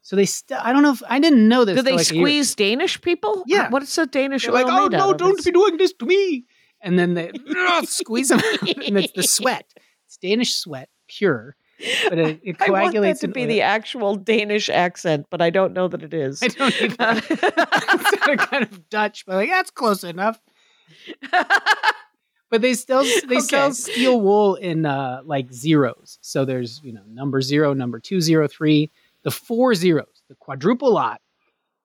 So 0.09 0.17
they. 0.17 0.25
St- 0.25 0.59
I 0.59 0.73
don't 0.73 0.81
know 0.83 0.93
if 0.93 1.03
I 1.07 1.21
didn't 1.21 1.47
know 1.47 1.67
this. 1.67 1.77
Do 1.77 1.83
they 1.83 1.97
like, 1.97 2.07
squeeze 2.07 2.55
Danish 2.55 2.99
people? 3.03 3.45
Yeah. 3.47 3.69
What 3.69 3.83
is 3.83 3.99
a 3.99 4.07
Danish 4.07 4.45
They're 4.45 4.55
like, 4.55 4.65
oh 4.67 4.87
no, 4.87 5.13
don't 5.13 5.45
be 5.45 5.51
doing 5.51 5.77
this 5.77 5.93
to 5.99 6.07
me. 6.07 6.47
And 6.81 6.99
then 6.99 7.13
they 7.13 7.31
squeeze 7.85 8.31
them, 8.31 8.41
and 8.63 8.99
it's 8.99 9.13
the 9.13 9.23
sweat. 9.23 9.71
It's 10.07 10.17
Danish 10.17 10.55
sweat, 10.55 10.89
pure, 11.09 11.57
but 12.09 12.19
it, 12.19 12.41
it 12.43 12.57
I 12.61 12.71
want 12.71 12.95
that 12.95 13.21
to 13.21 13.29
be 13.29 13.43
oil. 13.43 13.49
the 13.49 13.61
actual 13.61 14.15
Danish 14.17 14.71
accent, 14.71 15.27
but 15.29 15.43
I 15.43 15.51
don't 15.51 15.75
know 15.75 15.89
that 15.89 16.03
it 16.03 16.15
is. 16.15 16.43
I 16.43 16.49
don't 16.49 16.81
either. 16.81 17.23
it's 17.29 18.25
sort 18.25 18.41
of 18.41 18.49
kind 18.49 18.63
of 18.63 18.89
Dutch, 18.89 19.27
but 19.27 19.35
like 19.35 19.51
that's 19.51 19.71
close 19.71 20.05
enough. 20.05 20.41
But 22.51 22.63
they 22.63 22.73
still 22.73 23.05
they 23.29 23.41
sell 23.41 23.67
Okay. 23.67 23.75
steel 23.75 24.21
wool 24.23 24.55
in 24.55 24.87
uh, 24.87 25.21
like 25.25 25.53
zeros. 25.53 26.19
So 26.23 26.47
there's 26.47 26.81
you 26.83 26.93
know 26.93 27.03
number 27.07 27.43
zero, 27.43 27.75
number 27.75 28.01
two 28.01 28.23
zero 28.23 28.49
three, 28.49 28.91
the 29.25 29.31
four 29.31 29.75
zeros, 29.75 30.23
the 30.29 30.35
quadruple 30.35 30.93
lot. 30.93 31.21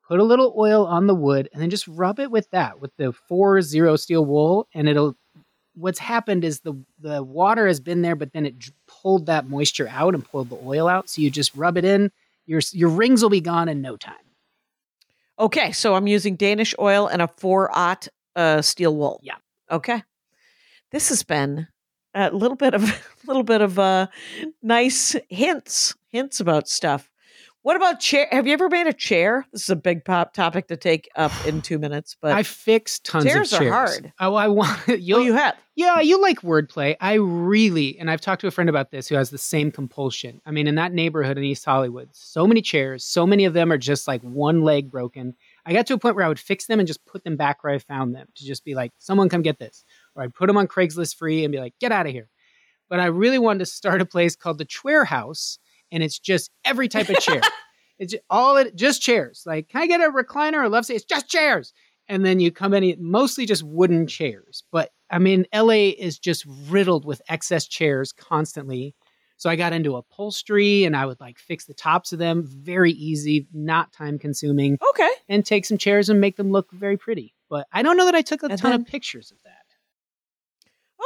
Put 0.08 0.20
a 0.20 0.24
little 0.24 0.54
oil 0.58 0.86
on 0.86 1.08
the 1.08 1.16
wood 1.16 1.50
and 1.54 1.62
then 1.62 1.70
just 1.70 1.88
rub 1.88 2.20
it 2.20 2.30
with 2.30 2.50
that 2.52 2.82
with 2.82 2.92
the 2.98 3.14
four 3.14 3.62
zero 3.62 3.96
steel 3.96 4.26
wool, 4.26 4.68
and 4.74 4.88
it'll 4.90 5.16
what's 5.76 6.00
happened 6.00 6.44
is 6.44 6.60
the 6.62 6.74
the 7.00 7.24
water 7.24 7.68
has 7.68 7.80
been 7.80 8.02
there, 8.02 8.16
but 8.16 8.34
then 8.34 8.46
it 8.46 8.56
pulled 8.88 9.26
that 9.28 9.48
moisture 9.48 9.88
out 9.90 10.14
and 10.14 10.28
pulled 10.30 10.50
the 10.50 10.60
oil 10.64 10.88
out. 10.88 11.10
So 11.10 11.22
you 11.22 11.30
just 11.30 11.56
rub 11.56 11.78
it 11.78 11.86
in. 11.86 12.12
Your 12.46 12.62
your 12.72 12.90
rings 12.90 13.22
will 13.22 13.30
be 13.30 13.42
gone 13.42 13.70
in 13.70 13.82
no 13.82 13.96
time. 13.96 14.16
Okay, 15.40 15.72
so 15.72 15.96
I'm 15.96 16.08
using 16.08 16.36
Danish 16.36 16.76
oil 16.80 17.08
and 17.08 17.22
a 17.22 17.28
four 17.28 17.76
aught 17.76 18.08
uh, 18.36 18.62
steel 18.62 18.96
wool. 18.96 19.20
Yeah. 19.24 19.36
Okay. 19.72 20.04
This 20.92 21.10
has 21.10 21.24
been 21.24 21.68
a 22.14 22.30
little 22.30 22.58
bit 22.58 22.74
of 22.74 22.84
a 22.84 22.96
little 23.28 23.44
bit 23.44 23.62
of 23.62 23.80
uh, 23.80 24.08
nice 24.62 25.16
hints 25.30 25.96
hints 26.10 26.40
about 26.40 26.68
stuff. 26.68 27.10
What 27.64 27.78
about 27.78 28.02
chair? 28.02 28.28
Have 28.30 28.46
you 28.46 28.52
ever 28.52 28.68
made 28.68 28.88
a 28.88 28.94
chair? 28.94 29.48
This 29.54 29.64
is 29.64 29.70
a 29.70 29.78
big 29.78 30.04
pop 30.04 30.34
topic 30.34 30.68
to 30.68 30.76
take 30.76 31.10
up 31.16 31.32
in 31.48 31.62
two 31.62 31.80
minutes, 31.80 32.18
but 32.20 32.34
I 32.34 32.44
fixed 32.44 33.06
tons 33.06 33.24
of 33.24 33.32
chairs 33.32 33.54
of 33.54 33.62
are 33.62 33.72
hard. 33.72 34.14
Oh, 34.20 34.36
I 34.36 34.50
want 34.50 34.82
oh, 34.90 34.94
you'll, 35.00 35.24
you 35.24 35.34
have. 35.34 35.56
Yeah, 35.74 36.02
you 36.02 36.22
like 36.22 36.42
wordplay. 36.42 36.98
I 37.00 37.14
really, 37.14 37.98
and 37.98 38.12
I've 38.12 38.20
talked 38.20 38.42
to 38.42 38.48
a 38.48 38.52
friend 38.52 38.70
about 38.70 38.92
this 38.92 39.08
who 39.08 39.16
has 39.16 39.30
the 39.30 39.38
same 39.38 39.72
compulsion. 39.72 40.42
I 40.46 40.52
mean, 40.52 40.68
in 40.68 40.76
that 40.76 40.92
neighborhood 40.92 41.38
in 41.38 41.46
East 41.46 41.64
Hollywood, 41.64 42.10
so 42.12 42.46
many 42.46 42.62
chairs, 42.62 43.06
so 43.06 43.26
many 43.26 43.46
of 43.46 43.54
them 43.54 43.72
are 43.72 43.78
just 43.78 44.10
like 44.10 44.22
one 44.24 44.64
leg 44.64 44.92
broken. 44.92 45.34
I 45.66 45.72
got 45.72 45.88
to 45.88 45.94
a 45.94 45.98
point 45.98 46.18
where 46.18 46.26
I 46.26 46.28
would 46.28 46.40
fix 46.40 46.66
them 46.66 46.80
and 46.80 46.88
just 46.88 47.06
put 47.06 47.24
them 47.24 47.38
back 47.38 47.64
where 47.64 47.74
I 47.74 47.80
found 47.80 48.14
them 48.14 48.28
to 48.36 48.46
just 48.46 48.66
be 48.66 48.76
like, 48.76 48.92
someone 48.98 49.30
come 49.30 49.42
get 49.42 49.58
this. 49.58 49.86
Or 50.16 50.24
I'd 50.24 50.36
put 50.36 50.48
them 50.48 50.58
on 50.58 50.68
Craigslist 50.68 51.16
free 51.16 51.46
and 51.46 51.52
be 51.54 51.60
like, 51.60 51.76
get 51.80 51.94
out 51.94 52.08
of 52.08 52.12
here. 52.12 52.28
But 52.90 53.00
I 53.00 53.06
really 53.06 53.40
wanted 53.40 53.60
to 53.60 53.66
start 53.68 54.02
a 54.02 54.06
place 54.06 54.36
called 54.36 54.58
the 54.58 54.66
Chair 54.66 55.06
House, 55.06 55.60
and 55.94 56.04
it's 56.04 56.20
just 56.20 56.52
every 56.66 56.90
type 56.90 57.08
of 57.10 57.20
chair. 57.20 57.40
it's 58.00 58.16
all 58.30 58.58
it, 58.58 58.76
just 58.76 59.02
chairs. 59.02 59.44
Like, 59.46 59.70
can 59.70 59.82
I 59.82 59.88
get 59.88 60.02
a 60.02 60.12
recliner 60.12 60.56
or 60.64 60.68
love 60.68 60.86
seat? 60.86 60.96
It's 60.96 61.06
just 61.06 61.30
chairs 61.30 61.72
and 62.10 62.26
then 62.26 62.40
you 62.42 62.52
come 62.52 62.74
in 62.74 62.96
mostly 63.00 63.46
just 63.46 63.64
wooden 63.64 64.08
chairs. 64.08 64.64
But 64.72 64.92
I 65.10 65.20
mean, 65.20 65.46
LA 65.54 65.92
is 65.98 66.20
just 66.20 66.46
riddled 66.68 67.06
with 67.06 67.22
excess 67.30 67.66
chairs 67.68 68.12
constantly. 68.12 68.96
So 69.38 69.50
I 69.50 69.56
got 69.56 69.74
into 69.74 69.96
upholstery 69.96 70.86
and 70.86 70.96
I 70.96 71.06
would 71.06 71.20
like 71.20 71.38
fix 71.38 71.66
the 71.66 71.74
tops 71.74 72.14
of 72.14 72.20
them. 72.20 72.44
Very 72.46 72.92
easy, 72.92 73.48
not 73.54 73.92
time 73.92 74.18
consuming, 74.18 74.78
Okay. 74.90 75.10
and 75.30 75.46
take 75.46 75.66
some 75.66 75.78
chairs 75.78 76.10
and 76.10 76.20
make 76.22 76.36
them 76.38 76.52
look 76.52 76.72
very 76.72 76.98
pretty. 76.98 77.34
But 77.50 77.68
I 77.72 77.84
don't 77.84 77.98
know 77.98 78.06
that 78.06 78.16
I 78.16 78.22
took 78.22 78.42
a 78.44 78.48
And 78.48 78.58
ton 78.58 78.72
then- 78.72 78.82
of 78.82 78.88
pictures 78.88 79.32
of 79.32 79.38
that. 79.44 79.52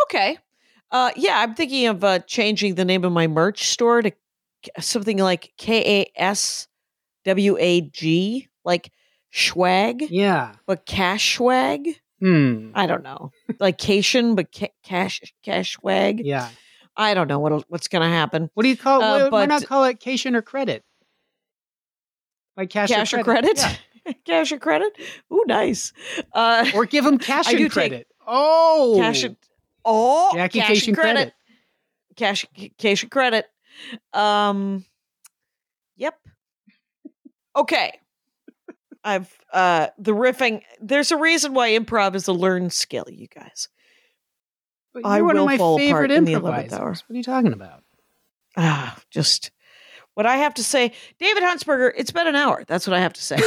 Okay. 0.04 0.38
Uh, 0.92 1.12
yeah, 1.16 1.40
I'm 1.40 1.54
thinking 1.56 1.88
of 1.88 2.04
uh, 2.04 2.20
changing 2.20 2.76
the 2.76 2.86
name 2.86 3.04
of 3.04 3.12
my 3.12 3.28
merch 3.28 3.68
store 3.68 4.02
to 4.02 4.12
something 4.80 5.18
like 5.18 5.54
K 5.58 6.02
A 6.02 6.12
S 6.22 6.68
W 7.26 7.58
A 7.60 7.82
G, 7.82 8.48
like 8.66 8.92
swag, 9.32 10.04
Yeah. 10.10 10.54
but 10.66 10.86
cash 10.86 11.36
swag. 11.38 11.88
Hmm. 12.20 12.72
I 12.74 12.88
don't 12.88 13.04
know, 13.04 13.32
like 13.60 13.78
Kashian, 13.78 14.36
but 14.36 14.48
ca- 14.52 14.74
cash 14.84 15.22
cash 15.44 15.74
swag. 15.74 16.20
Yeah. 16.26 16.50
I 16.96 17.14
don't 17.14 17.28
know 17.28 17.38
what 17.40 17.64
what's 17.70 17.88
going 17.88 18.02
to 18.02 18.08
happen. 18.10 18.50
What 18.56 18.64
do 18.64 18.70
you 18.70 18.78
call? 18.78 19.04
Uh, 19.04 19.24
why, 19.26 19.30
why 19.30 19.46
not 19.46 19.66
call 19.68 19.84
it 19.84 20.00
Kashian 20.00 20.36
or 20.36 20.42
credit? 20.42 20.84
Like 22.56 22.70
cash, 22.72 22.90
cash 22.90 23.14
or 23.14 23.24
credit? 23.24 23.58
Yeah. 23.58 24.14
cash 24.26 24.52
or 24.52 24.58
credit? 24.58 24.94
Ooh, 25.32 25.44
nice. 25.48 25.94
Uh, 26.34 26.66
Or 26.74 26.86
give 26.86 27.04
them 27.04 27.18
cash 27.20 27.52
and 27.54 27.72
credit. 27.72 28.08
oh, 28.26 28.96
cash. 29.00 29.24
and- 29.24 29.38
Oh, 29.86 30.32
Jackie 30.34 30.60
cash 30.60 30.70
Kashian 30.72 30.88
and 30.90 30.98
credit. 30.98 31.14
credit. 31.16 31.34
Cash 32.18 32.46
cash 32.80 33.04
and 33.04 33.12
credit. 33.12 33.46
Um. 34.14 34.86
Yep. 35.98 36.16
Okay. 37.56 38.00
I've 39.04 39.34
uh 39.54 39.88
the 39.98 40.12
riffing. 40.14 40.62
There's 40.82 41.12
a 41.12 41.18
reason 41.18 41.54
why 41.54 41.72
improv 41.72 42.16
is 42.16 42.28
a 42.28 42.34
learned 42.34 42.74
skill, 42.74 43.06
you 43.10 43.28
guys. 43.28 43.70
But 44.94 45.06
I 45.06 45.18
You're 45.18 45.26
one 45.26 45.36
will 45.36 45.44
of 45.44 45.48
my 45.48 45.58
fall 45.58 45.76
apart 45.76 45.88
favorite 45.88 46.12
in 46.12 46.26
the 46.26 46.34
11th 46.34 46.36
improvisers. 46.38 46.74
hour. 46.74 46.90
What 46.90 47.04
are 47.10 47.16
you 47.16 47.24
talking 47.24 47.54
about? 47.54 47.84
Ah, 48.58 48.98
just 49.12 49.52
what 50.16 50.26
I 50.26 50.38
have 50.38 50.56
to 50.56 50.64
say. 50.64 50.94
David 51.20 51.44
Huntsberger, 51.44 51.92
it's 51.96 52.10
been 52.10 52.26
an 52.26 52.36
hour. 52.36 52.64
That's 52.68 52.88
what 52.88 52.96
I 52.96 53.00
have 53.00 53.14
to 53.14 53.22
say. 53.22 53.38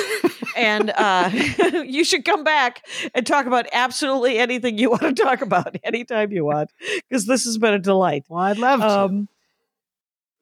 and 0.56 0.92
uh, 0.96 1.28
you 1.84 2.04
should 2.04 2.24
come 2.24 2.44
back 2.44 2.86
and 3.12 3.26
talk 3.26 3.46
about 3.46 3.66
absolutely 3.72 4.38
anything 4.38 4.78
you 4.78 4.90
want 4.90 5.02
to 5.02 5.12
talk 5.12 5.40
about 5.42 5.76
anytime 5.82 6.30
you 6.30 6.44
want, 6.44 6.70
because 7.08 7.26
this 7.26 7.44
has 7.44 7.58
been 7.58 7.74
a 7.74 7.80
delight. 7.80 8.24
Well, 8.28 8.40
I'd 8.44 8.58
love 8.58 8.80
to. 8.80 8.86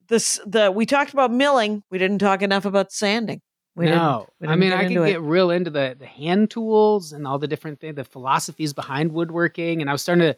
This 0.09 0.41
the 0.47 0.71
we 0.71 0.87
talked 0.87 1.13
about 1.13 1.31
milling. 1.31 1.83
We 1.91 1.99
didn't 1.99 2.19
talk 2.19 2.43
enough 2.43 2.65
about 2.65 2.93
sanding. 2.93 3.43
We 3.77 3.87
no, 3.87 3.91
didn't, 3.91 4.29
we 4.41 4.47
I 4.47 4.51
didn't 4.51 4.61
mean 4.61 4.73
I 4.73 4.83
can 4.85 5.05
it. 5.05 5.13
get 5.13 5.21
real 5.21 5.51
into 5.51 5.71
the 5.71 5.97
the 5.99 6.07
hand 6.07 6.51
tools 6.51 7.13
and 7.13 7.27
all 7.27 7.39
the 7.39 7.47
different 7.47 7.81
things, 7.81 7.97
the 7.97 8.05
philosophies 8.05 8.73
behind 8.73 9.13
woodworking, 9.13 9.81
and 9.81 9.89
I 9.89 9.93
was 9.93 10.03
starting 10.03 10.33
to 10.33 10.37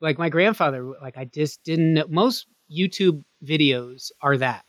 like 0.00 0.18
my 0.18 0.28
grandfather. 0.28 0.84
Like 1.02 1.16
I 1.16 1.24
just 1.24 1.64
didn't. 1.64 1.94
know 1.94 2.06
Most 2.08 2.46
YouTube 2.70 3.24
videos 3.44 4.10
are 4.20 4.36
that 4.36 4.64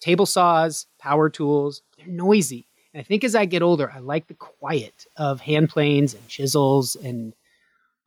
table 0.00 0.26
saws, 0.26 0.86
power 0.98 1.28
tools. 1.28 1.82
They're 1.98 2.06
noisy, 2.06 2.66
and 2.92 3.00
I 3.00 3.04
think 3.04 3.22
as 3.22 3.34
I 3.34 3.44
get 3.44 3.62
older, 3.62 3.92
I 3.94 3.98
like 3.98 4.28
the 4.28 4.34
quiet 4.34 5.06
of 5.16 5.40
hand 5.40 5.68
planes 5.68 6.14
and 6.14 6.26
chisels 6.28 6.96
and 6.96 7.34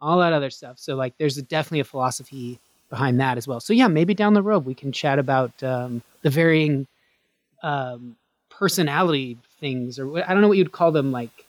all 0.01 0.19
that 0.19 0.33
other 0.33 0.49
stuff. 0.49 0.79
So 0.79 0.95
like, 0.95 1.17
there's 1.17 1.37
a, 1.37 1.41
definitely 1.41 1.81
a 1.81 1.85
philosophy 1.85 2.59
behind 2.89 3.19
that 3.19 3.37
as 3.37 3.47
well. 3.47 3.59
So 3.59 3.73
yeah, 3.73 3.87
maybe 3.87 4.13
down 4.13 4.33
the 4.33 4.41
road 4.41 4.65
we 4.65 4.73
can 4.73 4.91
chat 4.91 5.19
about 5.19 5.61
um, 5.63 6.01
the 6.21 6.29
varying 6.29 6.87
um, 7.63 8.15
personality 8.49 9.37
things, 9.59 9.99
or 9.99 10.23
I 10.23 10.33
don't 10.33 10.41
know 10.41 10.47
what 10.47 10.57
you'd 10.57 10.71
call 10.71 10.91
them, 10.91 11.11
like 11.11 11.45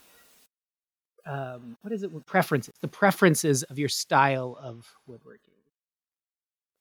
um, 1.26 1.76
what 1.82 1.92
is 1.92 2.02
it? 2.02 2.26
Preferences. 2.26 2.74
The 2.80 2.88
preferences 2.88 3.62
of 3.64 3.78
your 3.78 3.90
style 3.90 4.58
of 4.60 4.86
woodworking. 5.06 5.54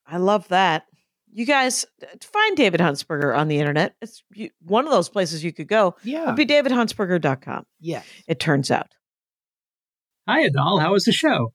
I 0.07 0.17
love 0.17 0.47
that. 0.47 0.85
You 1.33 1.45
guys 1.45 1.85
find 2.21 2.55
David 2.55 2.79
Huntsberger 2.79 3.37
on 3.37 3.49
the 3.49 3.59
internet. 3.59 3.95
It's 4.01 4.23
you, 4.33 4.49
one 4.65 4.85
of 4.85 4.91
those 4.91 5.09
places 5.09 5.43
you 5.43 5.51
could 5.51 5.67
go. 5.67 5.95
Yeah. 6.03 6.23
It'd 6.23 6.35
be 6.37 6.45
davidhuntsberger.com. 6.45 7.65
yeah. 7.81 8.03
It 8.27 8.39
turns 8.39 8.71
out. 8.71 8.87
Hi, 10.27 10.47
Adal. 10.47 10.81
How 10.81 10.93
was 10.93 11.03
the 11.03 11.11
show? 11.11 11.51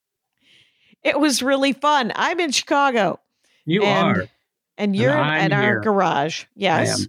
It 1.03 1.18
was 1.18 1.42
really 1.42 1.72
fun. 1.72 2.12
I'm 2.14 2.40
in 2.40 2.53
Chicago. 2.53 3.20
You 3.64 3.82
and, 3.82 4.18
are. 4.18 4.26
And 4.78 4.96
you're 4.96 5.16
I'm 5.16 5.53
at 5.53 5.53
our 5.53 5.80
garage. 5.80 6.44
Yes. 6.55 7.07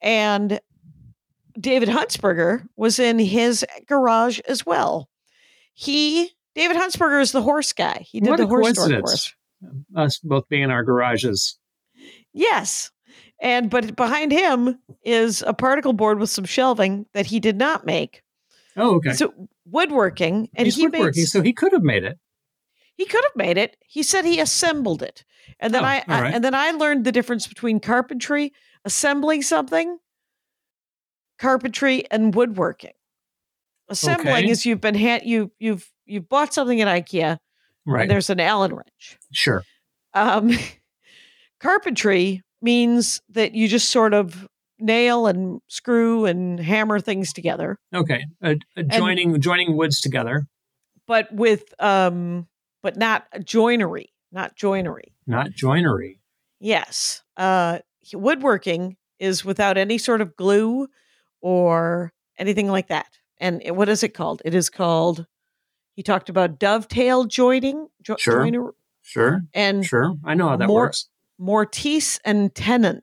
And 0.00 0.60
David 1.58 1.88
Huntsberger 1.88 2.66
was 2.76 2.98
in 2.98 3.18
his 3.18 3.64
garage 3.86 4.40
as 4.48 4.64
well. 4.64 5.08
He, 5.74 6.30
David 6.54 6.76
Huntsberger, 6.76 7.20
is 7.20 7.32
the 7.32 7.42
horse 7.42 7.72
guy. 7.72 8.04
He 8.08 8.20
did 8.20 8.30
What 8.30 8.36
the 8.38 8.44
a 8.44 8.46
horse 8.46 8.70
store 8.70 8.86
coincidence. 8.88 9.02
course. 9.10 9.34
Us 9.96 10.18
both 10.18 10.48
being 10.48 10.62
in 10.62 10.70
our 10.70 10.84
garages. 10.84 11.58
Yes. 12.32 12.90
And 13.40 13.68
but 13.70 13.96
behind 13.96 14.32
him 14.32 14.78
is 15.04 15.42
a 15.46 15.52
particle 15.52 15.92
board 15.92 16.18
with 16.18 16.30
some 16.30 16.44
shelving 16.44 17.06
that 17.12 17.26
he 17.26 17.40
did 17.40 17.56
not 17.56 17.84
make. 17.84 18.22
Oh, 18.76 18.96
okay. 18.96 19.12
So 19.12 19.32
woodworking, 19.66 20.48
and 20.54 20.66
He's 20.66 20.76
he 20.76 20.86
woodworking, 20.86 21.22
made, 21.22 21.28
so 21.28 21.42
he 21.42 21.52
could 21.52 21.72
have 21.72 21.82
made 21.82 22.04
it. 22.04 22.18
He 22.96 23.04
could 23.04 23.22
have 23.24 23.36
made 23.36 23.56
it. 23.58 23.76
He 23.86 24.02
said 24.02 24.24
he 24.24 24.40
assembled 24.40 25.02
it, 25.02 25.24
and 25.60 25.72
then 25.74 25.84
Oh, 25.84 25.88
I, 25.88 26.04
I 26.08 26.20
right. 26.22 26.34
and 26.34 26.42
then 26.42 26.54
I 26.54 26.70
learned 26.72 27.04
the 27.04 27.12
difference 27.12 27.46
between 27.46 27.78
carpentry, 27.80 28.52
assembling 28.84 29.42
something, 29.42 29.98
carpentry, 31.38 32.10
and 32.10 32.34
woodworking. 32.34 32.92
Assembling 33.88 34.44
Okay. 34.44 34.50
is 34.50 34.66
you've 34.66 34.80
been 34.80 34.94
hand 34.96 35.22
you 35.24 35.52
you've 35.58 35.90
you've 36.06 36.28
bought 36.28 36.52
something 36.52 36.80
at 36.80 36.88
IKEA, 36.88 37.38
Right. 37.86 38.02
and 38.02 38.10
there's 38.10 38.30
an 38.30 38.40
Allen 38.40 38.74
wrench. 38.74 39.18
Sure. 39.32 39.62
Um, 40.14 40.50
carpentry 41.60 42.42
means 42.62 43.20
that 43.28 43.54
you 43.54 43.68
just 43.68 43.90
sort 43.90 44.14
of 44.14 44.48
nail 44.78 45.26
and 45.26 45.60
screw 45.68 46.24
and 46.26 46.58
hammer 46.58 46.98
things 47.00 47.32
together, 47.32 47.78
Okay. 47.94 48.24
Uh, 48.42 48.54
uh, 48.76 48.82
joining 48.82 49.40
joining 49.40 49.76
woods 49.76 50.00
together, 50.00 50.46
but 51.06 51.32
with 51.32 51.72
um, 51.78 52.46
but 52.86 52.96
not 52.96 53.26
joinery, 53.42 54.12
not 54.30 54.54
joinery. 54.54 55.12
not 55.26 55.50
joinery. 55.50 56.20
Yes, 56.60 57.24
uh, 57.36 57.80
woodworking 58.14 58.96
is 59.18 59.44
without 59.44 59.76
any 59.76 59.98
sort 59.98 60.20
of 60.20 60.36
glue 60.36 60.86
or 61.40 62.12
anything 62.38 62.68
like 62.68 62.86
that. 62.86 63.08
And 63.38 63.60
it, 63.64 63.74
what 63.74 63.88
is 63.88 64.04
it 64.04 64.10
called? 64.14 64.40
It 64.44 64.54
is 64.54 64.70
called. 64.70 65.26
He 65.96 66.04
talked 66.04 66.28
about 66.28 66.60
dovetail 66.60 67.24
joining, 67.24 67.88
jo- 68.02 68.14
Sure. 68.20 68.44
joiner- 68.44 68.74
Sure. 69.02 69.40
and 69.52 69.84
Sure. 69.84 70.14
I 70.24 70.34
know 70.34 70.48
how 70.50 70.56
that 70.56 70.68
works. 70.68 71.08
mortise 71.38 72.20
and 72.24 72.54
tenon 72.54 73.02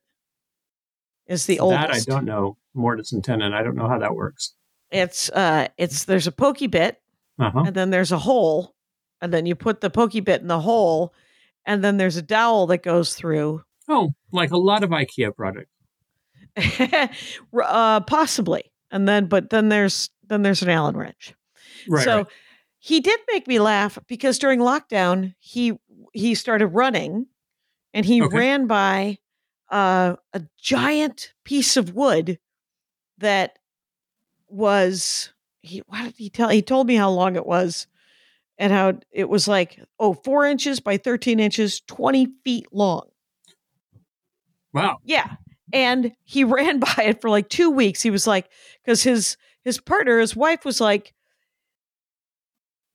is 1.27 1.45
the 1.45 1.59
oldest. 1.59 1.81
That 1.81 1.93
I 1.93 1.99
don't 2.15 2.23
know. 2.25 2.55
Mortise 2.73 3.11
and 3.11 3.21
tenon. 3.21 3.51
I 3.53 3.63
don't 3.63 3.75
know 3.75 3.89
how 3.89 3.99
that 3.99 4.15
works. 4.15 4.53
It's 4.91 5.29
uh, 5.31 5.67
it's 5.77 6.05
there's 6.05 6.27
a 6.27 6.31
pokey 6.31 6.67
bit 6.67 7.01
Uh 7.38 7.51
huh. 7.51 7.63
and 7.67 7.75
then 7.75 7.89
there's 7.89 8.11
a 8.13 8.19
hole, 8.19 8.72
and 9.24 9.34
then 9.34 9.45
you 9.45 9.55
put 9.55 9.80
the 9.80 9.89
pokey 9.89 10.19
bit 10.19 10.41
in 10.41 10.47
the 10.47 10.59
hole, 10.59 11.13
and 11.65 11.82
then 11.82 11.95
there's 11.95 12.17
a 12.17 12.21
dowel 12.21 12.67
that 12.67 12.84
goes 12.84 13.15
through. 13.15 13.63
Oh, 13.88 14.11
like 14.34 14.51
a 14.51 14.57
lot 14.57 14.84
of 14.84 14.89
IKEA 14.89 15.34
products. 15.34 15.71
uh, 17.63 18.01
possibly, 18.01 18.69
and 18.91 19.07
then 19.07 19.28
but 19.28 19.49
then 19.49 19.69
there's 19.69 20.09
then 20.28 20.41
there's 20.41 20.61
an 20.61 20.69
Allen 20.69 20.97
wrench. 20.97 21.34
Right. 21.88 22.03
so 22.03 22.17
right. 22.17 22.28
he 22.80 22.99
did 22.99 23.17
make 23.32 23.47
me 23.47 23.59
laugh 23.59 23.97
because 24.07 24.38
during 24.38 24.59
lockdown 24.59 25.34
he 25.39 25.74
he 26.11 26.36
started 26.36 26.67
running 26.67 27.28
and 27.93 28.05
he 28.05 28.21
Okay. 28.21 28.38
ran 28.38 28.67
by 28.67 29.19
uh, 29.71 30.15
a 30.34 30.41
giant 30.59 31.34
piece 31.45 31.78
of 31.78 31.95
wood 31.95 32.39
that 33.19 33.57
was 34.47 35.32
he 35.61 35.80
what 35.88 36.03
did 36.03 36.13
he 36.17 36.30
tell 36.30 36.49
he 36.49 36.61
told 36.61 36.88
me 36.88 36.95
how 36.95 37.09
long 37.09 37.36
it 37.38 37.45
was 37.45 37.88
and 38.58 38.72
how 38.74 38.93
it 39.12 39.28
was 39.30 39.47
like 39.47 39.80
oh 39.99 40.14
four 40.14 40.45
inches 40.45 40.80
by 40.80 40.97
13 40.97 41.39
inches 41.39 41.82
20 41.88 42.28
feet 42.43 42.68
long 42.72 43.08
Wow. 44.74 44.97
yeah. 45.04 45.36
And 45.72 46.14
he 46.24 46.43
ran 46.43 46.80
by 46.80 46.95
it 47.06 47.22
for 47.22 47.30
like 47.30 47.47
two 47.49 47.70
weeks. 47.70 48.01
He 48.01 48.10
was 48.10 48.26
like, 48.26 48.49
because 48.84 49.04
his 49.04 49.38
his 49.64 49.80
partner, 49.80 50.20
his 50.20 50.36
wife 50.36 50.66
was 50.66 50.82
like, 50.82 51.14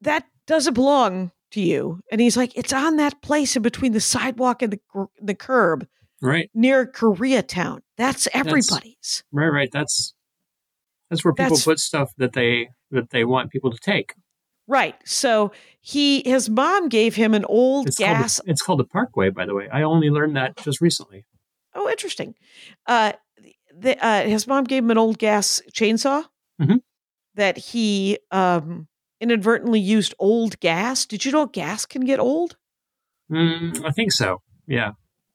that 0.02 0.24
doesn't 0.46 0.74
belong 0.74 1.30
to 1.52 1.60
you. 1.60 2.00
And 2.10 2.20
he's 2.20 2.36
like, 2.36 2.56
it's 2.56 2.72
on 2.72 2.96
that 2.96 3.22
place 3.22 3.56
in 3.56 3.62
between 3.62 3.92
the 3.92 4.00
sidewalk 4.00 4.62
and 4.62 4.72
the 4.72 5.06
the 5.20 5.34
curb 5.34 5.86
Right. 6.20 6.50
near 6.52 6.84
Koreatown. 6.84 7.80
That's 7.96 8.26
everybody's. 8.34 9.22
Right. 9.32 9.46
Right. 9.48 9.70
That's 9.72 10.14
that's 11.10 11.24
where 11.24 11.32
people 11.32 11.50
That's- 11.50 11.64
put 11.64 11.78
stuff 11.78 12.12
that 12.18 12.32
they 12.32 12.70
that 12.90 13.10
they 13.10 13.24
want 13.24 13.50
people 13.50 13.70
to 13.70 13.78
take. 13.78 14.14
Right. 14.68 14.94
So 15.04 15.50
he 15.80 16.22
his 16.24 16.48
mom 16.50 16.88
gave 16.90 17.14
him 17.16 17.34
an 17.34 17.44
old 17.46 17.88
It's 17.88 17.98
gas 17.98 18.36
called 18.38 18.46
the, 18.46 18.50
it's 18.52 18.62
called 18.62 18.80
the 18.80 18.84
Parkway, 18.84 19.30
by 19.30 19.46
the 19.46 19.54
way. 19.54 19.68
I 19.72 19.82
only 19.82 20.10
learned 20.10 20.36
that 20.36 20.56
just 20.58 20.80
recently. 20.80 21.24
Oh, 21.74 21.88
interesting. 21.88 22.34
Uh, 22.86 23.12
the, 23.74 23.96
uh, 24.04 24.22
his 24.24 24.46
mom 24.46 24.64
gave 24.64 24.82
him 24.84 24.90
an 24.90 24.98
old 24.98 25.18
gas 25.18 25.62
chainsaw 25.72 26.24
Mhm. 26.60 26.80
that 27.34 27.56
he 27.56 28.18
um, 28.30 28.88
inadvertently 29.20 29.80
used 29.80 30.14
old 30.18 30.60
gas. 30.60 31.06
Did 31.06 31.24
you 31.24 31.32
know 31.32 31.46
gas 31.46 31.86
can 31.86 32.04
get 32.04 32.20
old? 32.20 32.56
Mm, 33.30 33.84
I 33.84 33.90
think 33.92 34.12
so. 34.12 34.42
Yeah. 34.66 34.92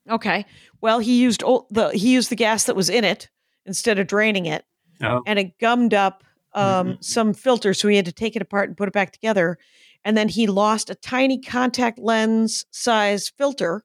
Okay. 0.10 0.46
Well, 0.82 1.00
he 1.00 1.22
used 1.22 1.44
old, 1.44 1.68
the 1.72 1.90
he 1.90 2.12
used 2.14 2.30
the 2.30 2.36
gas 2.36 2.66
that 2.66 2.76
was 2.76 2.90
in 2.90 3.04
it 3.04 3.30
instead 3.66 3.98
of 3.98 4.08
draining 4.08 4.46
it, 4.46 4.66
Oh. 5.02 5.22
and 5.26 5.40
it 5.40 5.58
gummed 5.60 5.94
up 5.94 6.24
um, 6.56 6.88
Mhm. 6.94 7.04
some 7.04 7.34
filter, 7.34 7.74
so 7.74 7.88
he 7.88 7.96
had 7.96 8.06
to 8.06 8.12
take 8.12 8.36
it 8.36 8.42
apart 8.42 8.70
and 8.70 8.78
put 8.78 8.88
it 8.88 8.94
back 8.94 9.12
together. 9.12 9.58
And 10.06 10.16
then 10.18 10.30
he 10.30 10.48
lost 10.48 10.90
a 10.90 10.96
tiny 10.96 11.40
contact 11.40 11.98
lens 12.00 12.66
size 12.72 13.32
filter 13.38 13.84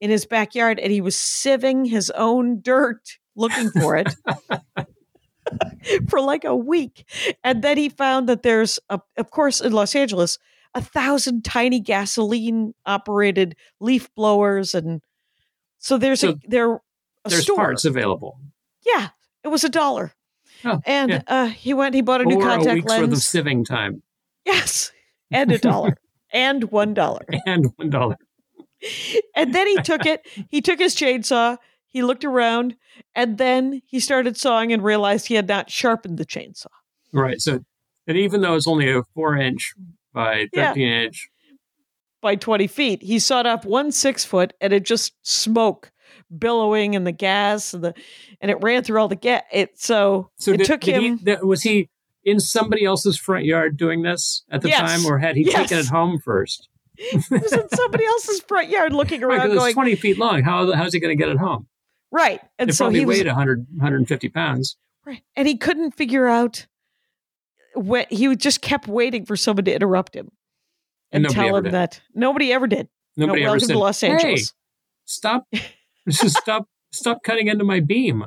in 0.00 0.10
his 0.10 0.26
backyard, 0.26 0.78
and 0.78 0.92
he 0.92 1.00
was 1.00 1.16
sieving 1.16 1.88
his 1.88 2.10
own 2.10 2.60
dirt 2.60 3.18
looking 3.36 3.70
for 3.70 3.96
it 3.96 4.08
for 6.08 6.20
like 6.20 6.44
a 6.44 6.56
week. 6.56 7.08
And 7.44 7.62
then 7.62 7.76
he 7.78 7.88
found 7.88 8.28
that 8.28 8.42
there's, 8.42 8.78
a, 8.90 9.00
of 9.16 9.30
course, 9.30 9.60
in 9.60 9.72
Los 9.72 9.94
Angeles, 9.94 10.38
a 10.74 10.80
thousand 10.82 11.44
tiny 11.44 11.80
gasoline 11.80 12.74
operated 12.84 13.56
leaf 13.80 14.12
blowers, 14.14 14.74
and 14.74 15.00
so 15.78 15.96
there's 15.96 16.20
So 16.20 16.30
a 16.30 16.34
there 16.48 16.74
a 16.74 16.80
There's 17.28 17.42
store. 17.44 17.56
parts 17.56 17.84
available. 17.84 18.38
Yeah, 18.84 19.08
it 19.44 19.48
was 19.48 19.64
a 19.64 19.68
dollar. 19.68 20.12
Oh, 20.64 20.80
and 20.84 21.10
yeah. 21.10 21.22
uh, 21.26 21.46
he 21.46 21.74
went. 21.74 21.94
He 21.94 22.00
bought 22.00 22.20
a 22.20 22.24
new 22.24 22.36
or 22.36 22.42
a 22.42 22.44
contact 22.44 22.74
week's 22.74 22.92
worth 22.92 23.02
of 23.02 23.08
lens. 23.10 23.24
sieving 23.24 23.64
time 23.64 24.02
yes, 24.44 24.92
and 25.30 25.52
a 25.52 25.58
dollar, 25.58 25.96
and 26.32 26.64
one 26.70 26.94
dollar. 26.94 27.24
and 27.46 27.66
one 27.76 27.90
dollar. 27.90 28.16
And 29.34 29.54
then 29.54 29.66
he 29.66 29.76
took 29.82 30.06
it. 30.06 30.26
He 30.48 30.60
took 30.60 30.78
his 30.78 30.94
chainsaw. 30.94 31.56
He 31.86 32.02
looked 32.02 32.24
around, 32.24 32.76
and 33.14 33.38
then 33.38 33.82
he 33.86 34.00
started 34.00 34.36
sawing 34.36 34.72
and 34.72 34.82
realized 34.82 35.26
he 35.26 35.34
had 35.34 35.48
not 35.48 35.70
sharpened 35.70 36.18
the 36.18 36.26
chainsaw. 36.26 36.66
Right. 37.12 37.40
So, 37.40 37.60
and 38.06 38.16
even 38.16 38.42
though 38.42 38.54
it's 38.54 38.66
only 38.66 38.90
a 38.90 39.02
four 39.14 39.36
inch 39.36 39.72
by 40.12 40.46
Yeah. 40.52 40.68
13 40.68 40.88
inch, 40.88 41.28
by 42.20 42.34
20 42.34 42.66
feet. 42.66 43.02
He 43.02 43.18
sawed 43.18 43.46
off 43.46 43.64
one 43.64 43.92
six 43.92 44.24
foot 44.24 44.52
and 44.60 44.72
it 44.72 44.84
just 44.84 45.12
smoke 45.22 45.92
billowing 46.36 46.96
and 46.96 47.06
the 47.06 47.12
gas 47.12 47.74
and 47.74 47.84
the 47.84 47.94
and 48.40 48.50
it 48.50 48.58
ran 48.62 48.82
through 48.82 49.00
all 49.00 49.08
the 49.08 49.16
gas. 49.16 49.42
It 49.52 49.78
so, 49.80 50.30
so 50.38 50.52
it 50.52 50.58
did, 50.58 50.66
took 50.66 50.80
did 50.80 50.94
him 50.96 51.18
He, 51.18 51.24
that- 51.24 51.46
was 51.46 51.62
he 51.62 51.88
in 52.24 52.40
somebody 52.40 52.84
else's 52.84 53.16
front 53.16 53.44
yard 53.44 53.76
doing 53.76 54.02
this 54.02 54.42
at 54.50 54.60
the 54.62 54.68
Yes. 54.68 54.80
time, 54.80 55.06
or 55.06 55.18
had 55.18 55.36
he 55.36 55.44
Yes. 55.44 55.54
taken 55.68 55.78
it 55.78 55.86
home 55.86 56.18
first? 56.18 56.68
he 56.96 57.16
was 57.30 57.52
in 57.52 57.68
somebody 57.68 58.04
else's 58.06 58.40
front 58.40 58.68
yard 58.70 58.92
looking 58.92 59.20
Right, 59.20 59.38
around 59.38 59.50
it's 59.50 59.58
going 59.58 59.74
20 59.74 59.94
feet 59.96 60.18
long. 60.18 60.42
How 60.42 60.72
how's 60.72 60.92
he 60.94 60.98
going 61.00 61.16
to 61.16 61.22
get 61.22 61.30
it 61.30 61.38
home? 61.38 61.66
right. 62.10 62.40
And 62.58 62.70
It 62.70 62.72
so 62.74 62.86
probably 62.86 63.00
he 63.00 63.04
was 63.06 63.18
weighed 63.18 63.26
100, 63.26 63.66
150 63.76 64.28
pounds. 64.30 64.76
right. 65.04 65.22
And 65.36 65.46
he 65.46 65.56
couldn't 65.56 65.92
figure 65.92 66.26
out 66.26 66.66
what 67.74 68.10
he 68.10 68.34
just 68.36 68.62
kept 68.62 68.88
waiting 68.88 69.26
for 69.26 69.36
someone 69.36 69.64
to 69.66 69.74
interrupt 69.74 70.14
him 70.16 70.30
And 71.12 71.26
and, 71.26 71.34
tell 71.34 71.56
him 71.56 71.64
did. 71.64 71.72
that 71.74 72.00
nobody 72.14 72.52
ever 72.52 72.66
did. 72.66 72.88
Nobody 73.18 73.42
no, 73.44 73.50
ever 73.50 73.60
said, 73.60 73.72
to 73.74 73.78
Los 73.78 74.00
"Hey, 74.00 74.36
Angeles. 76.06 76.32
stop, 76.32 76.42
stop, 76.42 76.68
stop 76.92 77.22
cutting 77.22 77.48
into 77.48 77.64
my 77.64 77.80
beam." 77.80 78.24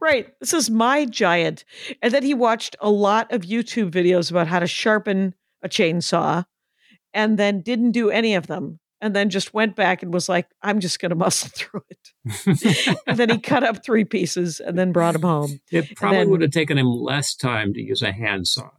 right. 0.00 0.28
This 0.40 0.52
is 0.52 0.70
my 0.70 1.04
giant. 1.04 1.64
And 2.00 2.12
then 2.14 2.22
he 2.22 2.34
watched 2.34 2.76
a 2.80 2.90
lot 2.90 3.32
of 3.32 3.42
YouTube 3.42 3.90
videos 3.90 4.30
about 4.30 4.46
how 4.46 4.60
to 4.60 4.66
sharpen 4.66 5.34
a 5.62 5.68
chainsaw 5.68 6.44
and 7.12 7.38
then 7.38 7.62
didn't 7.62 7.92
do 7.92 8.10
any 8.10 8.34
of 8.34 8.46
them. 8.46 8.78
And 9.00 9.14
then 9.14 9.30
just 9.30 9.54
went 9.54 9.76
back 9.76 10.02
and 10.02 10.12
was 10.12 10.28
like, 10.28 10.48
I'm 10.62 10.80
just 10.80 10.98
going 10.98 11.10
to 11.10 11.16
muscle 11.16 11.50
through 11.54 11.82
it. 11.88 12.98
and 13.06 13.16
then 13.16 13.30
he 13.30 13.38
cut 13.38 13.62
up 13.62 13.84
three 13.84 14.04
pieces 14.04 14.58
and 14.60 14.76
then 14.76 14.90
brought 14.90 15.12
them 15.12 15.22
home. 15.22 15.60
It 15.70 15.94
probably 15.96 16.18
then- 16.18 16.30
would 16.30 16.42
have 16.42 16.50
taken 16.50 16.76
him 16.78 16.86
less 16.86 17.34
time 17.34 17.72
to 17.74 17.80
use 17.80 18.02
a 18.02 18.12
handsaw. 18.12 18.70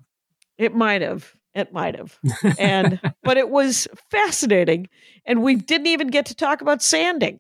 It 0.58 0.76
might 0.76 1.02
have. 1.02 1.34
It 1.56 1.72
might 1.74 1.96
have. 1.98 2.20
And, 2.60 3.00
but 3.24 3.38
it 3.38 3.50
was 3.50 3.88
fascinating. 4.12 4.88
And 5.26 5.42
we 5.42 5.56
didn't 5.56 5.88
even 5.88 6.08
get 6.10 6.26
to 6.28 6.36
talk 6.36 6.62
about 6.62 6.82
sanding. 6.82 7.40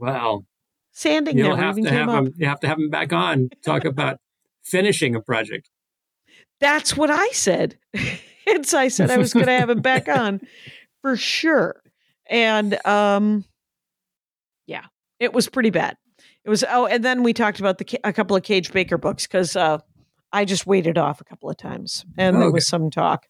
Wow. 0.00 0.44
Sanding 0.92 1.38
You'll 1.38 1.50
never 1.50 1.62
have 1.62 1.78
even 1.78 1.84
to 1.84 1.90
came 1.90 1.98
have 2.00 2.08
up. 2.08 2.24
him. 2.26 2.34
You 2.36 2.46
have 2.46 2.60
to 2.60 2.68
have 2.68 2.78
him 2.78 2.90
back 2.90 3.12
on. 3.12 3.50
Talk 3.64 3.84
about 3.84 4.18
finishing 4.64 5.14
a 5.14 5.20
project. 5.20 5.70
That's 6.60 6.96
what 6.96 7.10
I 7.10 7.28
said. 7.28 7.78
and 8.46 8.66
so 8.66 8.78
I 8.78 8.88
said 8.88 9.10
I 9.10 9.16
was 9.18 9.32
going 9.32 9.46
to 9.46 9.52
have 9.52 9.70
him 9.70 9.80
back 9.80 10.08
on 10.08 10.40
for 11.02 11.16
sure. 11.16 11.80
And 12.28 12.84
um, 12.86 13.44
yeah, 14.66 14.84
it 15.20 15.32
was 15.32 15.48
pretty 15.48 15.70
bad. 15.70 15.96
It 16.44 16.50
was. 16.50 16.64
Oh, 16.68 16.86
and 16.86 17.04
then 17.04 17.22
we 17.22 17.32
talked 17.32 17.60
about 17.60 17.78
the 17.78 18.00
a 18.04 18.12
couple 18.12 18.36
of 18.36 18.42
Kage 18.42 18.72
Baker 18.72 18.98
books 18.98 19.26
because 19.26 19.54
uh, 19.54 19.78
I 20.32 20.44
just 20.44 20.66
waited 20.66 20.98
off 20.98 21.20
a 21.20 21.24
couple 21.24 21.48
of 21.50 21.56
times, 21.56 22.04
and 22.16 22.36
there 22.36 22.44
Okay. 22.44 22.52
was 22.54 22.66
some 22.66 22.90
talk 22.90 23.26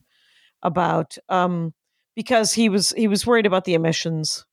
about 0.62 1.16
um, 1.28 1.74
because 2.16 2.52
he 2.54 2.68
was 2.68 2.90
he 2.90 3.08
was 3.08 3.26
worried 3.26 3.46
about 3.46 3.64
the 3.64 3.74
emissions. 3.74 4.44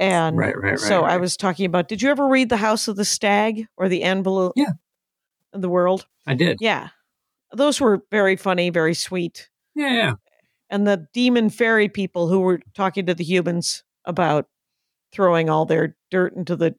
And 0.00 0.36
Right, 0.38 0.56
right, 0.56 0.70
right, 0.72 0.78
so 0.80 1.02
I 1.04 1.18
was 1.18 1.36
talking 1.36 1.66
about. 1.66 1.86
Did 1.86 2.00
you 2.00 2.08
ever 2.08 2.26
read 2.26 2.48
The 2.48 2.56
House 2.56 2.88
of 2.88 2.96
the 2.96 3.04
Stag 3.04 3.66
or 3.76 3.88
The 3.88 4.02
Anvil 4.02 4.46
of? 4.46 4.52
Yeah. 4.56 4.72
the 5.52 5.68
World. 5.68 6.06
I 6.26 6.34
did. 6.34 6.56
Yeah. 6.60 6.88
Those 7.52 7.80
were 7.80 8.02
very 8.10 8.36
funny, 8.36 8.70
very 8.70 8.94
sweet. 8.94 9.50
Yeah, 9.74 9.92
yeah. 9.92 10.12
And 10.70 10.86
the 10.86 11.06
demon 11.12 11.50
fairy 11.50 11.88
people 11.88 12.28
who 12.28 12.40
were 12.40 12.60
talking 12.74 13.06
to 13.06 13.14
the 13.14 13.24
humans 13.24 13.84
about 14.06 14.46
throwing 15.12 15.50
all 15.50 15.66
their 15.66 15.96
dirt 16.10 16.34
into 16.34 16.56
the 16.56 16.74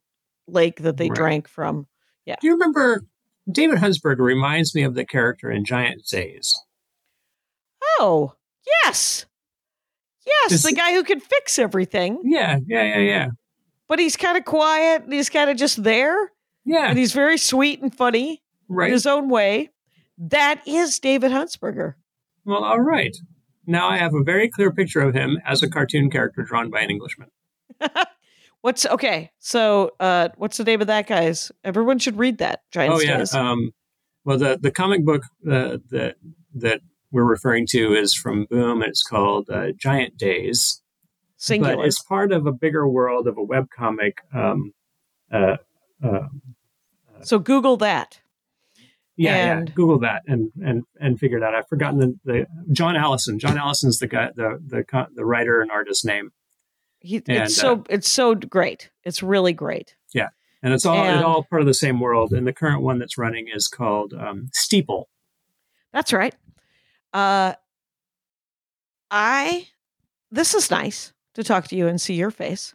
lake 0.47 0.81
that 0.81 0.97
they 0.97 1.09
drank 1.09 1.47
from. 1.47 1.87
Yeah. 2.25 2.37
Do 2.41 2.47
you 2.47 2.53
remember 2.53 3.03
David 3.51 3.79
Huntsberger 3.79 4.19
reminds 4.19 4.73
me 4.73 4.83
of 4.83 4.95
the 4.95 5.05
character 5.05 5.51
in 5.51 5.63
Giant 5.63 6.07
Days? 6.07 6.55
Oh, 7.99 8.33
yes. 8.83 9.25
Yes, 10.25 10.51
Is- 10.53 10.63
the 10.63 10.73
guy 10.73 10.93
who 10.93 11.03
can 11.03 11.19
fix 11.19 11.57
everything, 11.59 12.19
Yeah, 12.23 12.59
yeah, 12.67 12.83
yeah, 12.83 12.97
yeah. 12.99 13.27
but 13.87 13.99
he's 13.99 14.15
kind 14.17 14.37
of 14.37 14.45
quiet 14.45 15.03
and 15.03 15.13
he's 15.13 15.29
kind 15.29 15.49
of 15.49 15.57
just 15.57 15.83
there 15.83 16.31
Yeah, 16.65 16.89
and 16.89 16.97
he's 16.99 17.13
very 17.13 17.37
sweet 17.37 17.81
and 17.81 17.93
funny 17.95 18.41
in 18.69 18.75
right. 18.75 18.91
his 18.91 19.05
own 19.05 19.29
way. 19.29 19.69
That 20.17 20.61
is 20.67 20.99
David 20.99 21.31
Huntsberger. 21.31 21.95
Well, 22.45 22.63
all 22.63 22.79
right. 22.81 23.15
Now 23.65 23.87
I 23.89 23.97
have 23.97 24.13
a 24.13 24.23
very 24.23 24.49
clear 24.49 24.71
picture 24.71 25.01
of 25.01 25.13
him 25.13 25.37
as 25.45 25.63
a 25.63 25.69
cartoon 25.69 26.09
character 26.11 26.43
drawn 26.43 26.69
by 26.69 26.81
an 26.81 26.89
Englishman. 26.91 27.29
What's 28.61 28.85
okay? 28.85 29.31
So, 29.39 29.91
uh, 29.99 30.29
what's 30.37 30.57
the 30.57 30.63
name 30.63 30.81
of 30.81 30.87
that, 30.87 31.07
guys? 31.07 31.51
Everyone 31.63 31.97
should 31.97 32.19
read 32.19 32.37
that. 32.37 32.61
Giant 32.71 32.93
oh 32.93 32.99
yeah. 32.99 33.25
Um, 33.33 33.71
well, 34.23 34.37
the 34.37 34.59
the 34.61 34.69
comic 34.69 35.03
book 35.03 35.23
uh, 35.49 35.77
that 35.89 36.17
that 36.55 36.81
we're 37.11 37.23
referring 37.23 37.67
to 37.71 37.93
is 37.93 38.13
from 38.13 38.45
Boom, 38.49 38.81
it's 38.81 39.03
called 39.03 39.49
uh, 39.49 39.71
Giant 39.77 40.17
Days. 40.17 40.81
Singular. 41.37 41.77
But 41.77 41.85
it's 41.87 42.01
part 42.03 42.31
of 42.31 42.45
a 42.45 42.51
bigger 42.51 42.87
world 42.87 43.27
of 43.27 43.37
a 43.37 43.45
webcomic. 43.45 44.13
Um, 44.33 44.73
uh, 45.31 45.57
uh, 46.03 46.27
so 47.23 47.39
Google 47.39 47.77
that. 47.77 48.19
yeah, 49.15 49.57
And- 49.57 49.69
yeah. 49.69 49.73
Google 49.75 49.99
that 49.99 50.21
and 50.27 50.51
and 50.63 50.83
and 50.99 51.19
figure 51.19 51.37
it 51.37 51.43
out. 51.43 51.55
I've 51.55 51.67
forgotten 51.67 51.99
the, 51.99 52.19
the 52.25 52.47
John 52.71 52.95
Allison. 52.95 53.39
John 53.39 53.57
Allison's 53.57 53.97
the 53.99 54.07
guy, 54.07 54.29
the 54.35 54.59
the 54.65 55.07
the 55.15 55.25
writer 55.25 55.61
and 55.61 55.71
artist 55.71 56.05
name, 56.05 56.31
He, 56.99 57.17
And, 57.27 57.39
uh, 57.39 57.43
it's 57.43 57.55
so 57.55 57.83
it's 57.89 58.09
so 58.09 58.35
great. 58.35 58.89
It's 59.03 59.21
really 59.23 59.53
great. 59.53 59.95
Yeah, 60.13 60.29
and 60.61 60.73
it's 60.73 60.85
all 60.85 60.97
And- 61.03 61.15
it's 61.17 61.23
all 61.25 61.43
part 61.43 61.61
of 61.61 61.67
the 61.67 61.73
same 61.73 61.99
world. 61.99 62.33
And 62.33 62.45
the 62.45 62.53
current 62.53 62.81
one 62.83 62.99
that's 62.99 63.17
running 63.17 63.47
is 63.53 63.67
called 63.67 64.13
um, 64.13 64.49
Steeple. 64.53 65.09
That's 65.91 66.13
right. 66.13 66.35
Uh, 67.13 67.53
I, 69.09 69.67
this 70.31 70.53
is 70.53 70.71
nice 70.71 71.13
to 71.35 71.43
talk 71.43 71.67
to 71.69 71.75
you 71.75 71.87
and 71.87 71.99
see 71.99 72.13
your 72.13 72.31
face, 72.31 72.73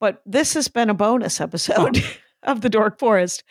but 0.00 0.22
this 0.24 0.54
has 0.54 0.68
been 0.68 0.90
a 0.90 0.94
bonus 0.94 1.40
episode 1.40 2.02
of 2.42 2.60
the 2.60 2.68
Dork 2.68 2.98
Forest. 2.98 3.42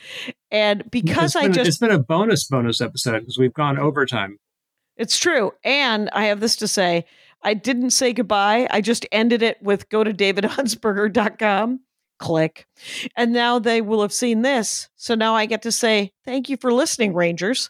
And 0.52 0.90
because 0.90 1.36
I 1.36 1.48
just 1.50 1.68
it's 1.68 1.78
been 1.78 1.92
a 1.92 2.00
bonus 2.00 2.46
bonus 2.46 2.82
episode 2.82 3.20
because 3.20 3.38
we've 3.38 3.54
gone 3.54 3.78
overtime. 3.78 4.40
It's 4.98 5.20
true. 5.20 5.52
And 5.64 6.10
I 6.14 6.26
have 6.26 6.40
this 6.40 6.56
to 6.58 6.68
say 6.68 7.06
I 7.44 7.54
didn't 7.54 7.92
say 7.92 8.14
goodbye. 8.14 8.68
I 8.72 8.82
just 8.82 9.06
ended 9.12 9.44
it 9.44 9.62
with 9.62 9.90
go 9.90 10.04
to 10.04 10.12
davidhuntsberger.com, 10.12 11.80
click. 12.18 12.66
And 13.16 13.34
now 13.34 13.60
they 13.60 13.82
will 13.82 14.02
have 14.02 14.14
seen 14.14 14.42
this. 14.42 14.90
So 14.96 15.14
now 15.14 15.36
I 15.36 15.46
get 15.46 15.62
to 15.64 15.72
say 15.72 16.14
thank 16.24 16.50
you 16.50 16.58
for 16.58 16.74
listening, 16.74 17.14
Rangers. 17.14 17.70